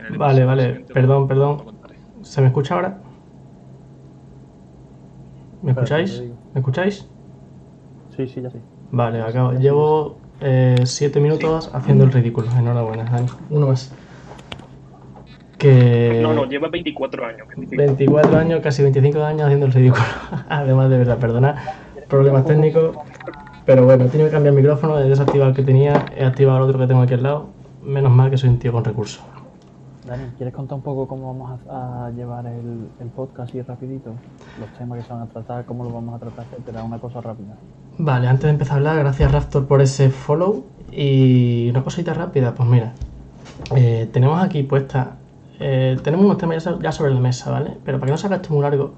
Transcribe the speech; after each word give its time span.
en 0.00 0.12
el 0.12 0.18
Vale, 0.18 0.44
vale, 0.44 0.84
perdón, 0.92 1.28
perdón. 1.28 1.62
¿Se 2.22 2.40
me 2.40 2.48
escucha 2.48 2.74
ahora? 2.74 2.98
¿Me 5.62 5.72
escucháis? 5.72 6.22
¿Me 6.54 6.60
escucháis? 6.60 7.06
Sí, 8.16 8.26
sí, 8.26 8.40
ya 8.40 8.50
sí. 8.50 8.58
Vale, 8.90 9.20
acabo. 9.22 9.52
Llevo 9.52 10.18
eh, 10.40 10.76
siete 10.84 11.20
minutos 11.20 11.70
haciendo 11.72 12.04
el 12.04 12.12
ridículo. 12.12 12.48
Enhorabuena, 12.50 13.04
Dani. 13.04 13.26
Uno 13.50 13.68
más. 13.68 13.94
Que... 15.58 16.20
No, 16.22 16.32
no, 16.32 16.46
lleva 16.46 16.68
24 16.68 17.26
años. 17.26 17.48
25. 17.48 17.76
24 17.76 18.38
años, 18.38 18.60
casi 18.62 18.82
25 18.82 19.22
años 19.22 19.42
haciendo 19.42 19.66
el 19.66 19.72
ridículo. 19.72 20.02
Además, 20.48 20.88
de 20.88 20.98
verdad, 20.98 21.18
perdona. 21.18 21.56
Problemas 22.08 22.46
técnicos. 22.46 22.96
Pero 23.66 23.84
bueno, 23.84 24.04
he 24.04 24.08
tenido 24.08 24.28
que 24.28 24.32
cambiar 24.32 24.54
el 24.54 24.60
micrófono, 24.60 24.98
he 24.98 25.08
desactivado 25.08 25.50
el 25.50 25.56
que 25.56 25.62
tenía, 25.62 26.06
he 26.16 26.24
activado 26.24 26.58
el 26.58 26.64
otro 26.64 26.78
que 26.78 26.86
tengo 26.86 27.02
aquí 27.02 27.14
al 27.14 27.22
lado. 27.22 27.50
Menos 27.82 28.10
mal 28.10 28.30
que 28.30 28.38
soy 28.38 28.48
un 28.48 28.58
tío 28.58 28.72
con 28.72 28.84
recursos. 28.84 29.22
Dani, 30.10 30.24
¿quieres 30.36 30.52
contar 30.52 30.74
un 30.74 30.82
poco 30.82 31.06
cómo 31.06 31.32
vamos 31.32 31.60
a, 31.70 32.10
llevar 32.16 32.44
el, 32.44 33.08
podcast 33.14 33.48
así 33.48 33.62
rapidito? 33.62 34.10
Los 34.58 34.68
temas 34.76 34.98
que 34.98 35.04
se 35.04 35.12
van 35.12 35.22
a 35.22 35.26
tratar, 35.26 35.64
cómo 35.64 35.84
los 35.84 35.92
vamos 35.92 36.16
a 36.16 36.18
tratar, 36.18 36.46
etcétera. 36.50 36.82
Una 36.82 36.98
cosa 36.98 37.20
rápida. 37.20 37.54
Vale, 37.96 38.26
antes 38.26 38.42
de 38.42 38.50
empezar 38.50 38.72
a 38.72 38.76
hablar, 38.78 38.98
gracias 38.98 39.30
Raptor 39.30 39.68
por 39.68 39.80
ese 39.80 40.10
follow. 40.10 40.64
Y 40.90 41.70
una 41.70 41.84
cosita 41.84 42.12
rápida, 42.12 42.56
pues 42.56 42.68
mira, 42.68 42.92
eh, 43.76 44.10
tenemos 44.12 44.42
aquí 44.42 44.64
puesta, 44.64 45.14
eh, 45.60 45.96
tenemos 46.02 46.26
unos 46.26 46.38
temas 46.38 46.68
ya 46.82 46.90
sobre 46.90 47.14
la 47.14 47.20
mesa, 47.20 47.52
¿vale? 47.52 47.78
Pero 47.84 48.00
para 48.00 48.08
que 48.08 48.12
no 48.12 48.18
se 48.18 48.26
haga 48.26 48.36
esto 48.36 48.52
muy 48.52 48.62
largo 48.62 48.94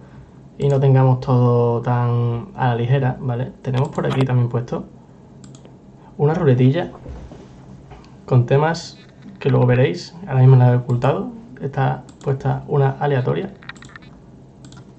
y 0.56 0.66
no 0.68 0.80
tengamos 0.80 1.20
todo 1.20 1.82
tan 1.82 2.46
a 2.54 2.68
la 2.68 2.76
ligera, 2.76 3.18
¿vale? 3.20 3.52
Tenemos 3.60 3.90
por 3.90 4.06
aquí 4.06 4.24
también 4.24 4.48
puesto 4.48 4.86
una 6.16 6.32
ruletilla 6.32 6.90
con 8.24 8.46
temas 8.46 9.01
que 9.42 9.50
luego 9.50 9.66
veréis, 9.66 10.14
ahora 10.28 10.38
mismo 10.38 10.54
la 10.54 10.72
he 10.72 10.76
ocultado, 10.76 11.32
está 11.60 12.04
puesta 12.22 12.62
una 12.68 12.90
aleatoria, 12.90 13.52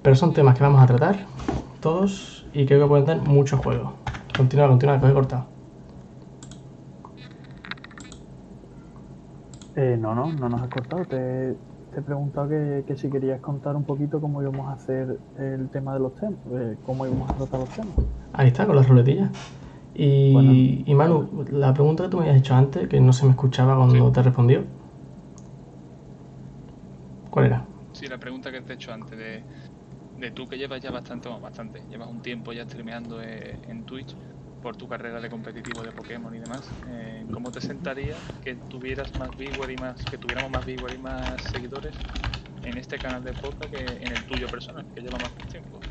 pero 0.02 0.14
son 0.16 0.34
temas 0.34 0.54
que 0.54 0.62
vamos 0.62 0.82
a 0.82 0.86
tratar 0.86 1.16
todos 1.80 2.46
y 2.52 2.66
creo 2.66 2.82
que 2.82 2.86
pueden 2.86 3.06
dar 3.06 3.22
mucho 3.22 3.56
juego. 3.56 3.94
Continúa, 4.36 4.68
continúa, 4.68 5.00
que 5.00 5.06
os 5.06 5.10
he 5.10 5.14
cortado. 5.14 5.46
Eh, 9.76 9.96
no, 9.98 10.14
no, 10.14 10.30
no 10.30 10.48
nos 10.50 10.60
has 10.60 10.68
cortado. 10.68 11.06
Te, 11.06 11.56
te 11.94 12.00
he 12.00 12.02
preguntado 12.02 12.50
que, 12.50 12.84
que 12.86 12.96
si 12.98 13.08
querías 13.08 13.40
contar 13.40 13.74
un 13.76 13.84
poquito 13.84 14.20
cómo 14.20 14.42
íbamos 14.42 14.68
a 14.68 14.72
hacer 14.72 15.18
el 15.38 15.70
tema 15.70 15.94
de 15.94 16.00
los 16.00 16.14
temas, 16.16 16.38
eh, 16.52 16.76
cómo 16.84 17.06
íbamos 17.06 17.30
a 17.30 17.34
tratar 17.34 17.60
los 17.60 17.70
temas. 17.70 17.94
Ahí 18.34 18.48
está, 18.48 18.66
con 18.66 18.76
las 18.76 18.86
ruletillas. 18.86 19.30
Y, 19.94 20.32
Bueno. 20.32 20.52
y 20.52 20.94
Manu, 20.94 21.44
la 21.50 21.72
pregunta 21.72 22.04
que 22.04 22.10
tú 22.10 22.16
me 22.18 22.24
habías 22.24 22.38
hecho 22.38 22.54
antes, 22.54 22.88
que 22.88 23.00
no 23.00 23.12
se 23.12 23.24
me 23.26 23.30
escuchaba 23.30 23.76
cuando 23.76 24.08
Sí. 24.08 24.12
te 24.12 24.22
respondió. 24.22 24.64
¿Cuál 27.30 27.46
era? 27.46 27.66
Sí, 27.92 28.08
la 28.08 28.18
pregunta 28.18 28.50
que 28.50 28.60
te 28.62 28.72
he 28.72 28.76
hecho 28.76 28.92
antes 28.92 29.16
de, 29.18 29.44
de 30.16 30.30
tú 30.32 30.46
que 30.48 30.58
llevas 30.58 30.80
ya 30.82 30.90
bastante, 30.90 31.28
bueno, 31.28 31.40
bastante, 31.42 31.80
llevas 31.86 32.08
un 32.08 32.20
tiempo 32.20 32.52
ya 32.52 32.64
streameando 32.64 33.22
eh, 33.22 33.58
en 33.62 33.84
Twitch 33.84 34.16
por 34.60 34.76
tu 34.76 34.88
carrera 34.88 35.20
de 35.20 35.30
competitivo 35.30 35.84
de 35.84 35.92
Pokémon 35.92 36.34
y 36.34 36.38
demás, 36.40 36.66
eh, 36.86 37.26
¿cómo 37.30 37.52
te 37.52 37.60
sentaría 37.60 38.16
que 38.40 38.56
tuvieras 38.68 39.14
más 39.14 39.36
viewer 39.36 39.70
y 39.70 39.76
más, 39.76 40.06
que 40.06 40.18
tuviéramos 40.18 40.50
más 40.50 40.64
viewer 40.64 40.94
y 40.94 40.98
más 40.98 41.42
seguidores 41.44 42.02
en 42.62 42.78
este 42.78 42.98
canal 42.98 43.22
de 43.22 43.34
podcast 43.34 43.70
que 43.70 43.92
en 44.04 44.10
el 44.12 44.24
tuyo 44.24 44.48
personal, 44.50 44.86
que 44.94 45.02
lleva 45.02 45.18
más 45.18 45.32
tiempo? 45.48 45.82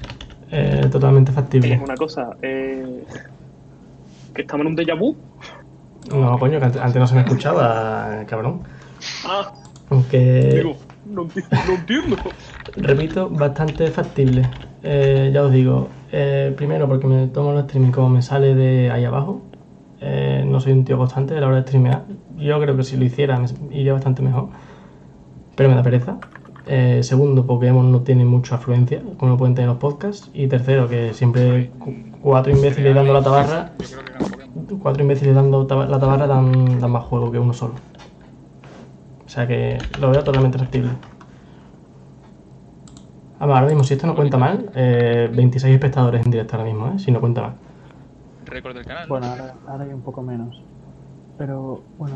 Eh, 0.51 0.89
totalmente 0.91 1.31
factible. 1.31 1.79
una 1.81 1.95
cosa, 1.95 2.35
eh, 2.41 3.05
que 4.33 4.41
estamos 4.41 4.65
en 4.65 4.71
un 4.71 4.75
déjà 4.77 4.95
vu. 4.97 5.15
No, 6.09 6.37
coño, 6.39 6.59
que 6.59 6.65
antes, 6.65 6.95
no 6.95 7.07
se 7.07 7.15
me 7.15 7.21
escuchaba, 7.21 8.23
cabrón. 8.27 8.61
Ah, 9.25 9.51
Aunque, 9.89 10.51
digo, 10.55 10.75
no, 11.05 11.25
enti- 11.25 11.45
no 11.67 11.73
entiendo. 11.75 12.17
repito, 12.77 13.29
bastante 13.29 13.87
factible. 13.89 14.43
Eh, 14.83 15.31
ya 15.33 15.43
os 15.43 15.51
digo, 15.51 15.87
eh, 16.11 16.53
primero 16.57 16.87
porque 16.87 17.07
me 17.07 17.27
tomo 17.27 17.51
el 17.53 17.59
streaming 17.59 17.91
como 17.91 18.09
me 18.09 18.21
sale 18.21 18.53
de 18.55 18.91
ahí 18.91 19.05
abajo. 19.05 19.41
Eh, 20.01 20.43
no 20.45 20.59
soy 20.59 20.73
un 20.73 20.83
tío 20.83 20.97
constante 20.97 21.37
a 21.37 21.39
la 21.39 21.47
hora 21.47 21.55
de 21.57 21.61
streamear. 21.63 22.03
Yo 22.37 22.59
creo 22.59 22.75
que 22.75 22.83
si 22.83 22.97
lo 22.97 23.05
hiciera 23.05 23.39
me 23.39 23.47
iría 23.71 23.93
bastante 23.93 24.21
mejor. 24.21 24.49
Pero 25.55 25.69
me 25.69 25.75
da 25.75 25.83
pereza. 25.83 26.17
Eh, 26.67 26.99
segundo, 27.03 27.45
Pokémon 27.45 27.89
no 27.91 28.01
tiene 28.01 28.25
mucha 28.25 28.55
afluencia, 28.55 29.01
como 29.17 29.31
lo 29.33 29.37
pueden 29.37 29.55
tener 29.55 29.69
los 29.69 29.77
podcasts. 29.77 30.29
Y 30.33 30.47
tercero, 30.47 30.89
que 30.89 31.13
siempre 31.13 31.71
cuatro 32.23 32.53
imbéciles 32.53 32.95
dando 32.95 33.13
la 33.13 33.21
tabarra, 33.21 33.71
cuatro 34.81 35.03
imbéciles 35.03 35.35
dando 35.35 35.67
la 35.67 35.99
tabarra 35.99 36.25
dan, 36.25 36.79
dan 36.79 36.91
más 36.91 37.03
juego 37.03 37.31
que 37.31 37.37
uno 37.37 37.53
solo. 37.53 37.73
O 39.25 39.29
sea 39.29 39.45
que 39.45 39.77
lo 39.99 40.09
veo 40.09 40.23
totalmente 40.23 40.57
factible. 40.57 40.91
Además, 43.39 43.57
ahora 43.57 43.67
mismo, 43.67 43.83
si 43.83 43.95
esto 43.95 44.07
no 44.07 44.15
cuenta 44.15 44.37
mal, 44.37 44.71
eh, 44.73 45.29
26 45.33 45.73
espectadores 45.73 46.23
en 46.25 46.31
directo 46.31 46.55
ahora 46.55 46.69
mismo, 46.69 46.87
¿eh? 46.87 46.99
si 46.99 47.11
no 47.11 47.19
cuenta 47.19 47.41
mal. 47.41 47.53
Récord 48.45 48.75
del 48.75 48.85
canal. 48.85 49.07
Bueno, 49.09 49.27
ahora, 49.27 49.55
ahora 49.67 49.83
hay 49.83 49.93
un 49.93 50.01
poco 50.01 50.21
menos. 50.21 50.61
Pero 51.37 51.81
bueno, 51.97 52.15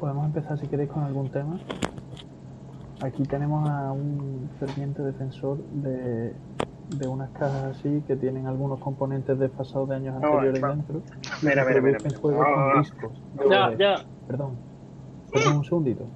podemos 0.00 0.24
empezar 0.24 0.58
si 0.58 0.66
queréis 0.66 0.90
con 0.90 1.04
algún 1.04 1.28
tema. 1.28 1.60
Aquí 3.00 3.22
tenemos 3.24 3.68
a 3.68 3.92
un 3.92 4.48
ferviente 4.58 5.02
defensor 5.02 5.58
de, 5.72 6.32
de 6.88 7.06
unas 7.06 7.30
cajas 7.32 7.76
así 7.76 8.02
que 8.06 8.16
tienen 8.16 8.46
algunos 8.46 8.78
componentes 8.80 9.38
desfasados 9.38 9.88
de 9.88 9.96
años 9.96 10.14
anteriores 10.16 10.60
dentro. 10.60 11.02
Mira, 11.42 11.64
mira, 11.64 11.80
mira. 11.80 12.00
Juegos 12.20 12.46
con 12.46 12.80
discos. 12.80 13.12
ya, 13.50 13.70
DVD. 13.70 13.78
ya. 13.78 14.04
Perdón. 14.26 14.58
Perdón, 15.32 15.56
un 15.56 15.64
segundito. 15.64 16.08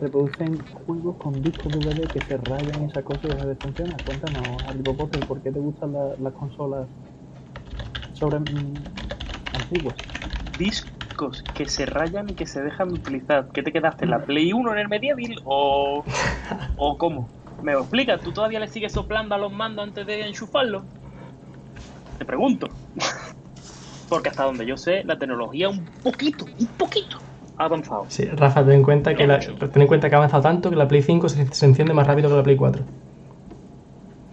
Reproducen 0.00 0.58
juegos 0.72 1.16
con 1.18 1.42
discos 1.42 1.72
DVD 1.72 2.10
que 2.10 2.22
se 2.22 2.36
rayan 2.38 2.82
y 2.82 2.86
esa 2.86 3.02
cosa 3.02 3.26
y 3.26 3.30
deja 3.30 3.44
de 3.46 3.54
funcionar. 3.56 4.02
Cuéntanos, 4.02 4.66
Harry 4.66 4.82
Potter, 4.82 5.24
¿por 5.24 5.40
qué 5.42 5.52
te 5.52 5.60
gustan 5.60 5.92
la- 5.92 6.14
las 6.18 6.32
consolas 6.34 6.88
sobre 8.12 8.40
mm, 8.40 8.84
antiguas? 9.52 9.96
Discos 10.58 11.44
que 11.54 11.68
se 11.68 11.86
rayan 11.86 12.30
y 12.30 12.34
que 12.34 12.46
se 12.46 12.62
dejan 12.62 12.88
de 12.88 12.94
utilizar. 12.94 13.48
¿Qué 13.52 13.62
te 13.62 13.72
quedaste? 13.72 14.06
¿La 14.06 14.24
Play 14.24 14.52
1 14.52 14.72
en 14.72 14.78
el 14.78 14.88
Medieval 14.88 15.36
o, 15.44 16.04
o 16.76 16.98
cómo? 16.98 17.28
¿Me 17.62 17.72
lo 17.72 17.80
explicas? 17.80 18.20
¿Tú 18.20 18.32
todavía 18.32 18.60
le 18.60 18.68
sigues 18.68 18.92
soplando 18.92 19.34
a 19.34 19.38
los 19.38 19.52
mandos 19.52 19.84
antes 19.88 20.06
de 20.06 20.26
enchufarlos? 20.26 20.84
Te 22.18 22.24
pregunto. 22.24 22.68
Porque 24.08 24.28
hasta 24.28 24.44
donde 24.44 24.66
yo 24.66 24.76
sé, 24.76 25.02
la 25.04 25.18
tecnología 25.18 25.68
un 25.68 25.84
poquito, 26.02 26.44
un 26.58 26.66
poquito 26.78 27.18
ha 27.56 27.64
avanzado. 27.64 28.06
Sí, 28.08 28.24
Rafa, 28.26 28.64
ten 28.64 28.74
en 28.74 28.82
cuenta 28.82 29.14
que, 29.14 29.26
la- 29.26 29.38
ten 29.38 29.82
en 29.82 29.88
cuenta 29.88 30.08
que 30.08 30.14
ha 30.14 30.18
avanzado 30.18 30.42
tanto 30.42 30.70
que 30.70 30.76
la 30.76 30.86
Play 30.88 31.02
5 31.02 31.28
se, 31.28 31.46
se 31.54 31.66
enciende 31.66 31.94
más 31.94 32.06
rápido 32.06 32.28
que 32.28 32.36
la 32.36 32.42
Play 32.42 32.56
4. 32.56 32.82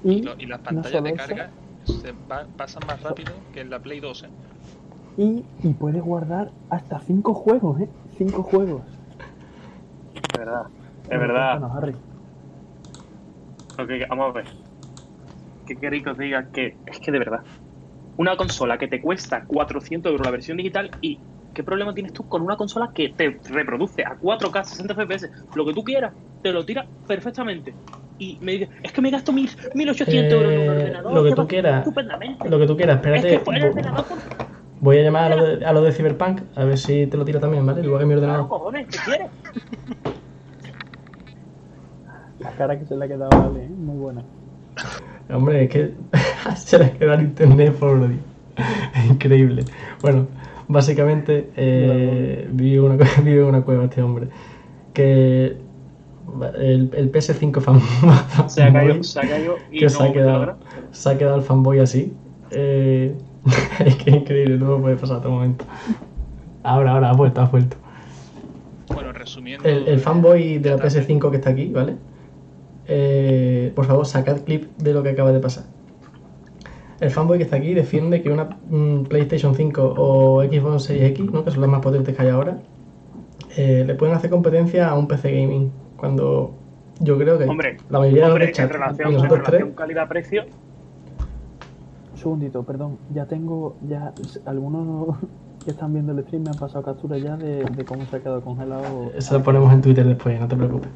Y, 0.03 0.11
Y, 0.13 0.21
lo- 0.23 0.35
y 0.39 0.45
las 0.47 0.59
pantallas 0.61 1.03
de 1.03 1.13
carga 1.13 1.51
se 1.85 2.11
va- 2.29 2.45
pasan 2.57 2.83
más 2.87 3.01
rápido 3.01 3.31
que 3.53 3.61
en 3.61 3.69
la 3.69 3.79
Play 3.79 3.99
2. 3.99 4.23
¿eh? 4.23 4.29
y, 5.17 5.43
y 5.63 5.73
puedes 5.73 6.01
guardar 6.01 6.49
hasta 6.69 6.99
5 6.99 7.33
juegos, 7.33 7.79
¿eh? 7.81 7.89
5 8.17 8.43
juegos. 8.43 8.81
Es 10.13 10.21
verdad. 10.39 10.63
Es 11.09 11.19
verdad. 11.19 11.59
Cuéntanos, 11.59 11.77
Harry. 11.77 11.95
Ok, 13.77 13.89
vamos 14.09 14.29
a 14.29 14.33
ver. 14.33 14.45
¿Qué 15.65 15.75
queréis 15.75 16.03
que 16.03 16.09
os 16.09 16.17
diga? 16.17 16.47
Que 16.51 16.77
es 16.85 16.99
que 16.99 17.11
de 17.11 17.19
verdad. 17.19 17.41
Una 18.17 18.35
consola 18.35 18.77
que 18.77 18.87
te 18.87 19.01
cuesta 19.01 19.45
400 19.45 20.11
euros 20.11 20.25
la 20.25 20.31
versión 20.31 20.57
digital 20.57 20.91
y 21.01 21.19
¿qué 21.53 21.63
problema 21.63 21.93
tienes 21.93 22.13
tú 22.13 22.27
con 22.27 22.41
una 22.41 22.57
consola 22.57 22.91
que 22.93 23.09
te 23.09 23.39
reproduce 23.49 24.03
a 24.03 24.17
4K 24.19 24.63
60 24.63 24.93
FPS? 24.95 25.29
Lo 25.55 25.65
que 25.65 25.73
tú 25.73 25.83
quieras, 25.83 26.13
te 26.41 26.51
lo 26.51 26.65
tira 26.65 26.85
perfectamente. 27.07 27.73
Y 28.19 28.37
me 28.41 28.51
dices, 28.53 28.69
es 28.83 28.91
que 28.91 29.01
me 29.01 29.09
gasto 29.09 29.31
mil, 29.31 29.49
1800 29.73 30.31
euros 30.33 30.51
en 30.51 30.59
un 30.59 30.65
Eh, 30.65 30.69
ordenador. 30.69 31.13
lo 31.13 31.23
que 31.23 31.31
tú 31.33 31.47
quieras. 31.47 31.87
Estupendamente. 31.87 32.49
Lo 32.49 32.59
que 32.59 32.67
tú 32.67 32.77
quieras, 32.77 32.97
es 32.97 33.01
que 33.01 33.15
espérate. 33.15 33.39
fue 33.45 33.55
el 33.57 33.63
ordenador 33.65 34.05
por... 34.05 34.17
Voy 34.81 34.97
a 34.97 35.03
llamar 35.03 35.31
a 35.31 35.35
lo, 35.35 35.45
de, 35.45 35.65
a 35.65 35.73
lo 35.73 35.81
de 35.81 35.91
Cyberpunk, 35.91 36.41
a 36.55 36.65
ver 36.65 36.77
si 36.77 37.07
te 37.07 37.15
lo 37.17 37.23
tira 37.25 37.39
también, 37.39 37.65
¿vale? 37.65 37.81
Igual 37.81 38.01
que 38.01 38.05
mi 38.07 38.13
ordenador. 38.15 38.47
cojones, 38.47 38.87
¿qué 38.87 38.97
quieres? 39.05 39.27
La 42.41 42.51
cara 42.51 42.79
que 42.79 42.85
se 42.85 42.95
le 42.95 43.05
ha 43.05 43.07
quedado 43.07 43.29
a 43.33 43.45
Ale, 43.45 43.65
¿eh? 43.65 43.69
Muy 43.69 43.97
buena. 43.97 44.23
Hombre, 45.33 45.63
es 45.63 45.69
que 45.69 45.93
se 46.55 46.79
le 46.79 46.91
queda 46.93 47.15
el 47.15 47.21
internet 47.21 47.73
por 47.75 47.97
lo 47.97 48.09
Increíble. 49.09 49.65
Bueno, 50.01 50.27
básicamente 50.67 51.49
eh, 51.55 52.47
vive, 52.51 52.81
una, 52.81 52.97
vive 53.23 53.43
una 53.43 53.61
cueva 53.61 53.85
este 53.85 54.01
hombre. 54.01 54.27
Que 54.93 55.57
el, 56.57 56.91
el 56.93 57.11
PS5 57.11 57.61
fan, 57.61 57.79
Se 58.49 58.63
ha 58.63 58.65
fanboy, 58.65 58.87
caído, 58.87 59.03
se 59.03 59.19
ha 59.19 59.29
caído 59.29 59.55
y 59.71 59.79
que 59.79 59.85
no 59.85 59.89
se, 59.89 60.03
ha 60.03 60.13
quedado, 60.13 60.57
se 60.91 61.09
ha 61.09 61.17
quedado 61.17 61.37
el 61.37 61.43
fanboy 61.43 61.79
así. 61.79 62.13
Eh, 62.51 63.15
es 63.85 63.95
que 63.95 64.09
es 64.09 64.15
increíble, 64.17 64.57
no 64.57 64.77
me 64.77 64.81
puede 64.81 64.95
pasar 64.97 65.17
otro 65.17 65.31
momento. 65.31 65.65
Ahora, 66.63 66.91
ahora, 66.91 67.09
ha 67.09 67.13
vuelto, 67.13 67.41
ha 67.41 67.45
vuelto. 67.45 67.77
Bueno, 68.93 69.13
resumiendo. 69.13 69.67
El, 69.67 69.87
el 69.87 69.99
fanboy 69.99 70.57
de 70.57 70.71
la 70.71 70.77
PS5 70.77 71.29
que 71.31 71.37
está 71.37 71.51
aquí, 71.51 71.67
¿vale? 71.67 71.95
Eh, 72.87 73.71
por 73.75 73.85
favor, 73.85 74.05
sacad 74.05 74.41
clip 74.41 74.75
de 74.77 74.93
lo 74.93 75.03
que 75.03 75.09
acaba 75.09 75.31
de 75.31 75.39
pasar. 75.39 75.65
El 76.99 77.09
fanboy 77.09 77.39
que 77.39 77.45
está 77.45 77.55
aquí 77.55 77.73
defiende 77.73 78.21
que 78.21 78.29
una 78.29 78.49
PlayStation 79.09 79.55
5 79.55 79.95
o 79.97 80.43
Xbox 80.43 80.83
Series 80.83 81.11
X, 81.11 81.31
¿no? 81.31 81.43
que 81.43 81.51
son 81.51 81.61
las 81.61 81.69
más 81.69 81.81
potentes 81.81 82.15
que 82.15 82.21
hay 82.21 82.29
ahora, 82.29 82.59
eh, 83.57 83.83
le 83.85 83.95
pueden 83.95 84.15
hacer 84.15 84.29
competencia 84.29 84.87
a 84.87 84.95
un 84.95 85.07
PC 85.07 85.31
gaming 85.31 85.71
Cuando 85.97 86.53
yo 86.99 87.17
creo 87.17 87.37
que 87.37 87.45
Hombre, 87.45 87.77
la 87.89 87.99
mayoría 87.99 88.27
Hombre, 88.27 88.45
de 88.45 88.51
los 88.51 88.57
chat 88.57 88.71
relación, 88.71 89.07
y 89.07 89.11
en 89.11 89.17
nosotros 89.17 89.39
relación 89.39 89.69
tres, 89.69 89.77
calidad-precio, 89.77 90.43
Un 92.11 92.17
segundito, 92.17 92.63
perdón. 92.63 92.97
Ya 93.13 93.25
tengo, 93.25 93.75
ya 93.87 94.13
algunos 94.45 95.17
que 95.65 95.71
están 95.71 95.93
viendo 95.93 96.11
el 96.11 96.23
stream 96.23 96.43
me 96.43 96.51
han 96.51 96.57
pasado 96.57 96.83
capturas 96.83 97.21
ya 97.21 97.35
de, 97.35 97.63
de 97.63 97.85
cómo 97.85 98.05
se 98.05 98.15
ha 98.15 98.19
quedado 98.19 98.41
congelado. 98.41 99.11
eso 99.15 99.37
lo 99.37 99.43
ponemos 99.43 99.73
en 99.73 99.81
Twitter 99.81 100.05
después, 100.05 100.39
no 100.39 100.47
te 100.47 100.55
preocupes. 100.55 100.89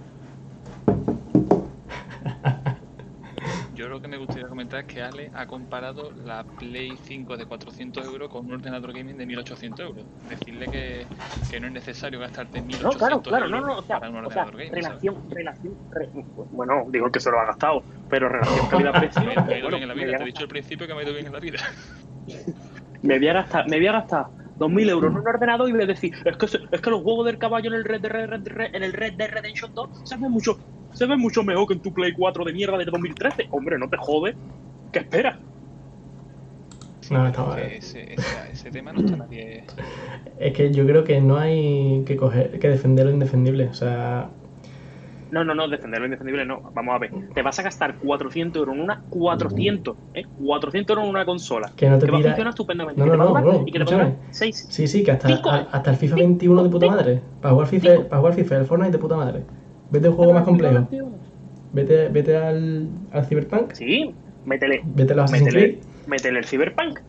Que 4.01 4.07
me 4.07 4.17
gustaría 4.17 4.47
comentar 4.47 4.81
es 4.81 4.85
que 4.85 5.01
Ale 5.01 5.29
ha 5.33 5.45
comparado 5.47 6.11
la 6.11 6.43
Play 6.57 6.97
5 6.97 7.37
de 7.37 7.45
400 7.45 8.05
euros 8.05 8.29
con 8.29 8.45
un 8.45 8.53
ordenador 8.53 8.93
gaming 8.93 9.17
de 9.17 9.25
1800 9.25 9.85
euros. 9.85 10.05
Decirle 10.29 10.67
que, 10.67 11.07
que 11.49 11.59
no 11.59 11.67
es 11.67 11.73
necesario 11.73 12.19
gastarte 12.19 12.61
1800 12.61 12.93
No, 12.93 12.99
claro, 12.99 13.21
claro, 13.21 13.45
euros 13.45 13.61
no, 13.61 13.67
no, 13.67 13.79
o 13.79 13.81
sea, 13.83 13.99
para 13.99 14.11
un 14.11 14.17
o 14.25 14.29
sea, 14.29 14.43
ordenador 14.43 14.57
gaming. 14.57 14.73
relación, 14.73 15.29
relación, 15.29 15.73
re- 15.91 16.09
bueno, 16.51 16.85
digo 16.89 17.09
que 17.11 17.19
se 17.19 17.31
lo 17.31 17.39
ha 17.39 17.45
gastado, 17.45 17.83
pero 18.09 18.29
relación 18.29 18.67
calidad-precio. 18.67 19.21
Me, 19.27 19.35
me 19.35 19.53
ha 19.53 19.57
ido 19.59 19.69
bueno, 19.69 19.77
bien 19.77 19.83
en 19.83 19.87
la 19.89 19.93
vida, 19.95 20.17
te 20.17 20.23
he 20.23 20.25
dicho 20.27 20.43
al 20.43 20.49
principio 20.49 20.87
que 20.87 20.93
me 20.93 20.99
ha 20.99 21.03
ido 21.03 21.13
bien 21.13 21.27
en 21.27 21.33
la 21.33 21.39
vida. 21.39 21.59
me 23.01 23.17
voy 23.17 23.27
a 23.27 23.33
gastar, 23.33 23.67
me 23.69 23.77
voy 23.77 23.87
a 23.87 23.91
gastar 23.93 24.25
2.000 24.57 24.89
euros 24.89 25.11
en 25.11 25.17
un 25.17 25.27
ordenador 25.27 25.69
y 25.69 25.73
voy 25.73 25.83
a 25.83 25.85
decir, 25.87 26.13
es 26.23 26.37
que, 26.37 26.47
se- 26.47 26.59
es 26.71 26.81
que 26.81 26.89
los 26.89 27.01
huevos 27.03 27.25
del 27.25 27.37
caballo 27.37 27.69
en 27.69 27.75
el 27.75 27.83
Red 27.85 28.01
Dead 28.01 28.11
Red, 28.11 28.29
Red- 28.29 28.47
Red- 28.47 28.69
en 28.75 28.83
el 28.83 28.93
Red 28.93 29.13
Dead 29.17 29.29
Redemption 29.29 29.73
2 29.73 29.89
se 30.03 30.17
ven 30.17 30.31
mucho, 30.31 30.57
se 30.93 31.05
ven 31.05 31.19
mucho 31.19 31.43
mejor 31.43 31.67
que 31.67 31.73
en 31.75 31.81
tu 31.81 31.93
Play 31.93 32.13
4 32.13 32.43
de 32.45 32.53
mierda 32.53 32.77
de 32.77 32.85
2013. 32.85 33.47
Hombre, 33.51 33.77
no 33.77 33.89
te 33.89 33.97
jodes. 33.97 34.35
¿Qué 34.91 34.99
esperas? 34.99 35.35
No, 37.11 37.27
está 37.27 37.43
mal. 37.45 37.59
Ese, 37.59 38.13
ese, 38.13 38.51
ese 38.51 38.71
tema 38.71 38.91
no 38.91 38.99
está 39.01 39.15
nadie. 39.15 39.63
Es 40.39 40.53
que 40.53 40.73
yo 40.73 40.85
creo 40.87 41.03
que 41.03 41.21
no 41.21 41.37
hay 41.37 42.03
que 42.05 42.15
coger, 42.15 42.57
que 42.59 42.67
defender 42.69 43.05
lo 43.05 43.11
indefendible. 43.11 43.67
O 43.67 43.73
sea, 43.73 44.31
No, 45.31 45.43
no, 45.43 45.55
no, 45.55 45.67
defender 45.67 45.99
lo 45.99 46.05
indefendible 46.05 46.45
no. 46.45 46.61
Vamos 46.73 46.95
a 46.95 46.99
ver. 46.99 47.11
Te 47.33 47.41
vas 47.41 47.57
a 47.59 47.63
gastar 47.63 47.95
400 47.97 48.59
euros 48.59 48.75
en 48.75 48.81
una 48.81 49.01
400, 49.09 49.95
¿eh? 50.13 50.23
400 50.45 50.89
euros 50.93 51.03
en 51.05 51.09
una 51.09 51.25
consola. 51.25 51.71
Que 51.75 51.89
no 51.89 51.97
te 51.99 52.09
va 52.11 52.19
a 52.19 52.21
funcionar 52.21 52.49
estupendamente. 52.49 52.99
No, 53.03 53.11
que 53.11 53.17
no, 53.17 53.25
te 53.27 53.33
va 53.33 53.39
a 53.39 53.41
no, 53.41 53.47
durar 53.47 53.61
no, 53.61 53.67
y 53.67 53.71
que 53.71 53.79
te 53.79 53.85
va 53.85 53.89
a 53.89 53.93
durar 53.93 54.07
escúchame. 54.09 54.33
6. 54.33 54.67
sí, 54.69 54.87
sí, 54.87 55.03
que 55.03 55.11
hasta, 55.11 55.27
Cinco. 55.27 55.49
a- 55.49 55.67
hasta 55.71 55.91
el 55.91 55.97
FIFA 55.97 56.15
21 56.15 56.63
de 56.63 56.69
puta 56.69 56.87
madre. 56.87 57.21
Para 57.41 57.53
jugar 57.53 57.67
FIFA, 57.67 57.89
para 58.09 58.17
jugar 58.19 58.33
FIFA, 58.35 58.57
el 58.57 58.65
Fortnite 58.65 58.91
de 58.91 58.97
puta 58.99 59.15
madre. 59.17 59.43
Vete 59.89 60.07
a 60.07 60.09
un 60.11 60.15
juego 60.15 60.33
más 60.33 60.43
complejo. 60.43 60.87
Vete, 61.73 62.07
vete 62.09 62.37
al, 62.37 62.87
al 63.11 63.25
Cyberpunk. 63.25 63.73
Sí, 63.73 64.13
métele, 64.45 64.81
Vete 64.85 65.13
a 65.13 65.15
los 65.17 65.25
Assassin's 65.25 65.53
métele, 65.53 65.73
Creed. 65.73 65.83
métele 66.07 66.39
el 66.39 66.45
Cyberpunk. 66.45 66.99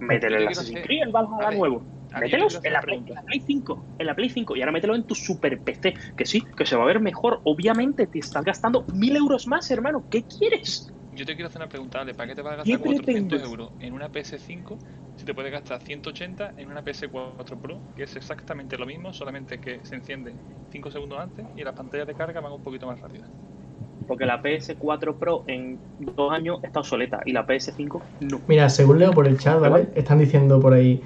Métele 0.00 0.36
Yo 0.36 0.42
el 0.42 0.48
Assassin's 0.48 0.80
Creed, 0.84 1.02
el 1.04 1.12
Valhalla 1.12 1.56
nuevo. 1.56 1.82
Mételos 2.20 2.60
en 2.62 2.72
la, 2.72 2.80
Play, 2.80 2.98
una 2.98 3.08
en 3.08 3.14
la 3.14 3.22
Play 3.22 3.40
5. 3.40 3.84
En 3.98 4.06
la 4.06 4.14
Play 4.14 4.28
5. 4.30 4.56
Y 4.56 4.60
ahora 4.60 4.72
mételo 4.72 4.94
en 4.94 5.04
tu 5.04 5.14
super 5.14 5.58
PC. 5.60 5.94
Que 6.16 6.24
sí, 6.24 6.42
que 6.56 6.66
se 6.66 6.76
va 6.76 6.84
a 6.84 6.86
ver 6.86 7.00
mejor. 7.00 7.40
Obviamente 7.44 8.06
te 8.06 8.18
estás 8.18 8.44
gastando 8.44 8.84
mil 8.94 9.16
euros 9.16 9.46
más, 9.46 9.70
hermano. 9.70 10.04
¿Qué 10.10 10.22
quieres? 10.24 10.92
Yo 11.14 11.24
te 11.24 11.34
quiero 11.34 11.48
hacer 11.48 11.62
una 11.62 11.68
pregunta, 11.68 12.00
Ale, 12.00 12.12
¿para 12.12 12.28
qué 12.28 12.34
te 12.34 12.42
vas 12.42 12.60
a 12.60 12.62
¿Qué 12.62 12.72
gastar 12.72 12.86
400 12.86 13.04
pretendes? 13.04 13.42
euros 13.42 13.70
en 13.80 13.94
una 13.94 14.12
PS5 14.12 14.76
si 15.16 15.24
te 15.24 15.34
puedes 15.34 15.50
gastar 15.50 15.80
180 15.80 16.54
en 16.58 16.70
una 16.70 16.84
PS4 16.84 17.58
Pro, 17.60 17.78
que 17.96 18.02
es 18.02 18.14
exactamente 18.16 18.76
lo 18.76 18.84
mismo, 18.84 19.12
solamente 19.14 19.58
que 19.58 19.80
se 19.82 19.94
enciende 19.94 20.34
5 20.70 20.90
segundos 20.90 21.18
antes 21.18 21.46
y 21.56 21.64
las 21.64 21.74
pantallas 21.74 22.06
de 22.06 22.14
carga 22.14 22.40
van 22.40 22.52
un 22.52 22.62
poquito 22.62 22.86
más 22.86 23.00
rápidas? 23.00 23.28
Porque 24.06 24.26
la 24.26 24.42
PS4 24.42 25.14
Pro 25.18 25.44
en 25.46 25.78
dos 25.98 26.30
años 26.30 26.60
está 26.62 26.80
obsoleta 26.80 27.22
y 27.24 27.32
la 27.32 27.46
PS5 27.46 28.00
no. 28.20 28.40
Mira, 28.46 28.68
según 28.68 28.98
leo 28.98 29.12
por 29.12 29.26
el 29.26 29.38
chat, 29.38 29.58
¿vale? 29.58 29.88
Están 29.94 30.18
diciendo 30.18 30.60
por 30.60 30.74
ahí 30.74 31.00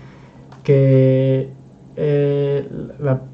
que 0.64 1.48
eh, 1.96 2.68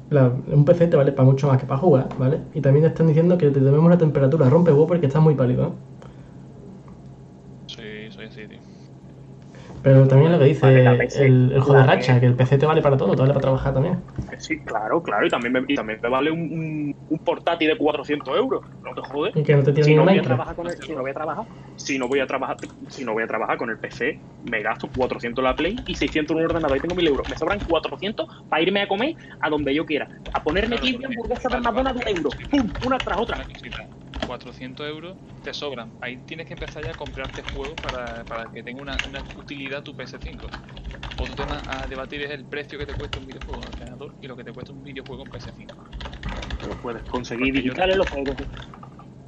la- 0.09 0.31
un 0.51 0.65
PC 0.65 0.87
te 0.87 0.97
vale 0.97 1.11
para 1.11 1.25
mucho 1.29 1.47
más 1.47 1.59
que 1.59 1.65
para 1.65 1.79
jugar, 1.79 2.09
¿vale? 2.17 2.39
Y 2.53 2.61
también 2.61 2.85
están 2.85 3.07
diciendo 3.07 3.37
que 3.37 3.49
te 3.51 3.59
tomemos 3.59 3.89
la 3.89 3.97
temperatura, 3.97 4.49
rompe 4.49 4.71
huevo 4.71 4.87
porque 4.87 5.07
estás 5.07 5.21
muy 5.21 5.35
pálido. 5.35 5.73
Soy, 7.67 8.11
soy 8.11 8.25
así, 8.25 8.47
tío. 8.47 8.59
Pero 9.87 10.05
también 10.05 10.33
lo 10.33 10.39
que 10.39 10.43
dice 10.43 10.65
Vale, 10.65 10.83
la 10.83 10.97
PC, 10.97 11.25
el, 11.25 11.51
el 11.53 11.61
juego 11.61 11.79
de 11.79 11.87
la 11.87 11.93
racha, 11.93 12.15
P- 12.15 12.19
que 12.19 12.25
el 12.25 12.35
PC 12.35 12.57
te 12.57 12.65
vale 12.65 12.81
para 12.81 12.97
todo, 12.97 13.15
te 13.15 13.21
vale 13.21 13.31
para 13.33 13.41
trabajar 13.41 13.73
también. 13.73 14.03
Sí, 14.37 14.59
claro, 14.59 15.01
claro. 15.01 15.25
Y 15.25 15.29
también 15.29 15.53
me, 15.53 15.63
y 15.65 15.75
también 15.75 15.97
me 16.03 16.09
vale 16.09 16.29
un, 16.29 16.41
un, 16.41 16.95
un 17.07 17.19
portátil 17.19 17.69
de 17.69 17.77
400 17.77 18.35
euros. 18.37 18.63
No 18.83 18.93
te 18.93 19.01
jodes. 19.09 19.33
Y 19.37 19.43
que 19.43 19.55
no 19.55 19.63
te 19.63 19.71
tiene 19.71 19.83
Si 19.85 19.95
no, 19.95 20.03
voy 20.03 20.17
a 20.17 20.21
trabajar 20.21 20.55
con 20.55 20.67
el, 20.67 20.75
si 20.75 20.93
no 20.93 20.99
voy 21.01 21.11
a 21.11 21.13
trabajar, 21.13 21.45
si 21.77 21.97
no 21.97 22.07
voy 22.09 22.19
a 22.19 22.27
trabajar, 22.27 22.57
si 22.89 23.05
no 23.05 23.13
voy 23.13 23.23
a 23.23 23.27
trabajar 23.27 23.57
con 23.57 23.69
el 23.69 23.77
PC, 23.77 24.19
me 24.43 24.61
gasto 24.61 24.89
400 24.93 25.41
en 25.41 25.45
la 25.45 25.55
Play 25.55 25.81
y 25.87 25.95
600 25.95 26.35
en 26.35 26.43
un 26.43 26.49
ordenador 26.49 26.75
y 26.77 26.81
tengo 26.81 26.95
1000 26.95 27.07
euros. 27.07 27.29
Me 27.29 27.37
sobran 27.37 27.59
400 27.61 28.27
para 28.49 28.61
irme 28.61 28.81
a 28.81 28.87
comer 28.89 29.15
a 29.39 29.49
donde 29.49 29.73
yo 29.73 29.85
quiera. 29.85 30.09
A 30.33 30.43
ponerme 30.43 30.75
Claro, 30.75 30.81
aquí 30.83 30.93
porque- 30.93 31.07
hamburguesa 31.15 31.47
de 31.49 31.61
McDonald's 31.61 32.03
de 32.05 32.11
un 32.11 32.17
euro. 32.17 32.29
¡Pum! 32.51 32.69
Una 32.85 32.97
tras 32.97 33.19
otra. 33.19 33.37
Una 34.13 34.27
cosita. 34.27 34.51
400 34.51 34.87
euros 34.87 35.17
te 35.41 35.53
sobran. 35.53 35.95
Ahí 36.01 36.23
tienes 36.23 36.47
que 36.47 36.53
empezar 36.53 36.83
ya 36.83 36.91
a 36.91 36.95
comprarte 36.95 37.43
juegos 37.43 37.79
para, 37.79 38.25
para 38.25 38.49
que 38.49 38.63
tenga 38.63 38.81
una, 38.81 39.01
una 39.03 39.25
utilidad 39.33 39.83
tu 39.83 39.95
PS5. 39.95 40.53
Otro 41.15 41.35
tema 41.35 41.63
a 41.65 41.87
debatir 41.87 42.21
es 42.23 42.31
el 42.31 42.47
precio 42.47 42.77
que 42.77 42.85
te 42.85 42.95
cuesta 42.95 43.19
un 43.19 43.25
videojuego 43.25 43.61
en 43.61 43.67
ordenador 43.67 44.15
y 44.19 44.27
lo 44.27 44.35
que 44.35 44.43
te 44.43 44.53
cuesta 44.53 44.73
un 44.73 44.83
videojuego 44.83 45.23
en 45.23 45.29
PS5. 45.31 45.79
Lo 46.61 46.77
puedes 46.79 47.03
conseguir 47.05 47.53
Porque 47.53 47.61
digitales, 47.61 47.97
lo 47.97 48.07
puedes 48.09 48.25
conseguir. 48.25 48.53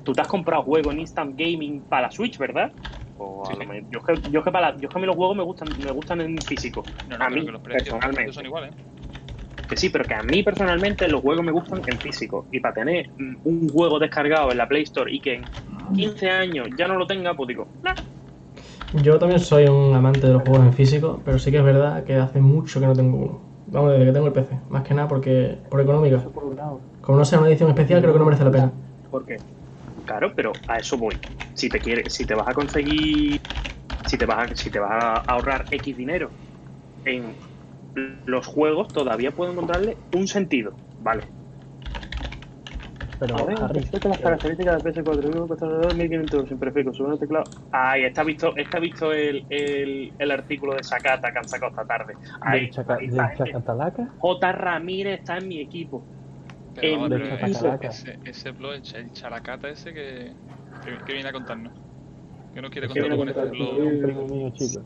Tú 0.03 0.13
te 0.15 0.21
has 0.21 0.27
comprado 0.27 0.63
juegos 0.63 0.93
en 0.93 0.99
Instant 1.01 1.37
Gaming 1.39 1.85
para 1.87 2.03
la 2.07 2.11
Switch, 2.11 2.37
¿verdad? 2.37 2.73
O 3.17 3.45
Sí, 3.47 3.55
sí. 3.55 3.65
yo, 3.89 3.99
es 3.99 4.05
que, 4.05 4.31
yo, 4.31 4.39
es 4.39 4.45
que 4.45 4.51
para 4.51 4.71
la- 4.71 4.77
yo 4.79 4.87
es 4.87 4.93
que 4.93 4.97
a 4.97 5.01
mí 5.01 5.07
los 5.07 5.15
juegos 5.15 5.35
me 5.37 5.43
gustan, 5.43 5.75
me 5.77 5.91
gustan 5.91 6.21
en 6.21 6.43
físico. 6.43 6.89
No, 7.05 7.17
no, 7.17 7.25
a 7.25 7.29
pero 7.29 7.41
mí, 7.41 7.45
que 7.45 7.51
los 7.51 7.61
precios, 7.61 7.85
los 7.85 7.93
personalmente. 7.93 8.13
precios 8.13 8.35
son 8.35 8.45
iguales. 8.45 8.75
Que 9.69 9.77
sí, 9.77 9.89
pero 9.89 10.05
que 10.05 10.15
a 10.15 10.23
mí 10.23 10.41
personalmente 10.41 11.07
los 11.07 11.21
juegos 11.21 11.45
me 11.45 11.51
gustan 11.51 11.83
en 11.85 11.99
físico. 11.99 12.47
Y 12.51 12.59
para 12.59 12.73
tener 12.73 13.09
un 13.43 13.69
juego 13.69 13.99
descargado 13.99 14.51
en 14.51 14.57
la 14.57 14.67
Play 14.67 14.83
Store 14.83 15.13
y 15.13 15.21
que 15.21 15.35
en 15.35 15.45
15 15.95 16.29
años 16.29 16.67
ya 16.75 16.87
no 16.87 16.97
lo 16.97 17.05
tenga, 17.05 17.35
pues 17.35 17.47
digo, 17.49 17.67
nah. 17.83 17.93
Yo 19.03 19.19
también 19.19 19.39
soy 19.39 19.67
un 19.67 19.93
amante 19.93 20.25
de 20.25 20.33
los 20.33 20.41
juegos 20.41 20.65
en 20.65 20.73
físico, 20.73 21.21
pero 21.23 21.37
sí 21.37 21.51
que 21.51 21.57
es 21.57 21.63
verdad 21.63 22.03
que 22.03 22.15
hace 22.15 22.41
mucho 22.41 22.79
que 22.79 22.87
no 22.87 22.93
tengo 22.93 23.17
uno. 23.17 23.41
Vamos, 23.67 23.91
desde 23.91 24.05
que 24.05 24.11
tengo 24.11 24.25
el 24.25 24.33
PC. 24.33 24.57
Más 24.69 24.83
que 24.83 24.95
nada 24.95 25.07
porque 25.07 25.59
por 25.69 25.79
económica. 25.79 26.17
Por. 26.17 26.55
Como 27.01 27.17
no 27.19 27.25
sea 27.25 27.39
una 27.39 27.49
edición 27.49 27.69
especial, 27.69 28.01
creo 28.01 28.13
que 28.13 28.19
no 28.19 28.25
merece 28.25 28.43
la 28.43 28.51
pena. 28.51 28.71
Porque, 29.11 29.37
claro, 30.05 30.33
pero 30.35 30.53
a 30.67 30.79
eso 30.79 30.97
voy. 30.97 31.15
Si 31.53 31.69
te 31.69 31.79
quieres, 31.79 32.13
si 32.13 32.25
te 32.25 32.33
vas 32.33 32.47
a 32.47 32.53
conseguir, 32.53 33.41
si 34.05 34.17
te 34.17 34.25
vas 34.25 34.51
a, 34.51 34.55
si 34.55 34.71
te 34.71 34.79
vas 34.79 34.91
a 34.91 35.17
ahorrar 35.19 35.67
X 35.69 35.95
dinero 35.95 36.31
en 37.05 37.35
los 38.25 38.45
juegos, 38.47 38.87
todavía 38.89 39.31
puedo 39.31 39.51
encontrarle 39.51 39.97
un 40.15 40.27
sentido. 40.27 40.73
Vale. 41.01 41.23
Pero, 43.19 43.37
A 43.37 43.43
ver, 43.43 43.57
Harry, 43.61 43.79
respecto 43.81 44.07
a 44.07 44.11
las 44.11 44.19
eh, 44.19 44.23
características 44.23 44.81
del 44.83 44.93
PS4, 44.95 45.19
creo 45.19 45.31
que 45.31 45.47
cuesta 45.49 45.65
1.500 45.67 46.33
euros 46.33 46.47
sin 46.49 46.57
prefijo, 46.57 46.93
sube 46.93 47.13
el 47.13 47.19
teclado. 47.19 47.43
Ay, 47.71 48.05
está 48.05 48.23
visto, 48.23 48.55
está 48.55 48.79
visto 48.79 49.11
el, 49.11 49.45
el, 49.49 50.13
el 50.17 50.31
artículo 50.31 50.73
de 50.75 50.83
Sakata 50.83 51.29
que 51.31 51.37
han 51.37 51.47
sacado 51.49 51.71
esta 51.71 51.85
tarde. 51.85 52.13
Del, 52.49 52.69
chaca, 52.69 52.95
ahí 52.95 53.07
está, 53.07 53.33
J. 54.19 54.51
Ramírez 54.53 55.19
está 55.19 55.37
en 55.37 55.47
mi 55.49 55.59
equipo. 55.59 56.01
Pero, 56.75 57.07
pero 57.09 57.25
Chacalaca. 57.51 57.87
ese, 57.89 58.19
ese, 58.23 58.51
blog, 58.51 58.73
el, 58.75 58.83
ch- 58.83 58.95
el 58.95 59.11
characata 59.11 59.67
ese 59.67 59.93
que, 59.93 60.31
que, 60.85 60.97
que 61.05 61.13
viene 61.13 61.27
a 61.27 61.33
contarnos. 61.33 61.73
Que 62.53 62.61
nos 62.61 62.71
quiere 62.71 62.87
Que 62.87 63.01
viene 63.01 63.17
contar 63.17 63.43
a 63.43 63.49
con 63.49 63.57
contar- 63.57 63.73
blog. 63.73 64.83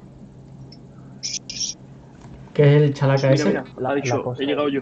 ¿Qué 2.54 2.64
es 2.78 2.82
el 2.84 2.94
chalaca 2.94 3.32
Mira, 3.32 3.34
ese? 3.34 3.50
mira, 3.50 3.64
La- 3.78 3.90
ha 3.90 3.94
la 3.94 3.96
dicho, 3.96 4.24
cosa 4.24 4.44
he 4.44 4.46
llegado 4.46 4.70
yo. 4.70 4.82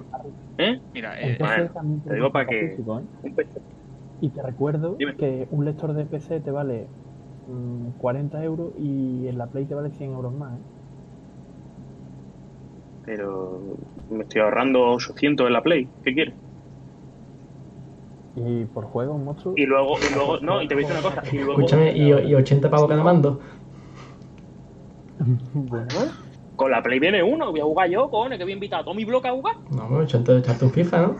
¿Eh? 0.57 0.81
Mira, 0.93 1.19
eh, 1.19 1.35
PC 1.37 1.39
bueno, 1.39 1.71
también 1.73 2.03
te 2.03 2.13
digo 2.13 2.31
para 2.31 2.47
que- 2.47 2.67
físico, 2.69 2.99
¿eh? 2.99 3.03
Un 3.21 3.33
PC. 3.35 3.61
Y 4.19 4.29
te 4.31 4.41
recuerdo 4.43 4.97
Dime. 4.97 5.15
que 5.17 5.47
un 5.49 5.65
lector 5.65 5.93
de 5.93 6.05
PC 6.05 6.41
te 6.41 6.51
vale 6.51 6.91
mm, 7.45 7.91
40 7.97 8.43
euros 8.43 8.73
y 8.77 9.27
en 9.27 9.37
la 9.37 9.47
Play 9.47 9.65
te 9.65 9.73
vale 9.75 9.91
100 9.91 10.11
euros 10.11 10.33
más. 10.33 10.59
¿eh? 10.59 10.63
Pero 13.03 13.77
me 14.09 14.23
estoy 14.23 14.41
ahorrando 14.41 14.81
800 14.91 15.47
en 15.47 15.53
la 15.53 15.63
Play. 15.63 15.91
¿Qué 16.03 16.13
quieres? 16.13 16.35
Y 18.35 18.65
por 18.65 18.85
juego, 18.85 19.13
un 19.15 19.25
monstruo. 19.25 19.53
Y 19.57 19.65
luego, 19.65 19.97
y 20.01 20.09
luego, 20.09 20.39
no, 20.39 20.61
y 20.61 20.67
te 20.67 20.73
voy 20.75 20.83
a 20.85 20.87
decir 20.87 20.99
una 20.99 21.09
cosa. 21.21 21.23
Y 21.31 21.37
luego, 21.39 21.59
Escúchame, 21.59 21.91
y, 21.93 22.31
y 22.31 22.35
80 22.35 22.69
pavos 22.69 22.87
cada 22.89 23.03
mando. 23.03 23.41
bueno, 25.53 26.13
con 26.61 26.69
la 26.69 26.83
Play 26.83 26.99
viene 26.99 27.23
uno. 27.23 27.49
Voy 27.49 27.59
a 27.59 27.63
jugar 27.63 27.89
yo, 27.89 28.07
cojones, 28.11 28.37
que 28.37 28.43
voy 28.43 28.51
a 28.51 28.53
invitar 28.53 28.81
a 28.81 28.83
todo 28.83 28.93
mi 28.93 29.03
bloque 29.03 29.27
a 29.27 29.31
jugar. 29.31 29.55
No, 29.71 29.89
me 29.89 29.97
80 30.03 30.31
de 30.31 30.39
echarte 30.39 30.65
un 30.65 30.71
FIFA, 30.71 31.01
¿no? 31.01 31.15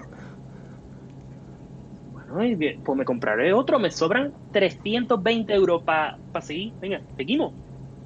Bueno, 2.13 2.43
y 2.43 2.53
bien, 2.53 2.81
pues 2.83 2.95
me 2.95 3.05
compraré 3.05 3.51
otro. 3.51 3.79
Me 3.79 3.89
sobran 3.89 4.33
320 4.51 5.51
euros 5.51 5.81
para 5.81 6.19
seguir. 6.41 6.73
Venga, 6.79 7.01
seguimos. 7.17 7.53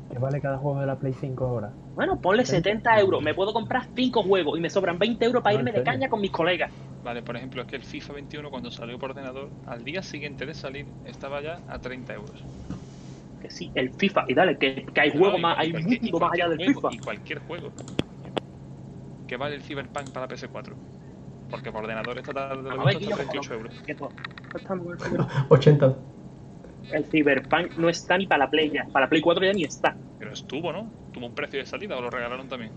¿qué 0.09 0.17
vale 0.17 0.39
cada 0.39 0.57
juego 0.57 0.79
de 0.79 0.85
la 0.85 0.95
Play 0.95 1.11
5 1.11 1.45
ahora? 1.45 1.73
Bueno, 1.93 2.21
ponle 2.21 2.45
70 2.45 3.01
euros. 3.01 3.21
Me 3.21 3.33
puedo 3.33 3.51
comprar 3.51 3.87
5 3.93 4.23
juegos 4.23 4.57
y 4.57 4.61
me 4.61 4.69
sobran 4.69 4.97
20 4.97 5.25
euros 5.25 5.43
para 5.43 5.55
No, 5.55 5.59
irme 5.59 5.73
de 5.73 5.83
caña 5.83 6.07
con 6.07 6.21
mis 6.21 6.31
colegas. 6.31 6.71
Vale, 7.03 7.21
por 7.21 7.35
ejemplo, 7.35 7.63
es 7.63 7.67
que 7.67 7.75
el 7.75 7.83
FIFA 7.83 8.13
21 8.13 8.49
cuando 8.49 8.71
salió 8.71 8.97
por 8.97 9.09
ordenador, 9.09 9.49
al 9.67 9.83
día 9.83 10.01
siguiente 10.01 10.45
de 10.45 10.53
salir, 10.53 10.85
estaba 11.05 11.41
ya 11.41 11.59
a 11.67 11.79
30 11.79 12.13
euros. 12.13 12.43
Que 13.45 13.51
sí, 13.51 13.71
el 13.75 13.91
FIFA. 13.93 14.25
Y 14.27 14.33
dale, 14.33 14.57
que, 14.57 14.85
que 14.85 15.01
hay 15.01 15.11
No, 15.11 15.19
juegos 15.19 15.37
y 15.37 15.41
más, 15.41 15.57
hay 15.59 15.69
y 15.69 15.73
mundo 16.01 16.19
más 16.19 16.33
allá 16.33 16.49
del 16.49 16.57
juego, 16.57 16.81
FIFA. 16.89 16.93
Y 16.95 16.97
cualquier 16.99 17.39
juego. 17.39 17.71
Que 19.27 19.37
vale 19.37 19.55
el 19.55 19.61
Cyberpunk 19.61 20.09
para 20.09 20.25
la 20.25 20.33
PS4. 20.35 20.73
Porque 21.51 21.71
por 21.71 21.83
ordenador 21.83 22.17
esta 22.17 22.33
tarde 22.33 22.63
de 22.63 22.69
A 22.71 22.73
ver, 22.83 22.87
está 22.87 22.99
que 22.99 23.05
yo- 23.05 23.15
38 23.15 23.53
euros. 23.53 23.83
Que 23.85 23.93
todo- 23.95 24.09
está 24.55 24.73
muy 24.75 24.95
bueno. 24.97 25.27
80. 25.49 25.95
El 26.91 27.05
Cyberpunk 27.05 27.77
no 27.77 27.87
está 27.89 28.17
ni 28.17 28.25
para 28.25 28.45
la 28.45 28.49
Play 28.49 28.71
ya. 28.71 28.85
Para 28.91 29.05
la 29.05 29.09
Play 29.09 29.21
4 29.21 29.45
ya 29.45 29.53
ni 29.53 29.63
está. 29.63 29.95
Pero 30.17 30.31
estuvo, 30.33 30.71
¿no? 30.73 30.89
¿Tuvo 31.11 31.27
un 31.27 31.35
precio 31.35 31.59
de 31.59 31.65
salida 31.67 31.97
o 31.97 32.01
lo 32.01 32.09
regalaron 32.09 32.47
también? 32.47 32.71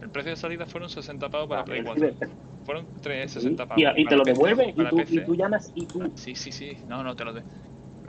El 0.00 0.10
precio 0.10 0.30
de 0.30 0.36
salida 0.36 0.64
fueron 0.66 0.88
60 0.88 1.28
pavos 1.28 1.48
para 1.48 1.64
Play 1.64 1.80
El 1.80 1.84
4. 1.86 2.00
Cyberpunk. 2.08 2.30
Fueron 2.64 2.86
3, 3.00 3.30
Sí, 3.32 3.40
60 3.40 3.62
y, 3.62 3.66
pavos. 3.66 3.82
y 3.82 3.84
te 3.84 4.04
Para 4.04 4.16
lo 4.16 4.22
PC, 4.24 4.32
devuelven 4.34 4.68
y 4.70 4.72
tú, 4.88 5.00
y 5.08 5.24
tú 5.24 5.34
llamas 5.34 5.72
y 5.74 5.86
tú, 5.86 6.12
Sí, 6.14 6.34
sí, 6.34 6.52
sí. 6.52 6.76
No, 6.86 7.02
no, 7.02 7.16
te 7.16 7.24
lo, 7.24 7.32
de... 7.32 7.42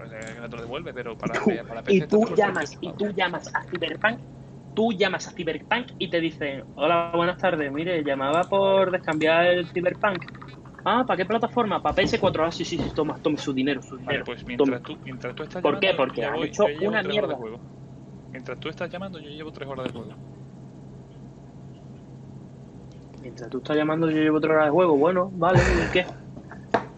te 0.08 0.56
lo 0.56 0.62
devuelve, 0.62 0.94
pero 0.94 1.18
para, 1.18 1.42
tú- 1.42 1.52
para 1.68 1.84
PC 1.84 2.06
y 2.06 2.08
tú 2.08 2.22
por 2.28 2.30
llamas 2.36 2.40
38 2.40 2.80
y 2.82 2.94
tú 2.94 3.12
llamas 3.12 3.50
a 3.54 3.64
Cyberpunk 3.70 4.22
tú 4.74 4.92
llamas 4.94 5.28
a 5.28 5.32
Cyberpunk 5.32 5.88
y 5.98 6.10
te 6.10 6.20
dicen 6.22 6.64
hola 6.76 7.12
buenas 7.16 7.38
tardes 7.38 7.72
mire 7.72 8.04
llamaba 8.04 8.48
por 8.48 8.92
descambiar 8.92 9.46
el 9.48 9.68
Cyberpunk 9.68 10.24
ah 10.86 11.04
¿para 11.08 11.18
qué 11.18 11.26
plataforma? 11.26 11.82
para 11.82 11.96
PS4 11.96 12.46
ah 12.46 12.52
sí 12.52 12.66
sí 12.66 12.78
sí 12.78 12.92
toma 12.94 13.20
tome 13.22 13.38
su 13.38 13.54
dinero 13.54 13.82
su 13.82 13.98
Vale, 14.06 14.20
dinero 14.20 14.26
pues 14.26 14.46
mientras 14.46 14.84
tú, 14.84 15.00
mientras 15.04 15.34
tú 15.36 15.44
estás 15.44 15.64
¿Por 15.64 15.80
qué? 15.80 15.88
llamando, 15.88 15.96
Porque 15.96 16.22
yo 16.22 16.28
han 16.28 16.36
voy- 16.36 16.48
hecho 16.50 16.64
una 16.82 17.02
tres 17.02 17.16
horas 17.16 17.30
mierda. 17.30 17.34
de 17.36 17.36
juego. 17.36 17.64
Mientras 18.32 18.60
tú 18.60 18.70
estás 18.70 18.92
llamando, 18.92 19.20
yo 19.20 19.30
llevo 19.30 19.52
3 19.54 19.70
horas 19.70 19.86
de 19.86 19.92
juego. 19.92 20.20
mientras 23.22 23.50
tú 23.50 23.58
estás 23.60 23.78
llamando 23.78 24.10
yo 24.10 24.18
llevo 24.18 24.38
otra 24.38 24.54
hora 24.54 24.66
de 24.66 24.72
juego 24.72 24.98
bueno 24.98 25.30
vale 25.34 25.64
¿y 25.74 25.90
qué? 25.90 26.08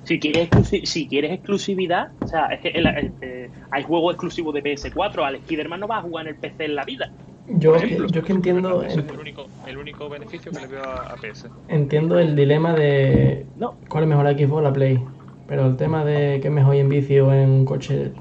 Si 0.03 0.19
quieres, 0.19 0.49
exclusi- 0.49 0.85
si 0.85 1.07
quieres 1.07 1.31
exclusividad, 1.31 2.07
o 2.23 2.27
sea, 2.27 2.47
es 2.47 2.59
que 2.61 2.69
el- 2.69 2.87
el- 2.87 3.13
eh, 3.21 3.51
hay 3.69 3.83
juegos 3.83 4.13
exclusivos 4.13 4.53
de 4.53 4.61
PS4, 4.63 5.23
al 5.25 5.35
Spider-Man 5.35 5.79
no 5.79 5.87
va 5.87 5.97
a 5.97 6.01
jugar 6.01 6.27
en 6.27 6.33
el 6.33 6.39
PC 6.39 6.65
en 6.65 6.75
la 6.75 6.83
vida. 6.85 7.11
Yo, 7.47 7.71
Por 7.71 7.77
es 7.77 7.81
que- 7.81 7.87
ejemplo. 7.95 8.07
yo 8.13 8.19
es 8.21 8.25
que 8.25 8.33
entiendo, 8.33 8.83
Ese 8.83 8.99
es 9.01 9.07
el 9.09 9.19
único, 9.19 9.47
el 9.65 9.77
único 9.77 10.09
beneficio 10.09 10.51
que 10.51 10.59
le 10.61 10.67
veo 10.67 10.83
a, 10.83 11.13
a 11.13 11.15
PS. 11.17 11.47
entiendo 11.67 12.19
el 12.19 12.35
dilema 12.35 12.73
de 12.73 13.45
No, 13.57 13.75
cuál 13.89 14.03
es 14.03 14.09
mejor 14.09 14.25
la 14.25 14.33
Xbox 14.33 14.51
o 14.53 14.61
la 14.61 14.73
Play. 14.73 14.99
Pero 15.47 15.65
el 15.67 15.75
tema 15.75 16.05
de 16.05 16.39
que 16.41 16.47
es 16.47 16.53
mejor 16.53 16.75
ir 16.75 16.81
en 16.81 16.89
bici 16.89 17.19
o 17.19 17.33
en 17.33 17.65
coche 17.65 18.11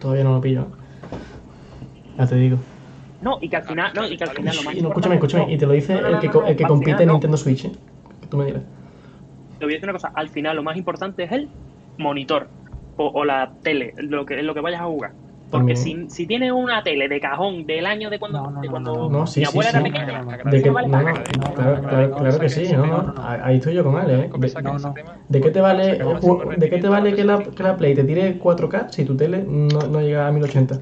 todavía 0.00 0.24
no 0.24 0.32
lo 0.34 0.40
pillo. 0.40 0.66
Ya 2.18 2.26
te 2.26 2.34
digo. 2.34 2.58
no, 3.20 3.38
y 3.40 3.48
que 3.48 3.56
al 3.56 3.62
final, 3.64 3.92
no, 3.94 4.08
y 4.08 4.16
que 4.16 4.24
al 4.24 4.30
final 4.30 4.56
lo 4.56 4.62
más 4.62 4.74
Y 4.74 4.80
no, 4.82 4.88
escúchame, 4.88 5.14
escúchame. 5.16 5.52
Y 5.52 5.58
te 5.58 5.66
lo 5.66 5.72
dice 5.72 5.94
No, 5.94 6.00
no, 6.00 6.08
el 6.08 6.18
que, 6.18 6.26
no, 6.26 6.32
co- 6.32 6.40
no, 6.40 6.46
el 6.48 6.56
que 6.56 6.64
compite 6.64 7.02
en 7.02 7.06
no. 7.06 7.12
Nintendo 7.14 7.36
Switch. 7.36 7.64
¿eh? 7.66 7.70
Que 8.22 8.26
tú 8.26 8.36
me 8.38 8.46
dirás. 8.46 8.62
Te 9.60 9.66
voy 9.66 9.74
a 9.74 9.76
decir 9.76 9.88
una 9.88 9.92
cosa, 9.92 10.10
al 10.14 10.30
final 10.30 10.56
lo 10.56 10.62
más 10.62 10.76
importante 10.76 11.22
es 11.22 11.32
el 11.32 11.48
monitor 11.98 12.48
o, 12.96 13.06
o 13.08 13.24
la 13.24 13.52
tele, 13.62 13.92
lo 13.98 14.24
que, 14.24 14.42
lo 14.42 14.54
que 14.54 14.60
vayas 14.60 14.80
a 14.80 14.86
jugar. 14.86 15.12
Porque 15.50 15.74
si, 15.76 16.08
si 16.08 16.26
tienes 16.26 16.52
una 16.52 16.82
tele 16.82 17.08
de 17.08 17.20
cajón 17.20 17.66
del 17.66 17.84
año 17.84 18.08
de 18.08 18.18
cuando, 18.18 18.40
No, 18.40 18.50
no, 18.52 18.60
de 18.60 18.66
no, 18.68 18.70
cuando 18.70 18.94
no, 18.94 19.10
no, 19.10 19.26
sí, 19.26 19.40
mi 19.40 19.46
sí, 19.46 19.52
abuela 19.52 19.70
sí. 19.70 19.76
era 19.76 19.84
pequeña, 19.84 20.50
De 20.50 20.62
que, 20.62 20.70
vale 20.70 20.88
claro, 20.88 21.82
claro, 21.82 22.14
claro 22.14 22.38
que 22.38 22.48
sí, 22.48 22.72
no, 22.72 23.14
ahí 23.18 23.56
estoy 23.56 23.74
yo 23.74 23.84
con 23.84 23.96
Ale, 23.96 24.14
¿eh? 24.14 24.30
De, 24.38 25.04
¿de 25.28 25.40
qué 25.40 25.50
te 25.50 25.60
vale, 25.60 25.98
¿de 26.56 26.70
qué 26.70 26.78
te 26.78 26.88
vale 26.88 27.14
que 27.14 27.24
la, 27.24 27.42
que 27.42 27.62
la 27.62 27.76
Play 27.76 27.94
te 27.94 28.04
tire 28.04 28.38
4K 28.38 28.90
si 28.90 29.04
tu 29.04 29.16
tele 29.16 29.44
no, 29.46 29.80
no 29.88 30.00
llega 30.00 30.26
a 30.26 30.32
1080? 30.32 30.80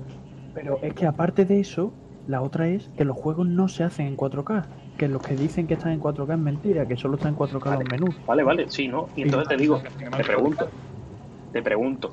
Pero 0.54 0.78
es 0.82 0.92
que 0.92 1.06
aparte 1.06 1.46
de 1.46 1.60
eso, 1.60 1.92
la 2.26 2.42
otra 2.42 2.68
es 2.68 2.90
que 2.96 3.04
los 3.04 3.16
juegos 3.16 3.48
no 3.48 3.68
se 3.68 3.84
hacen 3.84 4.06
en 4.06 4.16
4K. 4.16 4.66
Que 4.98 5.06
los 5.06 5.22
que 5.22 5.36
dicen 5.36 5.68
que 5.68 5.74
están 5.74 5.92
en 5.92 6.00
4K 6.00 6.34
es 6.34 6.38
mentira, 6.40 6.86
que 6.86 6.96
solo 6.96 7.14
están 7.14 7.32
en 7.32 7.38
4K 7.38 7.78
los 7.78 7.90
menús. 7.90 8.16
Vale, 8.26 8.42
vale, 8.42 8.68
sí, 8.68 8.88
¿no? 8.88 9.08
Y 9.14 9.22
entonces 9.22 9.48
te 9.48 9.56
digo, 9.56 9.80
te 9.80 10.24
pregunto, 10.24 10.70
te 11.52 11.62
pregunto, 11.62 12.12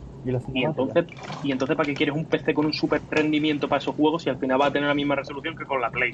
Y, 0.53 0.63
entonces, 0.63 1.05
y 1.41 1.51
entonces 1.51 1.75
¿para 1.75 1.87
qué 1.87 1.95
quieres 1.95 2.15
un 2.15 2.25
PC 2.25 2.53
con 2.53 2.67
un 2.67 2.73
super 2.73 3.01
rendimiento 3.09 3.67
para 3.67 3.79
esos 3.79 3.95
juegos 3.95 4.21
si 4.21 4.29
al 4.29 4.37
final 4.37 4.61
va 4.61 4.67
a 4.67 4.71
tener 4.71 4.87
la 4.87 4.93
misma 4.93 5.15
resolución 5.15 5.55
que 5.55 5.65
con 5.65 5.81
la 5.81 5.89
Play? 5.89 6.13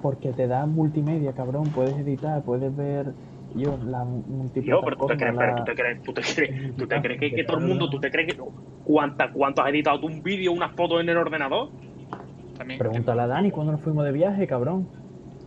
Porque 0.00 0.32
te 0.32 0.46
da 0.46 0.64
multimedia, 0.64 1.34
cabrón. 1.34 1.70
Puedes 1.70 1.98
editar, 1.98 2.42
puedes 2.42 2.74
ver. 2.74 3.12
Yo, 3.54 3.76
la 3.84 4.06
Tío, 4.54 4.80
pero 4.82 4.96
tú 4.96 5.06
te 5.06 5.16
crees, 5.16 5.34
pero 5.36 5.54
tú 5.56 5.64
te 5.64 5.74
crees, 5.74 6.02
tú 6.02 6.12
te 6.14 6.22
crees, 6.22 6.76
tú 6.76 6.86
te 6.86 7.00
crees 7.02 7.20
que, 7.20 7.34
que 7.34 7.44
todo 7.44 7.58
el 7.58 7.66
mundo, 7.66 7.90
tú 7.90 8.00
te 8.00 8.10
crees 8.10 8.32
que 8.32 8.40
cuánta, 8.84 9.30
cuánto 9.32 9.62
has 9.62 9.70
editado 9.70 10.00
tú 10.00 10.06
un 10.06 10.22
vídeo, 10.22 10.52
unas 10.52 10.74
fotos 10.74 11.00
en 11.00 11.08
el 11.08 11.16
ordenador. 11.16 11.68
También, 12.60 12.78
Pregúntale 12.78 13.22
a 13.22 13.26
Dani 13.26 13.50
cuando 13.50 13.72
nos 13.72 13.80
fuimos 13.80 14.04
de 14.04 14.12
viaje, 14.12 14.46
cabrón. 14.46 14.86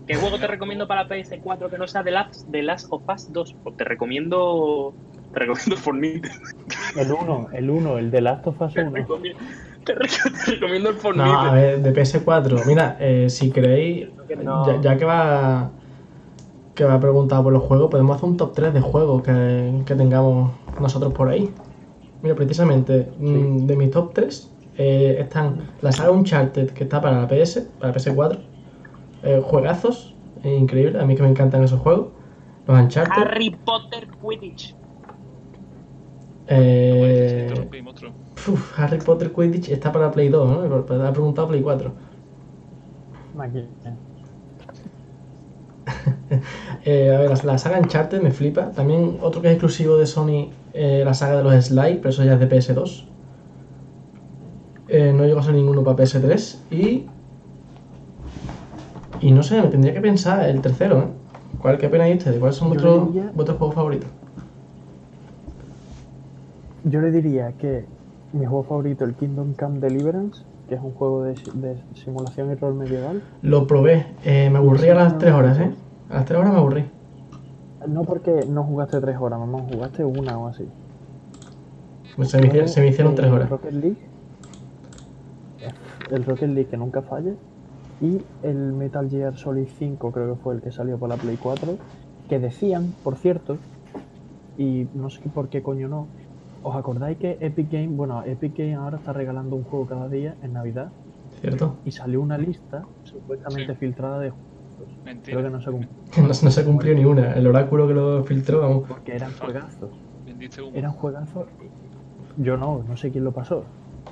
¿Qué 0.07 0.15
juego 0.15 0.39
te 0.39 0.47
recomiendo 0.47 0.87
para 0.87 1.07
PS4 1.07 1.69
que 1.69 1.77
no 1.77 1.87
sea 1.87 2.03
The 2.03 2.09
Last, 2.09 2.49
The 2.49 2.63
Last 2.63 2.87
of 2.89 3.03
Us 3.07 3.31
2? 3.31 3.55
Pues 3.63 3.77
te 3.77 3.83
recomiendo, 3.83 4.95
te 5.31 5.39
recomiendo 5.41 5.77
Fortnite. 5.77 6.27
El 6.95 7.11
1, 7.11 7.47
el 7.53 7.69
1, 7.69 7.97
el 7.99 8.09
de 8.09 8.21
Last 8.21 8.47
of 8.47 8.59
Us 8.59 8.73
Te 8.73 8.81
1. 8.81 8.91
recomiendo, 8.91 9.39
te 9.85 9.93
re- 9.93 10.07
te 10.45 10.51
recomiendo 10.53 10.89
el 10.89 10.95
Fortnite. 10.95 11.29
No, 11.29 11.39
a 11.39 11.53
ver, 11.53 11.83
de 11.83 11.93
PS4. 11.93 12.65
Mira, 12.65 12.97
eh, 12.99 13.29
si 13.29 13.51
queréis, 13.51 14.07
que 14.27 14.35
no. 14.35 14.65
ya, 14.65 14.81
ya 14.81 14.97
que 14.97 15.05
va 15.05 15.69
que 16.73 16.83
va 16.85 16.95
a 16.95 16.99
preguntar 16.99 17.43
por 17.43 17.53
los 17.53 17.61
juegos, 17.61 17.91
podemos 17.91 18.17
hacer 18.17 18.27
un 18.27 18.37
top 18.37 18.53
3 18.55 18.73
de 18.73 18.81
juegos 18.81 19.21
que, 19.21 19.83
que 19.85 19.93
tengamos 19.93 20.51
nosotros 20.81 21.13
por 21.13 21.29
ahí. 21.29 21.51
Mira, 22.23 22.33
precisamente, 22.33 23.11
mm, 23.19 23.67
de 23.67 23.75
mis 23.75 23.91
top 23.91 24.11
3 24.15 24.49
eh, 24.77 25.17
están 25.19 25.71
la 25.81 25.91
saga 25.91 26.11
Uncharted, 26.11 26.71
que 26.71 26.83
está 26.83 27.01
para 27.01 27.21
la 27.21 27.27
PS, 27.27 27.61
para 27.79 27.91
la 27.93 27.99
PS4. 27.99 28.39
Eh, 29.23 29.41
juegazos, 29.43 30.15
eh, 30.43 30.55
increíble, 30.55 30.99
a 30.99 31.05
mí 31.05 31.15
que 31.15 31.23
me 31.23 31.29
encantan 31.29 31.63
esos 31.63 31.79
juegos. 31.79 32.09
Los 32.67 32.79
Uncharted. 32.79 33.21
Harry 33.21 33.51
Potter 33.51 34.07
Quidditch. 34.21 34.75
eh, 36.47 37.69
uf, 38.47 38.79
Harry 38.79 38.99
Potter 38.99 39.31
Quidditch 39.31 39.69
está 39.69 39.91
para 39.91 40.11
Play 40.11 40.29
2, 40.29 40.69
¿no? 40.69 40.75
Ha 41.05 41.11
preguntado 41.13 41.47
Play 41.47 41.61
4. 41.61 41.93
Máquina. 43.33 43.67
Eh, 46.85 47.13
a 47.15 47.19
ver, 47.19 47.29
la, 47.29 47.39
la 47.43 47.57
saga 47.57 47.79
Uncharted 47.79 48.21
me 48.21 48.31
flipa. 48.31 48.71
También 48.71 49.17
otro 49.21 49.41
que 49.41 49.47
es 49.47 49.53
exclusivo 49.53 49.97
de 49.97 50.05
Sony, 50.05 50.51
eh, 50.73 51.03
la 51.05 51.13
saga 51.13 51.37
de 51.37 51.43
los 51.43 51.65
Sly, 51.65 51.97
pero 51.97 52.09
eso 52.09 52.23
ya 52.23 52.33
es 52.33 52.39
de 52.39 52.49
PS2. 52.49 53.12
Eh, 54.95 55.11
no 55.11 55.25
llegó 55.25 55.39
a 55.39 55.43
ser 55.43 55.55
ninguno 55.55 55.83
para 55.83 55.97
PS3. 55.97 56.59
Y. 56.69 57.07
Y 59.21 59.31
no 59.31 59.41
sé, 59.41 59.59
me 59.59 59.67
tendría 59.69 59.91
que 59.91 60.01
pensar 60.01 60.47
el 60.47 60.61
tercero, 60.61 60.99
¿eh? 60.99 61.07
¿Cuál, 61.59 61.79
¿Qué 61.79 61.89
pena 61.89 62.05
ustedes? 62.15 62.37
¿Cuáles 62.37 62.55
son 62.57 62.69
vuestros, 62.69 63.07
diría- 63.07 63.31
vuestros 63.33 63.57
juegos 63.57 63.73
favoritos? 63.75 64.07
Yo 66.83 67.01
le 67.01 67.09
diría 67.09 67.53
que 67.53 67.85
mi 68.33 68.45
juego 68.45 68.63
favorito, 68.65 69.03
el 69.05 69.15
Kingdom 69.15 69.53
Come 69.53 69.79
Deliverance, 69.79 70.43
que 70.69 70.75
es 70.75 70.81
un 70.81 70.91
juego 70.91 71.23
de, 71.23 71.33
de 71.53 71.75
simulación 71.95 72.51
y 72.51 72.55
rol 72.55 72.75
medieval. 72.75 73.23
Lo 73.41 73.65
probé, 73.65 74.05
eh, 74.25 74.49
me 74.51 74.59
aburrí 74.59 74.89
a 74.89 74.93
las 74.95 75.17
3 75.17 75.33
horas, 75.33 75.57
¿eh? 75.59 75.71
A 76.11 76.15
las 76.17 76.25
3 76.25 76.39
horas 76.39 76.53
me 76.53 76.59
aburrí. 76.59 76.85
No 77.87 78.03
porque 78.03 78.45
no 78.47 78.63
jugaste 78.63 79.01
tres 79.01 79.17
horas, 79.19 79.39
mamá, 79.39 79.59
jugaste 79.67 80.05
una 80.05 80.37
o 80.37 80.47
así. 80.49 80.65
Se 82.27 82.39
me, 82.39 82.47
hicieron- 82.47 82.67
se 82.69 82.81
me 82.81 82.87
hicieron 82.89 83.13
Eh, 83.13 83.15
3 83.15 83.31
horas. 83.31 83.49
Rocket 83.49 83.73
League. 83.73 84.12
El 86.11 86.23
Rocket 86.25 86.49
League 86.49 86.69
que 86.69 86.77
nunca 86.77 87.01
falla. 87.01 87.33
Y 88.01 88.21
el 88.41 88.73
Metal 88.73 89.09
Gear 89.09 89.37
Solid 89.37 89.67
5, 89.77 90.11
creo 90.11 90.35
que 90.35 90.41
fue 90.41 90.55
el 90.55 90.61
que 90.61 90.71
salió 90.71 90.97
por 90.97 91.09
la 91.09 91.15
Play 91.17 91.37
4. 91.37 91.77
Que 92.27 92.39
decían, 92.39 92.93
por 93.03 93.15
cierto, 93.17 93.57
y 94.57 94.87
no 94.93 95.09
sé 95.09 95.21
por 95.29 95.49
qué 95.49 95.61
coño 95.61 95.87
no. 95.87 96.07
¿Os 96.63 96.75
acordáis 96.75 97.17
que 97.17 97.37
Epic 97.41 97.69
Game, 97.71 97.89
bueno, 97.89 98.23
Epic 98.25 98.57
Game 98.57 98.75
ahora 98.75 98.97
está 98.97 99.13
regalando 99.13 99.55
un 99.55 99.63
juego 99.63 99.85
cada 99.85 100.07
día 100.07 100.35
en 100.41 100.53
Navidad? 100.53 100.91
¿Cierto? 101.41 101.75
Y 101.85 101.91
salió 101.91 102.21
una 102.21 102.37
lista 102.37 102.83
supuestamente 103.03 103.73
Sí. 103.73 103.79
filtrada 103.79 104.19
de 104.19 104.31
Mentira. 105.05 105.37
Creo 105.37 105.43
que 105.43 105.49
no 105.49 105.61
se 105.61 105.71
cumplió. 105.71 105.91
No, 106.17 106.27
no 106.27 106.33
se 106.33 106.65
cumplió 106.65 106.95
ni 106.95 107.05
una. 107.05 107.33
El 107.33 107.47
oráculo 107.47 107.87
que 107.87 107.93
lo 107.93 108.23
filtró, 108.23 108.61
vamos. 108.61 108.83
Porque 108.87 109.15
eran 109.15 109.31
juegazos. 109.33 109.89
Eran 110.73 110.91
juegazos. 110.93 111.45
Yo 112.37 112.57
no, 112.57 112.83
no 112.87 112.97
sé 112.97 113.11
quién 113.11 113.23
lo 113.23 113.31
pasó. 113.31 113.63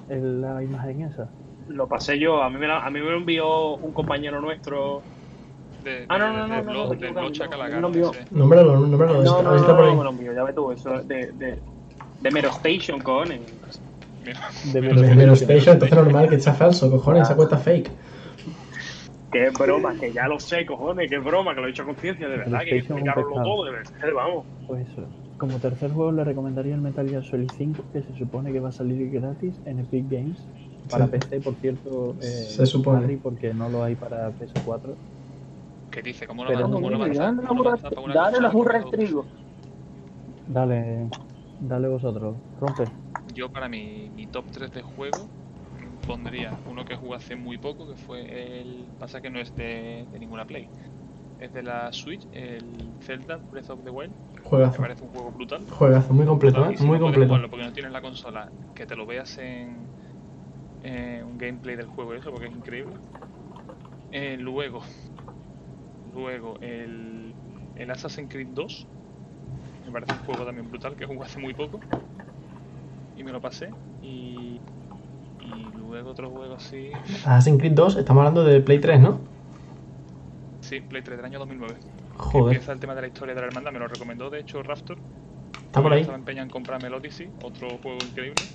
La 0.10 0.62
imagen 0.64 1.02
esa. 1.04 1.30
Lo 1.74 1.88
pasé 1.88 2.20
yo, 2.20 2.42
a 2.44 2.50
mí 2.50 2.58
me, 2.58 2.68
la- 2.68 2.80
a 2.86 2.90
mí 2.90 3.00
me 3.00 3.10
lo 3.10 3.18
envió 3.18 3.76
un 3.78 3.94
compañero 3.94 4.42
nuestro. 4.42 5.02
De, 5.84 6.06
Ah, 6.10 6.18
no, 6.18 6.28
no, 6.28 6.44
de- 6.44 6.50
no, 6.50 6.74
no, 6.74 6.74
no, 6.74 6.74
no, 6.74 7.30
no, 7.80 7.90
no, 7.90 7.90
no. 7.90 8.12
Nómbralo, 8.32 8.78
nómbralo. 8.78 9.24
No, 9.24 9.42
no, 9.42 9.50
no, 9.52 9.56
está 9.56 9.76
por 9.76 9.86
no, 9.86 9.92
ahí. 9.92 9.98
me 9.98 10.04
lo 10.04 10.10
envió, 10.12 10.34
ya 10.34 10.54
tú, 10.54 10.72
eso 10.72 10.90
de, 11.04 11.32
de, 11.34 11.60
de 12.20 12.32
Mero 12.32 12.50
Station, 12.50 13.00
cojones. 13.00 13.42
Mira, 14.24 14.40
De 14.66 14.82
Mero 15.16 15.34
Station, 15.34 15.74
entonces 15.74 15.98
normal 15.98 16.30
que 16.30 16.40
sea 16.40 16.54
falso, 16.54 16.92
cojones, 16.92 17.24
esa 17.24 17.36
cuenta 17.36 17.58
fake. 17.58 17.90
Qué 19.32 19.50
broma, 19.50 19.96
que 20.00 20.12
ya 20.12 20.28
lo 20.28 20.40
sé, 20.40 20.66
cojones, 20.66 21.10
qué 21.10 21.18
broma, 21.18 21.56
que 21.56 21.62
lo 21.62 21.68
he 21.68 21.70
hecho 21.72 21.84
a 21.84 21.86
conciencia, 21.86 22.28
de 22.28 22.38
verdad, 22.38 22.60
que 22.66 22.78
explicarlo 22.78 23.24
todo, 23.44 23.64
de 23.66 23.72
verdad, 23.72 23.88
vamos. 24.14 24.46
Pues 24.68 24.88
eso. 24.90 25.08
Como 25.38 25.58
tercer 25.58 25.92
juego 25.92 26.12
le 26.12 26.24
recomendaría 26.24 26.76
el 26.76 26.82
Metal 26.82 27.08
Gear 27.10 27.24
Solid 27.24 27.50
5, 27.58 27.82
que 27.94 28.04
se 28.04 28.14
supone 28.18 28.52
que 28.52 28.60
va 28.60 28.70
a 28.70 28.72
salir 28.74 29.10
gratis 29.10 29.56
en 29.66 29.80
Epic 29.80 30.06
Games. 30.10 30.38
Para 30.92 31.06
Sí. 31.06 31.12
PC, 31.12 31.40
por 31.42 31.56
cierto, 31.56 32.16
eh, 32.22 32.22
Se 32.22 32.66
supone. 32.66 33.00
Madrid, 33.02 33.20
porque 33.24 33.54
no 33.54 33.70
lo 33.70 33.84
hay 33.84 33.96
para 33.96 34.30
PS4. 34.32 34.94
¿qué 35.90 36.02
dice? 36.02 36.26
¿Cómo 36.26 36.44
va 36.46 36.52
no, 36.52 36.58
a 36.58 38.14
Dale 38.14 38.40
la 38.40 38.50
burra- 38.50 38.78
al 38.78 38.90
trigo. 38.90 39.26
Dale, 40.48 41.08
dale 41.60 41.88
vosotros. 41.88 42.36
Rompe. 42.60 42.86
Yo 43.34 43.50
para 43.50 43.68
mi, 43.68 44.10
mi 44.16 44.26
top 44.28 44.46
3 44.52 44.72
de 44.72 44.82
juego 44.82 45.28
pondría 46.08 46.52
uno 46.70 46.86
que 46.86 46.96
jugué 46.96 47.16
hace 47.18 47.36
muy 47.36 47.58
poco, 47.58 47.88
que 47.88 47.96
fue 47.96 48.62
el. 48.62 48.86
Pasa 49.00 49.22
que 49.22 49.30
no 49.30 49.40
es 49.40 49.54
de, 49.56 50.06
de 50.12 50.20
ninguna 50.20 50.46
Play. 50.46 50.68
Es 51.40 51.54
de 51.54 51.64
la 51.64 51.92
Switch, 51.92 52.26
el 52.34 52.62
Zelda 53.02 53.38
Breath 53.52 53.70
of 53.72 53.84
the 53.84 53.90
Wild. 53.90 54.12
Me 54.36 54.42
Juegazo. 54.44 54.82
parece 54.82 55.04
un 55.04 55.10
juego 55.10 55.32
brutal. 55.32 55.62
Juegazo, 55.70 56.14
muy 56.14 56.26
completo, 56.26 56.70
¿eh? 56.70 56.76
Muy 56.82 57.00
completo. 57.00 57.28
jugarlo 57.28 57.50
porque 57.50 57.66
no 57.66 57.74
tienes 57.74 57.92
la 57.92 58.02
consola, 58.02 58.50
que 58.76 58.86
te 58.86 58.96
lo 58.96 59.06
veas 59.06 59.38
en, 59.40 59.76
en 60.82 61.26
un 61.26 61.38
gameplay 61.38 61.76
del 61.76 61.88
juego, 61.88 62.14
eso, 62.16 62.32
porque 62.32 62.48
es 62.48 62.54
increíble. 62.54 63.00
Eh, 64.12 64.38
luego, 64.38 64.84
luego 66.04 66.58
el, 66.62 67.38
el 67.76 67.92
Assassin's 67.92 68.30
Creed 68.30 68.50
2, 68.52 68.90
me 69.86 69.92
parece 69.94 70.14
un 70.14 70.20
juego 70.22 70.46
también 70.46 70.70
brutal 70.70 70.96
que 70.96 71.06
jugué 71.06 71.26
hace 71.26 71.40
muy 71.40 71.54
poco 71.56 71.86
y 73.14 73.24
me 73.24 73.32
lo 73.32 73.42
pasé. 73.42 73.78
Y, 74.00 74.64
y 75.40 75.72
luego 75.74 76.12
otro 76.12 76.32
juego 76.32 76.56
así, 76.56 77.04
Assassin's 77.24 77.60
Creed 77.60 77.74
2, 77.74 77.98
estamos 77.98 78.22
hablando 78.22 78.44
de 78.44 78.62
Play 78.62 78.80
3, 78.80 79.00
¿no? 79.00 79.20
sí, 80.62 80.82
Play 80.82 81.02
3 81.04 81.18
del 81.18 81.26
año 81.26 81.40
2009. 81.40 81.82
que 82.34 82.40
Joder, 82.40 82.40
Empieza 82.40 82.72
el 82.72 82.80
tema 82.80 82.96
de 82.96 83.02
la 83.02 83.08
historia 83.08 83.36
de 83.36 83.42
la 83.42 83.48
hermandad, 83.48 83.72
me 83.72 83.80
lo 83.80 83.88
recomendó 83.88 84.30
de 84.30 84.40
hecho 84.40 84.64
Raptor. 84.64 85.04
está 85.66 85.82
por 85.82 85.94
ahí. 85.94 86.02
Estaba 86.02 86.18
empeñado 86.18 86.46
en 86.46 86.52
comprarme 86.52 86.88
el 86.90 86.96
Odyssey, 86.96 87.34
otro 87.40 87.80
juego 87.80 88.04
increíble. 88.06 88.50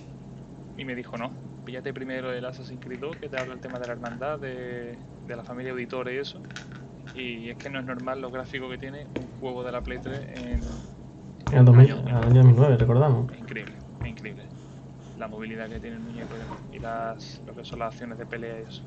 Y 0.77 0.85
me 0.85 0.95
dijo, 0.97 1.19
no, 1.19 1.39
píllate 1.67 1.93
primero 1.93 2.33
el 2.33 2.45
Assassin's 2.47 2.81
Creed 2.81 3.01
2, 3.01 3.17
que 3.19 3.29
te 3.29 3.39
habla 3.39 3.55
el 3.55 3.61
tema 3.61 3.79
de 3.79 3.87
la 3.89 3.93
hermandad, 3.93 4.39
de, 4.39 4.97
de 5.27 5.37
la 5.37 5.45
familia 5.45 5.73
auditora 5.73 6.13
y 6.13 6.17
eso. 6.17 6.41
Y 7.15 7.51
es 7.51 7.59
que 7.59 7.69
no 7.69 7.81
es 7.81 7.85
normal 7.85 8.21
los 8.21 8.33
gráficos 8.33 8.71
que 8.71 8.79
tiene 8.79 9.07
un 9.15 9.29
juego 9.41 9.65
de 9.65 9.73
la 9.73 9.83
Play 9.83 9.99
3 10.01 10.21
en... 10.35 10.87
En 11.53 11.59
el 11.59 11.65
2000, 11.65 11.91
en 11.91 12.09
el 12.09 12.15
año 12.17 12.35
2009, 12.43 12.77
recordamos. 12.79 13.33
Es 13.33 13.39
increíble, 13.39 13.77
es 14.01 14.07
increíble. 14.07 14.49
La 15.17 15.29
movilidad 15.29 15.69
que 15.69 15.81
tiene 15.81 15.97
el 15.97 16.03
muñeco 16.03 16.35
y 16.73 16.79
las, 16.79 17.43
lo 17.47 17.55
que 17.55 17.65
son 17.65 17.79
las 17.81 17.89
acciones 17.89 18.19
de 18.19 18.27
pelea 18.27 18.61
y 18.61 18.63
eso. 18.65 18.83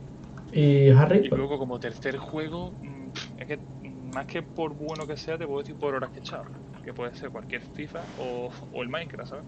Y 0.51 0.89
Harry, 0.89 1.25
Y 1.25 1.29
luego 1.29 1.57
como 1.57 1.79
tercer 1.79 2.17
juego, 2.17 2.71
mm, 2.81 3.09
es 3.37 3.47
que 3.47 3.57
mm, 3.57 4.11
más 4.13 4.25
que 4.25 4.43
por 4.43 4.73
bueno 4.73 5.07
que 5.07 5.17
sea, 5.17 5.37
te 5.37 5.45
puedo 5.45 5.59
decir 5.59 5.77
por 5.77 5.95
horas 5.95 6.11
que 6.11 6.17
he 6.17 6.21
echado. 6.21 6.45
Que 6.83 6.93
puede 6.93 7.13
ser 7.15 7.29
cualquier 7.29 7.61
FIFA 7.61 8.09
o, 8.17 8.49
o 8.71 8.83
el 8.83 8.89
Minecraft, 8.89 9.29
¿sabes? 9.29 9.45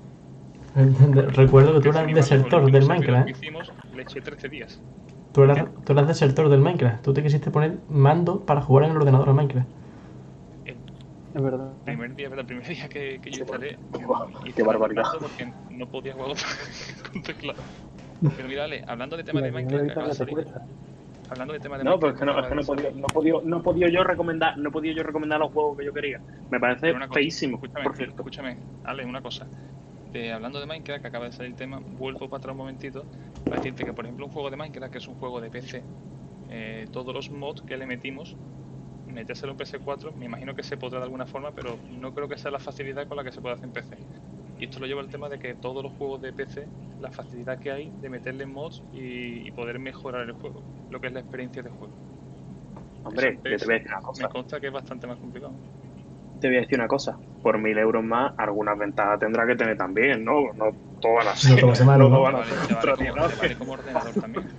recuerdo 1.33 1.73
que 1.73 1.81
tú 1.81 1.89
eras 1.89 2.13
desertor 2.13 2.71
del 2.71 2.85
Minecraft, 2.85 3.27
que 3.27 3.31
¿eh? 3.31 3.31
hicimos, 3.31 3.71
le 3.91 4.01
eché 4.03 4.21
13 4.21 4.49
días. 4.49 4.83
Tú 5.33 5.43
eras, 5.43 5.67
tú 5.83 5.91
eras 5.93 6.07
desertor 6.07 6.47
del 6.49 6.61
Minecraft. 6.61 7.03
Tú 7.03 7.13
te 7.13 7.21
quisiste 7.23 7.51
poner 7.51 7.79
mando 7.89 8.45
para 8.45 8.61
jugar 8.61 8.85
en 8.85 8.91
el 8.91 8.97
ordenador 8.97 9.27
al 9.29 9.35
Minecraft. 9.35 9.67
Es 11.33 11.41
verdad. 11.41 11.73
El 11.85 11.95
primer 11.97 12.15
día, 12.15 12.27
el 12.27 12.45
primer 12.45 12.67
día 12.67 12.89
que, 12.89 13.19
que 13.21 13.31
yo 13.31 13.39
instalé, 13.39 13.79
hice 14.43 14.55
qué 14.55 14.63
barbaridad. 14.63 15.03
Porque 15.19 15.53
no 15.69 15.87
podía 15.87 16.13
jugar 16.13 16.35
con 17.11 17.23
teclado. 17.23 17.67
Pero 18.35 18.47
mira, 18.47 18.65
Ale, 18.65 18.83
hablando 18.87 19.17
de 19.17 19.23
tema 19.23 19.41
de 19.41 19.51
Minecraft, 19.51 19.89
salir, 20.13 20.47
hablando 21.27 21.53
de 21.53 21.59
tema 21.59 21.77
de 21.77 21.83
No, 21.83 21.99
pero 21.99 22.11
Minecraft, 22.11 22.13
es 22.13 22.19
que 22.19 22.25
no, 22.25 22.39
es 22.39 22.47
que 22.47 22.55
no 22.55 22.61
de 22.61 22.63
he 22.63 22.65
podido, 22.65 22.91
salir- 22.91 22.93
no 22.93 23.11
podido, 23.11 23.41
no 23.43 23.61
podido 23.63 23.89
yo 23.89 24.03
recomendar, 24.03 24.57
no 24.57 24.69
he 24.69 24.71
podido 24.71 24.95
yo 24.95 25.03
recomendar 25.03 25.39
los 25.39 25.51
juegos 25.51 25.77
que 25.77 25.85
yo 25.85 25.93
quería. 25.93 26.21
Me 26.49 26.59
parece 26.59 26.87
Pero 26.87 26.97
una 26.97 27.07
cosa, 27.07 27.21
feísimo, 27.21 27.57
Escúchame, 27.61 27.85
por 27.85 27.95
cierto. 27.95 28.23
escúchame, 28.23 28.61
Ale, 28.83 29.05
una 29.05 29.21
cosa. 29.21 29.49
De- 30.11 30.31
hablando 30.31 30.59
de 30.59 30.65
Minecraft, 30.65 31.01
que 31.01 31.07
acaba 31.07 31.25
de 31.25 31.31
salir 31.31 31.51
el 31.51 31.55
tema, 31.55 31.79
vuelvo 31.85 32.27
para 32.27 32.37
atrás 32.39 32.51
un 32.51 32.57
momentito 32.57 33.07
para 33.43 33.57
decirte 33.57 33.85
que, 33.85 33.93
por 33.93 34.05
ejemplo, 34.05 34.25
un 34.25 34.31
juego 34.31 34.49
de 34.49 34.57
Minecraft, 34.57 34.91
que 34.91 34.97
es 34.97 35.07
un 35.07 35.15
juego 35.15 35.39
de 35.39 35.49
PC, 35.49 35.85
eh, 36.49 36.87
todos 36.91 37.13
los 37.13 37.31
mods 37.31 37.61
que 37.61 37.77
le 37.77 37.85
metimos, 37.85 38.35
metérselo 39.07 39.53
en 39.53 39.57
PS4, 39.57 40.13
me 40.13 40.25
imagino 40.25 40.53
que 40.53 40.63
se 40.63 40.77
podrá 40.77 40.99
de 40.99 41.05
alguna 41.05 41.25
forma, 41.25 41.51
pero 41.53 41.79
no 41.89 42.13
creo 42.13 42.27
que 42.27 42.37
sea 42.37 42.51
la 42.51 42.59
facilidad 42.59 43.07
con 43.07 43.17
la 43.17 43.23
que 43.23 43.31
se 43.31 43.41
puede 43.41 43.55
hacer 43.55 43.65
en 43.65 43.71
PC. 43.73 43.97
Y 44.57 44.65
esto 44.65 44.79
lo 44.79 44.85
lleva 44.85 45.01
al 45.01 45.09
tema 45.09 45.29
de 45.29 45.39
que 45.39 45.55
todos 45.55 45.81
los 45.81 45.93
juegos 45.93 46.21
de 46.21 46.33
PC, 46.33 46.67
la 46.99 47.09
facilidad 47.09 47.57
que 47.59 47.71
hay 47.71 47.91
de 48.01 48.09
meterle 48.09 48.45
mods 48.45 48.83
y, 48.91 49.47
y 49.47 49.51
poder 49.51 49.79
mejorar 49.79 50.27
el 50.27 50.33
juego, 50.33 50.63
lo 50.89 50.99
que 50.99 51.07
es 51.07 51.13
la 51.13 51.21
experiencia 51.21 51.63
de 51.63 51.69
juego. 51.69 51.93
Hombre, 53.03 53.39
Eso 53.43 53.49
yo 53.49 53.55
es- 53.55 53.61
te 53.61 53.65
voy 53.65 53.75
a 53.75 53.77
decir 53.79 53.91
una 53.91 54.23
Me 54.27 54.29
consta 54.29 54.59
que 54.59 54.67
es 54.67 54.73
bastante 54.73 55.07
más 55.07 55.17
complicado. 55.19 55.55
Te 56.41 56.47
voy 56.49 56.57
a 56.57 56.61
decir 56.61 56.77
una 56.79 56.89
cosa. 56.89 57.17
Por 57.41 57.57
mil 57.59 57.77
euros 57.77 58.03
más, 58.03 58.33
algunas 58.37 58.77
ventajas 58.77 59.19
tendrá 59.19 59.47
que 59.47 59.55
tener 59.55 59.77
también, 59.77 60.25
¿no? 60.25 60.53
No 60.55 60.77
todas 60.99 61.39
ser. 61.39 61.63
No 61.65 61.75
todas 61.75 62.09
no 62.09 62.21
¿no? 62.21 62.21
van 62.21 62.35
a 62.35 62.39
Vale, 62.39 62.45
ser 62.45 62.59
te 62.67 62.73
vale 62.73 62.93
como, 62.95 63.15
vale 63.37 63.55
ordenador 63.71 64.17
también. 64.17 64.49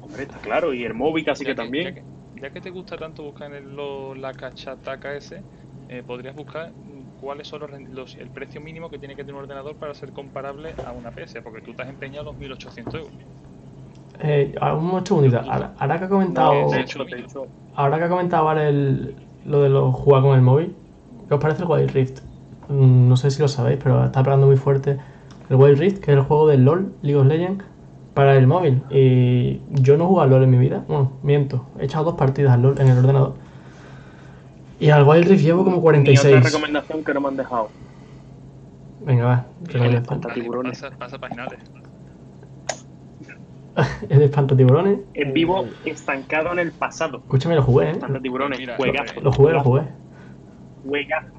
Hombre, 0.00 0.24
está 0.24 0.40
claro. 0.40 0.74
Y 0.74 0.84
el 0.84 0.94
móvil 0.94 1.24
casi 1.24 1.44
Ya 1.44 1.54
que 1.54 1.54
también. 1.54 1.86
Ya 1.86 1.92
que, 1.92 2.04
ya 2.34 2.50
que 2.52 2.60
te 2.60 2.70
gusta 2.70 2.96
tanto 2.98 3.22
buscar 3.24 3.48
en 3.48 3.54
el, 3.56 3.74
lo- 3.76 4.14
la 4.14 4.32
cachataca 4.34 5.16
ese, 5.16 5.46
eh, 5.88 6.02
podrías 6.04 6.34
buscar 6.36 6.74
cuáles 7.16 7.48
son 7.48 7.62
los, 7.88 8.14
el 8.16 8.30
precio 8.30 8.60
mínimo 8.60 8.90
que 8.90 8.98
tiene 8.98 9.16
que 9.16 9.24
tener 9.24 9.34
un 9.36 9.42
ordenador 9.42 9.76
para 9.78 9.94
ser 9.94 10.12
comparable 10.12 10.76
a 10.84 10.92
una 10.92 11.12
PS, 11.12 11.42
porque 11.42 11.62
tú 11.62 11.74
te 11.74 11.82
has 11.82 11.88
empeñado 11.88 12.24
los 12.26 12.36
1800 12.36 13.00
euros. 13.00 13.18
Eh, 14.18 14.54
un 14.74 15.06
segundito. 15.06 15.38
Ahora, 15.38 15.74
ahora 15.78 15.98
que 15.98 16.04
ha 16.04 16.08
comentado, 16.08 16.64
No, 16.64 16.68
de 16.68 16.80
hecho, 16.80 17.04
de 17.04 17.20
hecho, 17.20 17.50
ahora 17.72 17.98
que 17.98 18.04
ha 18.04 18.08
comentado 18.08 18.52
el- 18.68 19.29
lo 19.44 19.62
de 19.62 19.68
los 19.68 19.94
jugar 19.94 20.22
con 20.22 20.34
el 20.34 20.42
móvil, 20.42 20.74
¿qué 21.28 21.34
os 21.34 21.40
parece 21.40 21.62
el 21.62 21.68
Wild 21.68 21.90
Rift? 21.90 22.20
Mm, 22.68 23.08
No 23.08 23.16
sé 23.16 23.30
si 23.30 23.40
lo 23.42 23.48
sabéis, 23.48 23.78
pero 23.82 24.04
está 24.04 24.22
pegando 24.22 24.46
muy 24.46 24.56
fuerte 24.56 24.98
el 25.48 25.56
Wild 25.56 25.78
Rift, 25.78 25.98
que 25.98 26.12
es 26.12 26.16
el 26.16 26.22
juego 26.22 26.46
del 26.46 26.64
LOL, 26.64 26.92
League 27.02 27.20
of 27.20 27.26
Legends, 27.26 27.64
para 28.14 28.36
el 28.36 28.46
móvil. 28.46 28.82
Y 28.90 29.60
yo 29.70 29.96
no 29.96 30.04
he 30.04 30.06
jugado 30.06 30.30
LOL 30.30 30.44
en 30.44 30.50
mi 30.50 30.58
vida. 30.58 30.84
Bueno, 30.86 31.12
miento. 31.22 31.66
He 31.78 31.84
echado 31.84 32.04
dos 32.04 32.14
partidas 32.14 32.52
al 32.52 32.62
LOL 32.62 32.80
en 32.80 32.88
el 32.88 32.98
ordenador. 32.98 33.34
Y 34.78 34.90
al 34.90 35.06
Wild 35.06 35.28
Rift 35.28 35.42
llevo 35.42 35.64
como 35.64 35.76
ni 35.76 35.82
46. 35.82 36.36
otra 36.36 36.48
recomendación 36.48 37.04
que 37.04 37.14
no 37.14 37.20
me 37.20 37.28
han 37.28 37.36
dejado. 37.36 37.68
Venga, 39.04 39.24
va. 39.24 39.46
Tiburones. 40.34 40.80
Pasa, 40.80 40.96
pasa 40.96 41.18
paginales. 41.18 41.58
Es 44.08 44.18
de 44.18 44.24
espantatiburones. 44.24 44.98
En 45.14 45.32
vivo, 45.32 45.66
estancado 45.84 46.52
en 46.52 46.58
el 46.58 46.72
pasado. 46.72 47.18
Escúchame, 47.18 47.54
lo 47.54 47.62
jugué, 47.62 47.86
¿eh? 47.86 47.90
Espanta 47.92 48.20
tiburones. 48.20 48.58
Mira, 48.58 48.76
Juegazo. 48.76 49.20
Lo 49.20 49.32
jugué, 49.32 49.52
lo 49.52 49.62
jugué. 49.62 49.82
Juegazo. 50.86 51.32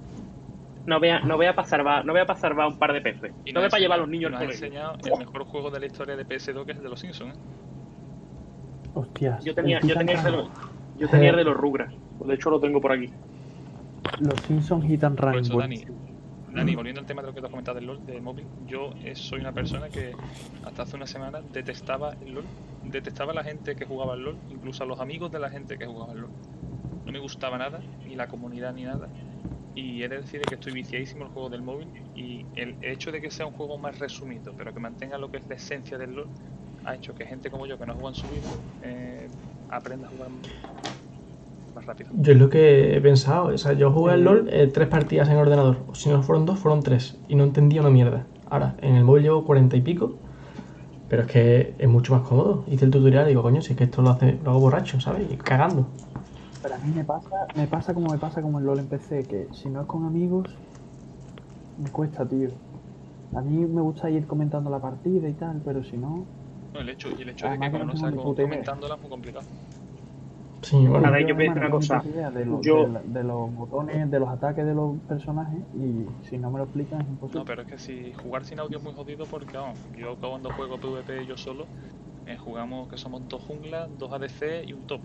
No 0.86 1.00
voy 1.00 1.10
a, 1.10 1.20
no 1.20 1.38
voy 1.38 1.46
a 1.46 1.56
pasar 1.56 1.86
va, 1.86 2.04
no 2.04 2.13
voy 2.13 2.22
a 2.22 2.26
pasar 2.26 2.58
va 2.58 2.67
un 2.67 2.80
par 2.80 2.94
de 2.94 3.02
peces. 3.02 3.32
Y 3.46 3.52
No 3.54 3.60
voy 3.60 3.65
nos 3.65 3.72
para 3.72 3.80
ha 3.80 3.82
llevar 3.82 4.00
a 4.00 4.02
los 4.02 4.10
niños 4.10 4.34
al 4.34 4.44
enseñado 4.44 4.96
el 5.04 5.20
mejor 5.20 5.44
juego 5.46 5.70
de 5.70 5.80
la 5.80 5.86
historia 5.86 6.15
de 6.15 6.26
PS2, 6.26 6.65
que 6.65 6.72
es 6.72 6.78
el 6.78 6.84
de 6.84 6.89
los 6.89 7.00
Simpsons. 7.00 7.36
¿eh? 7.36 7.39
Hostias. 8.94 9.44
Yo 9.44 9.54
tenía, 9.54 9.78
el 9.78 9.88
yo 9.88 9.96
tenía 9.96 10.15
el 10.15 10.24
de 10.24 10.32
los, 10.32 10.50
yo 10.98 11.08
tenía 11.08 11.30
el 11.30 11.36
de 11.36 11.44
los 11.44 11.56
Rugrats. 11.56 11.94
De 12.26 12.34
hecho, 12.34 12.50
lo 12.50 12.60
tengo 12.60 12.82
por 12.82 12.91
aquí. 12.91 13.10
Los 14.20 14.39
Simpsons 14.41 14.86
Hit 14.86 15.04
and 15.04 15.17
Por 15.17 15.34
Run. 15.34 15.39
eso, 15.39 15.62
Dani. 16.51 16.59
Dani, 16.59 16.75
volviendo 16.75 16.99
al 16.99 17.07
tema 17.07 17.21
de 17.21 17.29
lo 17.29 17.33
que 17.33 17.39
te 17.39 17.47
has 17.47 17.51
comentado 17.51 17.75
del 17.75 17.87
LOL, 17.87 18.05
del 18.05 18.21
móvil, 18.21 18.45
yo 18.67 18.91
eh, 19.03 19.15
soy 19.15 19.39
una 19.39 19.53
persona 19.53 19.87
que 19.87 20.13
hasta 20.65 20.83
hace 20.83 20.97
una 20.97 21.07
semana 21.07 21.41
detestaba 21.53 22.13
el 22.25 22.33
LOL, 22.33 22.45
detestaba 22.83 23.31
a 23.31 23.35
la 23.35 23.43
gente 23.43 23.75
que 23.75 23.85
jugaba 23.85 24.13
al 24.13 24.23
LOL, 24.23 24.35
incluso 24.49 24.83
a 24.83 24.85
los 24.85 24.99
amigos 24.99 25.31
de 25.31 25.39
la 25.39 25.49
gente 25.49 25.77
que 25.77 25.85
jugaba 25.85 26.11
al 26.11 26.21
LOL. 26.21 26.31
No 27.05 27.11
me 27.11 27.19
gustaba 27.19 27.57
nada, 27.57 27.79
ni 28.05 28.15
la 28.15 28.27
comunidad 28.27 28.73
ni 28.73 28.83
nada. 28.83 29.07
Y 29.75 30.03
he 30.03 30.09
de 30.09 30.17
decir 30.17 30.41
que 30.41 30.55
estoy 30.55 30.73
viciadísimo 30.73 31.23
el 31.23 31.31
juego 31.31 31.49
del 31.49 31.61
móvil 31.61 31.87
y 32.15 32.45
el 32.55 32.75
hecho 32.81 33.13
de 33.13 33.21
que 33.21 33.31
sea 33.31 33.45
un 33.45 33.53
juego 33.53 33.77
más 33.77 33.97
resumido, 33.99 34.53
pero 34.57 34.73
que 34.73 34.81
mantenga 34.81 35.17
lo 35.17 35.31
que 35.31 35.37
es 35.37 35.47
la 35.47 35.55
esencia 35.55 35.97
del 35.97 36.15
LOL, 36.15 36.27
ha 36.83 36.95
hecho 36.95 37.15
que 37.15 37.25
gente 37.25 37.49
como 37.49 37.65
yo 37.65 37.77
que 37.77 37.85
no 37.85 37.93
juega 37.93 38.09
en 38.09 38.15
su 38.15 38.27
vida 38.27 38.49
eh, 38.83 39.27
aprenda 39.69 40.07
a 40.07 40.11
jugar 40.11 40.29
más 41.75 41.86
rápido. 41.86 42.10
Yo 42.13 42.34
es 42.34 42.39
lo 42.39 42.49
que 42.49 42.95
he 42.95 43.01
pensado. 43.01 43.47
O 43.47 43.57
sea, 43.57 43.73
yo 43.73 43.91
jugué 43.91 44.13
al 44.13 44.23
LOL 44.23 44.49
eh, 44.51 44.67
tres 44.67 44.88
partidas 44.88 45.29
en 45.29 45.38
ordenador. 45.38 45.77
O 45.88 45.95
si 45.95 46.10
no 46.10 46.21
fueron 46.23 46.45
dos, 46.45 46.60
fueron 46.60 46.81
tres. 46.84 47.17
Y 47.27 47.36
no 47.36 47.43
entendía 47.43 47.81
una 47.81 47.89
mierda. 47.89 48.25
Ahora, 48.49 48.75
en 48.81 48.95
el 48.95 49.03
móvil 49.03 49.23
llevo 49.23 49.45
cuarenta 49.45 49.75
y 49.77 49.81
pico. 49.81 50.15
Pero 51.10 51.23
es 51.23 51.27
que 51.27 51.75
es 51.77 51.89
mucho 51.89 52.13
más 52.13 52.27
cómodo. 52.27 52.63
Hice 52.67 52.86
el 52.86 52.91
tutorial 52.91 53.25
y 53.25 53.29
digo, 53.29 53.41
coño, 53.41 53.62
si 53.62 53.73
es 53.73 53.77
que 53.77 53.84
esto 53.84 54.01
lo, 54.01 54.12
hace, 54.12 54.39
lo 54.43 54.51
hago 54.51 54.60
borracho, 54.62 54.99
¿sabes? 55.01 55.27
Y 55.29 55.36
cagando. 55.36 55.86
Pero 56.62 56.75
a 56.75 56.77
mí 56.77 56.93
me 56.95 57.03
pasa, 57.03 57.47
me 57.55 57.67
pasa 57.67 57.93
como 57.93 58.12
me 58.12 58.17
pasa 58.17 58.41
como 58.41 58.60
el 58.60 58.65
LOL 58.65 58.79
en 58.79 58.88
PC, 58.88 59.23
que 59.23 59.47
si 59.51 59.67
no 59.69 59.81
es 59.81 59.88
con 59.88 60.05
amigos, 60.05 60.47
me 61.84 61.89
cuesta, 61.89 62.25
tío. 62.25 62.49
A 63.36 63.41
mí 63.41 63.65
me 63.65 63.81
gusta 63.81 64.10
ir 64.10 64.27
comentando 64.27 64.69
la 64.69 64.79
partida 64.79 65.27
y 65.27 65.34
tal, 65.34 65.62
pero 65.65 65.84
si 65.84 65.97
no, 65.97 66.25
No, 66.73 66.79
el 66.79 66.89
hecho, 66.89 67.10
y 67.17 67.21
el 67.21 67.29
hecho 67.29 67.45
de 67.45 67.49
Además 67.49 67.69
que 67.69 67.73
que 67.73 67.79
como 67.81 67.93
no 67.93 67.99
sea 67.99 68.12
comentándola 68.12 68.95
es 68.95 69.01
muy 69.01 69.10
complicado. 69.10 69.45
Sí, 70.62 70.78
bueno. 70.88 71.08
A 71.08 71.12
ver, 71.12 71.21
yo 71.21 71.30
Yo 71.30 71.36
voy 71.36 71.47
a 71.47 71.54
decir 71.54 71.63
además 71.63 71.69
una 71.69 71.71
cosa. 71.71 72.04
ni 72.06 72.12
idea 72.12 72.32
De, 72.32 72.45
los- 72.45 72.65
Yo- 72.65 72.86
de 72.86 72.89
la- 72.93 73.02
de 73.04 73.24
los 73.24 73.54
botones, 73.54 74.12
de 74.12 74.19
los 74.19 74.30
ataques 74.30 74.65
de 74.65 74.74
los 74.74 75.02
personajes, 75.08 75.62
y 75.74 76.06
si 76.28 76.38
no 76.38 76.52
me 76.52 76.60
lo 76.60 76.65
explican 76.65 77.02
es 77.02 77.08
imposible. 77.08 77.39
No, 77.39 77.45
pero 77.45 77.62
es 77.63 77.67
que 77.67 77.78
si 77.78 78.13
jugar 78.13 78.45
sin 78.45 78.60
audio 78.60 78.78
es 78.78 78.84
muy 78.84 78.93
jodido 78.93 79.26
porque, 79.28 79.58
vamos, 79.58 79.80
yo 79.95 80.17
cuando 80.17 80.52
juego 80.52 80.78
PvP 80.78 81.26
yo 81.26 81.36
solo, 81.38 81.67
eh, 82.26 82.38
jugamos 82.38 82.88
que 82.88 82.97
somos 82.97 83.28
dos 83.28 83.41
junglas, 83.43 83.89
dos 83.97 84.12
ADC 84.13 84.63
y 84.67 84.74
un 84.74 84.86
top. 84.86 85.02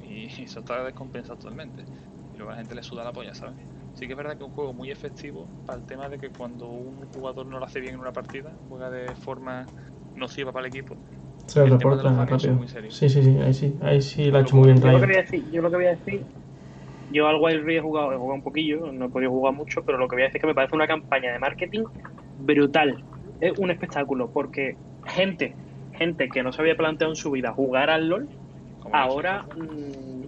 Y 0.00 0.26
eso 0.48 0.60
está 0.60 0.84
descompensado 0.84 1.38
totalmente. 1.38 1.84
Y 2.32 2.36
luego 2.38 2.50
a 2.50 2.54
la 2.54 2.58
gente 2.60 2.74
le 2.74 2.82
suda 2.82 3.04
la 3.04 3.12
polla, 3.12 3.34
¿sabes? 3.34 3.56
Sí 3.94 4.06
que 4.06 4.12
es 4.12 4.16
verdad 4.16 4.36
que 4.36 4.44
es 4.44 4.48
un 4.48 4.54
juego 4.54 4.74
muy 4.74 4.90
efectivo 4.90 5.50
para 5.64 5.78
el 5.78 5.86
tema 5.86 6.08
de 6.08 6.18
que 6.18 6.30
cuando 6.30 6.68
un 6.68 7.06
jugador 7.08 7.46
no 7.46 7.58
lo 7.58 7.64
hace 7.64 7.80
bien 7.80 7.94
en 7.94 8.00
una 8.00 8.12
partida, 8.12 8.58
juega 8.68 8.90
de 8.90 9.14
forma 9.14 9.70
nociva 10.14 10.52
para 10.52 10.66
el 10.66 10.74
equipo. 10.74 10.98
Se 11.46 11.60
lo 11.60 11.66
el 11.66 11.78
tema 11.78 11.96
de 11.96 12.02
reporta 12.02 12.08
los 12.08 12.18
bugs 12.18 12.30
rápido. 12.30 12.52
es 12.52 12.58
muy 12.58 12.68
serio. 12.68 12.90
Sí, 12.90 13.08
sí, 13.08 13.22
sí. 13.22 13.38
Ahí 13.38 13.54
sí, 13.54 13.78
ahí 13.82 14.02
sí 14.02 14.30
lo 14.30 14.38
ha 14.38 14.40
hecho 14.42 14.56
muy 14.56 14.66
bien 14.66 14.80
Yo 14.80 14.90
lo, 14.90 15.00
que 15.00 15.06
voy 15.06 15.14
a 15.14 15.22
decir, 15.22 15.50
yo 15.50 15.62
lo 15.62 15.70
que 15.70 15.76
voy 15.76 15.86
a 15.86 15.90
decir, 15.90 16.22
yo 17.10 17.26
al 17.28 17.36
Wild 17.40 17.64
Rift 17.64 17.78
he 17.78 17.80
jugado, 17.80 18.12
he 18.12 18.16
jugado 18.16 18.34
un 18.34 18.42
poquillo, 18.42 18.92
no 18.92 19.06
he 19.06 19.08
podido 19.08 19.30
jugar 19.30 19.54
mucho, 19.54 19.82
pero 19.84 19.98
lo 19.98 20.08
que 20.08 20.16
voy 20.16 20.22
a 20.22 20.26
decir 20.26 20.38
es 20.38 20.42
que 20.42 20.48
me 20.48 20.54
parece 20.54 20.74
una 20.74 20.86
campaña 20.86 21.32
de 21.32 21.38
marketing 21.38 21.84
brutal. 22.38 23.02
Es 23.40 23.58
un 23.58 23.70
espectáculo, 23.70 24.30
porque 24.32 24.76
gente, 25.06 25.54
gente 25.92 26.28
que 26.28 26.42
no 26.42 26.52
se 26.52 26.62
había 26.62 26.76
planteado 26.76 27.12
en 27.12 27.16
su 27.16 27.30
vida 27.30 27.52
jugar 27.52 27.90
al 27.90 28.08
LOL, 28.08 28.28
ahora 28.92 29.44
mm, 29.56 30.24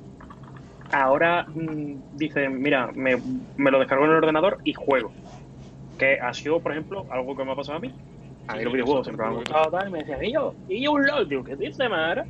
ahora 0.92 1.46
mm, 1.48 2.16
dice 2.16 2.48
mira 2.48 2.90
me, 2.94 3.20
me 3.56 3.70
lo 3.70 3.78
descargo 3.78 4.04
en 4.04 4.10
el 4.10 4.16
ordenador 4.16 4.58
y 4.64 4.72
juego 4.74 5.12
que 5.98 6.18
ha 6.20 6.32
sido 6.32 6.60
por 6.60 6.72
ejemplo 6.72 7.06
algo 7.10 7.36
que 7.36 7.44
me 7.44 7.52
ha 7.52 7.56
pasado 7.56 7.78
a 7.78 7.80
mí 7.80 7.92
a 8.48 8.56
mí 8.56 8.64
los 8.64 8.72
videojuegos 8.72 9.06
siempre 9.06 9.26
me 9.26 9.30
han 9.32 9.36
gustado 9.38 9.70
tal 9.70 9.88
y 9.88 9.92
me 9.92 9.98
decían 9.98 10.24
y 10.24 10.32
yo 10.32 10.54
y 10.68 10.82
yo 10.84 10.92
un 10.92 11.06
LOL 11.06 11.28
digo 11.28 11.44
¿qué 11.44 11.56
dice 11.56 11.88
Mara? 11.88 12.24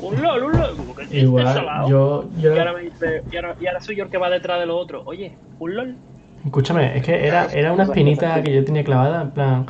un 0.00 0.20
LOL 0.22 0.42
un 0.42 0.52
LOL 0.56 0.76
¿qué 0.96 1.02
dice 1.02 1.18
Igual, 1.18 1.46
salado?". 1.46 1.88
yo, 1.88 2.24
yo 2.40 2.54
y 2.54 2.58
ahora 2.58 2.72
me 2.72 2.80
dice 2.82 3.22
y 3.30 3.36
ahora, 3.36 3.56
y 3.60 3.66
ahora 3.66 3.80
soy 3.80 3.96
yo 3.96 4.04
el 4.04 4.10
que 4.10 4.18
va 4.18 4.30
detrás 4.30 4.58
de 4.60 4.66
los 4.66 4.76
otros 4.76 5.02
oye 5.06 5.32
un 5.58 5.76
LOL 5.76 5.96
Escúchame, 6.44 6.96
es 6.96 7.04
que 7.04 7.24
era, 7.24 7.46
era 7.52 7.72
una 7.72 7.84
espinita 7.84 8.42
que 8.42 8.52
yo 8.52 8.64
tenía 8.64 8.82
clavada, 8.82 9.22
en 9.22 9.30
plan, 9.30 9.66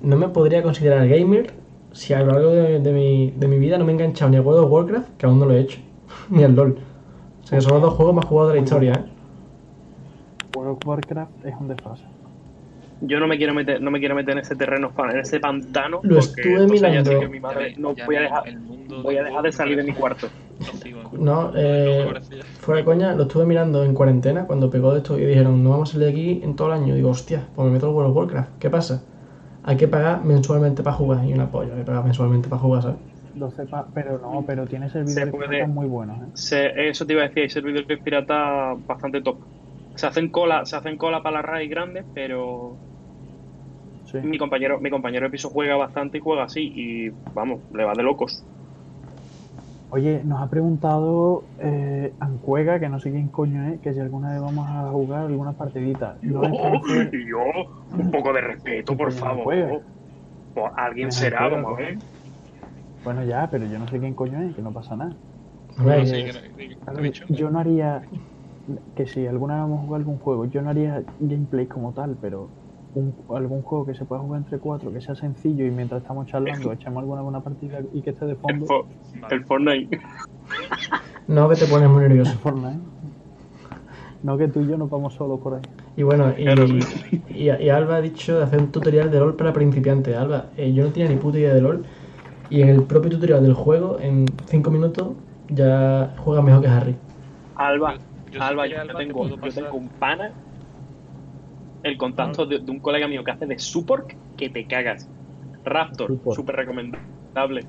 no 0.00 0.16
me 0.16 0.28
podría 0.28 0.62
considerar 0.62 1.06
gamer 1.06 1.52
si 1.92 2.14
a 2.14 2.20
lo 2.20 2.32
largo 2.32 2.52
de, 2.52 2.78
de 2.80 2.92
mi, 2.92 3.32
de 3.32 3.46
mi 3.48 3.58
vida 3.58 3.76
no 3.76 3.84
me 3.84 3.92
he 3.92 3.94
enganchado 3.96 4.30
ni 4.30 4.38
a 4.38 4.40
World 4.40 4.64
of 4.64 4.70
Warcraft, 4.72 5.16
que 5.18 5.26
aún 5.26 5.38
no 5.38 5.44
lo 5.44 5.52
he 5.54 5.60
hecho, 5.60 5.78
ni 6.30 6.42
al 6.42 6.54
LOL. 6.54 6.78
O 7.42 7.46
sea, 7.46 7.58
que 7.58 7.62
son 7.62 7.74
los 7.74 7.82
dos 7.82 7.94
juegos 7.94 8.14
más 8.14 8.24
jugados 8.24 8.52
de 8.52 8.58
la 8.58 8.64
historia, 8.64 8.92
¿eh? 8.92 9.04
World 10.56 10.72
of 10.78 10.86
Warcraft 10.86 11.44
es 11.44 11.54
un 11.60 11.68
desfase. 11.68 12.04
Yo 13.00 13.18
no 13.20 13.26
me 13.26 13.36
quiero 13.38 13.54
meter 13.54 13.80
no 13.80 13.90
me 13.90 13.98
quiero 13.98 14.14
meter 14.14 14.32
en 14.32 14.38
ese 14.38 14.56
terreno 14.56 14.92
en 14.98 15.18
ese 15.18 15.40
pantano 15.40 16.00
Lo 16.02 16.16
porque 16.16 16.42
estuve 16.42 16.62
entonces 16.62 16.82
ya 16.82 16.88
mirando. 16.88 17.10
sé 17.10 17.18
que 17.18 17.28
mi 17.28 17.38
Ya 17.38 17.42
madre 17.42 17.64
ve- 17.64 17.74
no 17.78 17.94
ya 17.94 18.06
voy 18.06 18.16
a 18.16 18.20
dejar 18.20 18.48
el 18.48 18.60
mundo 18.60 19.02
voy 19.02 19.16
a 19.16 19.22
dejar 19.22 19.42
de 19.42 19.52
salir 19.52 19.76
de 19.76 19.82
mi 19.84 19.92
cuarto. 19.94 20.28
No, 21.18 21.52
eh, 21.56 22.06
fuera 22.58 22.80
de 22.80 22.84
coña, 22.84 23.14
lo 23.14 23.22
estuve 23.24 23.44
mirando 23.44 23.84
en 23.84 23.94
cuarentena 23.94 24.46
cuando 24.46 24.70
pegó 24.70 24.92
de 24.92 24.98
esto 24.98 25.18
y 25.18 25.24
dijeron, 25.24 25.62
no 25.64 25.70
vamos 25.70 25.90
a 25.90 25.92
salir 25.94 26.06
de 26.06 26.12
aquí 26.12 26.40
en 26.44 26.54
todo 26.54 26.68
el 26.68 26.74
año. 26.74 26.94
Digo, 26.94 27.10
hostia, 27.10 27.46
pues 27.54 27.66
me 27.66 27.72
meto 27.72 27.86
al 27.88 27.94
World 27.94 28.10
of 28.10 28.16
Warcraft. 28.16 28.50
¿Qué 28.58 28.70
pasa? 28.70 29.02
Hay 29.62 29.76
que 29.76 29.88
pagar 29.88 30.24
mensualmente 30.24 30.82
para 30.82 30.96
jugar 30.96 31.24
y 31.24 31.32
un 31.32 31.40
apoyo, 31.40 31.72
hay 31.72 31.80
que 31.80 31.84
pagar 31.84 32.04
mensualmente 32.04 32.48
para 32.48 32.60
jugar, 32.62 32.82
¿sabes? 32.82 32.98
12 33.34 33.64
pa- 33.66 33.88
pero 33.94 34.18
no, 34.18 34.44
pero 34.46 34.66
tiene 34.66 34.88
servidores 34.88 35.30
puede- 35.30 35.48
piratas 35.48 35.68
muy 35.68 35.86
buenos, 35.86 36.16
¿eh? 36.18 36.30
Se- 36.34 36.88
eso 36.88 37.06
te 37.06 37.12
iba 37.12 37.22
a 37.22 37.28
decir, 37.28 37.42
hay 37.44 37.50
servidores 37.50 38.00
piratas 38.00 38.76
bastante 38.86 39.20
top. 39.22 39.40
Se 39.94 40.06
hacen 40.06 40.30
cola, 40.30 40.64
se 40.64 40.76
hacen 40.76 40.96
cola 40.96 41.22
para 41.22 41.36
las 41.36 41.44
RAID 41.44 41.70
grandes, 41.70 42.06
pero 42.12 42.78
Sí. 44.10 44.18
mi 44.22 44.38
compañero, 44.38 44.80
mi 44.80 44.90
compañero 44.90 45.26
de 45.26 45.30
piso 45.30 45.50
juega 45.50 45.76
bastante 45.76 46.18
y 46.18 46.20
juega 46.20 46.44
así, 46.44 46.72
y 46.74 47.10
vamos, 47.32 47.62
le 47.70 47.84
va 47.84 47.94
de 47.94 48.02
locos. 48.02 48.46
Oye, 49.92 50.22
nos 50.24 50.40
ha 50.40 50.48
preguntado 50.48 51.48
eh, 51.58 52.14
Ancuega, 52.20 52.78
que 52.78 52.88
no 52.88 53.00
sé 53.00 53.10
quién 53.10 53.28
coño 53.28 53.68
es, 53.72 53.80
que 53.80 53.92
si 53.92 53.98
alguna 53.98 54.30
vez 54.32 54.40
vamos 54.40 54.68
a 54.68 54.88
jugar 54.90 55.26
alguna 55.26 55.54
partidita. 55.54 56.18
No 56.22 56.42
y 57.12 57.28
yo, 57.28 57.38
un 57.90 58.10
poco 58.12 58.32
de 58.32 58.40
respeto, 58.40 58.96
por 58.96 59.10
favor. 59.12 59.44
juega. 59.44 59.80
Pues 60.54 60.70
alguien 60.76 61.10
será, 61.10 61.48
vamos 61.48 61.72
a 61.72 61.76
ver. 61.82 61.98
Bueno, 63.02 63.24
ya, 63.24 63.48
pero 63.50 63.66
yo 63.66 63.78
no 63.78 63.88
sé 63.88 63.98
quién 63.98 64.14
coño 64.14 64.42
es, 64.42 64.54
que 64.54 64.62
no 64.62 64.72
pasa 64.72 64.96
nada. 64.96 65.16
Hombre, 65.78 65.96
Bueno, 65.96 66.02
Eh, 66.02 66.06
sí, 66.06 66.24
que 66.24 66.32
no- 66.32 66.40
que- 66.40 66.74
A 66.86 66.92
¿qué 66.92 66.96
ver, 66.96 67.00
he 67.00 67.04
dicho? 67.04 67.24
yo 67.28 67.50
no 67.50 67.58
haría 67.58 68.02
que 68.94 69.06
si 69.06 69.26
alguna 69.26 69.54
vez 69.54 69.62
vamos 69.62 69.78
a 69.80 69.82
jugar 69.82 70.00
algún 70.00 70.18
juego, 70.18 70.44
yo 70.46 70.62
no 70.62 70.70
haría 70.70 71.04
gameplay 71.18 71.66
como 71.66 71.92
tal, 71.94 72.18
pero 72.20 72.52
un- 72.94 73.14
algún 73.36 73.62
juego 73.62 73.86
que 73.86 73.94
se 73.94 74.04
pueda 74.04 74.20
jugar 74.20 74.40
entre 74.40 74.58
cuatro, 74.58 74.92
que 74.92 75.00
sea 75.00 75.14
sencillo 75.14 75.64
y 75.64 75.70
mientras 75.70 76.02
estamos 76.02 76.26
charlando 76.26 76.72
echamos 76.72 77.00
alguna 77.02 77.22
buena 77.22 77.40
partida 77.40 77.78
y 77.92 78.02
que 78.02 78.10
esté 78.10 78.24
de 78.26 78.32
El, 78.32 78.38
fondo. 78.38 78.66
Fo- 78.66 78.86
Vale. 79.20 79.34
el 79.36 79.44
Fortnite. 79.44 80.00
no 81.28 81.48
que 81.48 81.56
te 81.56 81.66
pones 81.66 81.88
muy 81.88 82.02
nervioso. 82.02 82.36
Fortnite. 82.38 82.80
No 84.22 84.36
que 84.36 84.48
tú 84.48 84.60
y 84.60 84.68
yo 84.68 84.76
nos 84.76 84.90
vamos 84.90 85.14
solos 85.14 85.40
por 85.40 85.54
ahí. 85.54 85.62
Y 85.96 86.02
bueno, 86.02 86.34
y, 86.36 86.44
y, 87.34 87.50
y 87.50 87.68
Alba 87.70 87.96
ha 87.96 88.00
dicho 88.02 88.36
de 88.36 88.44
hacer 88.44 88.60
un 88.60 88.70
tutorial 88.70 89.10
de 89.10 89.18
LOL 89.18 89.34
para 89.34 89.52
principiantes. 89.52 90.14
Alba, 90.16 90.46
eh, 90.56 90.72
yo 90.74 90.84
no 90.84 90.90
tenía 90.90 91.08
ni 91.08 91.16
puta 91.16 91.38
idea 91.38 91.54
de 91.54 91.60
LOL. 91.62 91.84
Y 92.50 92.60
en 92.62 92.68
el 92.68 92.82
propio 92.82 93.10
tutorial 93.12 93.42
del 93.42 93.54
juego, 93.54 93.98
en 94.00 94.26
5 94.46 94.70
minutos, 94.70 95.12
ya 95.48 96.14
juega 96.18 96.42
mejor 96.42 96.60
que 96.62 96.68
Harry. 96.68 96.96
Alba, 97.54 97.94
Yo- 97.94 98.32
yo 98.32 98.42
Alba, 98.42 98.66
yo, 98.66 98.80
Alba 98.80 98.92
te 98.98 99.04
tengo, 99.06 99.18
puedo 99.20 99.36
yo 99.36 99.52
tengo 99.52 99.76
un 99.76 99.88
pana, 99.88 100.32
el 101.82 101.96
contacto 101.96 102.46
de, 102.46 102.58
de 102.58 102.70
un 102.70 102.80
colega 102.80 103.08
mío 103.08 103.24
que 103.24 103.30
hace 103.30 103.46
de 103.46 103.58
support 103.58 104.12
que 104.36 104.50
te 104.50 104.66
cagas. 104.66 105.08
Raptor, 105.64 106.18
súper 106.34 106.56
recomendable. 106.56 107.66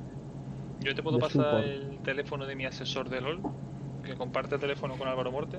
Yo 0.79 0.95
te 0.95 1.03
puedo 1.03 1.17
de 1.17 1.21
pasar 1.21 1.45
support. 1.45 1.65
el 1.65 1.99
teléfono 2.03 2.45
de 2.45 2.55
mi 2.55 2.65
asesor 2.65 3.09
de 3.09 3.21
LOL, 3.21 3.41
que 4.03 4.15
comparte 4.15 4.57
teléfono 4.57 4.95
con 4.97 5.07
Álvaro 5.07 5.31
Morte, 5.31 5.57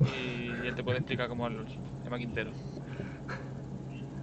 y 0.00 0.66
él 0.66 0.74
te 0.74 0.84
puede 0.84 0.98
explicar 0.98 1.28
cómo 1.28 1.46
es 1.48 1.54
LOL. 1.54 1.66
Llama 2.04 2.18
Quintero. 2.18 2.50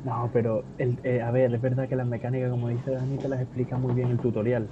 No, 0.06 0.30
pero 0.34 0.64
el, 0.78 1.00
eh, 1.04 1.22
a 1.22 1.32
ver, 1.32 1.54
es 1.54 1.62
verdad 1.62 1.88
que 1.88 1.96
las 1.96 2.08
mecánicas, 2.08 2.52
como 2.52 2.68
dice 2.68 2.92
Dani, 2.92 3.18
te 3.18 3.30
las 3.30 3.42
explica 3.42 3.78
muy 3.78 3.94
bien 3.94 4.12
el 4.12 4.20
tutorial. 4.20 4.68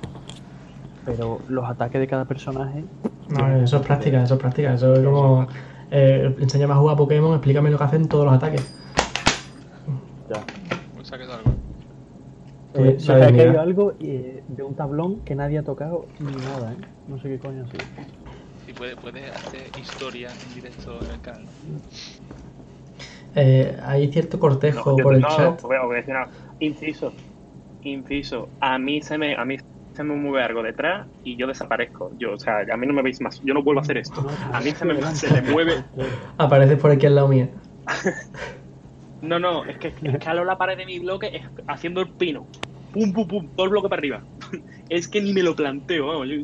Pero 1.05 1.39
los 1.47 1.65
ataques 1.65 1.99
de 1.99 2.07
cada 2.07 2.25
personaje. 2.25 2.83
No, 3.29 3.63
eso 3.63 3.77
es 3.77 3.83
práctica, 3.83 4.23
eso 4.23 4.35
es 4.35 4.39
práctica. 4.39 4.73
Eso 4.73 4.93
es 4.93 5.03
como. 5.03 5.47
Eh, 5.91 6.33
enséñame 6.39 6.73
a 6.73 6.77
jugar 6.77 6.93
a 6.93 6.97
Pokémon, 6.97 7.33
explícame 7.33 7.69
lo 7.69 7.77
que 7.77 7.83
hacen 7.83 8.07
todos 8.07 8.25
los 8.25 8.33
ataques. 8.33 8.73
Ya. 10.29 10.43
Pues 10.95 11.07
saques 11.07 11.29
algo. 11.29 11.51
Eh, 12.73 12.95
se 12.99 13.11
ha 13.11 13.19
caído 13.19 13.59
algo 13.59 13.93
eh, 13.99 14.43
de 14.47 14.63
un 14.63 14.75
tablón 14.75 15.19
que 15.25 15.35
nadie 15.35 15.57
ha 15.57 15.63
tocado 15.63 16.05
ni 16.19 16.31
nada, 16.31 16.71
¿eh? 16.71 16.77
No 17.09 17.19
sé 17.19 17.27
qué 17.27 17.37
coño 17.37 17.63
ha 17.63 17.71
sido. 17.71 17.83
Y 18.67 18.73
puedes 18.73 18.95
puede 18.95 19.25
hacer 19.29 19.63
historia 19.77 20.29
en 20.31 20.55
directo 20.55 20.97
en 21.03 21.11
el 21.11 21.21
canal. 21.21 21.45
Eh, 23.35 23.77
hay 23.83 24.11
cierto 24.11 24.39
cortejo 24.39 24.91
No, 24.91 25.03
por 25.03 25.15
el 25.15 25.21
no, 25.21 25.27
chat. 25.27 25.61
voy 25.61 25.75
a 25.75 25.95
decir 25.95 26.13
nada. 26.13 26.29
Inciso, 26.59 27.11
inciso. 27.81 28.47
A 28.61 28.77
mí 28.77 29.01
se 29.01 29.17
me, 29.17 29.35
a 29.35 29.43
mí 29.43 29.57
se 29.93 30.03
me 30.03 30.15
mueve 30.15 30.43
algo 30.43 30.63
detrás 30.63 31.07
y 31.23 31.37
yo 31.37 31.47
desaparezco. 31.47 32.11
Yo, 32.17 32.33
o 32.33 32.39
sea, 32.39 32.59
a 32.71 32.77
mí 32.77 32.87
no 32.87 32.93
me 32.93 33.01
veis 33.01 33.21
más. 33.21 33.39
Yo 33.43 33.53
no 33.53 33.63
vuelvo 33.63 33.79
a 33.79 33.83
hacer 33.83 33.97
esto. 33.97 34.25
A 34.53 34.59
mí 34.61 34.71
se 34.71 34.85
me, 34.85 35.01
se 35.15 35.31
me 35.41 35.51
mueve. 35.51 35.83
Apareces 36.37 36.79
por 36.79 36.91
aquí 36.91 37.05
al 37.05 37.15
lado 37.15 37.27
mío. 37.27 37.49
No, 39.21 39.37
no, 39.37 39.63
es 39.65 39.77
que 39.77 39.93
escalo 40.01 40.43
la 40.43 40.57
pared 40.57 40.75
de 40.75 40.87
mi 40.87 40.97
bloque 40.97 41.43
haciendo 41.67 42.01
el 42.01 42.09
pino. 42.09 42.47
Pum, 42.91 43.13
pum, 43.13 43.27
pum, 43.27 43.49
todo 43.55 43.65
el 43.67 43.71
bloque 43.71 43.87
para 43.87 43.99
arriba. 43.99 44.23
Es 44.89 45.07
que 45.07 45.21
ni 45.21 45.31
me 45.31 45.43
lo 45.43 45.55
planteo, 45.55 46.07
vamos. 46.07 46.27
Yo... 46.27 46.37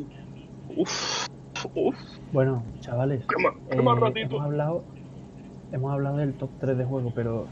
Uf, 0.68 1.26
uf. 1.74 1.96
Bueno, 2.30 2.62
chavales, 2.80 3.26
Qué 3.26 3.42
más- 3.42 3.54
qué 3.68 3.78
eh, 3.78 3.82
más 3.82 3.98
hemos 4.14 4.42
hablado 4.44 4.84
hemos 5.72 5.92
hablado 5.92 6.16
del 6.18 6.34
top 6.34 6.50
3 6.60 6.78
de 6.78 6.84
juego, 6.84 7.12
pero 7.14 7.48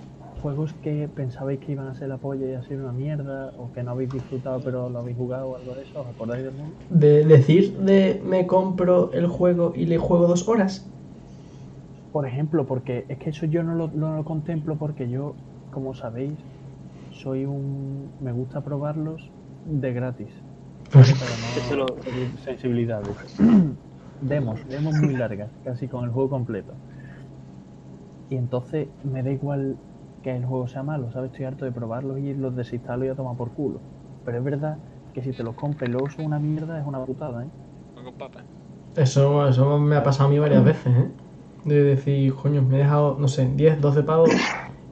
juegos 0.46 0.72
que 0.74 1.08
pensabais 1.08 1.58
que 1.58 1.72
iban 1.72 1.88
a 1.88 1.94
ser 1.96 2.08
la 2.08 2.18
polla 2.18 2.46
y 2.46 2.54
a 2.54 2.62
ser 2.62 2.80
una 2.80 2.92
mierda, 2.92 3.52
o 3.58 3.72
que 3.72 3.82
no 3.82 3.90
habéis 3.90 4.12
disfrutado 4.12 4.60
pero 4.64 4.88
lo 4.88 5.00
habéis 5.00 5.16
jugado 5.16 5.48
o 5.48 5.56
algo 5.56 5.74
de 5.74 5.82
eso, 5.82 6.00
¿os 6.00 6.06
acordáis 6.06 6.44
del 6.44 6.54
mundo? 6.54 6.72
De 6.88 7.24
decir 7.24 7.76
de 7.78 8.22
me 8.24 8.46
compro 8.46 9.10
el 9.12 9.26
juego 9.26 9.72
y 9.74 9.86
le 9.86 9.98
juego 9.98 10.28
dos 10.28 10.48
horas. 10.48 10.88
Por 12.12 12.28
ejemplo, 12.28 12.64
porque 12.64 13.04
es 13.08 13.18
que 13.18 13.30
eso 13.30 13.46
yo 13.46 13.64
no 13.64 13.74
lo, 13.74 13.88
no 13.88 14.14
lo 14.14 14.24
contemplo 14.24 14.76
porque 14.76 15.10
yo, 15.10 15.34
como 15.74 15.94
sabéis, 15.94 16.38
soy 17.10 17.44
un... 17.44 18.08
me 18.22 18.30
gusta 18.30 18.60
probarlos 18.60 19.28
de 19.64 19.92
gratis. 19.92 20.28
Eso 20.94 21.74
Para 21.74 21.76
no 21.76 21.86
sensibilidades. 22.44 23.08
demos, 24.20 24.60
demos 24.68 24.94
muy 24.94 25.16
largas, 25.16 25.50
casi 25.64 25.88
con 25.88 26.04
el 26.04 26.10
juego 26.10 26.30
completo. 26.30 26.72
Y 28.30 28.36
entonces 28.36 28.86
me 29.02 29.24
da 29.24 29.30
igual 29.30 29.76
que 30.26 30.34
el 30.34 30.44
juego 30.44 30.66
sea 30.66 30.82
malo, 30.82 31.12
¿sabes? 31.12 31.30
Estoy 31.30 31.44
harto 31.44 31.64
de 31.64 31.70
probarlos 31.70 32.18
y 32.18 32.34
los 32.34 32.56
desinstalo 32.56 33.04
y 33.04 33.08
a 33.08 33.14
tomar 33.14 33.36
por 33.36 33.50
culo. 33.50 33.78
Pero 34.24 34.38
es 34.38 34.42
verdad 34.42 34.76
que 35.14 35.22
si 35.22 35.30
te 35.30 35.44
los 35.44 35.54
compras 35.54 35.88
y 35.88 35.92
luego 35.92 36.10
son 36.10 36.24
una 36.24 36.40
mierda, 36.40 36.80
es 36.80 36.84
una 36.84 36.98
putada, 37.04 37.44
¿eh? 37.44 37.48
Con. 37.94 38.08
Eso, 38.96 39.46
eso 39.46 39.78
me 39.78 39.94
ha 39.94 40.02
pasado 40.02 40.28
a 40.28 40.32
mí 40.32 40.40
varias 40.40 40.64
veces, 40.64 40.96
¿eh? 40.96 41.10
De 41.64 41.80
decir, 41.80 42.34
coño, 42.34 42.60
me 42.60 42.74
he 42.74 42.78
dejado, 42.78 43.16
no 43.20 43.28
sé, 43.28 43.48
10, 43.54 43.80
12 43.80 44.02
pavos 44.02 44.30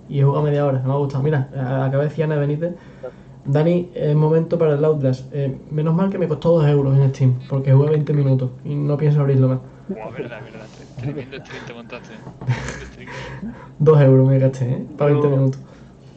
y 0.09 0.20
he 0.20 0.23
jugado 0.23 0.44
media 0.44 0.66
hora, 0.66 0.79
no 0.79 0.87
me 0.87 0.94
ha 0.94 0.99
gustado. 0.99 1.25
Mira, 1.25 1.49
acaba 1.53 2.05
de 2.05 2.11
decir 2.11 2.23
Ana 2.23 2.37
Benítez, 2.37 2.77
Dani, 3.44 3.90
es 3.92 4.14
momento 4.14 4.57
para 4.57 4.75
el 4.75 4.85
Outlast. 4.85 5.35
Eh, 5.35 5.59
menos 5.68 5.97
mal 5.97 6.11
que 6.11 6.18
me 6.18 6.29
costó 6.29 6.61
2 6.61 6.68
euros 6.68 6.97
en 6.97 7.09
Steam, 7.12 7.40
porque 7.51 7.73
jugué 7.73 7.90
20 7.90 8.12
minutos 8.12 8.51
y 8.64 8.77
no 8.77 8.97
pienso 8.97 9.20
abrirlo 9.20 9.49
más. 9.49 9.59
Buah, 9.88 10.11
verdad, 10.11 10.42
verdad. 10.42 10.66
Tremendo 10.97 11.38
stream 11.38 11.64
te 11.66 11.73
montaste. 11.75 12.14
Tremendo 12.47 12.87
stream. 12.87 13.11
2 13.79 14.01
euros 14.01 14.29
me 14.29 14.38
gasté, 14.38 14.64
¿eh? 14.70 14.87
Para 14.97 15.11
20 15.12 15.29
Yo- 15.29 15.37
minutos. 15.37 15.61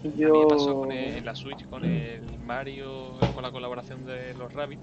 A 0.04 0.08
mí 0.08 0.40
me 0.40 0.46
pasó 0.48 0.74
con 0.82 0.92
el- 0.92 1.26
la 1.26 1.36
Switch 1.36 1.68
con 1.68 1.84
el 1.84 2.22
Mario, 2.40 3.18
con 3.34 3.44
la 3.44 3.52
colaboración 3.52 4.06
de 4.06 4.34
los 4.36 4.54
Rabbits, 4.54 4.82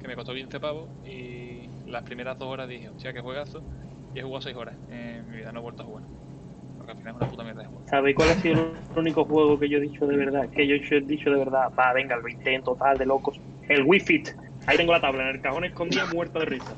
que 0.00 0.08
me 0.08 0.14
costó 0.16 0.32
15 0.34 0.60
pavos 0.60 0.88
y 1.06 1.68
las 1.90 2.02
primeras 2.04 2.38
dos 2.38 2.48
horas 2.48 2.68
dije, 2.68 2.88
hostia, 2.88 3.12
qué 3.12 3.20
juegazo, 3.20 3.62
y 4.14 4.20
he 4.20 4.22
jugado 4.22 4.40
6 4.40 4.56
horas. 4.56 4.74
En 4.90 5.30
mi 5.30 5.36
vida 5.38 5.52
no 5.52 5.60
he 5.60 5.62
vuelto 5.62 5.82
a 5.82 5.86
jugar. 5.86 6.04
Porque 6.78 6.92
al 6.92 6.98
final 6.98 7.14
es 7.14 7.20
una 7.20 7.30
puta 7.30 7.44
mierda 7.44 7.60
de 7.62 7.68
juego. 7.68 7.82
¿Sabéis 7.88 8.16
cuál 8.16 8.30
ha 8.30 8.34
sido 8.36 8.54
el 8.54 8.98
único 8.98 9.24
juego 9.24 9.58
que 9.58 9.68
yo 9.68 9.78
he 9.78 9.80
dicho 9.82 10.06
de 10.06 10.16
verdad? 10.16 10.48
Que 10.48 10.66
yo 10.66 10.74
he 10.74 11.00
dicho 11.02 11.30
de 11.30 11.36
verdad, 11.36 11.70
va, 11.78 11.92
venga, 11.92 12.16
lo 12.16 12.28
intento, 12.28 12.74
tal, 12.76 12.96
de 12.96 13.04
locos. 13.06 13.38
El 13.68 13.84
Wii 13.84 14.00
Fit. 14.00 14.28
Ahí 14.66 14.76
tengo 14.76 14.92
la 14.92 15.00
tabla, 15.00 15.28
en 15.28 15.36
el 15.36 15.42
cajón 15.42 15.64
escondida, 15.64 16.06
muerta 16.12 16.38
de 16.38 16.44
risa. 16.46 16.74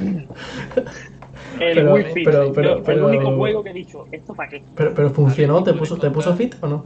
El 0.00 1.74
Pero- 1.74 1.94
Wii 1.94 2.04
Fit. 2.04 2.24
pero- 2.24 2.46
Yo- 2.46 2.52
pero- 2.52 2.76
el 2.78 2.82
pero- 2.82 3.06
único 3.08 3.36
juego 3.36 3.62
que 3.62 3.70
he 3.70 3.74
dicho, 3.74 4.04
¿esto 4.12 4.34
para 4.34 4.48
qué? 4.50 4.62
Pero, 4.74 4.94
pero 4.94 5.10
funcionó, 5.10 5.62
¿te 5.62 5.72
puso, 5.74 5.96
¿te 5.98 6.10
puso 6.10 6.34
fit 6.34 6.54
o 6.62 6.66
no? 6.68 6.84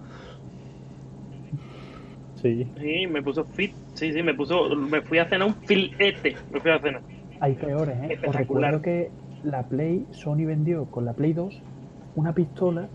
Sí, 2.37 2.67
Sí, 2.81 3.07
me 3.07 3.23
puso 3.23 3.45
fit. 3.45 3.73
Sí, 3.95 4.13
sí, 4.13 4.23
me 4.23 4.35
puso. 4.35 4.75
Me 4.75 5.03
fui 5.03 5.19
a 5.19 5.27
cenar 5.27 5.49
un 5.49 5.55
filete. 5.55 6.37
Me 6.53 6.61
fui 6.61 6.71
a 6.71 6.79
cenar. 6.79 7.03
hay 7.43 7.55
peores, 7.55 7.97
¿eh? 7.97 8.05
Os 8.05 8.11
Espectacular. 8.13 8.73
recuerdo 8.73 8.83
que 8.83 9.11
la 9.45 9.63
Play, 9.65 10.07
Sony 10.11 10.45
vendió 10.47 10.85
con 10.87 11.05
la 11.07 11.13
Play 11.15 11.33
2 11.33 11.63
una 12.17 12.35
pistola, 12.35 12.89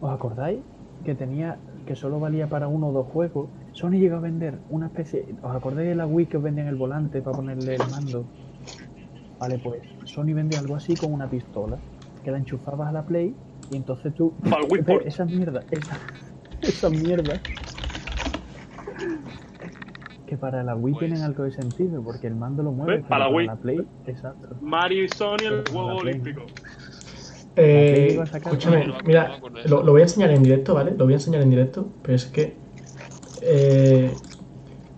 ¿os 0.00 0.10
acordáis? 0.10 0.58
Que 1.04 1.14
tenía, 1.14 1.56
que 1.86 1.94
solo 1.96 2.20
valía 2.20 2.46
para 2.48 2.68
uno 2.68 2.88
o 2.88 2.92
dos 2.92 3.06
juegos. 3.06 3.48
Sony 3.72 3.92
llegó 3.92 4.16
a 4.16 4.20
vender 4.20 4.58
una 4.70 4.86
especie, 4.86 5.24
¿os 5.42 5.54
acordáis 5.56 5.88
de 5.88 5.94
la 5.94 6.06
Wii 6.06 6.26
que 6.26 6.36
os 6.36 6.42
vendían 6.42 6.68
el 6.68 6.76
volante 6.76 7.22
para 7.22 7.36
ponerle 7.36 7.74
el 7.76 7.80
mando? 7.90 8.24
Vale, 9.42 9.58
pues 9.58 9.82
Sony 10.04 10.34
vendió 10.34 10.60
algo 10.60 10.76
así 10.76 10.94
con 10.94 11.12
una 11.12 11.28
pistola, 11.28 11.76
que 12.22 12.30
la 12.30 12.38
enchufabas 12.38 12.88
a 12.88 12.92
la 12.92 13.02
Play 13.02 13.34
y 13.72 13.76
entonces 13.76 14.14
tú... 14.14 14.32
Wii 14.44 14.82
Ve, 14.82 14.92
Sport. 14.92 15.06
Esa 15.08 15.24
mierda, 15.24 15.64
esa, 15.68 15.98
esa 16.60 16.88
mierda. 16.88 17.40
Que 20.24 20.36
para 20.36 20.62
la 20.62 20.76
Wii 20.76 20.94
Pues- 20.94 21.08
tienen 21.08 21.24
algo 21.24 21.42
de 21.42 21.50
sentido, 21.50 22.00
porque 22.04 22.28
el 22.28 22.36
mando 22.36 22.62
lo 22.62 22.70
mueve. 22.70 23.02
Para 23.02 23.28
la 23.28 23.34
Wii. 23.34 23.50
Play, 23.60 23.84
exacto. 24.06 24.54
Mario 24.60 25.02
y 25.06 25.08
Sony 25.08 25.38
el 25.40 25.62
Pero 25.64 25.72
juego 25.72 25.92
la 25.94 26.00
Play. 26.02 26.12
olímpico. 26.14 26.42
Eh, 27.56 28.20
escúchame, 28.32 28.94
mira, 29.04 29.38
lo, 29.66 29.82
voy 29.82 30.02
a 30.02 30.04
enseñar 30.04 30.30
en 30.30 30.44
directo, 30.44 30.72
¿vale? 30.74 30.92
Lo 30.96 31.04
voy 31.04 31.14
a 31.14 31.16
enseñar 31.16 31.42
en 31.42 31.50
directo, 31.50 31.88
pero 32.00 32.14
es 32.14 32.26
que 32.26 32.54
eh, 33.42 34.12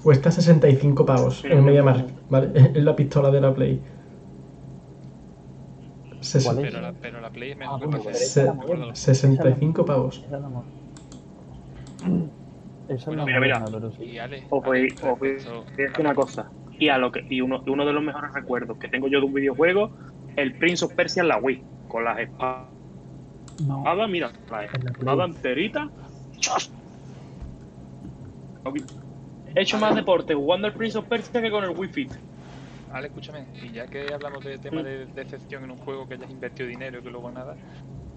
cuesta 0.02 0.30
65 0.30 1.06
pavos 1.06 1.42
en 1.46 1.64
MediaMarkt. 1.64 2.10
¿vale? 2.28 2.50
Es 2.74 2.82
la 2.82 2.94
pistola 2.94 3.30
de 3.30 3.40
la 3.40 3.54
Play. 3.54 3.80
Pero 6.42 6.80
la, 6.80 6.92
pero 6.92 7.20
la 7.20 7.30
Play 7.30 7.52
es 7.52 7.56
mejor 7.56 7.76
Ah, 7.76 7.80
que 7.80 7.86
bueno, 7.86 8.12
se- 8.12 8.40
es 8.40 8.46
la 8.46 8.52
moderna. 8.52 8.94
65 8.94 9.84
pavos. 9.84 10.16
Esa 10.16 10.36
es 10.36 10.42
la 10.42 10.64
Esa 12.88 12.94
es 12.94 13.06
Bueno, 13.06 13.26
mira, 13.26 13.40
mira. 13.40 13.64
Y 14.00 14.18
Ale, 14.18 14.44
Os 14.50 14.64
voy, 14.64 14.88
a 15.00 15.14
decir 15.76 16.00
una 16.00 16.14
cosa. 16.14 16.50
Y, 16.78 16.88
a 16.88 16.98
lo 16.98 17.12
que, 17.12 17.24
y 17.28 17.40
uno, 17.40 17.62
uno 17.66 17.86
de 17.86 17.92
los 17.92 18.02
mejores 18.02 18.32
recuerdos 18.34 18.78
que 18.78 18.88
tengo 18.88 19.06
yo 19.06 19.20
de 19.20 19.26
un 19.26 19.32
videojuego, 19.32 19.92
el 20.36 20.58
Prince 20.58 20.84
of 20.84 20.94
Persia 20.94 21.22
en 21.22 21.28
la 21.28 21.38
Wii. 21.38 21.64
Con 21.86 22.04
las 22.04 22.18
espadas, 22.18 22.70
No, 23.60 23.84
mira, 24.08 24.32
la 24.50 24.64
espada 24.64 25.24
enterita. 25.24 25.88
He 29.54 29.62
hecho 29.62 29.78
más 29.78 29.94
deporte 29.94 30.34
jugando 30.34 30.66
al 30.66 30.72
Prince 30.74 30.98
of 30.98 31.06
Persia 31.06 31.40
que 31.40 31.50
con 31.50 31.62
el 31.62 31.70
Wii 31.70 31.90
Fit. 31.90 32.12
Ale, 32.94 33.08
escúchame, 33.08 33.48
y 33.60 33.72
ya 33.72 33.88
que 33.88 34.12
hablamos 34.12 34.44
de 34.44 34.56
tema 34.60 34.80
de 34.80 35.08
decepción 35.08 35.64
en 35.64 35.72
un 35.72 35.78
juego 35.78 36.06
que 36.06 36.14
hayas 36.14 36.30
invertido 36.30 36.68
dinero 36.68 37.00
y 37.00 37.02
que 37.02 37.10
luego 37.10 37.32
nada, 37.32 37.58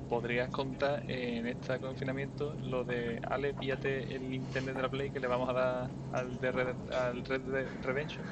podrías 0.08 0.52
contar 0.52 1.04
en 1.08 1.48
este 1.48 1.80
confinamiento 1.80 2.56
lo 2.60 2.86
de 2.86 3.20
Ale, 3.28 3.56
píllate 3.56 4.16
el 4.16 4.32
internet 4.34 4.76
de 4.76 4.82
la 4.84 4.90
Play 4.90 5.12
que 5.12 5.20
le 5.20 5.26
vamos 5.28 5.50
a 5.50 5.54
dar 5.54 5.92
al, 6.12 6.40
de 6.40 6.52
Red, 6.52 6.78
al 6.92 7.24
Red 7.26 7.42
Dead 7.42 7.68
Redemption 7.82 8.28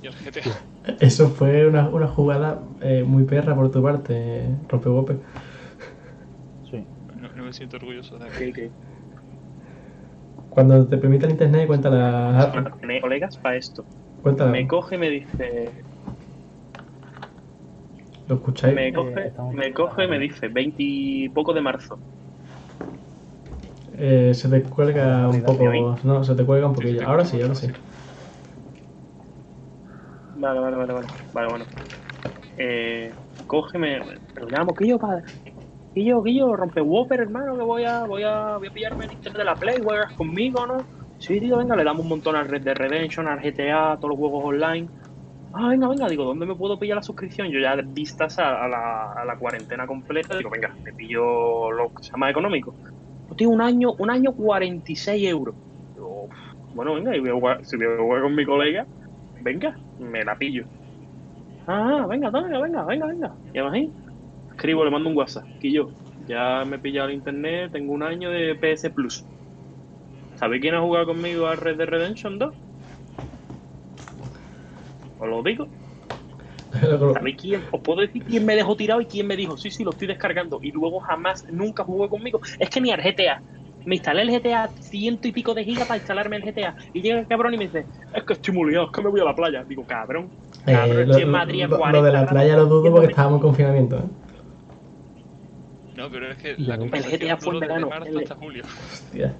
y 0.00 0.06
al 0.06 0.14
GTA. 0.14 0.68
Eso 1.00 1.30
fue 1.30 1.66
una, 1.66 1.88
una 1.88 2.06
jugada 2.08 2.62
eh, 2.80 3.02
muy 3.04 3.24
perra 3.24 3.54
por 3.56 3.70
tu 3.70 3.82
parte, 3.82 4.56
Rompegope. 4.68 5.18
sí. 6.62 6.88
No, 7.14 7.32
no 7.32 7.44
me 7.44 7.52
siento 7.52 7.76
orgulloso 7.76 8.18
de 8.18 8.30
Que- 8.30 8.52
que- 8.52 8.72
Cuando 10.48 10.86
te 10.86 10.98
permita 10.98 11.26
el 11.26 11.32
internet, 11.32 11.66
cuéntala. 11.66 12.52
Tener 12.80 13.00
colegas 13.00 13.38
para 13.38 13.56
esto. 13.56 13.86
Me 14.24 14.66
coge 14.68 14.94
y 14.94 14.98
me 14.98 15.10
dice. 15.10 15.84
¿Lo 18.28 18.36
escucháis? 18.36 18.74
Me 18.74 18.92
coge, 18.92 19.26
estamos- 19.26 19.54
me 19.54 19.72
coge 19.74 20.04
y 20.04 20.08
me 20.08 20.18
dice 20.18 20.48
20 20.48 20.76
y 20.78 21.28
poco 21.30 21.52
de 21.52 21.60
marzo. 21.60 21.98
Eh, 23.94 24.32
se 24.34 24.48
te 24.48 24.62
cuelga 24.62 25.28
un 25.28 25.42
poco. 25.42 25.98
No, 26.04 26.24
se 26.24 26.34
te 26.34 26.44
cuelga 26.44 26.68
un 26.68 26.74
poquillo. 26.74 27.06
Ahora 27.06 27.24
sí. 27.24 27.40
ahora 27.40 27.54
sí. 27.54 27.68
Vale, 30.34 30.60
vale, 30.60 30.76
vale, 30.76 30.92
vale. 30.92 31.08
Vale, 31.32 31.48
bueno. 31.48 31.64
Eh, 32.56 33.14
cógeme. 33.46 34.00
Que 34.78 34.86
yo, 34.88 34.98
padre. 34.98 35.24
Que 35.94 36.04
yo, 36.04 36.56
rompe 36.56 36.80
Whopper, 36.80 37.20
hermano, 37.20 37.56
que 37.56 37.64
voy 37.64 37.84
a, 37.84 38.04
voy 38.06 38.22
a, 38.22 38.56
voy 38.56 38.68
a 38.68 38.70
pillarme 38.70 39.04
el 39.04 39.12
internet 39.12 39.38
de 39.40 39.44
la 39.44 39.58
Play, 39.58 39.80
juegas 39.82 40.14
conmigo, 40.16 40.66
¿no? 40.66 40.86
Sí, 41.24 41.38
tío, 41.40 41.58
venga, 41.58 41.76
le 41.76 41.84
damos 41.84 42.02
un 42.02 42.08
montón 42.08 42.34
al 42.34 42.48
Red 42.48 42.62
Dead 42.62 42.74
Redemption, 42.76 43.28
al 43.28 43.40
GTA, 43.40 43.92
a 43.92 43.96
todos 43.98 44.10
los 44.10 44.18
juegos 44.18 44.42
online. 44.44 44.90
Ah, 45.52 45.68
venga, 45.70 45.88
venga, 45.88 46.08
digo, 46.08 46.24
¿dónde 46.24 46.46
me 46.46 46.56
puedo 46.56 46.78
pillar 46.78 46.96
la 46.96 47.02
suscripción? 47.02 47.48
Yo 47.50 47.60
ya 47.60 47.76
vistas 47.86 48.38
a, 48.38 48.68
la, 48.68 49.12
a 49.14 49.24
la 49.26 49.38
cuarentena 49.38 49.86
completa, 49.86 50.36
digo, 50.36 50.50
venga, 50.50 50.76
me 50.84 50.92
pillo 50.94 51.70
lo 51.72 51.90
que 51.90 52.02
sea 52.04 52.18
más 52.18 52.30
económico. 52.32 52.76
Pues, 53.28 53.38
tío, 53.38 53.50
un 53.50 53.62
año, 53.62 53.94
un 53.98 54.10
año 54.10 54.34
46 54.34 55.26
euros. 55.28 55.56
Digo, 55.94 56.28
bueno, 56.72 56.94
venga, 56.94 57.16
y 57.16 57.20
voy 57.20 57.30
a 57.30 57.34
jugar- 57.34 57.64
si 57.64 57.76
voy 57.76 57.86
a 57.86 57.98
jugar 57.98 58.22
con 58.22 58.34
mi 58.36 58.46
colega, 58.46 58.88
venga, 59.40 59.80
me 59.98 60.24
la 60.24 60.36
pillo. 60.38 60.66
Ah, 61.66 62.06
venga, 62.08 62.30
venga, 62.30 62.60
venga, 62.60 62.84
venga, 62.84 63.06
venga. 63.06 63.38
Y 63.52 63.58
ahí, 63.60 63.94
escribo, 64.50 64.84
le 64.84 64.90
mando 64.90 65.10
un 65.10 65.16
WhatsApp. 65.16 65.46
Que 65.58 65.72
yo, 65.72 65.94
ya 66.16 66.64
me 66.66 66.76
he 66.76 66.80
pillado 66.80 67.08
el 67.08 67.14
internet, 67.16 67.72
tengo 67.72 67.92
un 67.94 68.02
año 68.04 68.30
de 68.30 68.56
PS 68.56 68.90
Plus. 68.90 69.26
¿Sabéis 70.42 70.60
quién 70.62 70.74
ha 70.74 70.82
jugado 70.82 71.06
conmigo 71.06 71.46
a 71.46 71.56
Red 71.56 71.78
Dead 71.78 71.88
Redemption 71.88 72.38
2? 72.38 72.54
Os 75.18 75.28
lo 75.28 75.42
digo. 75.42 75.72
¿Sabéis 77.12 77.36
quién? 77.40 77.66
Os 77.70 77.82
puedo 77.82 78.00
decir 78.00 78.24
quién 78.26 78.44
me 78.44 78.56
dejó 78.56 78.76
tirado 78.76 79.00
y 79.00 79.06
quién 79.06 79.26
me 79.26 79.36
dijo, 79.36 79.56
sí, 79.56 79.70
sí, 79.70 79.84
lo 79.84 79.90
estoy 79.92 80.08
descargando. 80.08 80.58
Y 80.62 80.70
luego 80.72 81.00
jamás, 81.00 81.44
nunca 81.50 81.84
jugó 81.84 82.08
conmigo. 82.08 82.40
Es 82.58 82.70
que 82.70 82.80
ni 82.80 82.90
al 82.90 83.02
GTA. 83.02 83.42
Me 83.84 83.96
instalé 83.96 84.22
el 84.22 84.30
GTA 84.30 84.72
ciento 84.80 85.28
y 85.28 85.32
pico 85.32 85.54
de 85.54 85.64
gigas 85.64 85.86
para 85.88 85.98
instalarme 85.98 86.36
el 86.36 86.44
GTA. 86.44 86.74
Y 86.92 87.02
llega 87.02 87.20
el 87.20 87.26
cabrón 87.26 87.52
y 87.54 87.58
me 87.58 87.64
dice, 87.66 87.88
es 88.12 88.24
que 88.24 88.32
estoy 88.34 88.54
muy 88.54 88.70
liado, 88.70 88.86
es 88.86 88.92
que 88.92 89.02
me 89.02 89.10
voy 89.10 89.20
a 89.20 89.24
la 89.24 89.34
playa. 89.34 89.64
Digo, 89.64 89.84
cabrón. 89.84 90.32
Eh, 90.66 90.72
cabrón, 90.72 91.08
lo, 91.08 91.18
en 91.18 91.28
lo- 91.28 91.30
Madrid 91.30 91.66
lo- 91.66 91.84
lo 91.86 92.02
40 92.02 92.02
de 92.02 92.12
la 92.12 92.26
playa 92.28 92.56
lo 92.56 92.66
dudo 92.66 92.90
porque 92.92 93.06
estábamos 93.06 93.38
en 93.38 93.42
confinamiento. 93.42 93.96
¿eh? 93.98 94.02
No, 95.94 96.10
pero 96.10 96.30
es 96.30 96.38
que 96.38 96.56
la 96.58 96.74
El 96.74 97.04
GTA 97.06 97.36
fue 97.38 97.54
en 97.54 97.60
verano, 97.60 97.94
hasta 98.16 98.34
julio. 98.36 98.66
Hostia. 99.04 99.36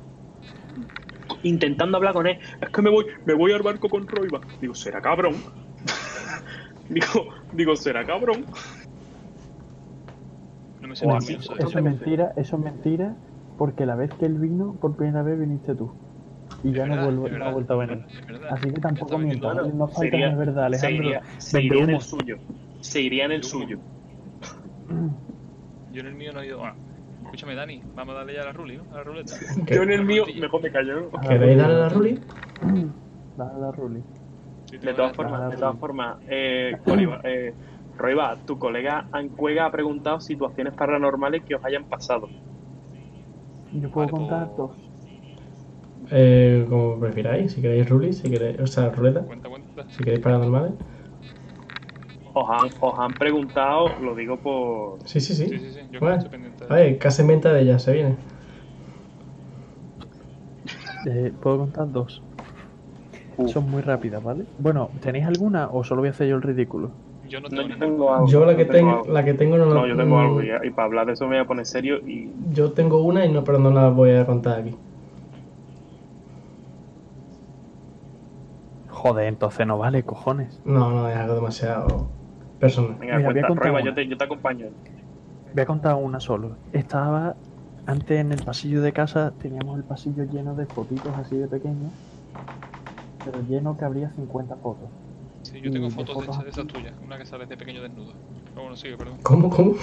Intentando 1.42 1.96
hablar 1.96 2.12
con 2.14 2.26
él. 2.26 2.38
Es 2.60 2.68
que 2.70 2.82
me 2.82 2.90
voy, 2.90 3.06
me 3.24 3.34
voy 3.34 3.52
al 3.52 3.62
barco 3.62 3.88
con 3.88 4.06
Roiba. 4.06 4.40
Digo, 4.60 4.74
será 4.74 5.00
cabrón. 5.00 5.34
digo, 6.88 7.28
digo, 7.52 7.76
será 7.76 8.04
cabrón. 8.04 8.44
No 10.80 10.88
me 10.88 10.96
siento 10.96 11.14
O 11.14 11.18
así, 11.18 11.34
orgulloso 11.34 11.54
de 11.54 11.58
Eso 11.60 11.68
eso. 11.68 11.78
es 11.78 11.84
mentira, 11.84 12.32
eso 12.36 12.56
es 12.56 12.62
mentira, 12.62 13.14
porque 13.58 13.86
la 13.86 13.94
vez 13.94 14.12
que 14.14 14.26
él 14.26 14.38
vino, 14.38 14.74
por 14.80 14.96
primera 14.96 15.22
vez 15.22 15.38
viniste 15.38 15.74
tú. 15.74 15.92
Y 16.64 16.72
ya 16.72 16.86
no, 16.86 17.02
vuelvo, 17.04 17.28
no 17.28 17.44
ha 17.44 17.50
vuelto 17.52 17.74
a 17.74 17.76
venir. 17.86 18.04
Así 18.50 18.70
que 18.70 18.80
tampoco 18.80 19.18
vendiendo- 19.18 19.48
¿vale? 19.54 19.72
no 19.72 19.86
falta 19.88 20.00
sería- 20.00 20.30
es 20.30 20.36
verdad, 20.36 20.60
Se 20.70 20.86
Alejandro. 20.86 21.04
iría, 21.08 21.22
se 21.38 21.62
iría 21.62 21.82
en 21.84 21.90
el 21.90 22.00
suyo. 22.00 22.36
Se 22.80 23.00
iría 23.00 23.24
en 23.24 23.32
el 23.32 23.42
suyo. 23.42 23.78
Yo 25.92 26.00
en 26.00 26.06
el 26.06 26.14
mío 26.14 26.32
no 26.32 26.40
he 26.40 26.46
ido. 26.46 26.58
Bueno, 26.58 26.74
escúchame, 27.32 27.54
Dani, 27.54 27.80
vamos 27.94 28.14
a 28.14 28.18
darle 28.18 28.34
ya 28.34 28.42
a 28.42 28.44
la 28.44 28.52
ruli, 28.52 28.76
¿no? 28.76 28.84
A 28.92 28.96
la 28.96 29.04
ruleta. 29.04 29.34
¿Qué? 29.66 29.74
Yo 29.74 29.82
en 29.84 29.90
el 29.92 30.04
mío, 30.04 30.24
mejor 30.38 30.62
me 30.62 30.70
callo. 30.70 31.10
¿Queréis 31.26 31.56
darle 31.56 31.74
a 31.74 31.78
la 31.78 31.88
Ruli? 31.88 32.20
Dale 33.36 33.50
a 33.54 33.58
la 33.58 33.72
Ruli. 33.72 34.02
De 34.70 34.92
todas 34.94 35.16
formas, 35.16 35.50
de 35.50 35.56
todas 35.56 35.78
formas, 35.78 36.18
eh, 36.28 36.72
eh, 37.24 37.54
Roiba, 37.96 38.38
tu 38.46 38.58
colega 38.58 39.08
Ancuega 39.12 39.64
ha 39.66 39.72
preguntado 39.72 40.20
situaciones 40.20 40.74
paranormales 40.74 41.42
que 41.44 41.54
os 41.54 41.64
hayan 41.64 41.84
pasado. 41.84 42.28
Yo 43.72 43.90
puedo 43.90 44.08
Vale, 44.08 44.10
contar 44.10 44.46
pues- 44.48 44.56
dos. 44.58 44.92
Eh, 46.10 46.66
como 46.68 47.00
prefiráis, 47.00 47.52
si 47.52 47.62
queréis 47.62 47.88
Ruli, 47.88 48.12
si 48.12 48.28
queréis, 48.28 48.60
o 48.60 48.66
sea, 48.66 48.90
ruleta, 48.90 49.22
Cuenta, 49.24 49.48
cuenta. 49.48 49.84
si 49.88 50.04
queréis 50.04 50.20
paranormales. 50.20 50.72
Os 52.34 52.48
han, 52.48 52.70
os 52.80 52.98
han 52.98 53.12
preguntado, 53.12 53.88
lo 54.00 54.14
digo 54.14 54.36
por. 54.38 54.98
Sí, 55.06 55.20
sí, 55.20 55.34
sí. 55.34 55.48
Sí, 55.48 55.58
sí, 55.58 55.72
sí. 55.72 55.80
Yo 55.90 56.00
Bueno, 56.00 56.16
estoy 56.16 56.30
pendiente. 56.30 56.64
a 56.68 56.74
ver, 56.74 56.98
casi 56.98 57.22
en 57.22 57.28
venta 57.28 57.52
de 57.52 57.60
ella, 57.62 57.78
se 57.78 57.92
viene. 57.92 58.16
Eh, 61.06 61.32
puedo 61.42 61.58
contar 61.58 61.90
dos. 61.92 62.22
Uh, 63.36 63.48
Son 63.48 63.68
muy 63.70 63.82
rápidas, 63.82 64.22
¿vale? 64.22 64.44
Bueno, 64.58 64.90
¿tenéis 65.00 65.26
alguna 65.26 65.68
o 65.72 65.84
solo 65.84 66.00
voy 66.02 66.08
a 66.08 66.10
hacer 66.12 66.28
yo 66.28 66.36
el 66.36 66.42
ridículo? 66.42 66.90
Yo 67.28 67.40
no 67.40 67.48
no, 67.48 67.56
tengo 67.62 67.68
yo 67.68 67.78
tengo 67.78 68.14
algo. 68.14 68.26
Yo 68.28 68.44
la 68.46 68.56
que 68.56 68.64
tengo 68.64 68.72
tengo, 68.72 68.90
algo. 69.00 69.12
la 69.12 69.24
que 69.24 69.34
tengo 69.34 69.56
no 69.58 69.66
la 69.66 69.74
No, 69.74 69.86
yo 69.86 69.96
tengo 69.96 70.18
algo 70.18 70.42
ya, 70.42 70.60
y 70.64 70.70
para 70.70 70.86
hablar 70.86 71.06
de 71.06 71.12
eso 71.12 71.24
me 71.26 71.36
voy 71.36 71.44
a 71.44 71.46
poner 71.46 71.66
serio 71.66 71.96
y 72.06 72.30
Yo 72.52 72.72
tengo 72.72 73.02
una 73.02 73.24
y 73.24 73.32
no, 73.32 73.42
pero 73.44 73.58
no 73.58 73.70
la 73.70 73.88
voy 73.88 74.10
a 74.12 74.26
contar 74.26 74.60
aquí. 74.60 74.74
Joder, 78.88 79.26
entonces 79.26 79.66
no 79.66 79.78
vale, 79.78 80.04
cojones. 80.04 80.60
No, 80.64 80.90
no, 80.90 81.08
es 81.08 81.16
algo 81.16 81.34
demasiado 81.34 82.06
venga, 82.62 83.16
Mira, 83.18 83.30
voy 83.30 83.38
a 83.40 83.46
contar 83.46 83.72
una. 83.72 83.84
yo 83.84 83.94
te, 83.94 84.08
yo 84.08 84.16
te 84.16 84.24
acompaño. 84.24 84.70
Voy 85.52 85.62
a 85.62 85.66
contar 85.66 85.94
una 85.96 86.20
solo. 86.20 86.58
Estaba 86.72 87.36
antes 87.84 88.18
en 88.20 88.32
el 88.32 88.44
pasillo 88.44 88.80
de 88.82 88.92
casa, 88.92 89.34
teníamos 89.38 89.76
el 89.78 89.84
pasillo 89.84 90.24
lleno 90.24 90.54
de 90.54 90.66
fotitos 90.66 91.12
así 91.18 91.36
de 91.36 91.48
pequeños, 91.48 91.92
pero 93.24 93.40
lleno 93.42 93.76
que 93.76 93.84
habría 93.84 94.10
50 94.10 94.56
fotos. 94.56 94.90
Sí, 95.42 95.60
yo 95.60 95.70
tengo 95.70 95.86
y 95.86 95.90
de 95.90 95.94
fotos 95.94 96.16
de, 96.18 96.26
fotos 96.26 96.34
esas- 96.36 96.44
de 96.44 96.50
esas 96.50 96.66
tuyas. 96.66 96.94
Una 97.02 97.18
que 97.18 97.24
sale 97.26 97.46
de 97.46 97.56
pequeño 97.56 97.82
desnudo. 97.82 98.14
Pero 98.54 98.62
bueno, 98.62 98.76
sigue, 98.76 98.96
perdón. 98.96 99.18
¿Cómo, 99.22 99.50
cómo? 99.50 99.74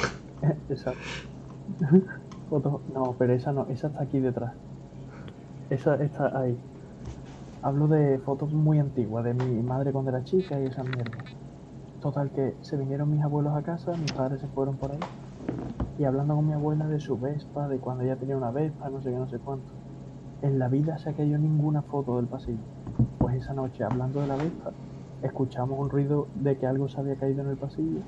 Exacto. 0.70 1.02
Fotos, 2.50 2.82
no, 2.88 3.16
pero 3.20 3.34
esa 3.34 3.54
no, 3.54 3.68
esa 3.70 3.88
está 3.88 4.04
aquí 4.04 4.20
detrás. 4.20 4.54
Esa 5.70 5.96
está 6.04 6.38
ahí. 6.40 6.62
Hablo 7.62 7.88
de 7.88 8.20
fotos 8.20 8.52
muy 8.52 8.80
antiguas, 8.80 9.24
de 9.24 9.34
mi 9.34 9.64
madre 9.64 9.94
cuando 9.94 10.12
era 10.12 10.24
chica 10.26 10.60
y 10.60 10.66
esa 10.66 10.84
mierda. 10.84 11.24
Total, 12.02 12.30
que 12.32 12.56
se 12.62 12.78
vinieron 12.78 13.12
mis 13.12 13.22
abuelos 13.22 13.54
a 13.56 13.62
casa, 13.62 13.92
mis 13.98 14.12
padres 14.14 14.40
se 14.40 14.48
fueron 14.48 14.78
por 14.78 14.92
ahí. 14.92 15.00
Y 15.98 16.06
hablando 16.06 16.36
con 16.36 16.48
mi 16.48 16.54
abuela 16.54 16.88
de 16.88 17.00
su 17.00 17.20
Vespa, 17.20 17.68
de 17.68 17.78
cuando 17.78 18.04
ella 18.04 18.16
tenía 18.16 18.38
una 18.38 18.52
Vespa, 18.52 18.90
no 18.90 19.02
sé 19.02 19.12
qué, 19.12 19.18
no 19.18 19.28
sé 19.28 19.38
cuánto. 19.40 19.68
En 20.42 20.60
la 20.60 20.70
vida 20.70 20.98
se 20.98 21.10
ha 21.10 21.14
caído 21.14 21.38
ninguna 21.38 21.82
foto 21.82 22.16
del 22.16 22.28
pasillo. 22.28 22.60
Pues 23.18 23.36
esa 23.36 23.54
noche, 23.54 23.84
hablando 23.84 24.22
de 24.22 24.28
la 24.28 24.38
Vespa, 24.38 24.72
escuchamos 25.24 25.78
un 25.78 25.90
ruido 25.90 26.28
de 26.36 26.58
que 26.58 26.66
algo 26.66 26.88
se 26.88 27.02
había 27.02 27.16
caído 27.16 27.42
en 27.42 27.50
el 27.50 27.58
pasillo. 27.58 28.00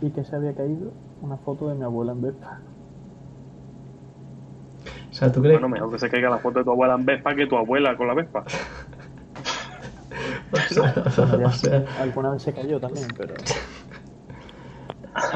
Y 0.00 0.10
que 0.10 0.24
se 0.24 0.34
había 0.34 0.52
caído 0.54 0.90
una 1.22 1.36
foto 1.36 1.68
de 1.68 1.76
mi 1.76 1.84
abuela 1.84 2.12
en 2.12 2.22
Vespa. 2.22 2.60
O 5.08 5.14
sea, 5.14 5.30
¿tú 5.30 5.40
crees? 5.40 5.60
Bueno, 5.60 5.68
mejor 5.68 5.92
que 5.92 6.00
se 6.00 6.10
caiga 6.10 6.30
la 6.30 6.38
foto 6.38 6.58
de 6.58 6.64
tu 6.64 6.72
abuela 6.72 6.94
en 6.94 7.06
Vespa 7.06 7.34
que 7.36 7.46
tu 7.46 7.56
abuela 7.56 7.96
con 7.96 8.08
la 8.08 8.14
Vespa. 8.14 8.44
o 11.44 11.50
sea, 11.52 11.86
alguna 11.96 12.30
vez 12.30 12.42
se 12.42 12.52
cayó 12.54 12.78
también, 12.80 13.14
pero 13.14 13.36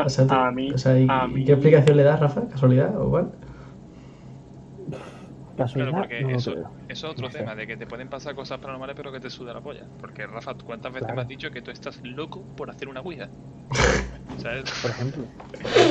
o 0.05 0.09
sea, 0.09 0.27
tú- 0.27 0.35
A 0.35 0.51
mí- 0.53 0.75
o 0.75 0.79
sea, 0.79 0.99
¿y, 0.99 1.05
a 1.07 1.27
y 1.27 1.29
mí- 1.29 1.45
qué 1.45 1.53
explicación 1.53 1.97
le 1.97 2.03
das, 2.05 2.21
Rafa? 2.21 2.49
¿Casualidad 2.49 2.97
o 3.01 3.11
cuál? 3.11 3.39
casualidad 5.57 5.93
Claro, 5.93 5.95
porque 5.95 6.25
no 6.25 6.37
eso, 6.37 6.55
es 6.89 7.05
otro 7.05 7.27
No 7.27 7.31
sé. 7.31 7.39
tema, 7.39 7.55
de 7.55 7.67
que 7.67 7.77
te 7.77 7.87
pueden 7.87 8.09
pasar 8.09 8.35
cosas 8.35 8.59
paranormales 8.59 8.97
pero 8.97 9.13
que 9.13 9.21
te 9.21 9.31
suda 9.31 9.53
la 9.55 9.61
polla. 9.63 9.91
Porque 9.97 10.27
Rafa, 10.27 10.55
¿cuántas 10.57 10.93
veces 10.93 11.09
Claro. 11.09 11.15
me 11.15 11.23
has 11.23 11.29
dicho 11.29 11.51
que 11.51 11.63
tú 11.63 11.71
estás 11.71 11.99
loco 12.03 12.49
por 12.55 12.71
hacer 12.71 12.89
una 12.89 13.01
ouija? 13.01 13.33
¿Sabes? 14.37 14.65
Por 14.83 14.91
ejemplo, 14.91 15.29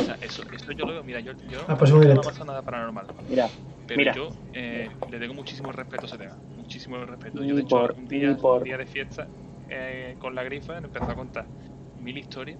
O 0.01 0.03
sea, 0.05 0.17
eso, 0.21 0.43
eso 0.51 0.71
yo 0.71 0.85
lo 0.85 0.93
veo, 0.93 1.03
mira, 1.03 1.19
yo, 1.19 1.33
yo 1.47 1.65
Ah, 1.67 1.77
pues 1.77 1.91
no 1.91 1.99
me 1.99 2.15
pasa 2.23 2.45
nada 2.45 2.63
paranormal. 2.63 3.07
Mira, 3.27 3.51
Pero 3.85 3.99
Mira. 3.99 4.13
yo 4.13 4.29
eh, 4.53 4.89
le 5.07 5.19
tengo 5.19 5.33
muchísimo 5.33 5.71
respeto 5.71 6.05
a 6.05 6.07
ese 6.07 6.17
tema. 6.17 6.41
Muchísimo 6.55 7.03
respeto. 7.05 7.43
Yo, 7.43 7.55
de 7.55 7.61
hecho, 7.61 7.75
por- 7.75 7.93
un, 7.97 8.07
día, 8.07 8.35
por- 8.37 8.57
un 8.59 8.63
día 8.63 8.77
de 8.77 8.85
fiesta 8.85 9.29
eh, 9.67 10.15
con 10.19 10.35
la 10.35 10.43
grifa 10.43 10.77
empezó 10.77 11.11
a 11.11 11.15
contar 11.15 11.49
mil 11.97 12.17
historias. 12.17 12.59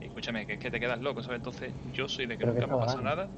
Y 0.00 0.06
escúchame, 0.06 0.46
que 0.46 0.54
es 0.54 0.58
que 0.58 0.70
te 0.70 0.80
quedas 0.80 1.00
loco, 1.00 1.22
¿sabes? 1.22 1.38
Entonces, 1.38 1.76
yo 1.82 2.08
soy 2.08 2.26
de 2.26 2.36
que 2.38 2.44
Pero 2.44 2.54
que 2.54 2.60
nunca 2.60 2.66
me 2.66 2.76
pasa 2.76 3.00
nada, 3.02 3.32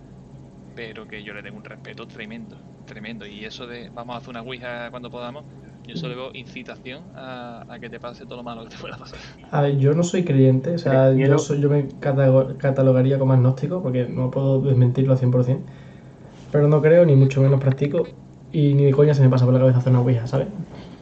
pero 0.74 1.06
que 1.06 1.22
yo 1.22 1.34
le 1.34 1.42
tengo 1.42 1.56
un 1.58 1.64
respeto 1.64 2.06
tremendo, 2.06 2.60
tremendo. 2.84 3.26
Y 3.26 3.44
eso 3.44 3.66
de 3.66 3.90
vamos 3.90 4.14
a 4.14 4.18
hacer 4.18 4.30
una 4.30 4.42
ouija 4.42 4.90
cuando 4.90 5.10
podamos, 5.10 5.46
yo 5.86 5.96
solo 5.96 6.16
veo 6.16 6.30
incitación 6.34 7.10
a, 7.14 7.64
a 7.68 7.78
que 7.80 7.90
te 7.90 8.00
pase 8.00 8.26
todo 8.26 8.36
lo 8.38 8.44
malo 8.44 8.64
que 8.64 8.70
te 8.70 8.78
pueda 8.78 8.96
pasar. 8.96 9.20
A 9.50 9.62
ver, 9.62 9.78
yo 9.78 9.94
no 9.94 10.02
soy 10.02 10.24
creyente, 10.24 10.74
o 10.74 10.78
sea, 10.78 11.12
yo, 11.14 11.38
soy, 11.38 11.60
yo 11.60 11.70
me 11.70 11.96
catalogaría 11.98 13.18
como 13.18 13.32
agnóstico 13.34 13.82
porque 13.82 14.06
no 14.08 14.30
puedo 14.30 14.60
desmentirlo 14.62 15.12
al 15.12 15.18
100%. 15.18 15.70
Pero 16.50 16.68
no 16.68 16.82
creo, 16.82 17.06
ni 17.06 17.16
mucho 17.16 17.42
menos 17.42 17.60
practico, 17.60 18.18
y 18.52 18.74
ni 18.74 18.84
de 18.86 18.92
coña 18.92 19.14
se 19.14 19.22
me 19.22 19.30
pasa 19.30 19.44
por 19.46 19.54
la 19.54 19.60
cabeza 19.60 19.78
hacer 19.78 19.92
una 19.92 20.02
ouija, 20.02 20.26
¿sabes? 20.26 20.48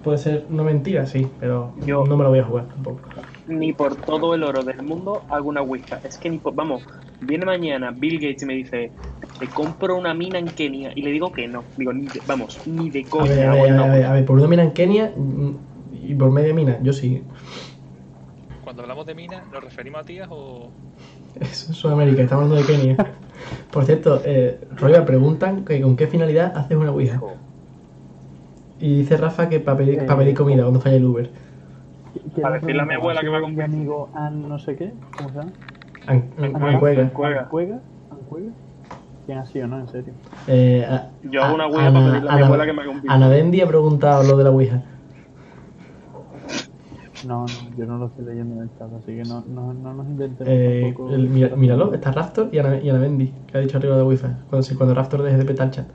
Puede 0.03 0.18
ser 0.18 0.47
una 0.51 0.64
mentira, 0.64 1.07
sí, 1.07 1.37
pero 1.38 1.75
Yo- 1.77 2.05
no 2.07 2.16
me 2.16 2.25
lo 2.25 2.31
voy 2.31 2.40
a 2.40 2.45
jugar 2.45 2.68
tampoco. 2.68 3.03
ni 3.47 3.73
por 3.73 4.03
todo 4.05 4.35
el 4.35 4.42
oro 4.45 4.64
del 4.64 4.83
mundo 4.83 5.27
hago 5.29 5.49
una 5.49 5.62
Ouija. 5.62 6.01
Es 6.05 6.18
que 6.18 6.31
ni 6.31 6.38
por, 6.40 6.55
vamos, 6.55 6.87
viene 7.21 7.47
mañana 7.47 7.92
Bill 7.97 8.21
Gates 8.21 8.42
y 8.42 8.47
me 8.47 8.55
dice, 8.55 8.95
te 9.43 9.49
compro 9.49 9.97
una 9.99 10.15
mina 10.15 10.39
en 10.39 10.51
Kenia. 10.51 10.93
Y 10.95 11.03
le 11.03 11.11
digo 11.11 11.33
que 11.33 11.49
no. 11.49 11.65
Digo, 11.77 11.93
ni 11.93 12.07
de- 12.07 12.23
vamos, 12.25 12.61
ni 12.65 12.91
de 12.91 13.03
A 13.03 13.09
coña. 13.11 13.27
ver, 13.35 13.47
a 13.47 13.53
ver, 13.55 13.73
una 13.73 13.83
a 13.83 13.87
ver, 13.89 13.95
Ouija. 13.97 14.11
a 14.11 14.13
ver, 14.13 14.25
por 14.25 14.39
una 14.39 14.47
mina 14.47 14.63
en 14.63 14.71
Kenia 14.71 15.13
mm, 15.17 15.51
y 16.01 16.15
por 16.15 16.31
media 16.31 16.55
mina, 16.55 16.79
yo 16.81 16.93
sí. 16.93 17.25
Cuando 18.63 18.83
hablamos 18.83 19.05
de 19.05 19.17
minas, 19.17 19.43
¿nos 19.53 19.65
referimos 19.65 20.01
a 20.01 20.05
tías 20.05 20.29
o...? 20.31 20.71
Es 21.41 21.57
Sudamérica, 21.59 22.23
estamos 22.23 22.45
hablando 22.45 22.65
de 22.65 22.73
Kenia. 22.73 22.97
Por 23.73 23.85
cierto, 23.85 24.23
eh, 24.25 24.61
Roya, 24.77 25.05
preguntan 25.05 25.65
que 25.65 25.81
con 25.81 25.97
qué 25.97 26.07
finalidad 26.07 26.57
haces 26.57 26.77
una 26.77 26.93
ouija. 26.93 27.21
Y 28.79 28.99
dice 28.99 29.17
Rafa 29.17 29.49
que 29.49 29.59
para 29.59 29.79
pedir, 29.79 29.99
Eh, 29.99 30.05
pa' 30.07 30.17
pedir 30.17 30.37
comida 30.37 30.63
cuando 30.63 30.81
falla 30.81 30.97
el 30.97 31.05
Uber. 31.05 31.31
¿quién 32.13 32.43
Para 32.43 32.55
le 32.57 32.61
decirle 32.61 32.83
a 32.83 32.85
mi 32.85 32.95
abuela 32.95 33.21
que 33.23 33.27
me 33.27 33.33
¿Soy 33.33 33.39
acompañe. 33.41 33.69
mi 33.69 33.75
amigo 33.75 34.09
An 34.15 34.49
no 34.49 34.59
sé 34.59 34.77
qué? 34.77 34.93
¿Cómo 35.17 35.31
se 35.31 35.39
llama? 35.39 35.53
An- 36.07 36.31
an- 36.39 36.63
Ancuega. 36.63 37.03
Ancuega. 37.03 37.41
Ancuega. 37.41 38.53
¿Quién 39.27 39.39
ha 39.39 39.47
sido, 39.47 39.69
no? 39.69 39.79
En 39.79 39.89
serio. 39.89 40.15
Eh, 40.49 40.85
a- 40.89 41.11
Yo 41.23 41.43
hago 41.43 41.55
una 41.55 41.67
ouija 41.67 41.87
Ana- 41.89 41.93
para 42.01 42.07
pedirle 42.13 42.29
a 42.29 42.33
mi 42.33 42.37
Ana- 42.39 42.47
abuela 42.47 42.67
que 42.67 42.73
me 42.73 42.83
haga 42.83 42.91
un. 42.91 43.03
Ana 43.11 43.29
Bendy 43.29 43.61
ha 43.61 43.67
preguntado 43.69 44.23
lo 44.25 44.37
de 44.37 44.45
la 44.45 44.51
ouija. 44.51 44.83
No, 47.25 47.47
no, 47.47 47.77
yo 47.77 47.87
no 47.87 47.99
lo 47.99 48.07
estoy 48.07 48.25
leyendo 48.25 48.57
en 48.57 48.63
el 48.63 48.71
chat, 48.77 48.93
así 48.95 49.15
que 49.15 49.23
no, 49.23 49.45
no, 49.47 49.73
no 49.73 49.95
nos 49.95 50.07
inventemos 50.09 50.53
Eh, 50.53 50.81
tampoco. 50.93 51.15
el- 51.15 51.29
mira- 51.29 51.55
míralo, 51.55 51.95
está 51.95 52.11
Raptor 52.11 52.49
y 52.51 52.59
Ana, 52.59 52.79
y 52.81 52.91
Ana 52.91 52.99
Bendy, 52.99 53.33
que 53.47 53.59
ha 53.59 53.61
dicho 53.61 53.77
arriba 53.79 53.97
de 53.97 54.03
Wi-Fi. 54.03 54.27
Cuando, 54.51 54.67
cuando 54.77 54.95
Raptor 54.97 55.23
deje 55.23 55.37
de 55.37 55.45
petar 55.45 55.67
el 55.67 55.73
chat. 55.73 55.87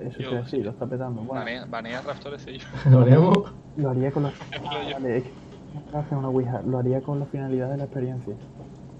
Eso 0.00 0.18
Yo- 0.20 0.30
que 0.42 0.48
sí, 0.48 0.62
lo 0.62 0.70
está 0.70 0.86
petando. 0.86 1.20
Bueno, 1.22 1.34
Banea, 1.44 1.66
banea 1.66 2.00
Raptor 2.00 2.34
ese 2.34 2.58
yo. 2.58 2.64
Lo 2.90 3.00
haremos. 3.00 3.38
lo 3.76 3.90
haría 3.90 4.10
con 4.10 4.22
la. 4.22 4.32
Vale, 4.94 5.18
es 5.18 5.24
que 6.08 6.14
una 6.14 6.28
ouija, 6.28 6.62
lo 6.66 6.78
haría 6.78 7.00
con 7.02 7.18
la 7.20 7.26
finalidad 7.26 7.68
de 7.70 7.76
la 7.76 7.84
experiencia. 7.84 8.34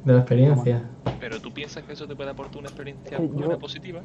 De 0.05 0.13
la 0.13 0.19
experiencia. 0.21 0.83
Pero 1.21 1.41
tú 1.41 1.53
piensas 1.53 1.83
que 1.85 1.93
eso 1.95 2.07
te 2.07 2.15
puede 2.15 2.31
aportar 2.31 2.59
una 2.59 2.69
experiencia 2.69 3.17
Eh, 3.19 3.27
yo- 3.29 3.35
buena, 3.35 3.57
positiva. 3.59 4.01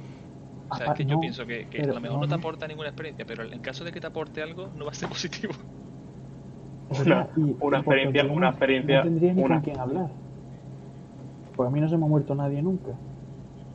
O 0.69 0.75
sea, 0.75 0.87
es 0.87 0.93
que 0.93 1.05
yo 1.05 1.19
pienso 1.19 1.45
que, 1.45 1.67
que 1.67 1.81
a 1.81 1.87
lo 1.87 1.99
mejor 1.99 2.17
no, 2.17 2.21
no 2.21 2.27
te 2.27 2.35
no. 2.35 2.39
aporta 2.39 2.67
ninguna 2.67 2.89
experiencia, 2.89 3.25
pero 3.25 3.43
en 3.43 3.59
caso 3.59 3.83
de 3.83 3.91
que 3.91 3.99
te 3.99 4.07
aporte 4.07 4.41
algo, 4.41 4.69
no 4.77 4.85
va 4.85 4.91
a 4.91 4.93
ser 4.93 5.09
positivo. 5.15 5.53
Una- 6.89 6.99
verdad, 7.03 7.29
y- 7.35 7.39
una 7.41 7.49
y 7.49 7.53
porque 7.53 7.77
experiencia- 7.77 8.23
una 8.33 8.49
experiencia- 8.49 8.97
No 8.99 9.03
tendría 9.03 9.33
ni 9.33 9.43
una. 9.43 9.55
con 9.55 9.63
quién 9.63 9.79
hablar. 9.79 10.07
Porque 11.55 11.67
a 11.67 11.71
mí 11.71 11.81
no 11.81 11.89
se 11.89 11.97
me 11.97 12.05
ha 12.05 12.07
muerto 12.07 12.35
nadie 12.35 12.61
nunca. 12.61 12.91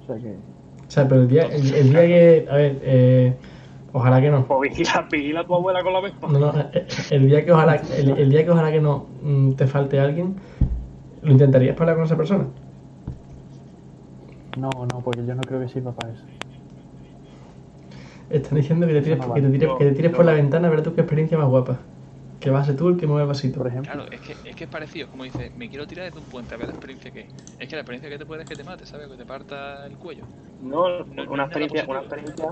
O 0.03 0.07
sea 0.07 0.17
que. 0.17 0.31
O 0.31 0.91
sea, 0.91 1.09
pero 1.09 1.23
el 1.23 1.29
día, 1.29 1.43
el, 1.45 1.75
el 1.75 1.91
día 1.91 2.01
que. 2.07 2.47
A 2.51 2.55
ver, 2.57 2.79
eh, 2.83 3.37
ojalá 3.93 4.21
que 4.21 4.31
no. 4.31 4.47
Pues 4.47 4.71
vigila, 4.71 5.07
vigila 5.11 5.41
a 5.41 5.47
tu 5.47 5.55
abuela 5.55 5.83
con 5.83 5.93
la 5.93 6.01
Vespa. 6.01 6.29
No, 6.29 6.39
no, 6.39 6.53
el 7.11 7.29
día 7.29 7.45
que 7.45 7.53
ojalá, 7.53 7.77
el, 7.77 8.11
el 8.19 8.31
día 8.31 8.45
que 8.45 8.51
ojalá 8.51 8.71
que 8.73 8.81
no 8.81 9.07
mm, 9.23 9.53
te 9.53 9.67
falte 9.67 9.99
alguien, 10.01 10.37
¿lo 11.25 11.33
intentarías 11.33 11.79
hablar 11.81 11.97
con 11.97 12.05
esa 12.05 12.17
persona? 12.17 12.47
No, 14.57 14.71
no, 14.71 15.01
porque 15.01 15.25
yo 15.27 15.35
no 15.35 15.43
creo 15.43 15.61
que 15.61 15.69
sirva 15.69 15.93
para 15.93 16.13
eso. 16.13 16.25
Están 18.31 18.57
diciendo 18.57 18.87
que 18.87 18.95
te 18.95 19.03
tires, 19.03 19.19
que 19.25 19.41
te 19.41 19.49
tires, 19.51 19.71
que 19.79 19.85
te 19.85 19.93
tires 19.93 20.13
por 20.15 20.25
la 20.25 20.33
ventana 20.33 20.69
a 20.69 20.71
ver 20.71 20.83
tú 20.83 20.95
qué 20.95 21.03
experiencia 21.03 21.37
más 21.37 21.49
guapa. 21.49 21.79
Que 22.41 22.51
va 22.51 22.61
a 22.61 22.65
ser 22.65 22.77
tú 22.77 22.89
el 22.89 22.97
que 22.97 23.07
mueve 23.07 23.23
el 23.23 23.29
vasito. 23.29 23.59
Por 23.59 23.69
ejemplo. 23.69 23.93
Claro, 23.93 24.11
es 24.11 24.21
que, 24.21 24.49
es 24.49 24.57
que 24.57 24.65
es 24.65 24.71
parecido, 24.71 25.09
como 25.09 25.25
dices, 25.25 25.55
me 25.57 25.69
quiero 25.69 25.87
tirar 25.87 26.07
desde 26.07 26.19
un 26.19 26.27
puente 26.27 26.55
a 26.55 26.59
ver 26.59 26.67
la 26.67 26.73
experiencia 26.73 27.11
que 27.11 27.21
es. 27.21 27.27
Es 27.59 27.69
que 27.69 27.77
la 27.77 27.81
experiencia 27.83 28.11
que 28.11 28.19
te 28.19 28.27
puede 28.27 28.43
es 28.43 28.49
que 28.49 28.57
te 28.57 28.65
mate, 28.65 28.87
¿sabes? 28.87 29.09
Que 29.09 29.17
te 29.17 29.25
parta 29.25 29.87
el 29.87 29.97
cuello. 29.97 30.25
No, 30.63 31.05
no 31.05 31.31
una 31.31 31.45
experiencia, 31.45 31.85
una 31.89 32.01
experiencia, 32.01 32.47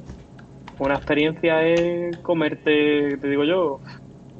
una 0.79 0.95
experiencia 0.95 1.63
es 1.63 2.17
comerte, 2.19 3.19
te 3.19 3.29
digo 3.29 3.45
yo, 3.45 3.81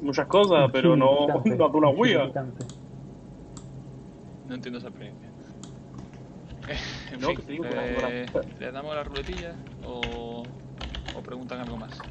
muchas 0.01 0.27
cosas, 0.27 0.69
pero 0.71 0.95
no, 0.95 1.25
una 1.25 1.41
picante. 1.41 2.65
No 4.53 4.57
entiendo 4.57 4.77
esa 4.77 4.89
experiencia. 4.89 5.33
En 7.11 7.19
No, 7.19 7.27
fin, 7.27 7.35
que 7.35 7.43
te 7.43 7.51
digo 7.51 7.65
que 7.65 7.75
eh, 7.75 8.31
la- 8.33 8.45
¿le 8.59 8.71
damos 8.71 8.95
la 8.95 9.03
ruletilla 9.03 9.65
o, 9.81 10.53
o 11.11 11.23
preguntan 11.23 11.59
algo 11.59 11.77
más? 11.77 12.05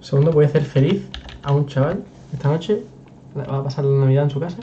Segundo, 0.00 0.32
voy 0.32 0.44
a 0.44 0.48
hacer 0.48 0.64
feliz 0.64 1.08
a 1.42 1.52
un 1.52 1.66
chaval 1.66 2.04
esta 2.32 2.48
noche. 2.48 2.82
Va 3.36 3.58
a 3.58 3.64
pasar 3.64 3.84
la 3.84 4.00
Navidad 4.04 4.24
en 4.24 4.30
su 4.30 4.40
casa. 4.40 4.62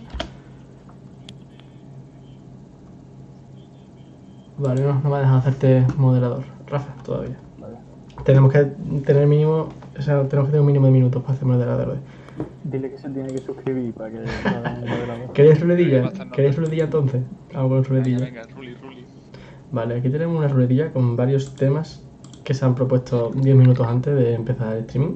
Vale, 4.58 4.82
no, 4.82 4.93
no 5.01 5.10
me 5.10 5.17
ha 5.17 5.19
dejado 5.19 5.38
hacerte 5.39 5.86
moderador. 5.97 6.43
Rafa, 6.67 6.93
todavía. 7.04 7.38
Vale. 7.58 7.78
Tenemos 8.25 8.51
que 8.54 8.65
tener 9.06 9.28
mínimo. 9.28 9.73
O 9.97 10.01
sea, 10.01 10.28
tenemos 10.30 10.47
que 10.49 10.51
tener 10.54 10.62
un 10.62 10.67
mínimo 10.67 10.88
de 10.88 10.91
minutos 10.93 11.21
para 11.23 11.36
hacer 11.36 11.47
moderador 11.47 11.89
hoy. 11.89 11.99
Dile 12.63 12.91
que 12.91 12.97
se 12.97 13.09
tiene 13.09 13.29
que 13.29 13.37
suscribir 13.37 13.93
para 13.93 14.11
que. 14.11 14.19
¿Queréis? 15.33 15.59
Bastante. 16.03 16.35
¿Queréis 16.35 16.55
ruletilla 16.55 16.83
entonces? 16.85 17.21
Vamos 17.53 17.87
con 17.87 18.03
Venga, 18.03 18.25
venga, 18.25 18.41
Ruli, 18.55 18.75
Ruli. 18.75 19.05
Vale, 19.71 19.95
aquí 19.95 20.09
tenemos 20.09 20.37
una 20.37 20.47
ruletilla 20.47 20.91
con 20.91 21.15
varios 21.15 21.55
temas 21.55 22.03
que 22.43 22.53
se 22.53 22.65
han 22.65 22.75
propuesto 22.75 23.31
10 23.31 23.55
minutos 23.55 23.87
antes 23.87 24.15
de 24.15 24.33
empezar 24.33 24.73
el 24.75 24.83
streaming. 24.83 25.15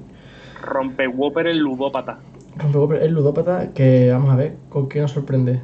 Rompe 0.62 1.08
Whopper 1.08 1.48
el 1.48 1.58
ludópata. 1.60 2.20
Rompe 2.74 3.04
el 3.04 3.14
ludópata 3.14 3.74
que 3.74 4.12
vamos 4.12 4.32
a 4.32 4.36
ver 4.36 4.58
con 4.70 4.90
qué 4.90 5.02
nos 5.02 5.12
sorprende. 5.12 5.62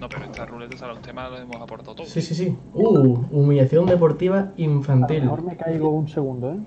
No, 0.00 0.08
pero 0.08 0.24
estas 0.24 0.48
ruletas 0.48 0.82
a 0.82 0.88
los 0.88 1.00
temas 1.00 1.30
los 1.30 1.40
hemos 1.40 1.56
aportado 1.56 1.94
todos. 1.94 2.10
Sí, 2.10 2.20
sí, 2.22 2.34
sí. 2.34 2.56
Uh, 2.74 3.24
humillación 3.30 3.86
deportiva 3.86 4.38
A 4.38 4.44
lo 4.44 4.52
infantil. 4.56 5.22
mejor 5.22 5.42
me 5.42 5.56
caigo 5.56 5.90
un 5.90 6.08
segundo, 6.08 6.52
¿eh? 6.52 6.58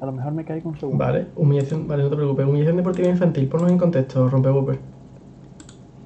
A 0.00 0.06
lo 0.06 0.12
mejor 0.12 0.32
me 0.32 0.44
caigo 0.44 0.70
un 0.70 0.78
segundo. 0.78 1.04
Vale, 1.04 1.26
humillación, 1.36 1.86
vale, 1.86 2.02
no 2.02 2.10
te 2.10 2.16
preocupes. 2.16 2.46
Humillación 2.46 2.76
deportiva 2.76 3.08
infantil, 3.08 3.48
ponnos 3.48 3.70
en 3.70 3.78
contexto, 3.78 4.28
rompe 4.28 4.78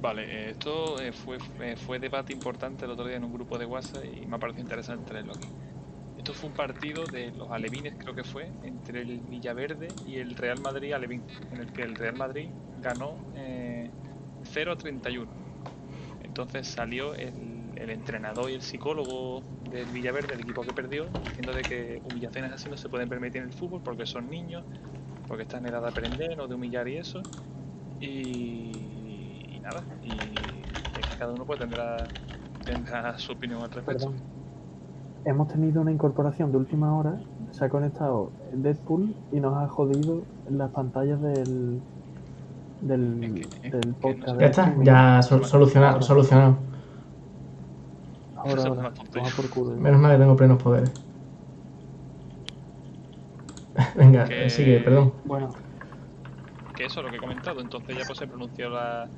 Vale, 0.01 0.23
eh, 0.23 0.49
esto 0.51 1.01
eh, 1.01 1.11
fue, 1.11 1.37
eh, 1.61 1.75
fue 1.77 1.97
debate 1.99 2.33
importante 2.33 2.85
el 2.85 2.91
otro 2.91 3.07
día 3.07 3.15
en 3.15 3.23
un 3.23 3.33
grupo 3.33 3.57
de 3.57 3.65
WhatsApp 3.65 4.03
y 4.05 4.25
me 4.25 4.35
ha 4.35 4.39
parecido 4.39 4.63
interesante 4.63 5.05
traerlo 5.05 5.33
aquí. 5.33 5.47
Esto 6.25 6.33
fue 6.33 6.49
un 6.49 6.55
partido 6.55 7.05
de 7.05 7.31
los 7.31 7.51
alevines, 7.51 7.93
creo 7.99 8.15
que 8.15 8.23
fue, 8.23 8.49
entre 8.63 9.01
el 9.01 9.19
Villaverde 9.19 9.89
y 10.07 10.15
el 10.15 10.35
Real 10.35 10.59
Madrid 10.59 10.93
Alevín, 10.93 11.21
en 11.51 11.59
el 11.59 11.71
que 11.71 11.83
el 11.83 11.93
Real 11.93 12.15
Madrid 12.15 12.49
ganó 12.81 13.15
eh, 13.35 13.91
0 14.43 14.71
a 14.71 14.75
31. 14.75 15.31
Entonces 16.23 16.67
salió 16.67 17.13
el, 17.13 17.54
el 17.75 17.89
entrenador 17.89 18.49
y 18.49 18.53
el 18.55 18.61
psicólogo 18.61 19.41
del 19.71 19.85
Villaverde, 19.87 20.33
el 20.33 20.41
equipo 20.41 20.61
que 20.61 20.73
perdió, 20.73 21.05
diciendo 21.23 21.53
de 21.53 21.61
que 21.61 22.01
humillaciones 22.09 22.51
así 22.53 22.69
no 22.69 22.77
se 22.77 22.89
pueden 22.89 23.09
permitir 23.09 23.41
en 23.41 23.47
el 23.49 23.53
fútbol 23.53 23.81
porque 23.83 24.05
son 24.05 24.29
niños, 24.29 24.63
porque 25.27 25.43
están 25.43 25.65
en 25.65 25.73
edad 25.73 25.81
de 25.81 25.89
aprender 25.89 26.39
o 26.39 26.47
de 26.47 26.55
humillar 26.55 26.87
y 26.87 26.97
eso. 26.97 27.21
Y, 27.99 29.49
y 29.55 29.59
nada, 29.63 29.81
y 30.03 30.11
es 30.11 31.07
que 31.07 31.17
cada 31.17 31.33
uno 31.33 31.45
pues 31.45 31.59
tendrá, 31.59 31.97
tendrá 32.63 33.17
su 33.17 33.31
opinión 33.33 33.61
al 33.63 33.71
respecto. 33.71 34.05
Perdón. 34.11 34.35
Hemos 35.25 35.47
tenido 35.47 35.81
una 35.81 35.91
incorporación 35.91 36.51
de 36.51 36.57
última 36.59 36.95
hora. 36.95 37.17
Se 37.51 37.65
ha 37.65 37.69
conectado 37.69 38.31
Deadpool 38.53 39.15
y 39.31 39.39
nos 39.39 39.55
ha 39.57 39.67
jodido 39.67 40.21
las 40.49 40.69
pantallas 40.71 41.21
del 41.21 41.81
del, 42.81 43.23
Es 43.23 43.31
que- 43.31 43.67
es 43.67 43.71
del 43.71 43.81
que 43.81 43.87
no 43.87 43.95
podcast. 43.95 44.33
sé. 44.35 44.39
Ya 44.39 44.45
está, 44.47 44.75
ya 44.83 45.21
sol- 45.23 45.45
solucionado, 45.45 46.01
solucionado. 46.01 46.57
Ahora, 48.45 48.61
Eso 48.61 48.61
es 48.61 48.67
ahora. 48.67 48.79
una 48.81 48.93
tontería. 48.93 49.23
Toma 49.23 49.35
por 49.35 49.49
culo. 49.49 49.75
Menos 49.77 49.99
mal 49.99 50.11
que 50.13 50.17
tengo 50.19 50.35
plenos 50.37 50.61
poderes. 50.61 50.91
Venga, 53.95 54.25
Que- 54.25 54.49
sigue, 54.49 54.79
perdón. 54.81 55.13
Bueno, 55.25 55.49
que 56.75 56.85
eso 56.85 56.99
es 56.99 57.05
lo 57.05 57.11
que 57.11 57.17
he 57.17 57.19
comentado. 57.19 57.59
Entonces 57.61 57.97
ya 57.97 58.03
pues 58.05 58.19
se 58.19 58.27
pronunció 58.27 58.69
la 58.69 59.09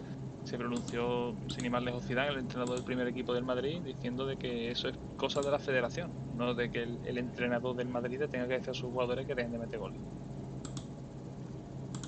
se 0.43 0.57
pronunció 0.57 1.35
sin 1.49 1.65
ir 1.65 1.71
más 1.71 1.83
lejos 1.83 2.05
Zidane, 2.05 2.29
el 2.29 2.37
entrenador 2.37 2.75
del 2.75 2.85
primer 2.85 3.05
equipo 3.07 3.33
del 3.33 3.43
Madrid, 3.43 3.81
diciendo 3.83 4.25
de 4.25 4.37
que 4.37 4.71
eso 4.71 4.87
es 4.87 4.97
cosa 5.17 5.41
de 5.41 5.51
la 5.51 5.59
federación, 5.59 6.09
no 6.37 6.53
de 6.53 6.71
que 6.71 6.83
el, 6.83 6.99
el 7.05 7.17
entrenador 7.17 7.75
del 7.75 7.89
Madrid 7.89 8.17
le 8.19 8.29
tenga 8.29 8.47
que 8.47 8.53
decir 8.53 8.69
a 8.69 8.73
sus 8.73 8.89
jugadores 8.89 9.27
que 9.27 9.35
dejen 9.35 9.51
de 9.51 9.57
meter 9.57 9.77
goles. 9.77 9.99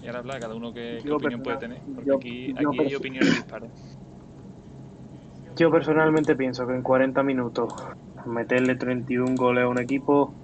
Y 0.01 0.07
ahora 0.07 0.19
habla 0.19 0.39
cada 0.39 0.55
uno 0.55 0.71
qué, 0.73 0.99
qué 1.03 1.11
opinión 1.11 1.41
puede 1.43 1.57
tener, 1.57 1.81
porque 1.93 2.07
yo- 2.09 2.15
aquí, 2.15 2.53
yo 2.61 2.69
aquí 2.69 2.79
hay 2.79 2.95
opiniones 2.95 3.29
dispares. 3.35 3.98
Yo 5.55 5.71
personalmente 5.71 6.35
pienso 6.35 6.65
que 6.67 6.73
en 6.73 6.83
40 6.83 7.23
minutos 7.23 7.71
meterle 8.25 8.75
31 8.75 9.37
goles 9.37 9.63
a 9.65 9.67
un 9.69 9.79
equipo 9.79 10.37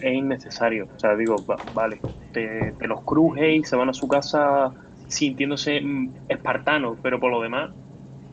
es 0.00 0.14
innecesario. 0.14 0.86
O 0.86 0.98
sea, 0.98 1.16
digo, 1.16 1.44
va- 1.44 1.60
vale, 1.64 2.04
te, 2.32 2.72
te 2.74 2.86
los 2.88 3.04
cruje 3.04 3.54
y 3.56 3.64
se 3.64 3.76
van 3.76 3.88
a 3.90 3.94
su 3.94 4.08
casa 4.08 4.72
sintiéndose 5.06 5.80
mm, 5.82 6.14
espartanos, 6.28 6.98
pero 7.02 7.20
por 7.20 7.30
lo 7.32 7.40
demás, 7.42 7.72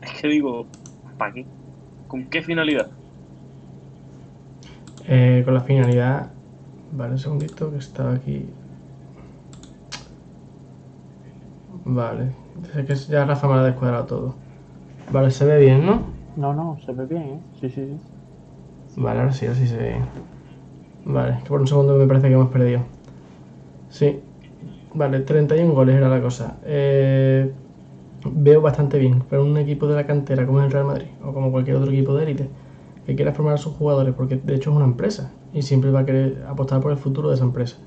es 0.00 0.20
que 0.20 0.28
digo, 0.28 0.70
¿para 1.16 1.32
qué? 1.34 1.48
¿Con 2.06 2.28
qué 2.30 2.42
finalidad? 2.42 2.92
Eh, 5.06 5.42
con 5.44 5.54
la 5.54 5.60
finalidad. 5.62 6.30
Vale, 6.92 7.12
un 7.12 7.18
segundito 7.18 7.70
que 7.70 7.78
estaba 7.78 8.14
aquí. 8.14 8.46
Vale, 11.84 12.32
sé 12.72 12.84
que 12.86 12.94
ya 12.94 13.24
Rafa 13.24 13.48
me 13.48 13.54
lo 13.54 13.60
ha 13.60 13.64
descuadrado 13.64 14.04
todo. 14.06 14.34
Vale, 15.12 15.30
se 15.30 15.44
ve 15.44 15.58
bien, 15.58 15.84
¿no? 15.84 16.02
no, 16.36 16.54
no, 16.54 16.78
se 16.84 16.92
ve 16.92 17.04
bien, 17.04 17.22
¿eh? 17.22 17.40
Sí, 17.60 17.68
sí, 17.68 17.86
sí. 17.86 19.00
Vale, 19.00 19.20
ahora 19.20 19.32
sí, 19.32 19.46
ahora 19.46 19.58
sí 19.58 19.66
se 19.66 19.76
ve 19.76 19.88
bien. 19.90 20.04
Vale, 21.04 21.38
que 21.42 21.48
por 21.48 21.60
un 21.60 21.66
segundo 21.66 21.96
me 21.96 22.06
parece 22.06 22.28
que 22.28 22.34
hemos 22.34 22.50
perdido. 22.50 22.80
Sí. 23.90 24.20
Vale, 24.94 25.20
31 25.20 25.74
goles 25.74 25.96
era 25.96 26.08
la 26.08 26.20
cosa. 26.20 26.56
Eh, 26.64 27.52
veo 28.24 28.60
bastante 28.60 28.98
bien, 28.98 29.22
pero 29.28 29.44
un 29.44 29.56
equipo 29.58 29.86
de 29.86 29.96
la 29.96 30.06
cantera 30.06 30.46
como 30.46 30.60
es 30.60 30.66
el 30.66 30.72
Real 30.72 30.86
Madrid 30.86 31.08
o 31.24 31.32
como 31.32 31.50
cualquier 31.50 31.76
otro 31.76 31.90
equipo 31.90 32.14
de 32.14 32.24
élite 32.24 32.48
que 33.06 33.14
quiera 33.16 33.32
formar 33.32 33.54
a 33.54 33.58
sus 33.58 33.74
jugadores, 33.74 34.14
porque 34.14 34.36
de 34.36 34.54
hecho 34.54 34.70
es 34.70 34.76
una 34.76 34.84
empresa 34.84 35.32
y 35.52 35.62
siempre 35.62 35.90
va 35.90 36.00
a 36.00 36.06
querer 36.06 36.44
apostar 36.48 36.80
por 36.80 36.92
el 36.92 36.98
futuro 36.98 37.28
de 37.28 37.34
esa 37.34 37.44
empresa. 37.44 37.78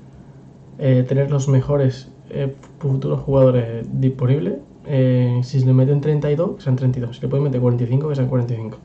Eh, 0.78 1.04
tener 1.08 1.30
los 1.30 1.48
mejores 1.48 2.12
eh, 2.30 2.54
futuros 2.78 3.20
jugadores 3.20 3.86
disponibles. 4.00 4.54
Eh, 4.86 5.40
si 5.44 5.60
se 5.60 5.66
le 5.66 5.72
meten 5.72 6.00
32, 6.00 6.56
que 6.56 6.62
sean 6.62 6.76
32. 6.76 7.16
Si 7.16 7.22
le 7.22 7.28
pueden 7.28 7.44
meter 7.44 7.60
45, 7.60 8.08
que 8.08 8.14
sean 8.16 8.28
45 8.28 8.78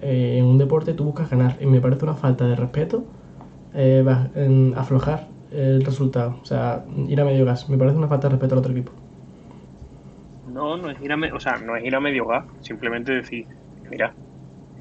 eh, 0.00 0.38
en 0.38 0.46
un 0.46 0.58
deporte 0.58 0.94
tú 0.94 1.04
buscas 1.04 1.30
ganar 1.30 1.58
y 1.60 1.66
me 1.66 1.80
parece 1.80 2.04
una 2.04 2.14
falta 2.16 2.46
de 2.48 2.56
respeto 2.56 3.04
eh, 3.74 4.04
en 4.34 4.74
aflojar 4.76 5.30
el 5.50 5.84
resultado, 5.84 6.38
o 6.42 6.44
sea, 6.44 6.84
ir 7.08 7.20
a 7.20 7.24
medio 7.24 7.44
gas, 7.46 7.68
me 7.68 7.78
parece 7.78 7.96
una 7.98 8.08
falta 8.08 8.28
de 8.28 8.32
respeto 8.34 8.54
al 8.54 8.60
otro 8.60 8.72
equipo. 8.72 8.92
No, 10.44 10.76
no 10.76 10.90
es 10.90 11.00
ir 11.00 11.12
a, 11.12 11.16
me- 11.16 11.32
o 11.32 11.40
sea, 11.40 11.58
no 11.58 11.76
es 11.76 11.84
ir 11.84 11.94
a 11.94 12.00
medio 12.00 12.26
gas, 12.26 12.46
simplemente 12.60 13.12
decir, 13.12 13.48
mira, 13.88 14.16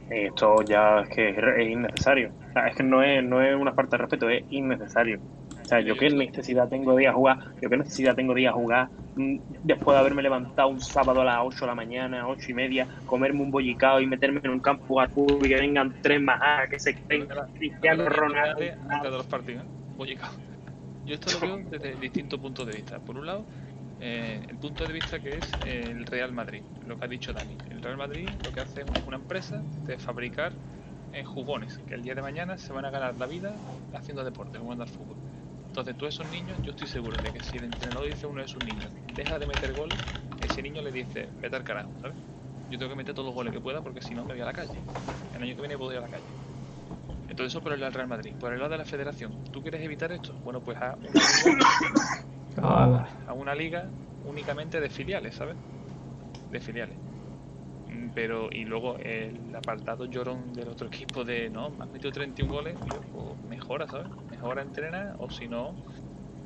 esto 0.09 0.63
ya 0.63 1.01
es 1.01 1.09
que 1.09 1.29
es 1.29 1.69
innecesario. 1.69 2.29
O 2.31 2.53
sea, 2.53 2.67
es 2.69 2.75
que 2.75 2.83
no 2.83 3.03
es, 3.03 3.23
no 3.23 3.41
es 3.43 3.55
una 3.55 3.73
falta 3.73 3.97
de 3.97 4.03
respeto, 4.03 4.29
es 4.29 4.45
innecesario. 4.49 5.21
O 5.69 5.71
sea, 5.71 5.81
yo 5.81 5.95
qué 5.95 6.09
necesidad 6.09 6.67
tengo 6.67 6.95
de 6.95 7.03
ir 7.03 7.09
a 7.09 7.13
jugar, 7.13 7.37
yo 7.61 7.69
qué 7.69 7.77
necesidad 7.77 8.15
tengo 8.15 8.33
de 8.33 8.41
ir 8.41 8.47
a 8.47 8.53
jugar 8.53 8.89
mm, 9.15 9.37
después 9.61 9.93
de 9.93 9.99
haberme 9.99 10.23
levantado 10.23 10.67
un 10.67 10.81
sábado 10.81 11.21
a 11.21 11.23
las 11.23 11.41
8 11.43 11.59
de 11.59 11.67
la 11.67 11.75
mañana, 11.75 12.27
8 12.27 12.49
y 12.49 12.53
media, 12.55 12.87
comerme 13.05 13.43
un 13.43 13.51
bollicao 13.51 14.01
y 14.01 14.07
meterme 14.07 14.41
en 14.43 14.49
un 14.49 14.61
campo 14.61 14.99
a 14.99 15.07
fútbol 15.07 15.45
y 15.45 15.49
que 15.49 15.57
vengan 15.57 15.93
tres 16.01 16.19
más 16.19 16.39
ah, 16.41 16.63
que 16.67 16.79
se 16.79 16.95
creen 16.95 17.27
Cristiano 17.53 18.09
Ronaldo. 18.09 18.63
antes 18.89 19.11
de 19.11 19.17
los 19.17 19.27
partidos, 19.27 19.63
¿eh? 19.63 20.15
Cabrón. 20.15 20.41
Yo 21.05 21.13
esto 21.13 21.39
lo 21.39 21.57
veo 21.57 21.65
desde 21.69 21.93
distintos 21.97 22.39
puntos 22.39 22.65
de 22.65 22.73
vista. 22.73 22.97
Por 22.97 23.17
un 23.19 23.27
lado, 23.27 23.45
eh, 24.01 24.41
el 24.49 24.57
punto 24.57 24.87
de 24.87 24.93
vista 24.93 25.19
que 25.19 25.37
es 25.37 25.51
el 25.67 26.03
Real 26.07 26.31
Madrid, 26.31 26.63
lo 26.87 26.97
que 26.97 27.05
ha 27.05 27.07
dicho 27.07 27.31
Dani. 27.31 27.55
El 27.69 27.83
Real 27.83 27.97
Madrid 27.97 28.27
lo 28.43 28.51
que 28.51 28.61
hace 28.61 28.81
es 28.81 28.87
una 29.05 29.17
empresa 29.17 29.61
de 29.85 29.99
fabricar 29.99 30.51
eh, 31.13 31.23
jugones 31.23 31.77
que 31.87 31.93
el 31.93 32.01
día 32.01 32.15
de 32.15 32.23
mañana 32.23 32.57
se 32.57 32.73
van 32.73 32.85
a 32.85 32.89
ganar 32.89 33.13
la 33.19 33.27
vida 33.27 33.53
haciendo 33.93 34.23
deporte, 34.23 34.57
jugando 34.57 34.83
al 34.83 34.89
fútbol. 34.89 35.28
Entonces, 35.79 35.97
tú 35.97 36.05
a 36.07 36.09
esos 36.09 36.27
niños, 36.27 36.59
yo 36.61 36.71
estoy 36.71 36.87
seguro 36.87 37.19
de 37.19 37.31
que 37.31 37.41
si 37.41 37.55
el 37.55 37.63
entrenador 37.63 38.05
dice 38.09 38.25
a 38.25 38.29
uno 38.29 38.41
de 38.41 38.49
sus 38.49 38.61
niños, 38.61 38.91
deja 39.15 39.39
de 39.39 39.47
meter 39.47 39.71
goles, 39.71 40.01
ese 40.41 40.61
niño 40.61 40.81
le 40.81 40.91
dice, 40.91 41.29
vete 41.41 41.55
al 41.55 41.63
carajo, 41.63 41.93
¿sabes? 42.01 42.17
Yo 42.69 42.77
tengo 42.77 42.89
que 42.89 42.97
meter 42.97 43.15
todos 43.15 43.27
los 43.27 43.33
goles 43.33 43.53
que 43.53 43.61
pueda 43.61 43.81
porque 43.81 44.01
si 44.01 44.13
no 44.13 44.25
me 44.25 44.33
voy 44.33 44.41
a 44.41 44.45
la 44.45 44.51
calle. 44.51 44.83
El 45.33 45.41
año 45.41 45.55
que 45.55 45.61
viene 45.61 45.77
puedo 45.77 45.93
ir 45.93 45.99
a 45.99 46.01
la 46.01 46.09
calle. 46.09 46.25
Entonces 47.29 47.53
eso 47.53 47.61
por 47.61 47.71
el 47.71 47.79
lado 47.79 47.91
del 47.91 47.95
Real 47.95 48.09
Madrid. 48.09 48.33
Por 48.37 48.51
el 48.51 48.59
lado 48.59 48.71
de 48.71 48.77
la 48.79 48.83
federación, 48.85 49.33
¿tú 49.51 49.61
quieres 49.61 49.81
evitar 49.81 50.11
esto? 50.11 50.37
Bueno, 50.43 50.59
pues 50.61 50.77
a 50.81 50.97
una 50.99 51.13
Ah, 52.57 53.07
a 53.25 53.33
una 53.33 53.55
liga 53.55 53.89
únicamente 54.23 54.81
de 54.81 54.89
filiales, 54.89 55.33
¿sabes? 55.35 55.55
De 56.49 56.59
filiales. 56.59 56.98
Pero, 58.13 58.49
y 58.51 58.65
luego 58.65 58.97
el 58.97 59.55
apartado 59.55 60.05
llorón 60.05 60.53
del 60.53 60.69
otro 60.69 60.87
equipo 60.87 61.23
de, 61.23 61.49
no, 61.49 61.69
me 61.69 61.83
has 61.83 61.91
metido 61.91 62.11
31 62.11 62.53
goles, 62.53 62.75
pues 63.11 63.43
mejora, 63.47 63.87
¿sabes? 63.87 64.07
Mejora, 64.29 64.61
entrena, 64.61 65.15
o 65.19 65.29
si 65.29 65.47
no, 65.47 65.75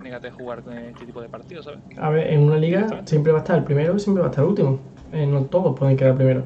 négate 0.02 0.28
a 0.28 0.32
jugar 0.32 0.64
con 0.64 0.78
este 0.78 1.06
tipo 1.06 1.22
de 1.22 1.30
partidos, 1.30 1.66
¿sabes? 1.66 1.80
A 1.98 2.10
ver, 2.10 2.28
en 2.28 2.42
una 2.42 2.58
liga 2.58 3.04
siempre 3.06 3.32
va 3.32 3.40
a 3.40 3.42
estar 3.42 3.58
el 3.58 3.64
primero 3.64 3.96
y 3.96 4.00
siempre 4.00 4.22
va 4.22 4.28
a 4.28 4.30
estar 4.32 4.44
el 4.44 4.50
último. 4.50 4.80
Eh, 5.12 5.26
no 5.26 5.46
todos 5.46 5.78
pueden 5.78 5.96
quedar 5.96 6.16
primero. 6.16 6.44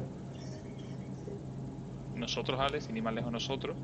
Nosotros, 2.14 2.58
Alex, 2.60 2.84
sin 2.84 2.96
ir 2.96 3.02
más 3.02 3.14
lejos 3.14 3.32
nosotros, 3.32 3.76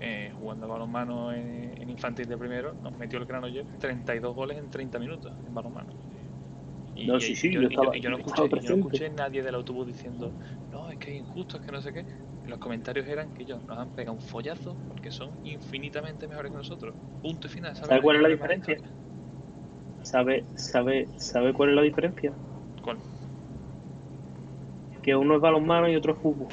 eh, 0.00 0.32
jugando 0.38 0.66
a 0.66 0.70
balonmano 0.70 1.32
en, 1.32 1.74
en 1.80 1.90
infantil 1.90 2.26
de 2.28 2.36
primero, 2.36 2.74
nos 2.82 2.96
metió 2.98 3.18
el 3.18 3.26
Granollers 3.26 3.68
32 3.78 4.34
goles 4.34 4.58
en 4.58 4.70
30 4.70 4.98
minutos 4.98 5.32
en 5.46 5.54
balonmano. 5.54 5.90
Y, 6.94 7.06
No, 7.06 7.16
y- 7.16 7.20
sí, 7.20 7.34
sí, 7.34 7.50
yo, 7.50 7.60
yo 7.62 7.66
y 7.68 7.70
yo- 7.70 7.74
estaba- 7.76 7.96
y 7.96 8.00
yo 8.00 8.10
no 8.10 8.16
escuché, 8.16 8.42
estaba 8.42 8.56
y 8.58 8.60
yo 8.60 8.68
no 8.70 8.74
escuché 8.74 9.10
nadie 9.10 9.42
del 9.42 9.54
autobús 9.54 9.86
diciendo, 9.86 10.36
no, 10.70 10.90
es 10.90 10.98
que 10.98 11.10
es 11.12 11.16
injusto, 11.18 11.56
es 11.56 11.62
que 11.64 11.72
no 11.72 11.80
sé 11.80 11.92
qué. 11.92 12.06
Los 12.44 12.58
comentarios 12.58 13.06
eran 13.06 13.30
que 13.30 13.44
ellos 13.44 13.62
nos 13.64 13.78
han 13.78 13.90
pegado 13.90 14.12
un 14.14 14.20
follazo 14.20 14.78
porque 14.88 15.10
son 15.10 15.34
infinitamente 15.42 16.26
mejores 16.28 16.50
que 16.50 16.56
nosotros. 16.58 16.96
Punto 17.20 17.46
y 17.46 17.50
final. 17.50 17.74
¿Sabe 17.76 18.00
cuál 18.02 18.16
es 18.16 18.22
la 18.22 18.28
diferencia? 18.28 18.76
¿Sabe, 20.02 20.44
sabe, 20.54 21.08
¿Sabe 21.16 21.52
cuál 21.52 21.70
es 21.70 21.76
la 21.76 21.82
diferencia? 21.82 22.34
¿Cuál? 22.82 22.98
Que 25.02 25.14
uno 25.16 25.34
es 25.36 25.40
balonmano 25.40 25.88
y 25.88 25.96
otro 25.96 26.12
es 26.14 26.18
fútbol. 26.20 26.48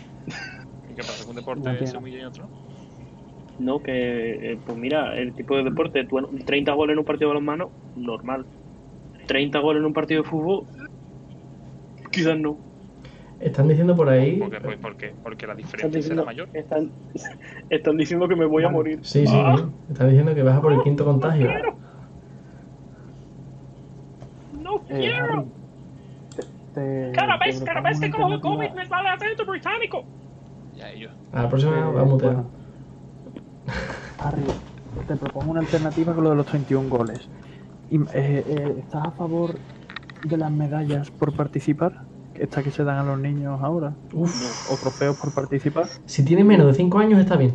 ¿Y 0.88 0.96
qué 0.96 1.04
pasa? 1.04 1.24
¿Que 1.24 1.30
un 1.30 1.36
deporte 1.36 1.70
No 1.70 1.86
se 1.86 1.98
humilla 1.98 2.20
y 2.20 2.24
otro 2.24 2.44
no? 2.46 2.52
No, 3.58 3.84
que, 3.84 4.54
eh, 4.54 4.62
pues 4.66 4.78
mira, 4.78 5.18
el 5.18 5.36
tipo 5.36 5.58
de 5.58 5.64
deporte, 5.64 6.06
tú, 6.06 6.18
30 6.46 6.74
goles 6.74 6.94
en 6.94 7.00
un 7.00 7.06
partido 7.06 7.30
de 7.30 7.34
balonmano, 7.36 7.74
normal. 7.94 8.48
30 9.30 9.60
goles 9.60 9.80
en 9.82 9.86
un 9.86 9.94
partido 9.94 10.24
de 10.24 10.28
fútbol, 10.30 10.64
quizás 12.12 12.36
no. 12.40 12.58
Están 13.40 13.68
diciendo 13.68 13.96
por 13.96 14.10
ahí. 14.10 14.38
Porque, 14.40 14.60
pues, 14.60 14.78
porque, 14.82 15.14
porque 15.24 15.46
la 15.48 15.54
Están 15.54 15.58
diferencia 15.66 15.90
será 15.90 15.98
diciendo, 16.02 16.26
mayor. 16.26 16.50
están, 16.54 16.92
están 17.70 17.96
diciendo 17.98 18.28
que 18.28 18.36
me 18.36 18.46
voy 18.46 18.64
a 18.66 18.70
morir. 18.70 19.00
Sí, 19.04 19.26
sí, 19.28 19.34
Ah, 19.38 19.56
sí. 19.58 19.64
Están 19.94 20.08
diciendo 20.10 20.34
que 20.34 20.42
baja 20.44 20.60
por 20.62 20.74
el 20.74 20.82
quinto 20.82 21.06
contagio. 21.06 21.48
No 24.62 24.76
Eh, 24.90 24.98
quiero. 25.00 25.26
Harry, 25.26 25.46
te- 26.36 26.44
te- 26.74 27.12
Cada 27.14 27.38
vez, 27.38 27.60
cada 27.62 27.82
propongo 27.82 27.90
vez 27.90 28.00
que 28.00 28.10
cojo 28.12 28.34
el 28.34 28.42
COVID 28.42 28.70
me 28.72 28.86
sale 28.88 29.10
acento 29.10 29.46
británico. 29.46 30.04
Ya 30.76 30.90
ellos. 30.90 31.12
A 31.32 31.44
la 31.44 31.50
próxima 31.50 31.78
Eh, 31.78 31.94
va 31.96 32.02
a 32.02 32.06
mutear. 32.06 32.34
bueno. 32.34 32.50
Harry, 34.20 34.42
te 35.08 35.16
propongo 35.16 35.52
una 35.52 35.60
alternativa 35.62 36.14
con 36.16 36.24
lo 36.24 36.32
de 36.32 36.36
los 36.36 36.46
31 36.48 36.90
goles. 36.90 37.30
Y, 37.90 37.98
eh, 37.98 38.04
eh, 38.14 38.76
¿Estás 38.80 39.08
a 39.08 39.12
favor 39.12 39.56
de 40.24 40.38
las 40.38 40.52
medallas 40.52 41.10
por 41.12 41.34
participar? 41.34 42.04
Estas 42.36 42.64
que 42.64 42.72
se 42.72 42.84
dan 42.84 42.98
a 42.98 43.04
los 43.04 43.20
niños 43.20 43.60
ahora. 43.62 43.94
Uf, 44.14 44.72
O 44.72 44.78
trofeos 44.78 45.18
por 45.18 45.34
participar. 45.34 45.88
si 46.06 46.24
tiene 46.24 46.44
menos 46.44 46.68
de 46.68 46.74
5 46.74 47.00
años 47.00 47.20
está 47.20 47.36
bien. 47.36 47.54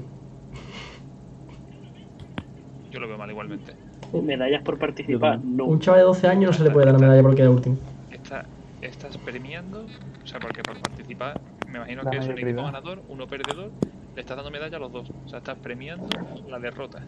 Yo 2.91 3.01
lo 3.01 3.09
veo 3.09 3.17
mal 3.17 3.31
igualmente. 3.31 3.75
Medallas 4.13 4.63
por 4.63 4.79
participar, 4.79 5.41
no. 5.43 5.65
Un 5.65 5.81
chaval 5.81 6.01
de 6.01 6.05
12 6.05 6.29
años 6.29 6.51
no 6.51 6.53
se 6.59 6.65
le 6.65 6.71
puede 6.71 6.87
dar 6.87 6.95
la 6.95 7.01
medalla 7.01 7.23
porque 7.23 7.39
queda 7.39 7.51
último. 7.51 7.77
Está, 8.13 8.45
estás 8.81 9.17
premiando, 9.19 9.87
o 10.23 10.27
sea, 10.27 10.39
porque 10.39 10.63
por 10.63 10.79
participar, 10.81 11.41
me 11.69 11.79
imagino 11.79 12.03
La 12.03 12.11
que 12.11 12.19
es 12.19 12.27
un 12.29 12.39
equipo 12.39 12.63
ganador, 12.63 13.03
uno 13.09 13.27
perdedor, 13.27 13.73
le 14.15 14.21
estás 14.21 14.37
dando 14.37 14.53
medalla 14.53 14.77
a 14.77 14.81
los 14.81 14.93
dos. 14.93 15.11
O 15.25 15.29
sea, 15.29 15.39
estás 15.39 15.59
premiando 15.59 16.07
la 16.49 16.61
derrota. 16.61 17.03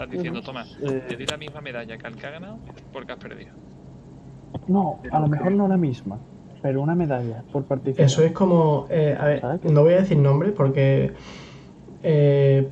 ¿No? 0.00 0.04
Estás 0.04 0.10
diciendo, 0.10 0.42
toma, 0.42 0.64
Eh, 0.82 1.04
te 1.08 1.16
di 1.16 1.26
la 1.26 1.36
misma 1.36 1.60
medalla 1.60 1.98
que 1.98 2.06
al 2.06 2.16
que 2.16 2.26
ha 2.26 2.30
ganado 2.30 2.58
porque 2.92 3.12
has 3.12 3.18
perdido. 3.18 3.52
No, 4.66 5.00
a 5.10 5.20
lo 5.20 5.28
mejor 5.28 5.52
no 5.52 5.68
la 5.68 5.76
misma, 5.76 6.18
pero 6.62 6.82
una 6.82 6.94
medalla 6.94 7.44
por 7.52 7.64
participar. 7.64 8.06
Eso 8.06 8.22
es 8.22 8.32
como. 8.32 8.86
eh, 8.88 9.16
a 9.18 9.24
ver, 9.26 9.64
no 9.70 9.82
voy 9.82 9.94
a 9.94 10.00
decir 10.00 10.16
nombre 10.16 10.52
porque 10.52 11.12
eh, 12.02 12.68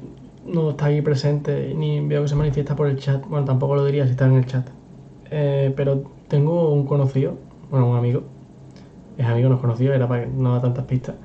no 0.46 0.70
está 0.70 0.86
aquí 0.86 1.02
presente 1.02 1.74
ni 1.74 2.00
veo 2.00 2.22
que 2.22 2.28
se 2.28 2.34
manifiesta 2.34 2.74
por 2.74 2.88
el 2.88 2.98
chat. 2.98 3.24
Bueno, 3.26 3.44
tampoco 3.44 3.74
lo 3.74 3.84
diría 3.84 4.04
si 4.04 4.12
está 4.12 4.26
en 4.26 4.34
el 4.34 4.46
chat. 4.46 4.68
Eh, 5.30 5.72
pero 5.76 6.04
tengo 6.28 6.72
un 6.72 6.86
conocido, 6.86 7.36
bueno, 7.70 7.90
un 7.90 7.96
amigo. 7.96 8.22
Es 9.18 9.26
amigo, 9.26 9.48
no 9.48 9.56
es 9.56 9.60
conocido, 9.60 9.92
era 9.92 10.06
para 10.08 10.24
que 10.24 10.30
no 10.30 10.54
da 10.54 10.60
tantas 10.60 10.84
pistas. 10.84 11.16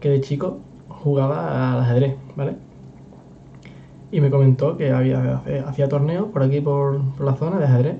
Que 0.00 0.10
de 0.10 0.20
chico 0.20 0.58
jugaba 0.88 1.72
al 1.74 1.80
ajedrez, 1.80 2.16
¿vale? 2.36 2.56
Y 4.10 4.20
me 4.20 4.30
comentó 4.30 4.76
que 4.76 4.90
había 4.92 5.42
hacía 5.66 5.88
torneos 5.88 6.28
por 6.28 6.42
aquí, 6.42 6.60
por, 6.60 7.00
por 7.16 7.26
la 7.26 7.34
zona 7.34 7.58
de 7.58 7.64
ajedrez, 7.66 7.96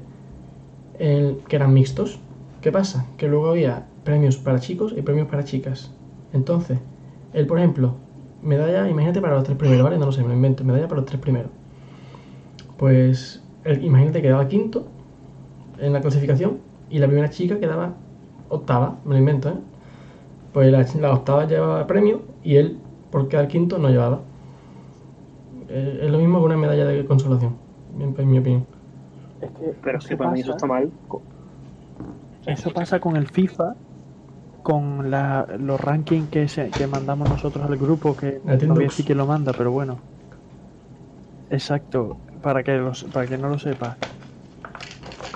el- 0.98 1.38
que 1.48 1.56
eran 1.56 1.72
mixtos. 1.74 2.18
¿Qué 2.60 2.72
pasa? 2.72 3.06
Que 3.16 3.28
luego 3.28 3.50
había 3.50 3.86
premios 4.04 4.36
para 4.38 4.58
chicos 4.58 4.94
y 4.96 5.02
premios 5.02 5.28
para 5.28 5.44
chicas. 5.44 5.92
Entonces, 6.32 6.78
él, 7.34 7.46
por 7.46 7.58
ejemplo, 7.58 7.94
medalla, 8.42 8.88
imagínate 8.88 9.20
para 9.20 9.34
los 9.34 9.44
tres 9.44 9.56
primeros, 9.56 9.84
¿vale? 9.84 9.98
No 9.98 10.06
lo 10.06 10.12
sé, 10.12 10.22
me 10.22 10.28
lo 10.28 10.34
invento, 10.34 10.64
medalla 10.64 10.88
para 10.88 11.00
los 11.02 11.06
tres 11.06 11.20
primeros. 11.20 11.50
Pues, 12.76 13.42
él, 13.64 13.84
imagínate 13.84 14.18
que 14.18 14.28
quedaba 14.28 14.48
quinto 14.48 14.86
en 15.78 15.92
la 15.92 16.00
clasificación 16.00 16.58
y 16.90 16.98
la 16.98 17.06
primera 17.06 17.28
chica 17.30 17.58
quedaba 17.58 17.94
octava, 18.48 18.96
me 19.04 19.12
lo 19.14 19.18
invento, 19.18 19.50
¿eh? 19.50 19.54
Pues 20.52 20.72
la, 20.72 20.86
la 21.00 21.12
octava 21.12 21.46
llevaba 21.46 21.86
premio 21.86 22.22
y 22.42 22.56
él, 22.56 22.78
por 23.10 23.28
quedar 23.28 23.48
quinto, 23.48 23.78
no 23.78 23.90
llevaba. 23.90 24.20
Eh, 25.68 25.98
Es 26.02 26.10
lo 26.10 26.18
mismo 26.18 26.38
que 26.40 26.46
una 26.46 26.56
medalla 26.56 26.84
de 26.86 27.04
consolación, 27.06 27.60
en, 27.90 28.14
en 28.18 28.30
mi 28.30 28.38
opinión. 28.38 28.66
Es 29.40 29.50
que 29.52 29.74
Pero 29.82 29.98
es 29.98 30.06
que 30.06 30.16
para 30.16 30.30
mí 30.30 30.40
eso 30.40 30.50
pasa- 30.50 30.56
está 30.56 30.66
mal. 30.66 30.92
Eso 32.46 32.72
pasa 32.72 32.98
con 33.00 33.16
el 33.16 33.28
FIFA, 33.28 33.76
con 34.62 35.10
la- 35.10 35.46
los 35.58 35.80
rankings 35.80 36.30
que, 36.30 36.48
se- 36.48 36.74
que 36.74 36.86
mandamos 36.86 37.28
nosotros 37.28 37.66
al 37.66 37.76
grupo, 37.78 38.16
que 38.16 38.40
El 38.44 38.68
no 38.68 38.74
voy 38.74 38.84
a 38.84 38.88
decir 38.88 39.04
quién 39.06 39.18
lo 39.18 39.26
manda, 39.26 39.54
pero 39.54 39.72
bueno. 39.72 40.02
Exacto, 41.50 42.20
para 42.42 42.62
que, 42.64 42.72
los, 42.78 43.04
para 43.12 43.28
que 43.28 43.38
no 43.38 43.48
lo 43.48 43.58
sepa. 43.58 43.98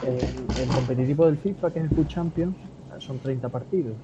El, 0.03 0.53
el 0.57 0.71
competitivo 0.73 1.27
del 1.27 1.39
FIFA, 1.39 1.73
que 1.73 1.79
es 1.79 1.85
el 1.87 1.91
Food 1.93 2.07
Champions, 2.09 2.59
son 2.99 3.21
30 3.21 3.49
partidos. 3.51 3.99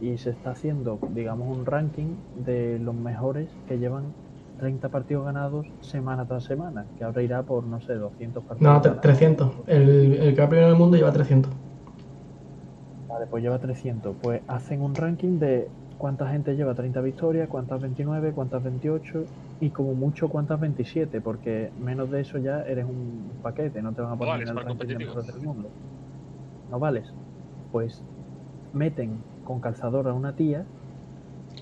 Y 0.00 0.18
se 0.18 0.30
está 0.30 0.52
haciendo, 0.52 1.00
digamos, 1.08 1.48
un 1.48 1.66
ranking 1.66 2.18
de 2.34 2.78
los 2.80 2.94
mejores 2.94 3.58
que 3.66 3.78
llevan 3.78 4.16
30 4.58 4.88
partidos 4.90 5.24
ganados 5.24 5.66
semana 5.80 6.26
tras 6.26 6.44
semana, 6.44 6.86
que 6.96 7.04
ahora 7.04 7.22
irá 7.22 7.42
por, 7.44 7.64
no 7.64 7.80
sé, 7.80 7.94
200 7.94 8.44
partidos. 8.44 8.72
No, 8.72 8.78
tre- 8.80 8.84
ganados. 8.84 9.00
300. 9.02 9.50
El, 9.66 9.88
el 10.14 10.34
que 10.34 10.40
va 10.40 10.48
primero 10.48 10.68
en 10.68 10.74
el 10.74 10.78
mundo 10.78 10.96
lleva 10.96 11.12
300. 11.12 11.52
Vale, 13.08 13.26
pues 13.26 13.42
lleva 13.42 13.58
300. 13.58 14.16
Pues 14.20 14.42
hacen 14.48 14.82
un 14.82 14.94
ranking 14.94 15.38
de 15.38 15.68
cuánta 15.96 16.28
gente 16.28 16.54
lleva 16.56 16.74
30 16.74 17.00
victorias, 17.00 17.48
cuántas 17.48 17.80
29, 17.80 18.32
cuántas 18.32 18.62
28 18.62 19.24
y 19.60 19.70
como 19.70 19.94
mucho 19.94 20.28
cuántas 20.28 20.60
27, 20.60 21.20
porque 21.20 21.70
menos 21.80 22.10
de 22.10 22.20
eso 22.20 22.38
ya 22.38 22.62
eres 22.62 22.84
un 22.84 23.30
paquete, 23.42 23.80
no 23.82 23.92
te 23.92 24.02
van 24.02 24.12
a 24.12 24.16
poner 24.16 24.34
en 24.42 24.48
el 24.48 24.54
para 24.54 24.66
ranking 24.66 24.86
de 24.86 24.94
competitivo. 24.94 25.14
mejores 25.16 25.34
del 25.34 25.46
mundo. 25.46 25.68
No 26.70 26.78
vales. 26.78 27.12
Pues 27.72 28.02
meten 28.72 29.10
con 29.44 29.60
calzador 29.60 30.06
a 30.08 30.12
una 30.12 30.34
tía 30.34 30.64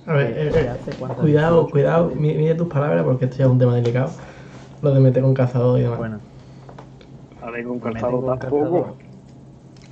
A 0.06 0.12
ver, 0.14 0.38
eh, 0.38 0.48
eh, 0.86 0.94
cuidado, 1.20 1.60
18, 1.62 1.70
cuidado, 1.72 2.06
mi- 2.14 2.34
mide 2.34 2.54
tus 2.54 2.68
palabras 2.68 3.04
porque 3.04 3.24
esto 3.24 3.38
ya 3.38 3.44
es 3.46 3.50
un 3.50 3.58
tema 3.58 3.74
delicado. 3.74 4.16
Lo 4.82 4.94
de 4.94 5.00
meter 5.00 5.22
con 5.22 5.34
cazador 5.34 5.78
y 5.78 5.82
demás. 5.82 5.98
Bueno, 5.98 6.20
A 7.40 7.50
ver, 7.50 7.64
con 7.64 7.80
con 7.80 7.94
tampoco. 7.94 8.98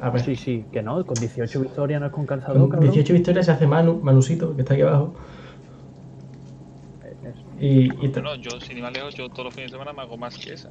A 0.00 0.10
ver, 0.10 0.22
Sí, 0.24 0.36
sí, 0.36 0.66
que 0.72 0.82
no, 0.82 1.04
con 1.06 1.18
18 1.20 1.60
victorias 1.60 2.00
no 2.00 2.06
es 2.08 2.12
con 2.12 2.26
calzador, 2.26 2.60
con 2.60 2.70
cabrón. 2.70 2.90
18 2.90 3.12
victorias 3.12 3.46
se 3.46 3.52
hace 3.52 3.66
Manu, 3.66 4.00
Manusito, 4.02 4.54
que 4.54 4.62
está 4.62 4.74
aquí 4.74 4.82
abajo. 4.82 5.14
Eh. 7.02 7.34
Y, 7.58 8.06
y, 8.06 8.08
No, 8.08 8.22
no, 8.22 8.34
yo 8.36 8.60
sin 8.60 8.76
ir 8.76 8.82
más 8.82 8.92
lejos, 8.92 9.14
yo 9.14 9.28
todos 9.28 9.44
los 9.46 9.54
fines 9.54 9.70
de 9.70 9.74
semana 9.76 9.92
me 9.92 10.02
hago 10.02 10.16
más 10.16 10.36
que 10.38 10.52
esa. 10.52 10.70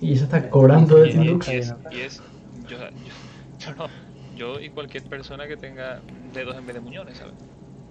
y 0.00 0.12
esa 0.14 0.24
está 0.24 0.50
cobrando 0.50 0.96
de 0.96 1.08
Tindux. 1.08 1.48
y 1.48 1.56
es, 1.56 1.74
y 1.90 2.00
es- 2.00 2.22
yo, 2.68 2.78
yo, 3.02 3.12
yo 3.58 3.74
no, 3.76 3.88
yo 4.28 4.60
y 4.60 4.70
cualquier 4.70 5.04
persona 5.04 5.46
que 5.46 5.56
tenga 5.56 6.02
dedos 6.06 6.56
en 6.56 6.66
vez 6.66 6.74
de 6.74 6.80
muñones, 6.80 7.18
¿sabes? 7.18 7.34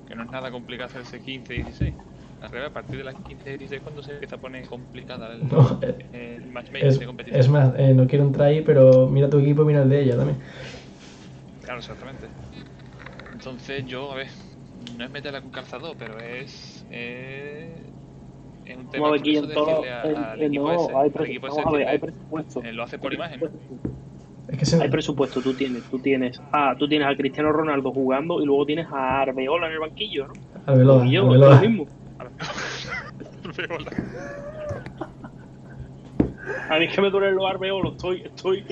Que 0.09 0.15
no 0.15 0.23
es 0.23 0.29
nada 0.31 0.51
complicado 0.51 0.87
hacerse 0.87 1.21
15, 1.21 1.53
16. 1.53 1.95
Al 2.41 2.49
revés, 2.49 2.69
a 2.69 2.73
partir 2.73 2.97
de 2.97 3.03
las 3.05 3.15
15, 3.15 3.49
16 3.51 3.81
cuando 3.81 4.01
se 4.01 4.13
empieza 4.13 4.35
a 4.35 4.39
poner 4.39 4.65
complicada 4.67 5.33
el, 5.33 5.43
No, 5.43 5.79
eh, 5.83 6.35
el 6.41 6.47
matchmaking 6.47 6.89
Es, 6.89 6.99
de 6.99 7.05
competición. 7.05 7.41
es 7.41 7.49
más, 7.49 7.73
eh, 7.77 7.93
no 7.93 8.07
quiero 8.07 8.25
entrar 8.25 8.47
ahí, 8.47 8.61
pero 8.61 9.07
mira 9.07 9.29
tu 9.29 9.39
equipo, 9.39 9.63
mira 9.63 9.83
el 9.83 9.89
de 9.89 10.01
ella 10.01 10.17
también. 10.17 10.37
Claro, 11.61 11.79
exactamente. 11.79 12.27
Entonces 13.33 13.85
yo, 13.85 14.11
a 14.11 14.15
ver, 14.15 14.27
no 14.97 15.03
es 15.05 15.11
meterla 15.11 15.41
con 15.41 15.51
calzador, 15.51 15.95
pero 15.97 16.19
es... 16.19 16.85
eh, 16.89 17.83
es 18.65 18.77
un 18.77 18.89
tema 18.89 19.09
todo. 19.53 19.81
decirle 19.81 19.91
a- 19.91 20.03
en- 20.09 20.15
al 20.17 20.43
equipo 20.43 20.65
no, 20.65 20.85
ese, 20.85 20.91
hay 20.93 21.05
al 21.05 21.11
pre- 21.11 21.25
equipo 21.25 21.47
ese 21.47 21.57
vamos 21.57 21.73
a 21.73 21.77
ver, 21.77 21.87
hay 21.87 21.97
decirle, 21.97 22.13
presupuesto. 22.13 22.63
eh, 22.63 22.73
lo 22.73 22.83
hace 22.83 22.97
por 22.99 23.13
imagen. 23.13 23.39
Es 24.51 24.57
que 24.57 24.65
se, 24.65 24.81
Hay 24.81 24.89
presupuesto, 24.89 25.41
tú 25.41 25.53
tienes, 25.53 25.83
tú 25.85 25.99
tienes. 25.99 26.41
Ah, 26.51 26.75
tú 26.77 26.87
tienes 26.87 27.07
a 27.07 27.15
Cristiano 27.15 27.51
Ronaldo 27.51 27.91
jugando 27.91 28.41
y 28.41 28.45
luego 28.45 28.65
tienes 28.65 28.87
a 28.91 29.21
Arbeola 29.21 29.67
en 29.67 29.73
el 29.73 29.79
banquillo, 29.79 30.27
¿no? 30.27 30.33
Arbeloa, 30.65 31.05
y 31.05 31.11
yo, 31.11 31.33
es 31.33 31.39
lo 31.39 31.59
mismo. 31.59 31.85
A 36.69 36.77
mí 36.77 36.85
es 36.85 36.95
que 36.95 37.01
me 37.01 37.09
duelen 37.09 37.35
los 37.35 37.49
arbeolos, 37.49 37.93
estoy, 37.93 38.21
estoy 38.21 38.63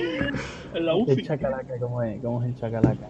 en 0.73 0.85
la 0.85 0.93
El 0.93 1.01
UCI. 1.03 1.23
chacalaca, 1.23 1.77
¿cómo 1.79 2.03
es? 2.03 2.21
¿Cómo 2.21 2.43
es 2.43 2.49
el 2.49 2.55
chacalaca? 2.55 3.07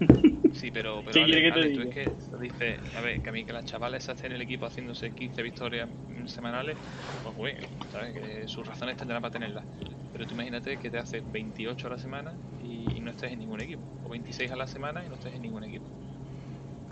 Sí, 0.66 0.72
pero, 0.72 1.00
pero 1.04 1.12
¿Qué 1.14 1.22
Ale, 1.22 1.32
quiere 1.32 1.42
que 1.46 1.52
te 1.52 1.60
Ale, 1.60 1.74
tú 1.76 1.80
es 1.82 1.94
que 1.94 2.38
dice, 2.40 2.76
a 2.96 3.00
ver, 3.00 3.22
que 3.22 3.30
a 3.30 3.32
mí 3.32 3.44
que 3.44 3.52
las 3.52 3.64
chavales 3.64 4.08
estén 4.08 4.32
en 4.32 4.36
el 4.36 4.42
equipo 4.42 4.66
haciéndose 4.66 5.12
15 5.12 5.40
victorias 5.42 5.88
mm, 6.08 6.26
semanales, 6.26 6.76
pues 7.22 7.36
bueno, 7.36 7.60
¿sabes? 7.92 8.12
Que 8.12 8.48
sus 8.48 8.66
razones 8.66 8.96
tendrán 8.96 9.22
para 9.22 9.30
tenerlas. 9.30 9.64
Pero 10.10 10.26
tú 10.26 10.34
imagínate 10.34 10.76
que 10.76 10.90
te 10.90 10.98
haces 10.98 11.22
28 11.30 11.86
a 11.86 11.90
la 11.90 11.98
semana 11.98 12.34
y, 12.58 12.96
y 12.96 13.00
no 13.00 13.12
estés 13.12 13.30
en 13.30 13.38
ningún 13.38 13.60
equipo, 13.60 13.84
o 14.02 14.10
26 14.10 14.50
a 14.50 14.56
la 14.56 14.66
semana 14.66 15.04
y 15.04 15.08
no 15.08 15.14
estés 15.14 15.34
en 15.34 15.42
ningún 15.42 15.62
equipo. 15.62 15.86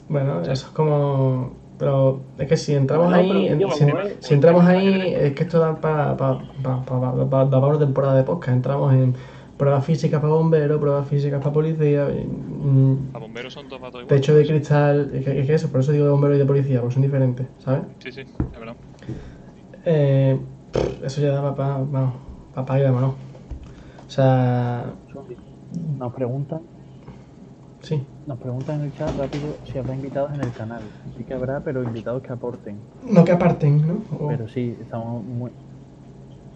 Bueno, 0.06 0.40
eso 0.42 0.52
es 0.52 0.62
como. 0.66 1.56
Pero 1.76 2.20
es 2.38 2.46
que 2.48 2.56
si 2.56 2.74
entramos 2.74 3.10
No, 3.10 3.16
ahí, 3.16 3.48
en- 3.48 3.58
si, 4.20 4.34
entramos 4.34 4.64
ahí, 4.66 5.12
es 5.12 5.34
que 5.34 5.42
esto 5.42 5.58
da 5.58 5.80
para 5.80 6.16
pa, 6.16 6.38
pa, 6.62 6.84
pa, 6.84 7.48
pa- 7.50 7.58
una 7.58 7.78
temporada 7.80 8.14
de 8.14 8.22
podcast. 8.22 8.54
Entramos 8.56 8.94
en 8.94 9.16
pruebas 9.56 9.84
físicas 9.86 10.20
para 10.20 10.32
bomberos, 10.32 10.80
pruebas 10.80 11.08
físicas 11.08 11.40
para 11.40 11.52
policía, 11.52 12.06
mm, 12.06 12.96
A 13.14 13.18
bomberos 13.18 13.52
son 13.52 13.68
dos 13.68 13.80
patos 13.80 14.00
iguales. 14.02 14.20
techo 14.20 14.34
de 14.34 14.46
cristal, 14.46 15.10
es 15.14 15.24
que, 15.24 15.40
es 15.40 15.46
que 15.46 15.54
eso, 15.54 15.70
por 15.70 15.80
eso 15.80 15.92
digo 15.92 16.04
de 16.06 16.10
bombero 16.10 16.34
y 16.34 16.38
de 16.38 16.46
policía, 16.46 16.80
porque 16.80 16.94
son 16.94 17.02
diferentes, 17.02 17.46
¿sabes? 17.58 17.82
Sí, 18.00 18.12
sí, 18.12 18.20
es 18.20 18.60
verdad. 18.60 18.76
Eh, 19.84 20.38
eso 21.02 21.20
ya 21.20 21.32
da 21.32 21.54
para 21.54 21.78
pa, 21.90 22.12
pa, 22.54 22.64
pa, 22.64 22.78
y 22.80 22.82
vámonos. 22.82 23.14
O 24.06 24.10
sea, 24.10 24.94
Nos 25.98 26.12
preguntan, 26.14 26.62
sí. 27.82 28.06
nos 28.26 28.38
preguntan 28.38 28.80
en 28.80 28.86
el 28.86 28.92
chat 28.94 29.16
rápido 29.16 29.58
si 29.64 29.78
habrá 29.78 29.94
invitados 29.94 30.32
en 30.32 30.40
el 30.40 30.52
canal. 30.52 30.82
Sí 31.16 31.24
que 31.24 31.34
habrá, 31.34 31.62
pero 31.62 31.82
invitados 31.82 32.22
que 32.22 32.32
aporten. 32.32 32.80
No 33.02 33.24
que 33.24 33.32
aparten, 33.32 33.86
¿no? 33.86 33.94
O- 34.18 34.28
Pero 34.28 34.48
sí, 34.48 34.76
estamos 34.80 35.24
muy... 35.24 35.50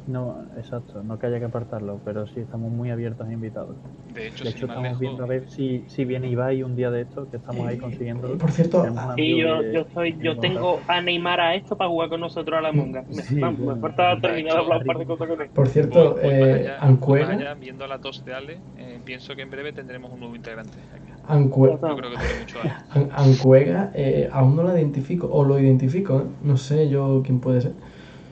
No, 0.09 0.43
exacto, 0.57 1.03
no 1.03 1.19
que 1.19 1.27
haya 1.27 1.39
que 1.39 1.45
apartarlo, 1.45 2.01
pero 2.03 2.27
sí 2.27 2.41
estamos 2.41 2.73
muy 2.73 2.91
abiertos 2.91 3.27
a 3.29 3.33
invitados. 3.33 3.77
De 4.15 4.29
hecho, 4.29 4.45
De 4.45 4.51
hecho, 4.51 4.67
estamos 4.67 4.85
lejos, 4.85 5.01
viendo 5.01 5.23
a 5.23 5.27
ver 5.27 5.49
si, 5.51 5.85
si 5.87 6.05
viene 6.07 6.29
Ibai 6.29 6.63
un 6.63 6.75
día 6.75 6.91
de 6.91 7.03
estos, 7.03 7.29
que 7.29 7.37
estamos 7.37 7.67
ahí 7.67 7.77
consiguiendo. 7.77 8.39
Por 8.39 8.51
cierto, 8.51 8.87
Y 9.19 9.39
yo, 9.39 9.63
yo, 9.63 9.81
estoy, 9.83 10.17
yo 10.19 10.35
que 10.35 10.41
tengo 10.41 10.81
a 10.89 11.03
Neymar 11.03 11.41
a 11.41 11.55
esto 11.55 11.77
para 11.77 11.91
jugar 11.91 12.09
con 12.09 12.21
nosotros 12.21 12.59
a 12.59 12.63
la 12.63 12.73
monga. 12.73 13.05
Me, 13.07 13.23
Sí, 13.23 13.39
vamos, 13.39 13.61
bueno, 13.61 13.77
me 13.83 13.93
falta 13.93 14.21
terminar 14.21 14.55
de 14.55 14.61
hablar 14.61 14.81
un 14.81 14.87
par 14.87 14.99
de 14.99 15.07
cosas 15.07 15.29
con 15.29 15.41
él. 15.43 15.51
por 15.53 15.69
cierto, 15.69 16.13
voy- 16.15 16.23
voy 16.23 16.33
eh, 16.33 16.55
allá, 16.55 16.79
allá, 16.81 17.55
viendo 17.55 17.87
la 17.87 17.99
tos 17.99 18.25
de 18.25 18.33
Ale, 18.33 18.61
eh, 18.77 18.99
pienso 19.05 19.37
que 19.37 19.43
en 19.43 19.51
breve 19.51 19.73
tendremos 19.75 20.11
un 20.11 20.21
nuevo 20.21 20.35
integrante 20.37 20.79
aquí. 20.95 21.11
Ancue- 21.29 21.71
Yo 21.71 21.97
creo 21.97 22.11
que 22.11 22.17
tiene 22.17 22.41
mucho 22.41 22.61
Ale. 22.63 22.71
An- 22.91 23.11
Ancuega, 23.13 23.93
eh, 23.95 24.29
aún 24.33 24.57
no 24.57 24.63
la 24.63 24.75
identifico, 24.75 25.29
o 25.31 25.45
lo 25.45 25.59
identifico, 25.59 26.21
¿eh? 26.21 26.25
no 26.43 26.57
sé 26.57 26.89
yo 26.89 27.23
quién 27.25 27.41
puede 27.41 27.61
ser. 27.61 27.73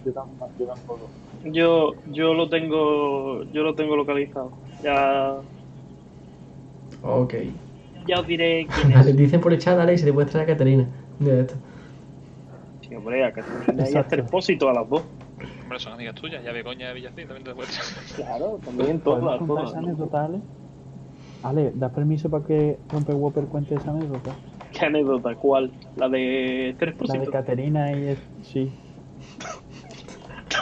Yo 0.05 0.13
tampoco. 0.13 0.53
Yo 0.59 0.67
tampoco. 0.67 1.11
Yo, 1.53 1.93
yo 2.11 2.35
lo 2.35 2.49
tengo, 2.49 3.43
yo 3.53 3.63
lo 3.63 3.75
tengo 3.75 3.97
localizado. 3.97 4.51
Ya, 4.83 5.37
Ok. 7.03 7.35
ya 8.07 8.21
os 8.21 8.27
diré 8.27 8.67
quién 8.75 8.93
es. 8.93 9.17
dicen 9.17 9.41
por 9.41 9.53
el 9.53 9.59
chat, 9.59 9.79
Alex, 9.79 10.01
si 10.01 10.07
te 10.07 10.13
puedes 10.13 10.31
traer 10.31 10.49
a 10.51 10.53
Caterina. 10.53 10.89
De 11.19 11.41
esto. 11.41 11.55
Sí, 12.81 12.95
hombre, 12.95 13.25
a 13.25 13.33
Catalina 13.33 13.89
y 13.91 13.95
a 13.97 14.01
Expósito 14.01 14.69
a 14.69 14.75
las 14.75 14.89
dos. 14.89 15.03
Hombre, 15.63 15.79
son 15.79 15.93
amigas 15.95 16.15
tuyas, 16.15 16.43
ya 16.45 16.53
Begoña 16.53 16.91
y 16.93 16.95
Villacín 16.95 17.27
también 17.27 17.45
te 17.45 17.55
puedes 17.55 18.13
Claro, 18.17 18.59
también 18.65 19.01
¿Podemos 19.01 19.25
todas, 19.25 19.39
contar 19.39 19.57
todas. 19.57 19.71
esa 19.71 19.79
anécdota, 19.79 20.25
Ale? 20.25 20.41
Ale, 21.43 21.73
¿das 21.75 21.93
permiso 21.93 22.31
para 22.31 22.45
que 22.45 22.79
Rompe 22.91 23.13
Whopper 23.13 23.45
cuente 23.45 23.75
esa 23.75 23.91
anécdota? 23.91 24.33
¿Qué 24.73 24.87
anécdota? 24.87 25.35
¿Cuál? 25.35 25.71
¿La 25.97 26.09
de 26.09 26.77
La 26.79 26.87
3%? 26.93 27.21
de 27.21 27.27
Caterina 27.29 27.93
y 27.93 28.09
es... 28.09 28.19
Sí. 28.43 28.71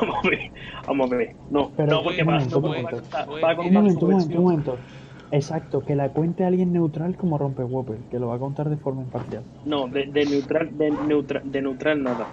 Vamos 0.01 0.16
a 0.24 0.28
ver. 0.28 0.51
Vamos 0.87 1.12
a 1.12 1.16
ver. 1.16 1.37
No, 1.51 1.72
Pero, 1.76 1.93
no, 1.93 2.03
porque 2.03 2.22
un 2.22 2.28
va, 2.28 2.39
no 2.39 2.57
un 2.57 2.62
va 2.62 2.68
momento. 2.68 2.97
un 3.64 3.72
momento, 3.72 4.07
un 4.07 4.12
momento, 4.12 4.39
un 4.39 4.43
versión. 4.43 4.43
momento. 4.45 4.78
Exacto, 5.30 5.85
que 5.85 5.97
la 5.97 6.12
cuente 6.12 6.45
alguien 6.45 6.72
neutral 6.72 7.16
como 7.16 7.39
Rompe 7.39 7.64
Whopper, 7.64 8.05
que 8.09 8.18
lo 8.20 8.28
va 8.28 8.37
a 8.37 8.39
contar 8.39 8.68
de 8.70 8.76
forma 8.76 9.03
imparcial. 9.03 9.45
No, 9.64 9.89
de, 9.89 10.07
de 10.07 10.26
neutral, 10.26 10.76
de 10.76 10.91
neutral, 10.91 11.43
de 11.45 11.62
neutral 11.62 12.03
nada. 12.03 12.28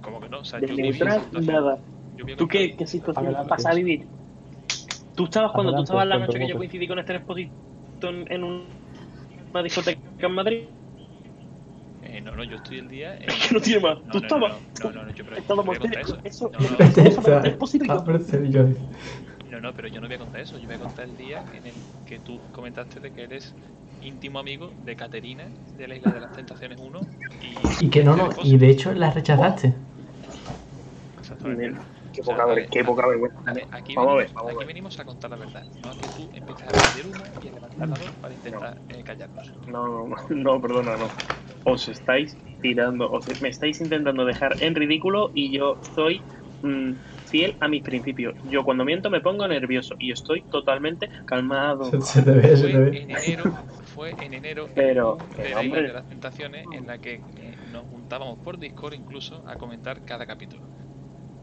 Como 0.00 0.20
que 0.20 0.28
no, 0.28 0.40
o 0.40 0.44
sea, 0.44 0.60
De 0.60 0.68
yo 0.68 0.76
neutral 0.76 1.28
nada. 1.32 1.80
Yo 2.16 2.24
¿Tú 2.36 2.48
qué, 2.48 2.76
qué 2.76 2.86
situación 2.86 3.24
Adelante. 3.26 3.50
vas 3.50 3.66
a 3.66 3.74
vivir? 3.74 4.08
Tú 5.14 5.24
estabas 5.24 5.52
cuando 5.52 5.74
tú 5.74 5.82
estabas 5.82 6.06
la 6.06 6.18
noche 6.18 6.38
que 6.38 6.48
yo 6.48 6.56
coincidí 6.56 6.88
con 6.88 6.98
este 6.98 7.16
exposito 7.16 7.54
en, 8.02 8.32
en 8.32 8.44
un- 8.44 8.68
una 9.52 9.62
discoteca 9.62 10.00
en 10.26 10.32
Madrid. 10.34 10.64
Eh, 12.22 12.24
no, 12.24 12.36
no, 12.36 12.44
yo 12.44 12.56
estoy 12.56 12.78
el 12.78 12.88
día. 12.88 13.16
en- 13.16 13.30
Es 13.30 13.48
que 13.48 13.54
no 13.54 13.60
tiene 13.60 13.80
más. 13.80 13.98
No, 14.04 14.12
Tú 14.12 14.18
no, 14.18 14.24
estabas. 14.24 14.52
No, 14.82 14.92
no, 14.92 15.04
no, 15.04 15.10
yo 15.12 15.24
pero. 15.24 15.36
Estábamos 15.36 15.66
voy 15.66 15.76
a 15.76 15.80
contar 15.80 16.02
eso. 16.02 16.18
eso. 16.24 16.50
Es 17.44 17.56
posible. 17.56 17.86
ah, 17.90 18.04
serio, 18.24 18.68
No, 19.50 19.60
no, 19.60 19.72
pero 19.74 19.88
yo 19.88 20.00
no 20.00 20.06
voy 20.06 20.14
a 20.14 20.18
contar 20.18 20.40
eso. 20.40 20.58
Yo 20.58 20.66
voy 20.66 20.76
a 20.76 20.78
contar 20.78 21.08
el 21.08 21.16
día 21.16 21.44
en 21.52 21.66
el 21.66 21.74
que 22.06 22.18
tú 22.20 22.40
comentaste 22.52 23.00
de 23.00 23.10
que 23.10 23.24
eres 23.24 23.54
íntimo 24.00 24.38
amigo 24.38 24.72
de 24.84 24.96
Caterina 24.96 25.44
de 25.76 25.88
la 25.88 25.96
Isla 25.96 26.12
de 26.12 26.20
las 26.20 26.32
Tentaciones 26.32 26.78
1 26.80 27.00
y. 27.40 27.84
Y 27.84 27.90
que 27.90 28.04
no, 28.04 28.16
no, 28.16 28.30
y 28.44 28.56
de 28.56 28.70
hecho 28.70 28.92
la 28.92 29.10
rechazaste. 29.10 29.74
Exactamente. 31.18 31.80
Qué 32.12 32.20
O 32.20 32.24
sea, 32.24 32.34
poca, 32.36 32.46
ver- 32.46 32.68
qué 32.68 32.84
poca 32.84 33.06
vergüenza. 33.06 33.40
Vale, 33.46 33.66
aquí, 33.70 33.94
Vamos 33.94 34.12
a 34.12 34.16
ver, 34.16 34.26
venimos, 34.26 34.34
vamos 34.34 34.48
a 34.48 34.52
aquí 34.52 34.58
ver. 34.58 34.66
venimos 34.66 34.98
a 34.98 35.04
contar 35.04 35.30
la 35.30 35.36
verdad, 35.36 35.62
no 35.80 35.88
a 35.88 35.96
que 35.96 36.08
tú 36.08 36.28
empieces 36.34 36.68
a 36.68 36.72
vender 36.72 37.06
humo 37.06 37.24
y 37.40 37.48
a 37.48 37.52
levantar 37.52 37.88
la 37.88 37.96
voz 37.96 38.10
para 38.20 38.34
intentar 38.34 38.76
eh, 38.88 39.02
callarnos. 39.02 39.52
No, 39.66 39.86
no, 39.86 40.08
no, 40.08 40.16
no, 40.30 40.60
perdona, 40.60 40.96
no. 40.96 41.08
Os 41.64 41.88
estáis 41.88 42.36
tirando, 42.60 43.10
os, 43.10 43.26
me 43.40 43.48
estáis 43.48 43.80
intentando 43.80 44.24
dejar 44.24 44.56
en 44.60 44.74
ridículo 44.74 45.30
y 45.34 45.56
yo 45.56 45.78
soy 45.94 46.20
mm, 46.62 46.92
fiel 47.28 47.56
a 47.60 47.68
mis 47.68 47.82
principios. 47.82 48.34
Yo 48.44 48.64
cuando 48.64 48.84
miento 48.84 49.10
me 49.10 49.20
pongo 49.20 49.46
nervioso 49.48 49.94
y 49.98 50.12
estoy 50.12 50.42
totalmente 50.50 51.08
calmado. 51.24 51.84
Se, 51.84 52.00
se 52.00 52.22
te 52.22 52.30
ve, 52.32 52.56
se 52.56 52.68
te 52.68 52.78
Fue 52.78 52.90
ve. 52.90 53.02
en 53.02 53.10
enero, 53.10 53.44
fue 53.84 54.16
en 54.18 54.34
enero 54.34 54.68
Pero, 54.74 55.16
boom 55.16 55.30
de 55.30 55.36
pero, 55.36 55.54
la 55.54 55.64
Isla 55.64 55.82
de 55.82 55.92
las 55.92 56.06
Tentaciones 56.06 56.66
en 56.72 56.86
la 56.86 56.98
que 56.98 57.24
eh, 57.36 57.56
nos 57.60 57.86
juntábamos 57.86 58.38
por 58.38 58.58
Discord 58.58 58.94
incluso 58.94 59.42
a 59.46 59.56
comentar 59.56 60.04
cada 60.04 60.26
capítulo. 60.26 60.70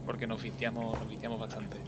Porque 0.04 0.26
nos 0.26 0.42
viciamos, 0.42 0.98
nos 0.98 1.08
viciamos 1.08 1.38
bastante. 1.38 1.78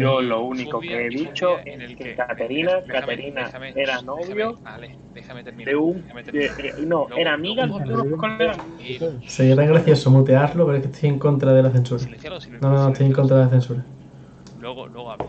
Yo 0.00 0.20
lo 0.22 0.42
único 0.42 0.80
que 0.80 1.06
he 1.06 1.08
dicho 1.08 1.58
en 1.64 1.82
es 1.82 1.90
el 1.90 1.96
que 1.96 2.04
que- 2.04 2.14
Caterina, 2.16 2.80
déjame- 2.80 2.92
Caterina 3.00 3.40
déjame- 3.46 3.72
era 3.76 4.00
déjame- 4.00 4.06
novio 4.06 4.58
Vale, 4.64 4.90
déjame 5.12 5.44
terminar. 5.44 5.70
de 5.72 5.76
un... 5.76 6.02
déjame 6.02 6.22
de- 6.22 6.48
terminar. 6.48 6.88
no, 6.88 7.08
era 7.16 7.32
amiga 7.34 7.66
de. 7.66 9.20
Sería 9.26 9.56
tan 9.56 9.66
gracioso 9.66 10.10
mutearlo, 10.10 10.66
pero 10.66 10.78
es 10.78 10.84
que 10.84 10.90
estoy 10.92 11.08
en 11.10 11.18
contra 11.18 11.52
de 11.52 11.62
la 11.62 11.70
censura. 11.70 12.04
No, 12.60 12.70
no, 12.70 12.74
no, 12.84 12.88
estoy 12.92 13.06
en 13.06 13.12
contra 13.12 13.36
de 13.38 13.44
la 13.44 13.50
censura. 13.50 13.84
Luego, 14.58 14.86
luego 14.88 15.10
habla. 15.12 15.26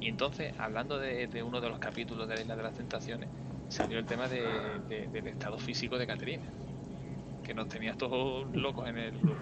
Y 0.00 0.08
entonces, 0.08 0.52
hablando 0.58 0.98
de, 0.98 1.26
de 1.26 1.42
uno 1.42 1.60
de 1.60 1.68
los 1.68 1.78
capítulos 1.78 2.28
de 2.28 2.36
la 2.36 2.40
Isla 2.40 2.56
de 2.56 2.62
las 2.62 2.74
Tentaciones, 2.74 3.28
salió 3.68 3.98
el 3.98 4.06
tema 4.06 4.28
de, 4.28 4.80
de- 4.88 5.08
del 5.08 5.26
estado 5.26 5.58
físico 5.58 5.98
de 5.98 6.06
Caterina. 6.06 6.44
Que 7.42 7.54
nos 7.54 7.68
tenía 7.68 7.94
todos 7.94 8.46
locos 8.54 8.88
en 8.88 8.98
el 8.98 9.18
grupo. 9.18 9.40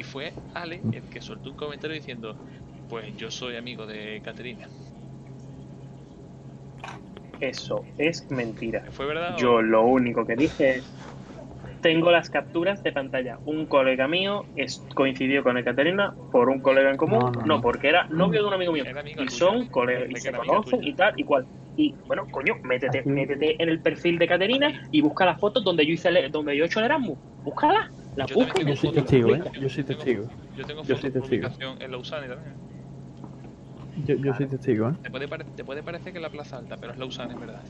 Y 0.00 0.02
fue 0.02 0.32
Ale 0.54 0.80
el 0.94 1.10
que 1.10 1.20
soltó 1.20 1.50
un 1.50 1.56
comentario 1.56 1.94
diciendo, 1.94 2.38
pues 2.88 3.14
yo 3.18 3.30
soy 3.30 3.56
amigo 3.56 3.86
de 3.86 4.22
Caterina. 4.24 4.66
Eso 7.38 7.84
es 7.98 8.24
mentira. 8.30 8.82
¿Fue 8.92 9.04
verdad? 9.04 9.34
o- 9.34 9.38
Yo 9.38 9.60
lo 9.60 9.84
único 9.84 10.24
que 10.24 10.36
dije 10.36 10.78
es, 10.78 10.84
tengo 11.82 12.10
las 12.10 12.30
capturas 12.30 12.82
de 12.82 12.92
pantalla. 12.92 13.40
Un 13.44 13.66
colega 13.66 14.08
mío 14.08 14.46
es, 14.54 14.82
coincidió 14.94 15.42
con 15.42 15.58
Ekaterina 15.58 16.14
por 16.32 16.48
un 16.48 16.62
colega 16.62 16.88
en 16.90 16.96
común, 16.96 17.18
No, 17.18 17.30
no, 17.30 17.40
no, 17.40 17.46
no. 17.56 17.60
porque 17.60 17.90
era 17.90 18.06
novio 18.08 18.40
de 18.40 18.48
un 18.48 18.54
amigo 18.54 18.72
mío. 18.72 18.84
Era 18.86 19.00
amigo 19.00 19.22
Y 19.22 19.26
tuyo. 19.26 19.36
son 19.36 19.68
colegas, 19.68 20.08
y 20.10 20.16
se 20.16 20.32
conocen 20.32 20.82
y 20.82 20.94
tal 20.94 21.12
y 21.14 21.24
cual. 21.24 21.46
Y 21.76 21.94
bueno, 22.08 22.26
coño, 22.30 22.54
métete, 22.62 23.02
métete 23.04 23.62
en 23.62 23.68
el 23.68 23.82
perfil 23.82 24.18
de 24.18 24.26
Caterina 24.28 24.72
y 24.90 25.02
busca 25.02 25.26
las 25.26 25.38
fotos 25.38 25.62
donde 25.62 25.84
yo 25.84 25.92
hice 25.92 26.08
el- 26.08 26.30
donde 26.32 26.56
yo 26.56 26.64
he 26.64 26.66
hecho 26.68 26.80
el 26.80 26.86
Erasmus. 26.86 27.18
Búscala, 27.42 27.92
la 28.20 28.26
Yo 28.26 28.34
busca 28.36 28.52
también 28.54 28.68
Yo 28.68 28.74
y 28.74 28.76
soy 28.76 28.92
testigo, 28.92 29.34
¿eh? 29.34 29.42
Yo 29.60 29.68
soy 29.68 29.84
tengo- 29.84 29.98
testigo. 30.04 30.24
Yo 30.56 30.64
tengo 30.66 30.82
Yo 30.82 30.96
fotos 30.96 31.00
soy 31.00 31.10
de 31.10 31.20
testigo. 31.20 31.76
en 31.80 31.90
Lausanne 31.90 32.28
también. 32.28 32.54
Yo, 34.06 34.14
yo 34.16 34.34
soy 34.34 34.46
testigo, 34.46 34.88
¿eh? 34.88 34.92
Te 35.02 35.10
puede, 35.10 35.28
pare- 35.28 35.44
te 35.56 35.64
puede 35.64 35.82
parecer 35.82 36.12
que 36.12 36.18
es 36.18 36.22
la 36.22 36.30
Plaza 36.30 36.58
Alta, 36.58 36.76
pero 36.80 36.92
es 36.92 36.98
Lausanne 36.98 37.32
en 37.34 37.40
verdad. 37.40 37.64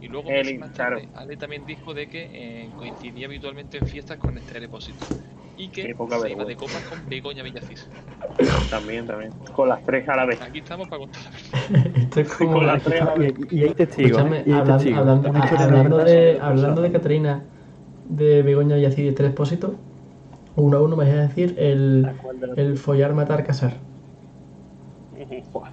Y 0.00 0.08
luego, 0.08 0.28
El- 0.30 0.58
más 0.58 0.72
tarde, 0.72 1.02
claro. 1.08 1.24
Ale 1.26 1.36
también 1.36 1.64
dijo 1.64 1.94
de 1.94 2.08
que 2.08 2.28
eh, 2.32 2.70
coincidía 2.76 3.26
habitualmente 3.26 3.78
en 3.78 3.86
fiestas 3.86 4.18
con 4.18 4.36
este 4.36 4.58
depósito. 4.60 5.04
Y 5.56 5.68
que 5.68 5.94
poca 5.94 6.18
se 6.18 6.30
iba 6.32 6.44
de 6.44 6.56
copas 6.56 6.82
con 6.88 6.98
Begoña 7.08 7.42
Villacís. 7.42 7.88
también, 8.70 9.06
también. 9.06 9.30
Con 9.54 9.68
las 9.68 9.84
tres 9.84 10.08
a 10.08 10.16
la 10.16 10.24
vez. 10.24 10.40
Aquí 10.40 10.58
estamos 10.58 10.88
para 10.88 11.00
contar 11.00 11.22
la 11.24 11.30
verdad. 11.30 11.96
Esto 11.96 12.20
es 12.20 12.32
como. 12.32 12.52
Con 12.54 12.66
la- 12.66 12.80
Y, 13.50 13.58
y 13.58 13.62
hay 13.64 13.74
testigos. 13.74 14.22
¿eh? 14.32 14.42
Y 14.46 14.52
hay 14.52 14.64
testigos. 14.64 14.98
hablando, 15.00 15.28
hablando 15.28 15.96
verdad 15.98 16.12
de, 16.12 16.40
hablando 16.40 16.82
de. 16.82 16.92
Caterina, 16.92 17.44
de 18.04 18.42
Begoña 18.42 18.78
y 18.78 18.84
así 18.84 19.02
de 19.04 19.12
tres 19.12 19.28
expósitos, 19.30 19.72
uno 20.56 20.76
a 20.76 20.82
uno 20.82 20.96
me 20.96 21.04
vas 21.04 21.14
a 21.14 21.22
decir 21.28 21.54
el, 21.58 22.02
¿La 22.02 22.12
cual 22.14 22.40
de 22.40 22.46
las- 22.48 22.58
el 22.58 22.76
follar, 22.76 23.14
matar, 23.14 23.44
casar. 23.44 23.72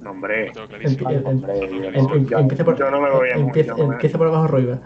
No, 0.00 0.10
hombre. 0.10 0.52
Em- 0.52 0.96
em- 0.96 1.38
em- 1.44 2.38
empieza 2.38 2.64
por, 2.64 2.76
yo 2.76 2.90
no 2.90 3.00
me 3.00 3.10
voy 3.10 3.28
a 3.28 3.34
empieza, 3.34 3.74
me- 3.74 3.84
empieza 3.84 4.18
por 4.18 4.26
abajo 4.26 4.44
arriba. 4.44 4.80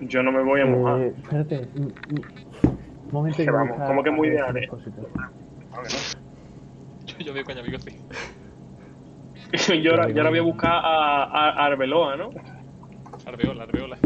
yo 0.00 0.22
no 0.22 0.32
me 0.32 0.42
voy 0.42 0.60
a 0.60 0.66
mojar. 0.66 1.00
Eh, 1.02 1.14
espérate. 1.16 1.68
mm, 1.74 1.82
mm, 1.82 1.90
Un 2.10 3.12
momento. 3.12 3.36
Que 3.36 3.44
yo 3.44 3.52
vamos, 3.52 3.80
como 3.86 4.02
que 4.02 4.10
muy 4.10 4.36
Ale. 4.36 4.66
cositas. 4.66 5.04
Yo, 7.06 7.18
yo 7.26 7.32
Begoña 7.32 7.62
Villacís. 7.62 7.94
yo, 9.82 9.92
ahora, 9.92 10.08
yo 10.08 10.16
ahora 10.16 10.30
voy 10.30 10.38
a 10.40 10.42
buscar 10.42 10.72
a, 10.82 11.22
a 11.24 11.66
Arbeloa, 11.66 12.16
¿no? 12.16 12.30
Arbeola, 13.24 13.62
Arbeola. 13.62 13.98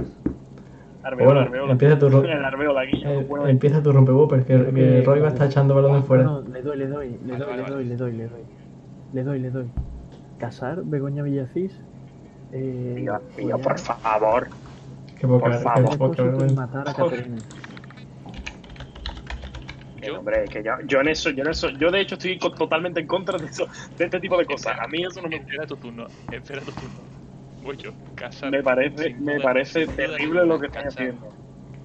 Arbeola, 1.02 1.24
Bueno, 1.32 1.40
Arbeola. 1.40 1.72
empieza 1.72 1.98
tu 1.98 2.06
El 2.24 2.44
Arbeola 2.44 2.80
aquí. 2.82 3.02
Eh, 3.04 3.24
bueno, 3.28 3.46
empieza 3.46 3.82
tu 3.82 3.92
que, 3.92 4.44
que 4.44 4.72
que- 4.72 5.02
Roy 5.04 5.20
va 5.20 5.28
a 5.28 5.30
estar 5.30 5.46
echando 5.46 5.74
balones 5.74 6.04
fuera. 6.04 6.24
No, 6.24 6.42
le 6.42 6.62
doy, 6.62 6.76
le 6.76 6.86
doy, 6.86 7.18
le 7.24 7.36
doy, 7.36 7.56
le 7.56 7.62
doy, 7.62 7.84
le 7.84 7.96
doy, 7.96 8.12
le 8.12 8.24
doy. 8.28 8.40
Le 9.12 9.22
doy, 9.24 9.38
le 9.40 9.50
doy. 9.50 9.66
Casar, 10.38 10.82
Begoña 10.84 11.22
Villacís. 11.22 11.72
Eh, 12.52 12.94
tío, 12.96 13.20
follar, 13.36 13.60
por 13.60 13.78
favor. 13.78 14.48
Qué 15.18 15.26
poca, 15.26 15.44
por 15.44 15.52
qué 15.52 15.58
favor. 16.22 16.38
poca 16.38 16.52
matar 16.54 16.88
a 16.88 16.94
Caterina. 16.94 17.36
Que, 20.00 20.06
Yo- 20.06 20.18
hombre, 20.18 20.44
que 20.50 20.62
yo, 20.62 20.72
yo 20.86 21.00
en 21.00 21.08
eso, 21.08 21.28
yo 21.30 21.42
en 21.44 21.50
eso, 21.50 21.68
yo 21.70 21.90
de 21.90 22.00
hecho 22.00 22.14
estoy 22.14 22.38
totalmente 22.38 23.00
en 23.00 23.06
contra 23.06 23.36
de 23.38 23.46
eso, 23.46 23.66
de 23.98 24.04
este 24.06 24.18
tipo 24.18 24.36
de 24.38 24.46
cosas. 24.46 24.78
A 24.80 24.86
mí 24.88 25.02
eso 25.04 25.20
no 25.20 25.28
me, 25.28 25.36
Espera 25.36 25.66
tu 25.66 25.76
turno, 25.76 26.06
espera 26.32 26.60
tu 26.62 26.72
turno. 26.72 26.88
Casar. 28.14 28.50
me 28.50 28.62
parece, 28.62 29.14
me 29.14 29.34
duda- 29.34 29.42
parece 29.44 29.86
terrible 29.86 30.44
lo 30.46 30.58
que 30.58 30.66
están 30.66 30.86
haciendo. 30.88 31.28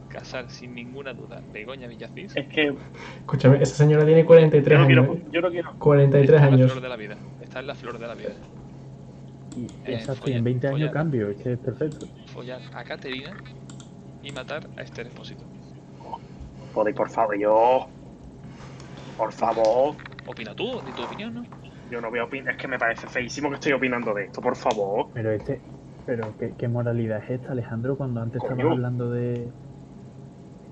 Casar 0.09 0.49
sin 0.49 0.73
ninguna 0.73 1.13
duda. 1.13 1.41
Begoña 1.51 1.87
Villacís. 1.87 2.35
Es 2.35 2.47
que 2.47 2.73
Escúchame, 3.19 3.61
esa 3.61 3.75
señora 3.75 4.05
tiene 4.05 4.23
43 4.25 4.77
yo 4.79 4.79
no 4.79 4.85
años. 4.85 5.17
quiero, 5.17 5.31
yo 5.31 5.41
no 5.41 5.49
quiero. 5.51 5.73
43 5.79 6.29
Está 6.35 6.35
en 6.45 6.51
la 6.51 6.55
años. 6.55 6.71
flor 6.71 6.83
de 6.83 6.89
la 6.89 6.95
vida. 6.95 7.15
Está 7.41 7.59
en 7.59 7.67
la 7.67 7.75
flor 7.75 7.99
de 7.99 8.07
la 8.07 8.15
vida. 8.15 8.29
Y, 9.57 9.65
Eh, 9.89 9.95
exacto, 9.95 10.29
y 10.29 10.33
en 10.33 10.43
20 10.43 10.67
años 10.67 10.79
follar. 10.79 10.93
cambio, 10.93 11.29
es 11.29 11.37
que 11.37 11.53
es 11.53 11.59
perfecto. 11.59 12.07
Follar 12.27 12.61
a 12.73 12.83
Caterina 12.83 13.33
y 14.23 14.31
matar 14.31 14.67
a 14.77 14.81
Esther 14.81 15.07
Espósito. 15.07 15.43
Podéis, 16.73 16.95
por 16.95 17.09
favor, 17.09 17.37
yo. 17.37 17.87
Por 19.17 19.31
favor. 19.31 19.95
Opina 20.27 20.53
tú, 20.55 20.81
di 20.85 20.91
tu 20.93 21.03
opinión, 21.03 21.33
¿no? 21.35 21.45
Yo 21.89 22.01
no 22.01 22.09
voy 22.09 22.19
a 22.19 22.23
opinar, 22.25 22.53
es 22.53 22.57
que 22.57 22.67
me 22.67 22.79
parece 22.79 23.07
feísimo 23.07 23.49
que 23.49 23.55
estoy 23.55 23.73
opinando 23.73 24.13
de 24.13 24.25
esto, 24.25 24.41
por 24.41 24.55
favor. 24.55 25.09
Pero 25.13 25.31
este, 25.31 25.63
pero 26.05 26.35
¿qué, 26.37 26.55
qué 26.57 26.67
moralidad 26.67 27.23
es 27.23 27.29
esta, 27.41 27.51
Alejandro, 27.51 27.97
cuando 27.97 28.21
antes 28.21 28.41
Coño. 28.41 28.53
estabas 28.53 28.71
hablando 28.73 29.11
de... 29.11 29.51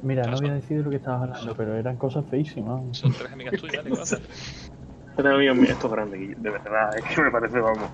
Mira, 0.01 0.25
no 0.27 0.37
voy 0.37 0.49
a 0.49 0.53
decir 0.55 0.77
de 0.77 0.83
lo 0.83 0.89
que 0.89 0.97
estabas 0.97 1.21
hablando, 1.29 1.55
pero 1.55 1.75
eran 1.77 1.97
cosas 1.97 2.25
feísimas. 2.29 2.97
Son 2.97 3.13
tres 3.13 3.31
amigas 3.31 3.55
tuyas, 3.55 3.85
amigos 5.17 5.55
míos, 5.55 5.69
esto 5.69 5.87
es 5.87 5.93
grande, 5.93 6.33
de 6.37 6.49
verdad, 6.49 6.97
es 6.97 7.15
que 7.15 7.21
me 7.21 7.31
parece, 7.31 7.59
vamos. 7.59 7.91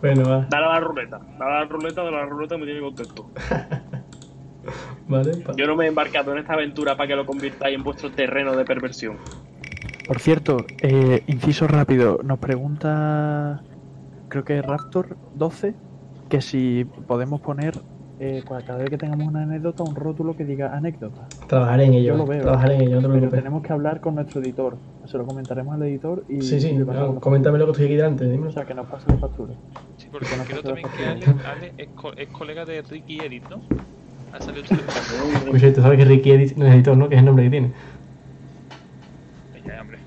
Bueno, 0.00 0.28
va. 0.28 0.46
Dale 0.50 0.66
a 0.66 0.68
la 0.68 0.80
ruleta, 0.80 1.18
dale 1.38 1.52
a 1.54 1.58
la 1.60 1.64
ruleta, 1.66 2.04
de 2.04 2.10
la 2.10 2.26
ruleta 2.26 2.58
me 2.58 2.66
tiene 2.66 2.80
contento. 2.80 3.30
Vale, 5.08 5.36
pa- 5.36 5.54
Yo 5.56 5.66
no 5.66 5.76
me 5.76 5.84
he 5.84 5.88
embarcado 5.88 6.32
en 6.32 6.38
esta 6.38 6.54
aventura 6.54 6.96
para 6.96 7.08
que 7.08 7.16
lo 7.16 7.24
convirtáis 7.26 7.74
en 7.76 7.82
vuestro 7.82 8.12
terreno 8.12 8.56
de 8.56 8.64
perversión. 8.64 9.18
Por 10.06 10.20
cierto, 10.20 10.58
eh, 10.82 11.22
inciso 11.26 11.66
rápido, 11.66 12.20
nos 12.22 12.38
pregunta, 12.38 13.62
creo 14.28 14.44
que 14.44 14.58
es 14.58 14.64
Raptor 14.64 15.16
12, 15.34 15.74
que 16.28 16.40
si 16.40 16.86
podemos 17.08 17.40
poner 17.40 17.74
eh, 18.20 18.42
cua- 18.46 18.64
cada 18.64 18.78
vez 18.78 18.88
que 18.90 18.98
tengamos 18.98 19.26
una 19.26 19.42
anécdota 19.42 19.82
un 19.82 19.94
rótulo 19.96 20.36
que 20.36 20.44
diga 20.44 20.74
anécdota. 20.76 21.26
Trabajaré 21.48 21.84
en 21.86 21.94
ello, 21.94 22.12
Yo 22.12 22.16
lo 22.18 22.26
veo. 22.26 22.42
trabajaré 22.42 22.76
en 22.76 22.80
ello, 22.82 23.00
no 23.00 23.08
te 23.12 23.14
Pero 23.18 23.30
tenemos 23.30 23.62
que 23.62 23.72
hablar 23.72 24.00
con 24.00 24.14
nuestro 24.14 24.40
editor. 24.40 24.76
Se 25.06 25.18
lo 25.18 25.26
comentaremos 25.26 25.74
al 25.74 25.82
editor 25.82 26.24
y. 26.28 26.40
Sí, 26.40 26.60
sí, 26.60 26.72
la 26.78 27.14
coméntame 27.20 27.58
lo 27.58 27.66
que 27.66 27.72
estoy 27.72 27.86
aquí 27.86 27.96
delante, 27.96 28.24
dímelo. 28.28 28.48
O 28.50 28.52
sea, 28.52 28.64
que 28.64 28.74
nos 28.74 28.86
pase 28.86 29.10
la 29.10 29.18
factura. 29.18 29.52
Sí, 29.98 30.06
porque 30.10 30.28
Que 30.28 30.36
no 30.36 30.44
creo 30.44 30.62
también 30.62 30.88
que. 30.96 31.04
Ale, 31.04 31.26
Ale 31.46 31.72
es, 31.76 31.88
co- 31.94 32.12
es 32.16 32.28
colega 32.28 32.64
de 32.64 32.80
Ricky 32.82 33.18
Edit, 33.20 33.42
¿no? 33.50 33.60
Ha 34.32 34.40
salido 34.40 34.64
Pues 35.50 35.74
tú 35.74 35.82
sabes 35.82 35.98
que 35.98 36.04
Ricky 36.04 36.30
Edit 36.30 36.56
no 36.56 36.64
es 36.66 36.74
editor, 36.74 36.96
¿no? 36.96 37.08
Que 37.08 37.16
es 37.16 37.18
el 37.20 37.24
nombre 37.26 37.44
que 37.44 37.50
tiene. 37.50 37.72
Ya, 39.66 39.80
hombre. 39.82 39.98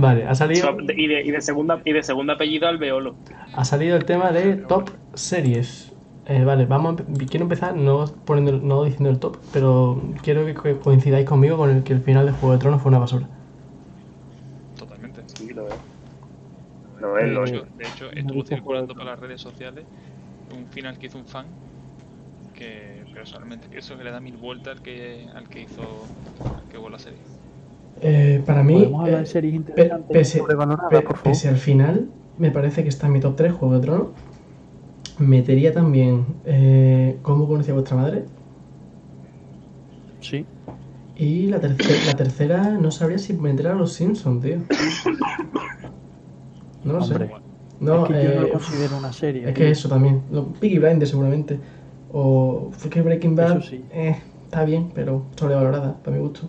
Vale, 0.00 0.26
ha 0.26 0.34
salido, 0.34 0.76
Y 0.96 1.06
de, 1.08 1.22
y 1.22 1.30
de 1.30 1.40
segunda 1.42 1.80
y 1.84 1.92
de 1.92 2.02
segundo 2.02 2.32
apellido 2.32 2.68
Alveolo. 2.68 3.18
ha 3.52 3.64
salido 3.64 3.96
el 3.96 4.04
tema 4.04 4.32
de 4.32 4.56
top 4.56 4.90
series. 5.14 5.94
Eh, 6.26 6.44
vale, 6.44 6.66
vamos 6.66 6.96
quiero 7.28 7.44
empezar 7.44 7.76
no, 7.76 8.04
poniendo, 8.24 8.52
no 8.64 8.84
diciendo 8.84 9.10
el 9.10 9.18
top, 9.18 9.38
pero 9.50 10.00
quiero 10.22 10.44
que 10.46 10.54
co- 10.54 10.80
coincidáis 10.80 11.26
conmigo 11.26 11.56
con 11.56 11.70
el 11.70 11.82
que 11.82 11.92
el 11.92 12.00
final 12.02 12.26
de 12.26 12.32
Juego 12.32 12.52
de 12.52 12.58
Tronos 12.58 12.82
fue 12.82 12.90
una 12.90 12.98
basura. 12.98 13.28
Totalmente. 14.74 15.26
Sí, 15.26 15.48
lo 15.54 15.64
veo. 15.64 15.84
Lo 16.98 17.18
es, 17.18 17.28
lo 17.30 17.44
De 17.44 17.46
es. 17.46 17.60
hecho, 17.60 17.66
de 17.72 17.88
hecho 17.88 18.12
estuvo 18.12 18.44
circulando 18.44 18.94
por 18.96 19.06
las 19.06 19.18
redes 19.18 19.40
sociales 19.40 19.88
un 20.48 20.68
final 20.68 20.98
que 20.98 21.06
hizo 21.08 21.18
un 21.18 21.26
fan 21.26 21.56
que 22.52 23.06
personalmente 23.12 23.68
pienso 23.68 23.96
que 23.96 24.04
le 24.04 24.10
da 24.10 24.20
mil 24.20 24.36
vueltas 24.36 24.72
al 24.72 24.82
que, 24.82 25.28
al 25.34 25.48
que 25.48 25.60
hizo 25.62 26.12
al 26.54 26.68
que 26.68 26.78
hubo 26.78 26.90
la 26.90 26.98
serie. 26.98 27.26
Eh, 28.02 28.42
para 28.46 28.62
mí, 28.62 28.90
eh, 29.06 29.26
series 29.26 29.60
pe- 29.62 29.90
pese, 30.10 30.38
sobrevaloradas, 30.38 30.90
pe- 30.90 31.02
por 31.02 31.16
favor. 31.16 31.22
pese 31.32 31.48
al 31.48 31.56
final, 31.58 32.08
me 32.38 32.50
parece 32.50 32.82
que 32.82 32.88
está 32.88 33.06
en 33.08 33.12
mi 33.12 33.20
top 33.20 33.36
3 33.36 33.52
Juego 33.52 33.74
de 33.74 33.80
Tronos. 33.80 34.08
Metería 35.18 35.72
también 35.74 36.24
eh, 36.46 37.18
cómo 37.22 37.46
conocí 37.46 37.70
a 37.70 37.74
vuestra 37.74 37.96
madre. 37.96 38.24
Sí. 40.20 40.46
Y 41.16 41.48
la, 41.48 41.60
terce- 41.60 42.06
la 42.06 42.16
tercera 42.16 42.70
no 42.80 42.90
sabría 42.90 43.18
si 43.18 43.34
meter 43.34 43.68
a 43.68 43.74
los 43.74 43.92
Simpsons, 43.92 44.42
tío. 44.42 44.56
No 46.84 46.94
lo 46.94 46.98
Hombre. 47.00 47.26
sé. 47.28 47.34
No, 47.80 48.06
es 48.06 48.12
que 48.12 48.24
yo 48.24 48.30
no 48.34 48.36
eh, 48.36 48.40
lo 48.40 48.52
considero 48.52 48.96
una 48.98 49.12
serie. 49.12 49.48
es 49.48 49.54
que 49.54 49.70
eso 49.70 49.88
también. 49.90 50.22
Lo- 50.30 50.46
Peaky 50.46 50.78
Blinders 50.78 51.10
seguramente. 51.10 51.58
O 52.12 52.70
fue 52.72 52.90
que 52.90 53.02
Breaking 53.02 53.36
Bad 53.36 53.58
Eso 53.58 53.68
sí. 53.70 53.84
está 53.92 54.64
bien, 54.64 54.90
pero 54.94 55.22
sobrevalorada, 55.36 55.96
para 56.02 56.16
mi 56.16 56.22
gusto. 56.22 56.48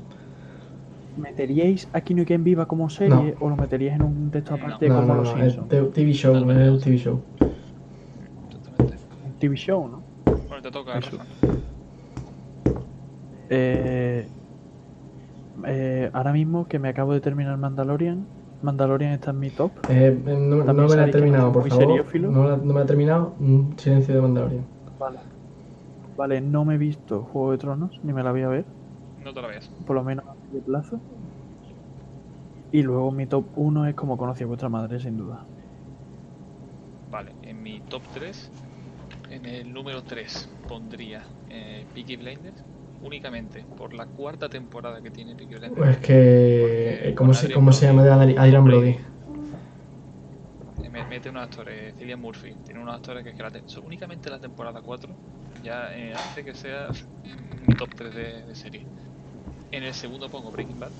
¿Meteríais 1.16 1.88
Aquí 1.94 2.14
no 2.14 2.22
hay 2.22 2.26
quien 2.26 2.44
viva 2.44 2.66
como 2.68 2.90
serie 2.90 3.36
o 3.40 3.50
lo 3.50 3.58
meteríais 3.58 3.96
en 3.96 4.04
un 4.04 4.32
texto 4.32 4.54
aparte 4.56 4.88
No, 4.88 4.96
como 4.96 5.08
no, 5.08 5.16
Los 5.22 5.30
Simpsons? 5.30 5.68
TV 5.94 6.14
show, 6.14 6.36
es 6.36 6.42
un 6.42 6.80
TV 6.80 6.98
show. 6.98 7.22
Exactamente. 8.50 8.96
Un 9.26 9.34
TV 9.40 9.56
show, 9.56 9.88
¿no? 9.88 10.04
Bueno, 10.48 10.62
te 10.62 10.72
toca, 10.72 10.98
Eso. 10.98 11.18
Eh, 13.50 14.26
eh, 15.66 16.10
ahora 16.14 16.32
mismo 16.32 16.66
que 16.68 16.80
me 16.80 16.90
acabo 16.90 17.14
de 17.14 17.20
terminar 17.22 17.58
Mandalorian, 17.58 18.26
Mandalorian 18.62 19.12
está 19.14 19.32
en 19.32 19.40
mi 19.40 19.50
top. 19.50 19.72
Eh, 19.90 20.08
eh, 20.08 20.14
no, 20.24 20.64
me 20.74 20.96
la 20.96 21.08
he 21.08 21.12
terminado, 21.12 21.52
por 21.52 21.68
favor. 21.68 21.86
seriófilo. 21.86 22.32
No, 22.32 22.46
la- 22.48 22.58
no 22.58 22.64
me 22.66 22.74
la 22.76 22.82
he 22.84 22.86
terminado. 22.86 23.34
Mm, 23.40 23.74
silencio 23.78 24.16
de 24.16 24.22
Mandalorian. 24.22 24.66
Vale. 24.98 25.20
Vale, 26.16 26.42
no 26.42 26.66
me 26.66 26.76
he 26.76 26.78
visto 26.78 27.24
Juego 27.24 27.52
de 27.52 27.58
Tronos, 27.58 28.00
ni 28.04 28.14
me 28.14 28.24
la 28.24 28.32
voy 28.32 28.42
a 28.44 28.48
ver, 28.50 28.66
No 29.24 29.34
te 29.34 29.42
la 29.42 29.48
veas. 29.48 29.70
por 29.86 29.96
lo 29.96 30.04
menos 30.04 30.26
a 30.28 30.31
de 30.52 30.62
plazo. 30.62 31.02
Y 32.72 32.82
luego 32.82 33.12
mi 33.12 33.28
top 33.28 33.46
1 33.56 33.86
es 33.86 33.94
como 33.94 34.18
conocí 34.18 34.44
a 34.44 34.48
vuestra 34.48 34.68
madre, 34.68 35.00
sin 35.00 35.16
duda. 35.16 35.46
Vale, 37.06 37.36
en 37.42 37.62
mi 37.62 37.82
top 37.82 38.04
3, 38.12 38.52
en 39.30 39.46
el 39.46 39.74
número 39.74 40.04
3 40.04 40.50
pondría 40.68 41.28
eh, 41.50 41.88
Peaky 41.94 42.16
Blinders 42.18 42.66
únicamente 43.02 43.68
por 43.76 43.94
la 43.94 44.08
cuarta 44.08 44.50
temporada 44.50 45.02
que 45.02 45.12
tiene 45.12 45.36
Peaky 45.36 45.56
Blinders. 45.56 45.76
Pues 45.78 45.98
que. 45.98 47.00
Porque 47.00 47.16
¿Cómo 47.18 47.34
con 47.34 47.42
se, 47.42 47.52
cómo 47.52 47.72
se 47.72 47.86
llama 47.88 48.04
de 48.04 48.38
Adrian 48.38 48.64
Brody? 48.66 48.96
Eh, 50.82 50.90
me- 50.90 51.06
Mete 51.06 51.30
unos 51.30 51.44
actores, 51.44 51.96
Cillian 51.98 52.20
Murphy, 52.20 52.56
tiene 52.64 52.82
unos 52.82 52.96
actores 52.96 53.24
que, 53.24 53.30
es 53.32 53.36
que 53.36 53.44
la 53.44 53.52
únicamente 53.84 54.30
la 54.30 54.40
temporada 54.40 54.82
4 54.82 55.20
ya 55.62 55.96
eh, 55.96 56.14
hace 56.14 56.44
que 56.44 56.54
sea 56.54 56.90
mi 57.62 57.76
top 57.76 57.94
3 57.96 58.14
de, 58.14 58.46
de 58.46 58.56
serie. 58.56 58.88
En 59.72 59.84
el 59.84 59.94
segundo 59.94 60.30
pongo 60.30 60.52
Breaking 60.52 60.80
Bad, 60.80 60.92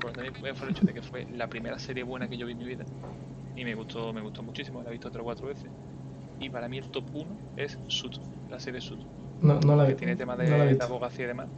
por, 0.00 0.12
por 0.12 0.20
el 0.68 0.70
hecho 0.70 0.86
de 0.86 0.94
que 0.94 1.02
fue 1.02 1.26
la 1.26 1.48
primera 1.48 1.78
serie 1.78 2.02
buena 2.04 2.28
que 2.28 2.36
yo 2.36 2.46
vi 2.46 2.52
en 2.52 2.58
mi 2.58 2.64
vida 2.64 2.84
y 3.56 3.64
me 3.64 3.74
gustó, 3.74 4.12
me 4.12 4.20
gustó 4.20 4.42
muchísimo, 4.42 4.82
la 4.82 4.88
he 4.90 4.92
visto 4.92 5.10
3 5.10 5.20
o 5.20 5.24
4 5.24 5.46
veces. 5.48 5.70
Y 6.38 6.50
para 6.50 6.68
mí 6.68 6.78
el 6.78 6.90
top 6.90 7.04
1 7.14 7.38
es 7.56 7.78
Suit, 7.88 8.14
la 8.48 8.58
serie 8.60 8.80
Suit, 8.80 9.00
No, 9.40 9.60
no 9.60 9.76
la 9.76 9.86
que 9.86 9.94
vi. 9.94 9.94
tiene 9.94 10.16
tema 10.16 10.36
no 10.36 10.42
de, 10.42 10.50
la 10.50 10.70
he 10.70 10.74
de 10.74 10.84
abogacía 10.84 11.24
y 11.24 11.28
demás. 11.28 11.48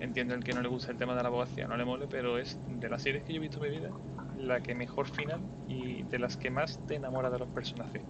Entiendo 0.00 0.34
el 0.34 0.42
que 0.44 0.52
no 0.54 0.62
le 0.62 0.68
gusta 0.68 0.90
el 0.90 0.98
tema 0.98 1.14
de 1.14 1.22
la 1.22 1.28
abogacía, 1.28 1.66
no 1.68 1.76
le 1.76 1.84
mole, 1.84 2.06
pero 2.08 2.38
es 2.38 2.58
de 2.66 2.88
las 2.88 3.02
series 3.02 3.24
que 3.24 3.32
yo 3.32 3.38
he 3.38 3.40
visto 3.40 3.64
en 3.64 3.70
mi 3.70 3.78
vida 3.78 3.90
la 4.36 4.60
que 4.60 4.74
mejor 4.74 5.08
final 5.08 5.40
y 5.68 6.02
de 6.04 6.18
las 6.18 6.36
que 6.36 6.50
más 6.50 6.84
te 6.86 6.96
enamora 6.96 7.30
de 7.30 7.38
los 7.38 7.48
personajes. 7.48 8.02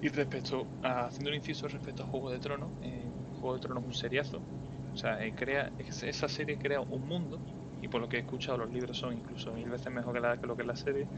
Y 0.00 0.08
respecto 0.08 0.66
a, 0.82 1.06
haciendo 1.06 1.30
un 1.30 1.36
inciso 1.36 1.68
respecto 1.68 2.02
a 2.02 2.06
Juego 2.06 2.30
de 2.30 2.38
Tronos, 2.40 2.70
eh, 2.82 3.12
Juego 3.40 3.54
de 3.54 3.60
Tronos 3.60 3.82
es 3.82 3.86
un 3.88 3.94
seriazo. 3.94 4.42
O 4.94 4.96
sea, 4.96 5.22
eh, 5.24 5.34
crea, 5.34 5.72
es- 5.78 6.02
esa 6.02 6.28
serie 6.28 6.58
crea 6.58 6.80
un 6.88 7.06
mundo, 7.06 7.42
y 7.80 7.88
por 7.88 8.00
lo 8.00 8.08
que 8.08 8.16
he 8.18 8.20
escuchado, 8.20 8.58
los 8.58 8.70
libros 8.70 8.98
son 8.98 9.16
incluso 9.16 9.52
mil 9.52 9.68
veces 9.70 9.92
mejor 9.92 10.14
que, 10.14 10.20
la- 10.20 10.38
que 10.38 10.46
lo 10.46 10.56
que 10.56 10.62
es 10.62 10.68
la 10.68 10.76
serie. 10.76 11.08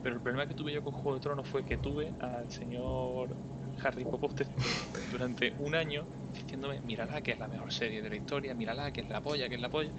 Pero 0.00 0.16
el 0.16 0.22
problema 0.22 0.46
que 0.46 0.54
tuve 0.54 0.72
yo 0.72 0.82
con 0.82 0.92
Juego 0.92 1.16
de 1.16 1.20
Tronos 1.22 1.48
fue 1.48 1.64
que 1.64 1.78
tuve 1.78 2.14
al 2.18 2.50
señor 2.50 3.38
Harry 3.82 4.04
Potter 4.04 4.48
durante 5.06 5.54
un 5.58 5.74
año 5.74 6.08
diciéndome, 6.32 6.80
mírala 6.82 7.22
que 7.22 7.32
es 7.32 7.38
la 7.38 7.48
mejor 7.48 7.72
serie 7.72 8.02
de 8.02 8.10
la 8.10 8.16
historia, 8.16 8.54
mírala 8.54 8.92
que 8.92 9.00
es 9.02 9.08
la 9.10 9.22
polla, 9.22 9.48
que 9.48 9.56
es 9.56 9.60
la 9.60 9.70
polla. 9.70 9.92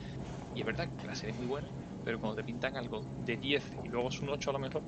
Y 0.54 0.62
es 0.62 0.66
verdad 0.66 0.92
que 0.98 1.08
la 1.08 1.16
serie 1.16 1.32
es 1.32 1.38
muy 1.38 1.48
buena, 1.48 1.74
pero 2.04 2.20
cuando 2.20 2.38
te 2.38 2.44
pintan 2.46 2.78
algo 2.78 3.08
de 3.16 3.38
10 3.38 3.70
y 3.84 3.90
luego 3.90 4.10
es 4.10 4.22
un 4.22 4.30
8 4.30 4.52
a 4.52 4.54
lo 4.54 4.60
mejor, 4.60 4.86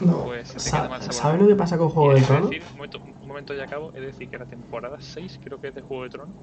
No, 0.00 0.22
pues 0.22 0.48
se 0.48 0.60
te 0.60 0.72
queda 0.72 0.88
mal 0.88 1.02
sabor. 1.02 1.22
¿Sabes 1.22 1.40
lo 1.40 1.46
que 1.48 1.56
pasa 1.56 1.78
con 1.78 1.88
Juego 1.90 2.14
de 2.14 2.20
Tronos? 2.26 2.50
decir, 2.50 2.66
un, 2.72 2.78
momento, 2.78 3.00
un 3.20 3.28
momento 3.28 3.54
ya 3.54 3.64
acabo, 3.64 3.92
es 3.94 4.02
decir 4.02 4.28
que 4.28 4.38
la 4.38 4.46
temporada 4.46 4.98
6 5.00 5.38
creo 5.42 5.60
que 5.60 5.68
es 5.68 5.74
de 5.74 5.82
Juego 5.82 6.04
de 6.04 6.10
Tronos, 6.10 6.36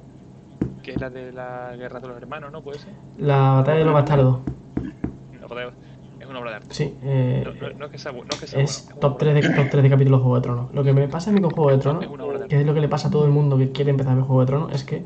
que 0.83 0.91
es 0.91 1.01
la 1.01 1.09
de 1.09 1.31
la 1.31 1.75
Guerra 1.77 1.99
de 1.99 2.07
los 2.09 2.17
Hermanos, 2.17 2.51
¿no? 2.51 2.61
¿Puede 2.61 2.77
ser? 2.77 2.93
La 3.17 3.53
batalla 3.53 3.79
de 3.79 3.85
los 3.85 3.93
bastardos. 3.93 4.39
Es 6.19 6.29
una 6.29 6.39
obra 6.39 6.51
de 6.51 6.55
arte. 6.57 6.73
Sí, 6.73 6.93
eh, 7.03 7.43
No, 7.45 7.53
no- 7.53 7.73
no 7.79 7.85
es 7.85 7.91
que 7.91 7.97
sea, 7.97 8.11
no 8.11 8.19
es 8.21 8.39
que 8.39 8.47
sea 8.47 8.61
es 8.61 8.87
bueno, 8.89 9.01
top 9.01 9.21
una 9.21 9.31
obra 9.31 9.41
3 9.41 9.49
de, 9.49 9.55
top 9.55 9.69
3 9.71 9.83
de 9.83 9.89
capítulos 9.89 10.19
de 10.19 10.23
Juego 10.23 10.35
de 10.37 10.41
Tronos. 10.41 10.73
Lo 10.73 10.83
que 10.83 10.93
me 10.93 11.07
pasa 11.07 11.29
a 11.29 11.33
mí 11.33 11.41
con 11.41 11.51
Juego 11.51 11.71
de 11.71 11.77
Tronos, 11.79 12.03
Es 12.03 12.47
que 12.47 12.59
es 12.61 12.65
lo 12.65 12.73
que 12.73 12.81
le 12.81 12.87
pasa 12.89 13.07
a 13.07 13.11
todo 13.11 13.25
el 13.25 13.31
mundo 13.31 13.57
que 13.57 13.71
quiere 13.71 13.91
empezar 13.91 14.13
a 14.13 14.15
ver 14.15 14.23
Juego 14.25 14.41
de 14.41 14.47
Tronos, 14.47 14.73
es 14.73 14.83
que 14.83 15.03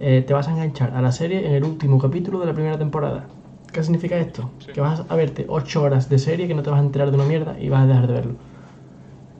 eh, 0.00 0.22
te 0.26 0.32
vas 0.34 0.48
a 0.48 0.52
enganchar 0.52 0.92
a 0.94 1.00
la 1.02 1.12
serie 1.12 1.46
en 1.46 1.54
el 1.54 1.64
último 1.64 1.98
capítulo 1.98 2.40
de 2.40 2.46
la 2.46 2.52
primera 2.52 2.78
temporada. 2.78 3.26
¿Qué 3.72 3.82
significa 3.82 4.16
esto? 4.18 4.50
Sí. 4.60 4.72
Que 4.72 4.80
vas 4.80 5.04
a 5.08 5.16
verte 5.16 5.46
8 5.48 5.82
horas 5.82 6.08
de 6.08 6.18
serie 6.18 6.46
que 6.46 6.54
no 6.54 6.62
te 6.62 6.70
vas 6.70 6.80
a 6.80 6.84
enterar 6.84 7.10
de 7.10 7.16
una 7.16 7.24
mierda 7.26 7.58
y 7.58 7.68
vas 7.68 7.82
a 7.82 7.86
dejar 7.86 8.06
de 8.06 8.12
verlo. 8.12 8.34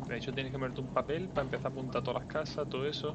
De 0.09 0.17
hecho, 0.17 0.33
tienes 0.33 0.53
que 0.53 0.59
ponerte 0.59 0.81
un 0.81 0.89
papel 0.89 1.29
para 1.29 1.45
empezar 1.45 1.67
a 1.67 1.69
apuntar 1.71 2.03
todas 2.03 2.21
las 2.23 2.29
casas, 2.29 2.69
todo 2.69 2.87
eso. 2.87 3.15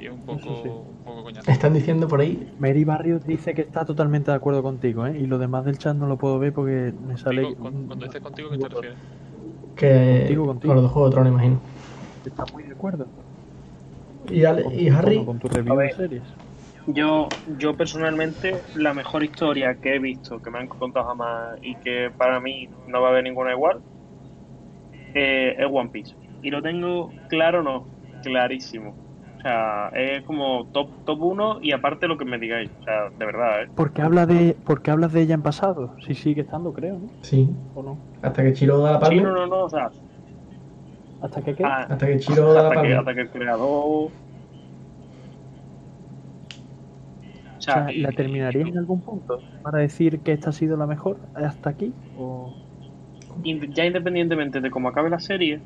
Y 0.00 0.06
es 0.06 0.12
un 0.12 0.24
poco, 0.24 0.62
sí. 0.62 0.68
un 0.92 1.02
poco 1.04 1.22
coñazo. 1.24 1.52
Están 1.52 1.74
diciendo 1.74 2.08
por 2.08 2.20
ahí 2.20 2.54
Mary 2.58 2.84
Barrios 2.84 3.24
dice 3.24 3.54
que 3.54 3.62
está 3.62 3.84
totalmente 3.84 4.30
de 4.30 4.36
acuerdo 4.36 4.62
contigo, 4.62 5.06
¿eh? 5.06 5.18
Y 5.18 5.26
lo 5.26 5.38
demás 5.38 5.64
del 5.64 5.78
chat 5.78 5.96
no 5.96 6.06
lo 6.06 6.16
puedo 6.18 6.38
ver 6.38 6.52
porque 6.52 6.94
me 6.98 7.16
sale. 7.16 7.42
Digo, 7.42 7.56
cuando, 7.56 7.86
cuando 7.86 8.04
dices 8.06 8.20
contigo, 8.22 8.50
¿qué 8.50 8.58
te 8.58 8.68
refieres? 8.68 8.98
que 9.74 10.18
Contigo, 10.18 10.46
contigo. 10.46 10.68
con 10.70 10.76
los 10.76 10.84
de 10.84 10.90
Juego 10.90 11.08
de 11.08 11.12
Tronos, 11.14 11.32
imagino. 11.32 11.62
Está 12.24 12.46
muy 12.46 12.64
de 12.64 12.72
acuerdo. 12.72 13.10
Y, 14.24 14.44
Ale- 14.44 14.62
Con, 14.62 14.74
y 14.74 14.88
Harry, 14.88 15.24
con 15.24 15.38
tu 15.38 15.48
review 15.48 15.76
de 15.76 15.90
series. 15.90 16.24
Yo, 16.86 17.38
yo 17.46 17.76
personalmente, 17.76 18.64
la 18.74 18.94
mejor 18.94 19.22
historia 19.24 19.78
que 19.80 19.94
he 19.96 19.98
visto, 19.98 20.40
que 20.40 20.50
me 20.50 20.58
han 20.58 20.68
contado 20.68 21.06
jamás 21.06 21.58
y 21.62 21.76
que 21.76 22.10
para 22.16 22.40
mí 22.40 22.68
no 22.86 23.00
va 23.02 23.08
a 23.08 23.10
haber 23.12 23.24
ninguna 23.24 23.52
igual, 23.52 23.82
eh, 25.14 25.54
es 25.58 25.66
One 25.70 25.90
Piece. 25.90 26.14
Y 26.40 26.50
lo 26.50 26.62
tengo 26.62 27.16
claro, 27.28 27.62
no, 27.62 27.90
clarísimo. 28.22 28.98
O 29.40 29.42
sea, 29.42 29.88
es 29.94 30.22
como 30.24 30.68
top 30.72 30.94
top 31.04 31.20
1 31.22 31.58
y 31.62 31.72
aparte 31.72 32.06
lo 32.08 32.18
que 32.18 32.24
me 32.26 32.38
digáis. 32.38 32.70
O 32.80 32.82
sea, 32.82 33.10
de 33.14 33.26
verdad, 33.26 33.62
¿eh? 33.64 33.72
Porque 33.74 34.00
habla 34.02 34.26
de, 34.26 34.60
porque 34.64 34.90
hablas 34.92 35.12
de 35.12 35.22
ella 35.22 35.34
en 35.34 35.42
pasado. 35.42 35.96
Sí 36.06 36.14
sigue 36.14 36.42
estando, 36.42 36.72
creo, 36.72 36.98
¿no? 37.00 37.12
sí, 37.22 37.48
¿O 37.72 37.82
no? 37.82 38.04
hasta 38.22 38.42
que 38.44 38.52
Chiro 38.54 38.78
da 38.80 38.92
la 38.92 39.00
Sí, 39.02 39.20
palma. 39.20 39.22
no, 39.22 39.32
no, 39.32 39.46
no, 39.46 39.64
o 39.64 39.68
sea, 39.70 39.92
¿Hasta 41.20 41.42
que 41.42 41.54
qué? 41.54 41.64
ah, 41.64 41.88
Hasta 41.88 42.06
que 42.06 42.18
Chiro 42.18 42.52
da 42.52 42.62
la 42.62 42.72
hasta, 42.72 42.78
que, 42.80 42.94
palma. 42.94 42.96
hasta 42.96 43.14
que 43.14 43.20
el 43.22 43.30
creador... 43.30 43.68
O 43.68 44.16
o 47.58 47.60
sea, 47.62 47.92
¿la 47.96 48.12
y- 48.12 48.14
terminaría 48.14 48.62
en 48.62 48.76
algún 48.78 49.02
punto? 49.02 49.46
¿Para 49.62 49.78
decir 49.80 50.22
que 50.22 50.32
esta 50.32 50.50
ha 50.50 50.52
sido 50.52 50.76
la 50.76 50.86
mejor 50.86 51.30
hasta 51.34 51.70
aquí? 51.70 51.98
¿O... 52.12 52.60
ya 53.76 53.84
independientemente 53.86 54.60
de 54.60 54.70
cómo 54.70 54.88
acabe 54.88 55.10
la 55.10 55.18
serie, 55.20 55.64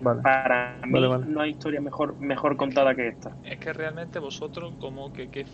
Vale. 0.00 0.22
para 0.22 0.80
mí 0.86 0.92
Vale, 0.92 1.08
vale. 1.08 1.24
no 1.24 1.40
hay 1.40 1.50
historia 1.52 1.80
mejor, 1.80 2.16
mejor 2.20 2.56
contada 2.56 2.94
que 2.94 3.08
esta. 3.08 3.38
Es 3.42 3.58
que 3.58 3.72
realmente 3.72 4.18
vosotros, 4.18 4.76
como 4.78 5.12
que, 5.12 5.30
que- 5.30 5.46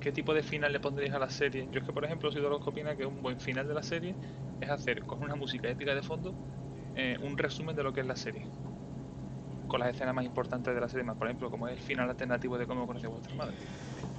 ¿qué 0.00 0.12
tipo 0.12 0.34
de 0.34 0.42
final 0.42 0.72
le 0.72 0.80
pondréis 0.80 1.12
a 1.12 1.18
la 1.18 1.28
serie? 1.28 1.68
Yo 1.70 1.80
es 1.80 1.84
que, 1.86 1.92
por 1.92 2.04
ejemplo, 2.04 2.30
soy 2.30 2.42
de 2.42 2.48
los 2.48 2.60
que 2.62 2.70
opina 2.70 2.96
que 2.96 3.06
un 3.06 3.22
buen 3.22 3.38
final 3.40 3.68
de 3.68 3.74
la 3.74 3.82
serie 3.82 4.18
es 4.60 4.70
hacer 4.70 5.04
con 5.06 5.22
una 5.22 5.36
música 5.36 5.68
épica 5.68 5.94
de 5.94 6.02
fondo 6.02 6.36
eh, 6.94 7.16
un 7.20 7.38
resumen 7.38 7.76
de 7.76 7.82
lo 7.84 7.92
que 7.92 8.00
es 8.02 8.06
la 8.06 8.16
serie. 8.16 8.48
Con 9.66 9.80
las 9.80 9.90
escenas 9.90 10.14
más 10.14 10.24
importantes 10.24 10.74
de 10.74 10.80
la 10.80 10.88
serie, 10.88 11.04
más 11.04 11.18
por 11.18 11.26
ejemplo, 11.26 11.50
como 11.50 11.68
es 11.68 11.74
el 11.74 11.80
final 11.80 12.08
alternativo 12.08 12.56
de 12.56 12.66
cómo 12.66 12.86
conocí 12.86 13.04
a 13.04 13.10
vuestra 13.10 13.34
madre. 13.34 13.58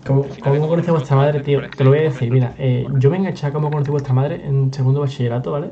¿Cómo, 0.06 0.28
cómo 0.40 0.68
conoce 0.68 0.92
vuestra 0.92 1.16
madre, 1.16 1.40
tío? 1.40 1.68
Te 1.76 1.84
lo 1.84 1.90
voy 1.90 2.00
a 2.00 2.04
decir, 2.04 2.32
mira, 2.32 2.54
eh, 2.60 2.86
yo 3.00 3.10
me 3.10 3.18
enganché 3.18 3.48
a 3.48 3.52
cómo 3.54 3.72
conocí 3.72 3.90
vuestra 3.90 4.14
madre 4.14 4.46
en 4.46 4.72
segundo 4.72 5.00
bachillerato, 5.00 5.52
¿vale? 5.52 5.72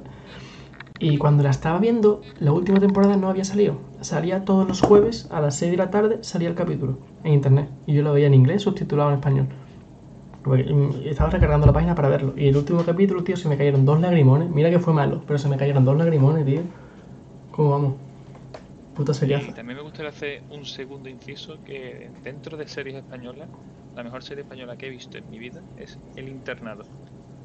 Y 1.03 1.17
cuando 1.17 1.43
la 1.43 1.49
estaba 1.49 1.79
viendo, 1.79 2.21
la 2.39 2.51
última 2.53 2.79
temporada 2.79 3.17
no 3.17 3.29
había 3.29 3.43
salido. 3.43 3.77
Salía 4.01 4.45
todos 4.45 4.67
los 4.67 4.81
jueves 4.81 5.27
a 5.31 5.41
las 5.41 5.55
6 5.57 5.71
de 5.71 5.77
la 5.77 5.89
tarde, 5.91 6.19
salía 6.23 6.47
el 6.49 6.55
capítulo 6.55 6.97
en 7.23 7.33
internet. 7.33 7.69
Y 7.85 7.93
yo 7.93 8.03
lo 8.03 8.13
veía 8.13 8.27
en 8.27 8.33
inglés, 8.33 8.61
subtitulado 8.61 9.09
en 9.09 9.15
español. 9.15 9.47
Porque, 10.43 10.63
mm, 10.73 11.01
Estaba 11.05 11.29
recargando 11.29 11.65
la 11.67 11.73
página 11.73 11.95
para 11.95 12.09
verlo. 12.09 12.33
Y 12.37 12.47
el 12.47 12.57
último 12.57 12.83
capítulo, 12.85 13.23
tío, 13.23 13.35
se 13.37 13.49
me 13.49 13.57
cayeron 13.57 13.85
dos 13.85 13.99
lagrimones. 13.99 14.49
Mira 14.49 14.69
que 14.69 14.79
fue 14.79 14.93
malo, 14.93 15.23
pero 15.27 15.39
se 15.39 15.49
me 15.49 15.57
cayeron 15.57 15.85
dos 15.85 15.97
lagrimones, 15.97 16.45
tío. 16.45 16.61
¿Cómo 17.51 17.69
vamos? 17.71 17.95
Puta 18.93 19.13
Y 19.13 19.15
seriaza. 19.15 19.53
también 19.53 19.77
me 19.77 19.83
gustaría 19.83 20.09
hacer 20.09 20.43
un 20.49 20.65
segundo 20.65 21.09
inciso 21.09 21.63
que 21.63 22.11
dentro 22.23 22.57
de 22.57 22.67
series 22.67 22.97
españolas, 22.97 23.49
la 23.95 24.03
mejor 24.03 24.23
serie 24.23 24.43
española 24.43 24.77
que 24.77 24.87
he 24.87 24.89
visto 24.89 25.17
en 25.17 25.29
mi 25.29 25.39
vida 25.39 25.61
es 25.77 25.99
El 26.15 26.29
Internado. 26.29 26.85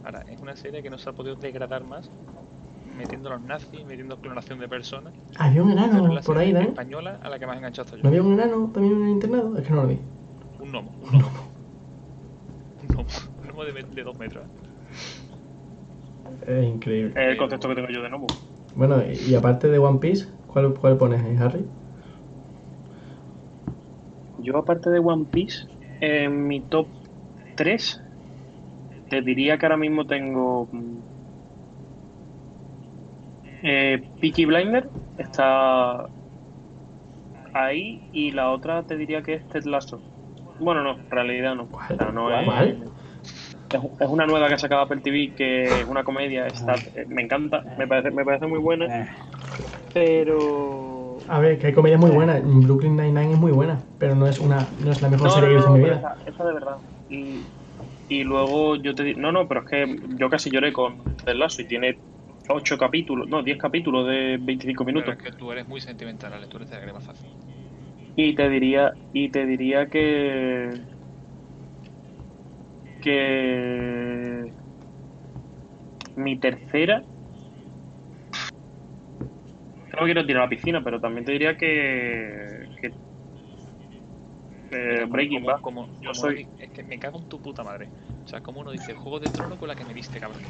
Ahora, 0.03 0.23
es 0.29 0.41
una 0.41 0.57
serie 0.57 0.83
que 0.83 0.91
no 0.91 0.99
se 0.99 1.11
ha 1.11 1.13
podido 1.15 1.37
degradar 1.37 1.85
más, 1.85 2.11
metiendo 2.99 3.31
los 3.31 3.41
nazis, 3.41 3.85
metiendo 3.87 4.21
clonación 4.21 4.59
de 4.59 4.69
personas. 4.69 5.15
Había 5.39 5.63
un 5.63 5.71
enano 5.71 6.09
la 6.09 6.21
por 6.21 6.37
ahí, 6.37 6.53
¿no? 6.53 6.61
española 6.61 7.19
a 7.23 7.29
la 7.31 7.39
que 7.39 7.47
más 7.47 7.57
enganchado 7.57 7.97
yo. 7.97 8.03
¿No 8.03 8.09
había 8.09 8.23
un 8.23 8.35
enano 8.35 8.71
también 8.73 8.97
en 8.97 9.03
el 9.05 9.09
internado? 9.11 9.57
Es 9.57 9.67
que 9.67 9.71
no 9.71 9.83
lo 9.83 9.89
vi. 9.89 9.99
Un 10.61 10.73
gnomo, 10.73 10.91
un 11.01 11.11
gnomo. 11.11 11.29
Un 12.83 12.89
gnomo, 12.89 13.09
un 13.41 13.49
gnomo 13.49 13.65
de, 13.73 13.83
de 13.83 14.03
dos 14.03 14.19
metros. 14.19 14.45
Es 16.47 16.65
increíble. 16.65 17.11
Es 17.11 17.33
el 17.33 17.37
concepto 17.37 17.69
que 17.69 17.75
tengo 17.77 17.89
yo 17.89 18.03
de 18.03 18.11
Nobu. 18.11 18.27
Bueno, 18.75 19.03
y 19.03 19.31
y 19.31 19.35
aparte 19.35 19.69
de 19.69 19.79
One 19.79 19.99
Piece, 19.99 20.29
¿cuál, 20.47 20.75
cuál 20.75 20.97
pones, 20.97 21.23
eh, 21.23 21.37
Harry? 21.41 21.65
Yo, 24.41 24.57
aparte 24.57 24.91
de 24.91 24.99
One 24.99 25.27
Piece, 25.31 25.67
en 26.01 26.47
mi 26.47 26.61
top 26.61 26.87
3, 27.57 28.01
te 29.11 29.21
diría 29.23 29.59
que 29.59 29.67
ahora 29.67 29.77
mismo 29.77 30.07
tengo. 30.07 30.69
Eh, 33.63 34.01
Peaky 34.21 34.45
Blinder 34.47 34.89
está 35.17 36.09
ahí 37.53 38.09
y 38.13 38.31
la 38.33 38.51
otra 38.51 38.83
te 38.85 38.97
diría 38.97 39.23
que 39.23 39.35
es 39.35 39.49
Ted 39.49 39.65
Lasso. 39.65 40.01
Bueno, 40.59 40.83
no, 40.83 40.93
en 40.93 41.11
realidad 41.11 41.55
no. 41.55 41.69
¿Cuál? 41.69 41.93
O 41.93 41.97
sea, 41.97 42.13
no 42.13 42.29
¿Cuál? 42.45 42.93
es, 43.71 44.09
una 44.09 44.27
nueva 44.27 44.49
que 44.49 44.55
ha 44.55 44.59
sacado 44.59 44.83
Apple 44.83 45.01
TV 45.03 45.35
que 45.37 45.81
es 45.81 45.87
una 45.87 46.05
comedia. 46.05 46.47
Está, 46.47 46.75
me 47.09 47.23
encanta, 47.23 47.63
me 47.77 47.87
parece, 47.87 48.11
me 48.11 48.25
parece 48.25 48.47
muy 48.47 48.59
buena, 48.59 48.87
Eh, 48.87 49.09
pero 49.93 51.19
A 51.29 51.39
ver, 51.41 51.59
que 51.59 51.69
hay 51.69 51.73
comedias 51.73 52.01
muy 52.01 52.11
buenas. 52.11 52.43
Brooklyn 52.45 52.97
Nine-Nine 52.97 53.33
es 53.33 53.39
muy 53.39 53.53
buena, 53.53 53.79
pero 53.99 54.15
no 54.15 54.27
es 54.27 54.39
una 54.41 54.69
no 54.79 54.91
es 54.93 55.03
la 55.03 55.09
mejor 55.09 55.29
No, 55.29 55.35
serie 55.35 55.49
que 55.49 55.53
he 55.53 55.57
no, 55.57 55.57
visto 55.57 55.75
en 55.75 55.75
mi 55.75 55.81
no, 55.81 55.87
vida. 55.87 55.97
esa, 55.97 56.19
esa 56.27 56.45
de 56.45 56.53
verdad. 56.55 56.77
Y, 57.09 57.47
y 58.09 58.25
luego 58.25 58.77
yo 58.77 58.95
te 58.95 59.03
digo, 59.05 59.21
no, 59.21 59.33
no, 59.33 59.49
pero 59.49 59.61
es 59.61 59.67
que 59.67 60.01
yo 60.19 60.29
casi 60.31 60.51
lloré 60.51 60.73
con 60.73 61.05
Ted 61.25 61.35
Lasso 61.37 61.63
y 61.63 61.67
tiene 61.67 62.01
8 62.49 62.79
capítulos, 62.79 63.29
no, 63.29 63.43
10 63.43 63.59
capítulos 63.59 64.07
de 64.07 64.39
25 64.41 64.85
Pero 64.85 64.99
minutos. 64.99 65.17
es 65.17 65.23
que 65.23 65.33
tú 65.39 65.53
eres 65.53 65.67
muy 65.67 65.81
sentimental, 65.81 66.49
tú 66.49 66.57
eres 66.59 66.71
de 66.71 66.77
la 66.77 66.83
crema 66.83 67.01
fácil. 67.01 67.31
Y 68.17 68.35
te 68.35 68.49
diría, 68.49 68.93
y 69.13 69.31
te 69.31 69.47
diría 69.47 69.89
que 69.89 70.71
que 73.01 74.53
mi 76.17 76.39
tercera 76.41 77.05
no 79.95 80.01
me 80.03 80.07
quiero 80.13 80.27
tirar 80.27 80.43
a 80.43 80.47
la 80.47 80.51
piscina, 80.51 80.83
pero 80.85 81.01
también 81.01 81.25
te 81.25 81.33
diría 81.33 81.57
que, 81.57 82.67
que 82.81 82.93
eh, 84.71 85.07
Breaking 85.09 85.45
Bad. 85.45 85.61
como- 85.61 85.89
Yo 86.01 86.11
como 86.11 86.21
soy- 86.21 86.35
uno 86.35 86.39
di- 86.43 86.49
es 86.59 86.71
que 86.71 86.83
me 86.85 86.99
cago 86.99 87.19
en 87.19 87.27
tu 87.27 87.41
puta 87.41 87.65
madre. 87.65 87.91
O 88.25 88.29
sea, 88.29 88.41
como 88.41 88.61
uno 88.61 88.71
dice 88.71 88.95
Juego 88.95 89.21
de 89.21 89.31
Trono 89.31 89.59
con 89.59 89.69
la 89.69 89.77
que 89.77 89.85
me 89.85 89.95
diste, 89.95 90.21
cabrón. 90.21 90.43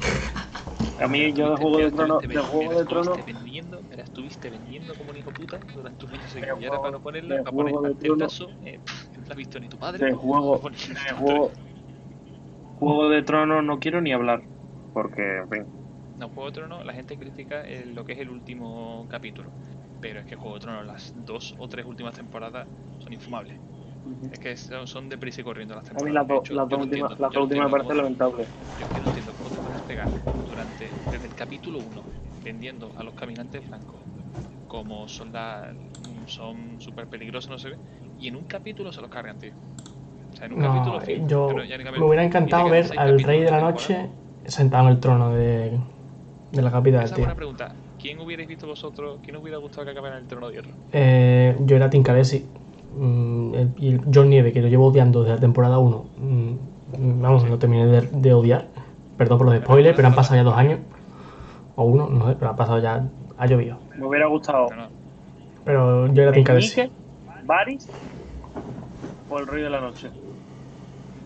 A 0.99 1.07
mí 1.07 1.33
yo 1.33 1.49
de 1.51 1.55
Juego 1.57 1.77
de 1.77 1.91
mira, 1.91 1.95
Trono, 1.95 2.15
estuviste 2.15 2.37
de 2.39 2.43
Juego 2.45 2.79
de 2.79 2.85
Trono, 2.85 3.11
estuviste 3.11 3.33
vendiendo, 3.33 3.83
mira, 3.89 4.03
estuviste 4.03 4.49
vendiendo 4.49 4.95
como 4.97 5.09
un 5.11 5.17
hijo 5.17 5.31
puta 5.31 5.59
durante 5.73 6.05
un 6.05 6.11
año 6.13 6.21
De 6.23 6.27
seguido. 6.29 6.61
Y 6.61 6.65
ahora 6.65 6.79
para 6.79 6.91
no 6.91 7.01
ponerla, 7.01 7.35
de 7.35 7.43
para 7.43 7.55
poner 7.55 7.75
de 7.75 8.07
el 8.07 8.17
caso, 8.17 8.49
eh, 8.61 8.79
no 9.15 9.23
la 9.27 9.33
ha 9.33 9.35
visto 9.35 9.59
ni 9.59 9.69
tu 9.69 9.77
padre. 9.77 10.05
de 10.05 10.13
Juego, 10.13 10.59
de 10.69 11.13
Juego, 11.17 11.51
Juego 12.79 13.09
de 13.09 13.23
Tronos 13.23 13.63
no 13.63 13.79
quiero 13.79 14.01
ni 14.01 14.13
hablar, 14.13 14.43
porque 14.93 15.21
en 15.21 15.49
fin, 15.49 15.67
No, 16.15 16.29
Juego 16.29 16.49
de 16.49 16.53
Tronos, 16.53 16.85
la 16.85 16.93
gente 16.93 17.17
critica 17.17 17.63
lo 17.67 18.03
que 18.05 18.13
es 18.13 18.19
el 18.19 18.29
último 18.29 19.07
capítulo. 19.09 19.51
Pero 19.99 20.19
es 20.19 20.25
que 20.25 20.35
Juego 20.35 20.55
de 20.55 20.61
Tronos, 20.61 20.85
las 20.85 21.11
dos 21.13 21.55
o 21.57 21.67
tres 21.67 21.85
últimas 21.85 22.15
temporadas 22.15 22.67
son 22.99 23.13
infumables. 23.13 23.53
Es 24.31 24.39
que 24.39 24.55
son, 24.55 24.87
son 24.87 25.09
deprisa 25.09 25.41
y 25.41 25.43
corriendo 25.43 25.75
las 25.75 25.85
a 25.85 25.93
temporadas. 25.93 26.09
mí 26.09 26.13
las 26.13 26.27
De 26.27 26.33
dos 26.35 26.49
últimas 26.49 26.69
me 26.69 26.77
entiendo 26.85 27.69
parece 27.69 27.87
cómo- 27.89 27.97
lamentable. 27.97 28.47
Yo 28.77 28.85
es 28.85 28.91
que 28.91 28.99
no 29.01 29.07
entiendo 29.07 29.35
cómo 29.35 29.51
te 29.51 29.59
puedes 29.59 29.81
pegar 29.81 30.08
capítulo 31.49 31.79
1 31.79 32.03
vendiendo 32.43 32.91
a 32.95 33.03
los 33.03 33.15
caminantes 33.15 33.67
blancos 33.67 33.95
como 34.67 35.07
son 35.07 35.33
la, 35.33 35.73
son 36.27 36.79
súper 36.79 37.07
peligrosos, 37.07 37.49
no 37.49 37.57
sé 37.57 37.69
y 38.19 38.27
en 38.27 38.35
un 38.35 38.43
capítulo 38.43 38.91
se 38.93 39.01
los 39.01 39.09
cargan, 39.09 39.39
tío. 39.39 39.51
O 40.31 40.37
sea, 40.37 40.45
en 40.45 40.53
un 40.53 40.59
No, 40.59 40.67
capítulo 40.73 41.01
fin, 41.01 41.27
yo 41.27 41.47
pero 41.47 41.63
ya 41.63 41.77
ni 41.77 41.83
me 41.85 41.99
hubiera 42.03 42.23
encantado 42.23 42.69
ver 42.69 42.85
al 42.99 43.19
Rey 43.23 43.41
de 43.41 43.49
la. 43.49 43.61
Noche 43.61 44.09
sentado 44.45 44.85
en 44.85 44.91
el 44.91 44.99
trono 44.99 45.31
de, 45.33 45.71
de 46.51 46.61
la 46.61 46.69
capital, 46.69 46.99
Esa 47.03 47.05
es 47.05 47.15
tío. 47.15 47.23
buena 47.23 47.35
pregunta. 47.35 47.73
¿Quién 47.99 48.19
hubierais 48.19 48.47
visto 48.47 48.67
vosotros? 48.67 49.19
¿Quién 49.23 49.37
os 49.37 49.41
hubiera 49.41 49.57
gustado 49.57 49.85
que 49.85 49.91
acabara 49.91 50.17
en 50.17 50.23
el 50.23 50.27
trono 50.27 50.49
de 50.49 50.53
hierro? 50.53 50.69
Eh, 50.91 51.55
yo 51.61 51.75
era 51.77 51.89
Tim 51.89 52.03
Calesi 52.03 52.45
mm, 52.95 53.53
y 53.77 53.99
John 54.13 54.29
Nieve, 54.29 54.51
que 54.53 54.61
lo 54.61 54.67
llevo 54.67 54.87
odiando 54.87 55.21
desde 55.23 55.35
la 55.35 55.41
temporada 55.41 55.79
1. 55.79 56.05
mm, 56.17 57.21
vamos, 57.21 57.49
lo 57.49 57.57
terminé 57.57 57.85
de, 57.87 58.01
de 58.01 58.33
odiar. 58.33 58.67
Perdón 59.17 59.37
por 59.39 59.47
los 59.47 59.57
spoilers, 59.63 59.95
pero 59.95 60.07
han 60.09 60.15
pasado 60.15 60.35
ya 60.35 60.43
dos 60.43 60.55
años. 60.55 60.79
O 61.79 61.83
uno, 61.83 62.09
no 62.09 62.27
sé, 62.27 62.35
pero 62.35 62.51
ha 62.51 62.55
pasado 62.55 62.79
ya. 62.79 63.01
Ha 63.37 63.45
llovido. 63.47 63.79
Me 63.97 64.05
hubiera 64.05 64.27
gustado. 64.27 64.67
Pero 65.63 66.07
yo 66.13 66.23
era. 66.23 66.31
Meñique, 66.31 66.91
Varys 67.45 67.87
o 69.29 69.39
el 69.39 69.47
Rey 69.47 69.63
de 69.63 69.69
la 69.69 69.79
Noche. 69.79 70.09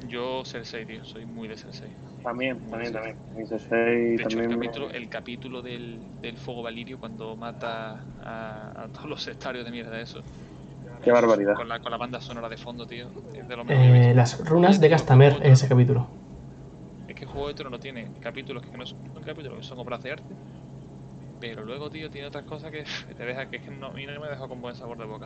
Yo 0.08 0.43
Cersei, 0.45 0.86
tío. 0.86 1.04
Soy 1.06 1.26
muy 1.26 1.47
de 1.47 1.58
Cersei. 1.58 1.89
También, 2.24 2.60
Muy 2.60 2.70
también, 2.70 2.91
sí. 2.91 2.93
también. 2.93 3.47
Cersei 3.47 4.18
De 4.18 4.24
hecho, 4.24 4.39
el 4.39 4.47
me- 4.47 4.56
capítulo, 4.56 4.91
el 4.91 5.10
capítulo 5.10 5.62
del, 5.62 5.99
del 6.22 6.38
fuego 6.38 6.62
valirio 6.62 6.99
cuando 6.99 7.36
mata 7.36 8.06
a, 8.24 8.84
a 8.84 8.88
todos 8.89 9.06
los 9.10 9.22
sectarios 9.24 9.66
de 9.66 9.72
mierda 9.72 9.99
eso. 9.99 10.22
Qué 11.01 11.12
barbaridad. 11.12 11.56
Con 11.56 11.68
la, 11.68 11.80
con 11.80 11.91
la 11.91 11.97
banda 11.97 12.22
sonora 12.22 12.47
de 12.47 12.58
fondo, 12.58 12.86
tío. 12.86 13.10
Es 13.34 13.47
de 13.47 13.56
lo 13.56 13.66
mejor 13.66 13.84
que 13.84 13.89
he 13.89 14.12
Eh, 14.12 14.14
las 14.14 14.47
runas 14.47 14.80
de 14.80 14.88
en 14.88 15.39
de 15.39 15.51
ese 15.51 15.68
capítulo. 15.68 16.08
Que 17.24 17.30
Juego 17.32 17.47
de 17.47 17.53
Tronos 17.53 17.80
tiene 17.80 18.11
capítulos 18.19 18.63
que 18.63 18.78
no 18.78 18.86
son 18.86 18.97
capítulos, 19.24 19.57
que 19.59 19.63
son 19.63 19.80
obras 19.80 20.03
de 20.03 20.11
arte. 20.11 20.36
Pero 21.39 21.63
luego, 21.63 21.89
tío, 21.89 22.09
tiene 22.09 22.28
otras 22.28 22.43
cosas 22.43 22.71
que 22.71 22.84
te 23.15 23.26
deja, 23.26 23.49
que 23.49 23.57
es 23.57 23.61
que 23.63 23.71
no, 23.71 23.88
a 23.88 23.93
mí 23.93 24.05
no 24.05 24.19
me 24.19 24.28
dejó 24.28 24.47
con 24.49 24.61
buen 24.61 24.76
sabor 24.76 24.97
de 24.97 25.05
boca. 25.05 25.26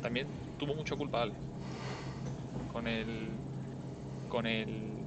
También 0.00 0.26
tuvo 0.56 0.74
mucho 0.74 0.96
culpa 0.96 1.22
Ale. 1.22 1.34
Con 2.66 2.86
el. 2.86 3.38
Con 4.28 4.46
el 4.46 5.06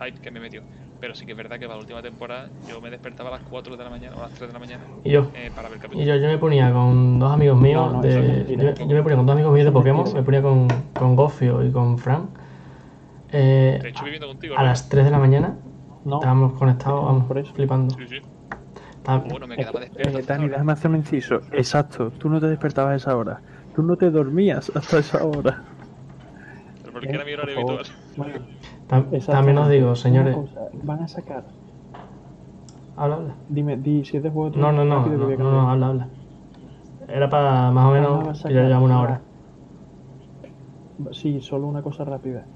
hype 0.00 0.20
que 0.20 0.30
me 0.30 0.40
metió. 0.40 0.62
Pero 1.00 1.14
sí 1.14 1.26
que 1.26 1.32
es 1.32 1.38
verdad 1.38 1.58
que 1.58 1.66
para 1.66 1.76
la 1.76 1.80
última 1.80 2.02
temporada 2.02 2.50
yo 2.66 2.80
me 2.80 2.90
despertaba 2.90 3.28
a 3.30 3.32
las 3.32 3.42
4 3.42 3.76
de 3.76 3.84
la 3.84 3.90
mañana 3.90 4.16
o 4.16 4.20
a 4.20 4.24
las 4.24 4.34
3 4.34 4.48
de 4.48 4.52
la 4.52 4.58
mañana 4.60 4.84
Y 5.04 5.10
yo. 5.10 5.26
eh, 5.34 5.50
para 5.54 5.68
ver 5.68 5.76
el 5.76 5.80
Y 5.80 5.82
capítulo. 5.82 6.06
yo, 6.06 6.16
yo 6.16 6.28
me 6.28 6.38
ponía 6.38 6.72
con 6.72 7.18
dos 7.18 7.32
amigos 7.32 7.60
míos 7.60 7.92
No, 7.92 8.02
no, 8.02 8.02
de. 8.02 8.46
yo, 8.56 8.86
yo 8.86 8.96
me 8.96 9.02
ponía 9.02 9.16
con 9.16 9.26
dos 9.26 9.34
amigos 9.34 9.52
míos 9.52 9.66
de 9.66 9.72
Pokémon, 9.72 10.14
me 10.14 10.22
ponía 10.22 10.42
con, 10.42 10.68
con 10.94 11.16
Gofio 11.16 11.64
y 11.64 11.70
con 11.72 11.98
Frank. 11.98 12.26
Eh, 13.32 13.78
De 13.82 13.88
hecho, 13.88 14.04
viviendo 14.04 14.28
contigo. 14.28 14.54
a 14.56 14.58
¿no? 14.60 14.64
las 14.66 14.88
3 14.88 15.04
de 15.04 15.10
la 15.10 15.18
mañana 15.18 15.56
No, 16.04 16.16
estábamos 16.16 16.52
conectados, 16.58 17.04
vamos, 17.04 17.26
por 17.26 17.38
eso. 17.38 17.52
flipando. 17.54 17.94
Sí, 17.96 18.06
sí. 18.08 18.16
Estaba- 18.96 19.18
Bueno, 19.24 19.46
me 19.46 19.54
Es 19.54 19.60
quedaba 19.60 19.80
que, 19.80 19.86
despierto. 19.86 20.18
eh, 20.18 20.22
Dani, 20.26 20.48
déjame 20.48 20.72
hacer 20.72 20.90
un 20.90 20.96
inciso. 20.98 21.40
Exacto, 21.52 22.10
tú 22.10 22.28
no 22.28 22.40
te 22.40 22.46
despertabas 22.46 22.92
a 22.92 22.96
esa 22.96 23.16
hora. 23.16 23.42
Tú 23.74 23.82
no 23.82 23.96
te 23.96 24.10
dormías 24.10 24.70
hasta 24.74 24.98
esa 24.98 25.24
hora. 25.24 25.62
Pero 26.82 26.92
porque 26.92 27.08
era 27.08 27.24
mi 27.24 27.32
horario 27.32 27.54
habitual. 27.56 27.86
Bueno, 28.16 28.38
tam- 28.88 29.26
también 29.26 29.58
os 29.58 29.68
digo, 29.70 29.96
señores. 29.96 30.36
cosa, 30.36 30.60
van 30.74 31.02
a 31.02 31.08
sacar. 31.08 31.46
Habla, 32.96 33.16
habla. 33.16 33.34
Dime, 33.48 33.76
di 33.78 34.04
si 34.04 34.18
es 34.18 34.22
de 34.22 34.30
juego 34.30 34.50
No, 34.56 34.70
no, 34.72 34.84
no, 34.84 35.06
no, 35.06 35.16
no, 35.16 35.36
no, 35.50 35.70
habla, 35.70 35.86
habla. 35.86 36.08
Era 37.08 37.28
para 37.30 37.70
más 37.70 37.86
o 37.86 37.90
Van 37.92 38.04
a 38.04 38.08
menos 38.10 38.42
que 38.42 38.54
ya 38.54 38.78
una 38.78 39.00
hora. 39.00 39.20
Sí, 41.12 41.40
solo 41.40 41.66
una 41.66 41.82
cosa 41.82 42.04
rápida. 42.04 42.46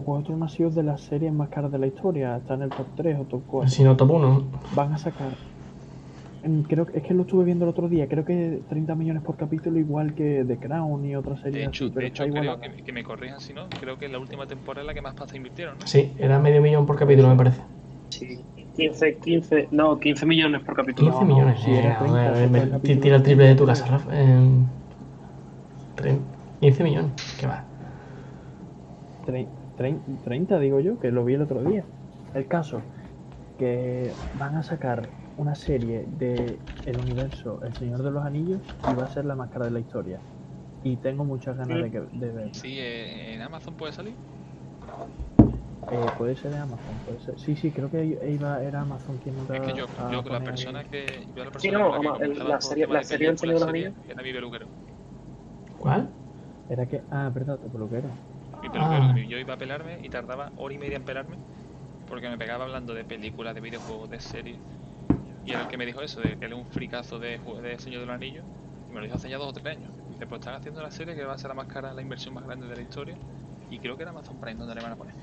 Juego 0.00 0.18
de 0.20 0.26
Tronos 0.26 0.52
ha 0.52 0.56
sido 0.56 0.70
de 0.70 0.82
las 0.82 1.00
series 1.02 1.32
más 1.32 1.48
caras 1.48 1.70
de 1.72 1.78
la 1.78 1.86
historia. 1.86 2.36
Está 2.36 2.54
en 2.54 2.62
el 2.62 2.70
top 2.70 2.86
3 2.96 3.18
o 3.20 3.24
top 3.24 3.42
4. 3.46 3.70
Si 3.70 3.82
no, 3.84 3.96
top 3.96 4.10
1. 4.10 4.44
Van 4.74 4.92
a 4.92 4.98
sacar. 4.98 5.28
Creo 6.68 6.86
que 6.86 6.98
es 6.98 7.04
que 7.04 7.12
lo 7.12 7.22
estuve 7.22 7.44
viendo 7.44 7.66
el 7.66 7.70
otro 7.70 7.86
día. 7.88 8.08
Creo 8.08 8.24
que 8.24 8.62
30 8.68 8.94
millones 8.94 9.22
por 9.22 9.36
capítulo, 9.36 9.78
igual 9.78 10.14
que 10.14 10.42
The 10.46 10.56
Crown 10.56 11.04
y 11.04 11.14
otras 11.14 11.42
De 11.42 11.50
series 11.50 11.68
hecho, 11.68 11.84
así. 11.84 11.92
Pero 11.94 12.00
de 12.00 12.08
hecho 12.08 12.24
creo 12.28 12.60
que, 12.60 12.82
que 12.82 12.92
me 12.92 13.04
corrijan 13.04 13.40
si 13.40 13.52
no, 13.52 13.66
creo 13.78 13.98
que 13.98 14.08
la 14.08 14.18
última 14.18 14.46
temporada 14.46 14.80
es 14.82 14.86
la 14.86 14.94
que 14.94 15.02
más 15.02 15.14
pasta 15.14 15.36
invirtieron, 15.36 15.78
¿no? 15.78 15.86
Sí, 15.86 16.12
era 16.18 16.38
medio 16.38 16.62
millón 16.62 16.86
por 16.86 16.96
capítulo, 16.96 17.28
me 17.28 17.36
parece. 17.36 17.60
Sí. 18.08 18.42
15, 18.74 19.16
15, 19.18 19.68
no, 19.72 19.98
15 19.98 20.24
millones 20.24 20.62
por 20.62 20.74
capítulo. 20.76 21.10
15 21.10 21.24
no, 21.26 21.34
millones. 21.34 21.60
era 21.66 21.92
eh, 21.92 21.96
30, 21.98 22.08
joder, 22.08 22.36
si 22.36 22.40
me- 22.40 22.48
fue 22.48 22.58
el 22.60 22.64
ti- 22.64 22.70
capítulo 22.70 23.00
tira 23.02 23.16
el 23.16 23.22
triple 23.22 23.44
de 23.46 23.54
tu 23.54 23.64
15. 23.66 23.82
casa, 23.82 23.92
Rafa. 23.92 24.10
tre- 25.96 26.18
15 26.60 26.84
millones. 26.84 27.10
¿Qué 27.38 27.46
va? 27.46 27.64
Trein- 29.80 30.02
30 30.22 30.58
digo 30.58 30.78
yo, 30.80 30.98
que 31.00 31.10
lo 31.10 31.24
vi 31.24 31.34
el 31.34 31.42
otro 31.42 31.62
día. 31.64 31.84
El 32.34 32.46
caso, 32.46 32.82
que 33.58 34.12
van 34.34 34.54
a 34.56 34.62
sacar 34.62 35.08
una 35.36 35.54
serie 35.54 36.04
de 36.06 36.58
el 36.84 36.98
universo 36.98 37.60
El 37.62 37.74
Señor 37.74 38.02
de 38.02 38.10
los 38.10 38.24
Anillos 38.24 38.60
y 38.86 38.94
va 38.94 39.04
a 39.04 39.08
ser 39.08 39.24
la 39.24 39.34
más 39.34 39.50
cara 39.50 39.64
de 39.64 39.70
la 39.70 39.80
historia. 39.80 40.20
Y 40.82 40.96
tengo 40.96 41.24
muchas 41.24 41.56
ganas 41.56 41.80
de, 41.82 41.90
que- 41.90 42.06
de 42.12 42.30
ver. 42.30 42.54
Sí, 42.54 42.78
eh, 42.78 43.34
en 43.34 43.40
Amazon 43.42 43.74
puede 43.74 43.92
salir. 43.92 44.14
Eh, 45.92 46.06
puede 46.16 46.36
ser 46.36 46.52
de 46.52 46.58
Amazon, 46.58 46.98
puede 47.04 47.18
ser. 47.20 47.38
Sí, 47.38 47.56
sí, 47.56 47.70
creo 47.70 47.90
que 47.90 48.04
iba, 48.04 48.62
era 48.62 48.82
Amazon 48.82 49.18
quien 49.18 49.34
iba 49.44 49.56
Es 49.56 49.62
que 49.62 49.78
yo, 49.78 49.86
la 50.30 50.40
persona 50.40 50.84
que. 50.84 51.26
Yo 51.34 51.44
la 51.44 51.50
persona 51.50 51.60
Sí, 51.60 51.70
no, 51.70 51.90
la 51.90 52.00
que 52.00 52.06
ama- 52.08 52.18
el- 52.20 52.38
la 52.48 52.60
serie- 52.60 52.86
la 52.86 53.02
serie 53.02 53.36
Señor 53.36 53.54
de 53.54 53.60
los 53.60 53.68
Anillos. 53.68 53.94
Era 54.08 54.22
mi 54.22 54.32
peluquero. 54.32 54.66
¿Cuál? 55.78 56.10
Era 56.68 56.86
que. 56.86 57.02
Ah, 57.10 57.30
verdad, 57.34 57.58
tu 57.58 57.70
peluquero. 57.70 58.10
Peluquero, 58.68 59.02
Ah. 59.04 59.14
yo 59.28 59.38
iba 59.38 59.54
a 59.54 59.56
pelarme 59.56 59.98
y 60.02 60.08
tardaba 60.08 60.50
hora 60.56 60.74
y 60.74 60.78
media 60.78 60.96
en 60.96 61.02
pelarme 61.04 61.36
porque 62.08 62.28
me 62.28 62.36
pegaba 62.36 62.64
hablando 62.64 62.92
de 62.94 63.04
películas, 63.04 63.54
de 63.54 63.60
videojuegos, 63.60 64.10
de 64.10 64.20
series. 64.20 64.58
Y 65.46 65.50
era 65.52 65.62
el 65.62 65.68
que 65.68 65.76
me 65.78 65.86
dijo 65.86 66.02
eso, 66.02 66.20
de 66.20 66.36
que 66.36 66.46
él 66.46 66.52
es 66.52 66.58
un 66.58 66.66
fricazo 66.66 67.18
de, 67.18 67.38
de 67.62 67.78
Señor 67.78 68.00
de 68.00 68.06
los 68.06 68.14
Anillos. 68.14 68.44
Y 68.88 68.92
me 68.92 68.98
lo 68.98 69.04
dijo 69.04 69.16
hace 69.16 69.30
ya 69.30 69.38
dos 69.38 69.48
o 69.48 69.52
tres 69.52 69.76
años. 69.76 69.90
Dice, 70.10 70.26
pues 70.26 70.40
están 70.40 70.54
haciendo 70.54 70.82
la 70.82 70.90
serie 70.90 71.14
que 71.14 71.24
va 71.24 71.34
a 71.34 71.38
ser 71.38 71.48
la 71.48 71.54
más 71.54 71.66
cara, 71.66 71.92
la 71.94 72.02
inversión 72.02 72.34
más 72.34 72.44
grande 72.44 72.66
de 72.66 72.74
la 72.76 72.82
historia. 72.82 73.14
Y 73.70 73.78
creo 73.78 73.96
que 73.96 74.02
era 74.02 74.10
Amazon 74.10 74.36
Prime 74.40 74.58
donde 74.58 74.74
le 74.74 74.82
van 74.82 74.92
a 74.92 74.96
poner. 74.96 75.14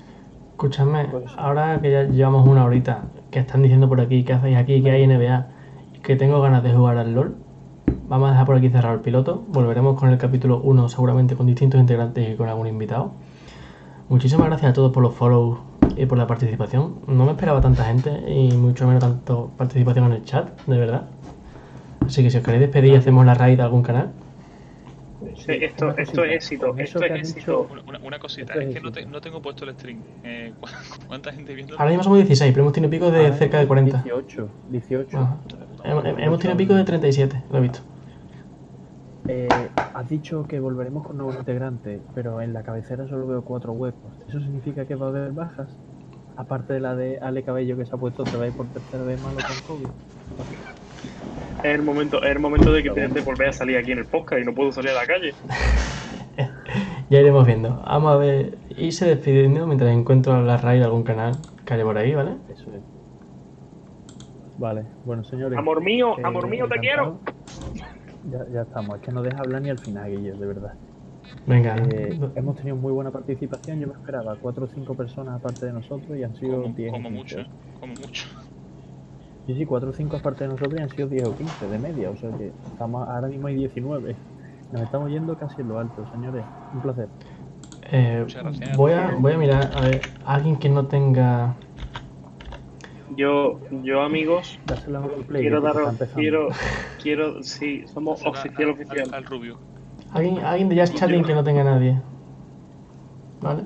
Escúchame, 0.52 1.04
Pues- 1.04 1.30
ahora 1.36 1.78
que 1.80 1.90
ya 1.92 2.02
llevamos 2.04 2.48
una 2.48 2.64
horita, 2.64 3.02
que 3.30 3.38
están 3.40 3.62
diciendo 3.62 3.88
por 3.88 4.00
aquí, 4.00 4.24
que 4.24 4.32
hacéis 4.32 4.56
aquí, 4.56 4.82
que 4.82 4.90
hay 4.90 5.04
NBA, 5.06 5.46
y 5.94 5.98
que 6.00 6.16
tengo 6.16 6.40
ganas 6.40 6.62
de 6.62 6.72
jugar 6.72 6.96
al 6.96 7.12
LOL, 7.14 7.36
vamos 8.08 8.28
a 8.28 8.32
dejar 8.32 8.46
por 8.46 8.56
aquí 8.56 8.70
cerrado 8.70 8.94
el 8.94 9.00
piloto. 9.02 9.44
Volveremos 9.48 9.98
con 10.00 10.08
el 10.08 10.18
capítulo 10.18 10.60
1, 10.62 10.88
seguramente 10.88 11.36
con 11.36 11.46
distintos 11.46 11.78
integrantes 11.80 12.28
y 12.32 12.36
con 12.36 12.48
algún 12.48 12.66
invitado. 12.66 13.12
Muchísimas 14.08 14.46
gracias 14.46 14.70
a 14.70 14.74
todos 14.74 14.92
por 14.92 15.02
los 15.02 15.14
follows 15.14 15.58
y 15.96 16.06
por 16.06 16.16
la 16.18 16.26
participación. 16.26 16.96
No 17.06 17.24
me 17.24 17.32
esperaba 17.32 17.60
tanta 17.60 17.84
gente 17.84 18.10
y 18.30 18.52
mucho 18.56 18.86
menos 18.86 19.02
tanto 19.02 19.50
participación 19.56 20.06
en 20.06 20.12
el 20.12 20.24
chat, 20.24 20.48
de 20.66 20.78
verdad. 20.78 21.08
Así 22.06 22.22
que 22.22 22.30
si 22.30 22.38
os 22.38 22.44
queréis 22.44 22.62
despedir, 22.62 22.96
hacemos 22.96 23.26
la 23.26 23.34
raid 23.34 23.56
de 23.58 23.62
algún 23.62 23.82
canal. 23.82 24.10
Sí, 25.36 25.52
esto, 25.60 25.86
una 25.86 25.94
esto 25.94 26.12
cosita. 26.22 26.24
es 26.26 26.32
éxito, 26.36 26.74
esto 26.78 27.02
es 27.04 27.10
éxito. 27.10 27.40
dicho- 27.40 27.68
Una, 28.06 28.18
cosita, 28.18 28.52
Esto 28.54 28.60
es 28.60 28.68
es 28.68 28.74
que 28.74 28.80
no, 28.80 28.92
te- 28.92 29.04
no 29.06 29.20
tengo 29.20 29.42
puesto 29.42 29.64
el 29.64 29.74
stream. 29.74 29.98
Eh, 30.22 30.52
¿cu- 30.60 30.68
¿Cuánta 31.08 31.32
gente 31.32 31.54
viendo? 31.54 31.74
Ahora 31.74 31.88
mismo 31.90 32.04
somos 32.04 32.18
16, 32.18 32.52
pero 32.52 32.62
hemos 32.62 32.72
tenido 32.72 32.90
pico 32.90 33.10
de 33.10 33.32
cerca 33.32 33.58
de 33.58 33.64
mismo 33.64 33.68
40. 33.68 34.02
18, 34.04 34.48
18. 34.70 35.18
Ajá. 35.18 35.36
Hemos, 35.84 36.04
hemos 36.06 36.38
tenido 36.38 36.56
pico 36.56 36.74
de 36.74 36.84
37, 36.84 37.42
lo 37.50 37.58
he 37.58 37.60
visto. 37.60 37.80
Eh, 39.28 39.68
has 39.94 40.08
dicho 40.08 40.46
que 40.48 40.58
volveremos 40.58 41.06
con 41.06 41.18
nuevos 41.18 41.36
integrantes, 41.36 42.00
pero 42.14 42.40
en 42.40 42.54
la 42.54 42.62
cabecera 42.62 43.06
solo 43.06 43.26
veo 43.26 43.42
cuatro 43.42 43.72
huecos. 43.72 44.12
¿Eso 44.26 44.40
significa 44.40 44.86
que 44.86 44.94
va 44.94 45.06
a 45.06 45.08
haber 45.10 45.32
bajas? 45.32 45.68
Aparte 46.36 46.72
de 46.72 46.80
la 46.80 46.94
de 46.96 47.18
Ale 47.18 47.42
Cabello 47.42 47.76
que 47.76 47.84
se 47.84 47.94
ha 47.94 47.98
puesto 47.98 48.22
otra 48.22 48.38
vez 48.38 48.54
por 48.54 48.66
tercera 48.68 49.04
vez 49.04 49.20
malo 49.20 49.36
con 49.36 49.76
COVID. 49.76 49.88
Es 51.58 51.74
el 51.74 51.82
momento, 51.82 52.22
es 52.22 52.30
el 52.30 52.38
momento 52.38 52.72
de 52.72 52.82
que 52.82 52.90
te 52.90 53.06
de 53.06 53.20
volver 53.20 53.48
a 53.48 53.52
salir 53.52 53.76
aquí 53.76 53.92
en 53.92 53.98
el 53.98 54.06
podcast 54.06 54.40
y 54.40 54.44
no 54.44 54.54
puedo 54.54 54.72
salir 54.72 54.90
a 54.90 54.94
la 54.94 55.06
calle. 55.06 55.34
Ya 57.10 57.20
iremos 57.20 57.46
viendo. 57.46 57.82
Vamos 57.86 58.14
a 58.14 58.16
ver. 58.18 58.58
Irse 58.76 59.06
despidiendo 59.06 59.66
mientras 59.66 59.90
encuentro 59.90 60.42
la 60.42 60.58
raid 60.58 60.80
de 60.80 60.84
algún 60.84 61.04
canal 61.04 61.38
que 61.64 61.72
haya 61.74 61.82
por 61.82 61.96
ahí, 61.96 62.14
¿vale? 62.14 62.36
Eso 62.52 62.70
es. 62.74 62.82
Vale, 64.58 64.84
bueno 65.06 65.24
señores. 65.24 65.58
Amor 65.58 65.82
mío, 65.82 66.18
eh, 66.18 66.22
amor 66.24 66.46
mío, 66.48 66.68
te 66.68 66.76
encantado. 66.76 67.18
quiero. 67.22 67.97
Ya, 68.24 68.38
ya 68.52 68.62
estamos, 68.62 68.96
es 68.96 69.02
que 69.02 69.12
no 69.12 69.22
deja 69.22 69.40
hablar 69.40 69.62
ni 69.62 69.70
al 69.70 69.78
final, 69.78 70.10
Guillo, 70.10 70.36
de 70.36 70.46
verdad. 70.46 70.72
Venga. 71.46 71.76
Eh, 71.90 72.18
hemos 72.34 72.56
tenido 72.56 72.76
muy 72.76 72.92
buena 72.92 73.10
participación, 73.10 73.80
yo 73.80 73.86
me 73.86 73.94
esperaba 73.94 74.36
cuatro 74.36 74.64
o 74.64 74.68
cinco 74.68 74.94
personas 74.94 75.34
aparte 75.38 75.66
de 75.66 75.72
nosotros 75.72 76.16
y 76.18 76.22
han 76.22 76.34
sido 76.36 76.62
Como, 76.62 76.74
10 76.74 76.90
o 76.90 76.92
como 76.92 77.10
15. 77.10 77.16
mucho, 77.18 77.40
¿eh? 77.40 77.46
como 77.80 77.94
mucho. 77.94 78.28
Sí, 79.46 79.54
sí, 79.54 79.64
4 79.64 79.88
o 79.88 79.92
5 79.94 80.16
aparte 80.16 80.44
de 80.44 80.50
nosotros 80.50 80.78
y 80.78 80.82
han 80.82 80.90
sido 80.90 81.08
10 81.08 81.24
o 81.24 81.34
15 81.34 81.68
de 81.68 81.78
media, 81.78 82.10
o 82.10 82.16
sea 82.16 82.30
que 82.36 82.52
estamos, 82.72 83.08
ahora 83.08 83.28
mismo 83.28 83.46
hay 83.46 83.54
19. 83.54 84.16
Nos 84.72 84.82
estamos 84.82 85.10
yendo 85.10 85.34
casi 85.38 85.62
en 85.62 85.68
lo 85.68 85.78
alto, 85.78 86.04
señores. 86.12 86.44
Un 86.74 86.82
placer. 86.82 87.08
Eh, 87.90 88.18
Muchas 88.20 88.42
gracias. 88.42 88.76
voy, 88.76 88.92
a, 88.92 89.16
voy 89.18 89.32
a 89.32 89.38
mirar, 89.38 89.70
a 89.74 89.80
ver, 89.80 90.02
alguien 90.26 90.56
que 90.56 90.68
no 90.68 90.86
tenga. 90.86 91.54
Yo, 93.16 93.58
yo 93.82 94.02
amigos, 94.02 94.58
Play, 95.26 95.42
quiero 95.42 95.58
empezando. 95.58 96.14
quiero, 96.14 96.48
quiero, 97.02 97.42
sí, 97.42 97.84
somos 97.86 98.22
Al- 98.22 98.28
oficial, 98.28 98.64
al- 98.64 98.70
oficial. 98.70 99.08
Al, 99.08 99.14
al 99.14 99.24
rubio. 99.24 99.58
Alguien, 100.12 100.38
alguien 100.44 100.68
de 100.68 100.80
Just 100.80 100.94
Chatting 100.96 101.24
que 101.24 101.34
no 101.34 101.44
tenga 101.44 101.64
nadie. 101.64 102.00
¿Vale? 103.40 103.62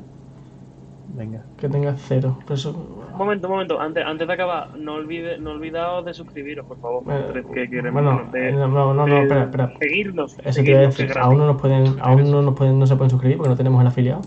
Venga, 1.14 1.42
Que 1.58 1.68
tenga 1.68 1.94
cero. 1.96 2.38
Eso, 2.48 2.70
Un 3.12 3.18
momento, 3.18 3.46
un 3.46 3.52
momento, 3.54 3.80
antes, 3.80 4.04
antes 4.04 4.26
de 4.26 4.32
acabar, 4.32 4.76
no 4.78 4.94
olvide, 4.94 5.38
no 5.38 5.50
olvidaos 5.50 6.04
de 6.06 6.14
suscribiros, 6.14 6.64
por 6.66 6.78
favor. 6.80 7.02
eh, 7.08 7.42
que 7.52 7.68
queremos 7.68 8.02
bueno, 8.02 8.30
de, 8.32 8.48
eh, 8.48 8.52
no, 8.52 8.68
no, 8.68 8.94
no, 8.94 9.04
de 9.06 9.22
espera, 9.22 9.44
espera. 9.44 9.72
Seguirnos. 9.78 10.38
Eso 10.38 10.38
te 10.40 10.46
iba 10.46 10.52
a 10.52 10.52
seguirnos, 10.52 10.96
decir. 10.96 11.10
es 11.10 11.16
Aún 11.16 11.38
no 11.38 11.46
nos 11.46 11.60
pueden, 11.60 11.96
aún 12.00 12.30
no 12.30 12.42
nos 12.42 12.54
pueden, 12.54 12.78
no 12.78 12.86
se 12.86 12.96
pueden 12.96 13.10
suscribir 13.10 13.36
porque 13.36 13.50
no 13.50 13.56
tenemos 13.56 13.80
el 13.82 13.86
afiliado. 13.88 14.22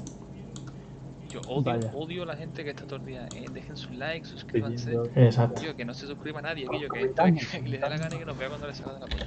Odio, 1.48 1.64
Vaya. 1.64 1.92
odio 1.94 2.24
a 2.24 2.26
la 2.26 2.36
gente 2.36 2.64
que 2.64 2.72
está 2.72 2.86
todo 2.86 2.98
el 2.98 3.06
día. 3.06 3.28
eh, 3.36 3.46
dejen 3.52 3.78
sus 3.78 3.92
likes, 3.92 4.28
suscríbanse. 4.28 4.94
Exacto. 5.16 5.62
Tío, 5.62 5.76
que 5.76 5.86
no 5.86 5.94
se 5.94 6.08
suscriba 6.08 6.40
a 6.40 6.44
nadie, 6.44 6.66
aquello 6.68 6.90
que, 6.90 7.12
que 7.52 7.62
le 7.70 7.78
dé 7.78 7.90
la 7.90 7.98
gana 7.98 8.16
y 8.16 8.20
que 8.20 8.26
nos 8.26 8.38
vea 8.38 8.50
cuando 8.50 8.68
le 8.68 8.74
salga 8.74 9.00
de 9.06 9.16
la. 9.16 9.26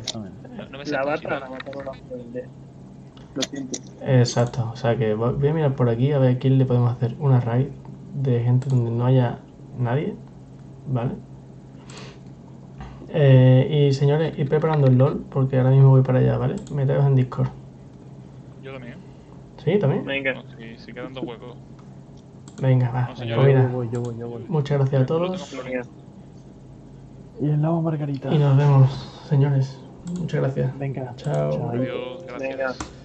Exactamente. 0.00 0.48
No, 0.56 0.68
no 0.70 0.78
me 0.78 0.84
La 0.84 1.04
bata, 1.04 1.28
tóxico. 1.28 1.30
la 1.30 1.48
bata 1.48 1.70
no 1.72 1.82
la 1.82 1.92
puedo 1.92 2.18
vender. 2.22 2.48
Lo 3.34 3.42
siento. 3.42 3.80
Exacto. 4.00 4.70
O 4.72 4.76
sea 4.76 4.96
que 4.96 5.14
voy 5.14 5.34
voy 5.34 5.48
a 5.48 5.54
mirar 5.54 5.74
por 5.76 5.88
aquí 5.88 6.12
a 6.12 6.18
ver 6.18 6.36
a 6.36 6.38
quién 6.38 6.58
le 6.58 6.64
podemos 6.64 6.92
hacer 6.92 7.14
una 7.18 7.40
raid 7.40 7.68
de 8.14 8.42
gente 8.42 8.68
donde 8.68 8.90
no 8.90 9.04
haya 9.06 9.38
nadie. 9.78 10.14
¿Vale? 10.86 11.12
Eh, 13.10 13.88
y 13.88 13.92
señores, 13.94 14.38
ir 14.38 14.48
preparando 14.48 14.86
el 14.86 14.98
LOL 14.98 15.24
porque 15.30 15.56
ahora 15.58 15.70
mismo 15.70 15.90
voy 15.90 16.02
para 16.02 16.18
allá, 16.18 16.36
¿vale? 16.38 16.56
Meteos 16.72 17.06
en 17.06 17.14
Discord. 17.14 17.48
Yo 18.62 18.72
también. 18.72 18.96
¿Sí? 19.64 19.78
¿También? 19.78 20.04
Venga. 20.04 20.34
No, 20.34 20.42
si, 20.56 20.78
si 20.78 20.92
quedan 20.92 21.12
dos 21.12 21.24
huecos. 21.24 21.56
Venga, 22.60 22.90
va. 22.90 23.00
No, 23.02 23.06
Pues 23.08 23.18
señores. 23.20 23.46
mira, 23.46 23.62
Yo 23.62 23.68
voy, 23.68 23.88
yo 23.92 24.00
voy, 24.02 24.14
yo 24.18 24.28
voy. 24.28 24.44
muchas 24.48 24.78
gracias 24.78 25.02
a 25.02 25.06
todos. 25.06 25.54
Y 27.40 27.44
el 27.50 27.62
lado 27.62 27.80
Margarita. 27.82 28.34
y 28.34 28.38
nos 28.38 28.56
vemos, 28.56 28.90
señores. 29.28 29.80
Muchas 30.18 30.40
gracias. 30.40 30.78
Venga, 30.78 31.12
Chao. 31.16 31.50
chao. 31.52 31.70
Adiós, 31.70 32.24
gracias. 32.26 32.56
Venga. 32.56 32.97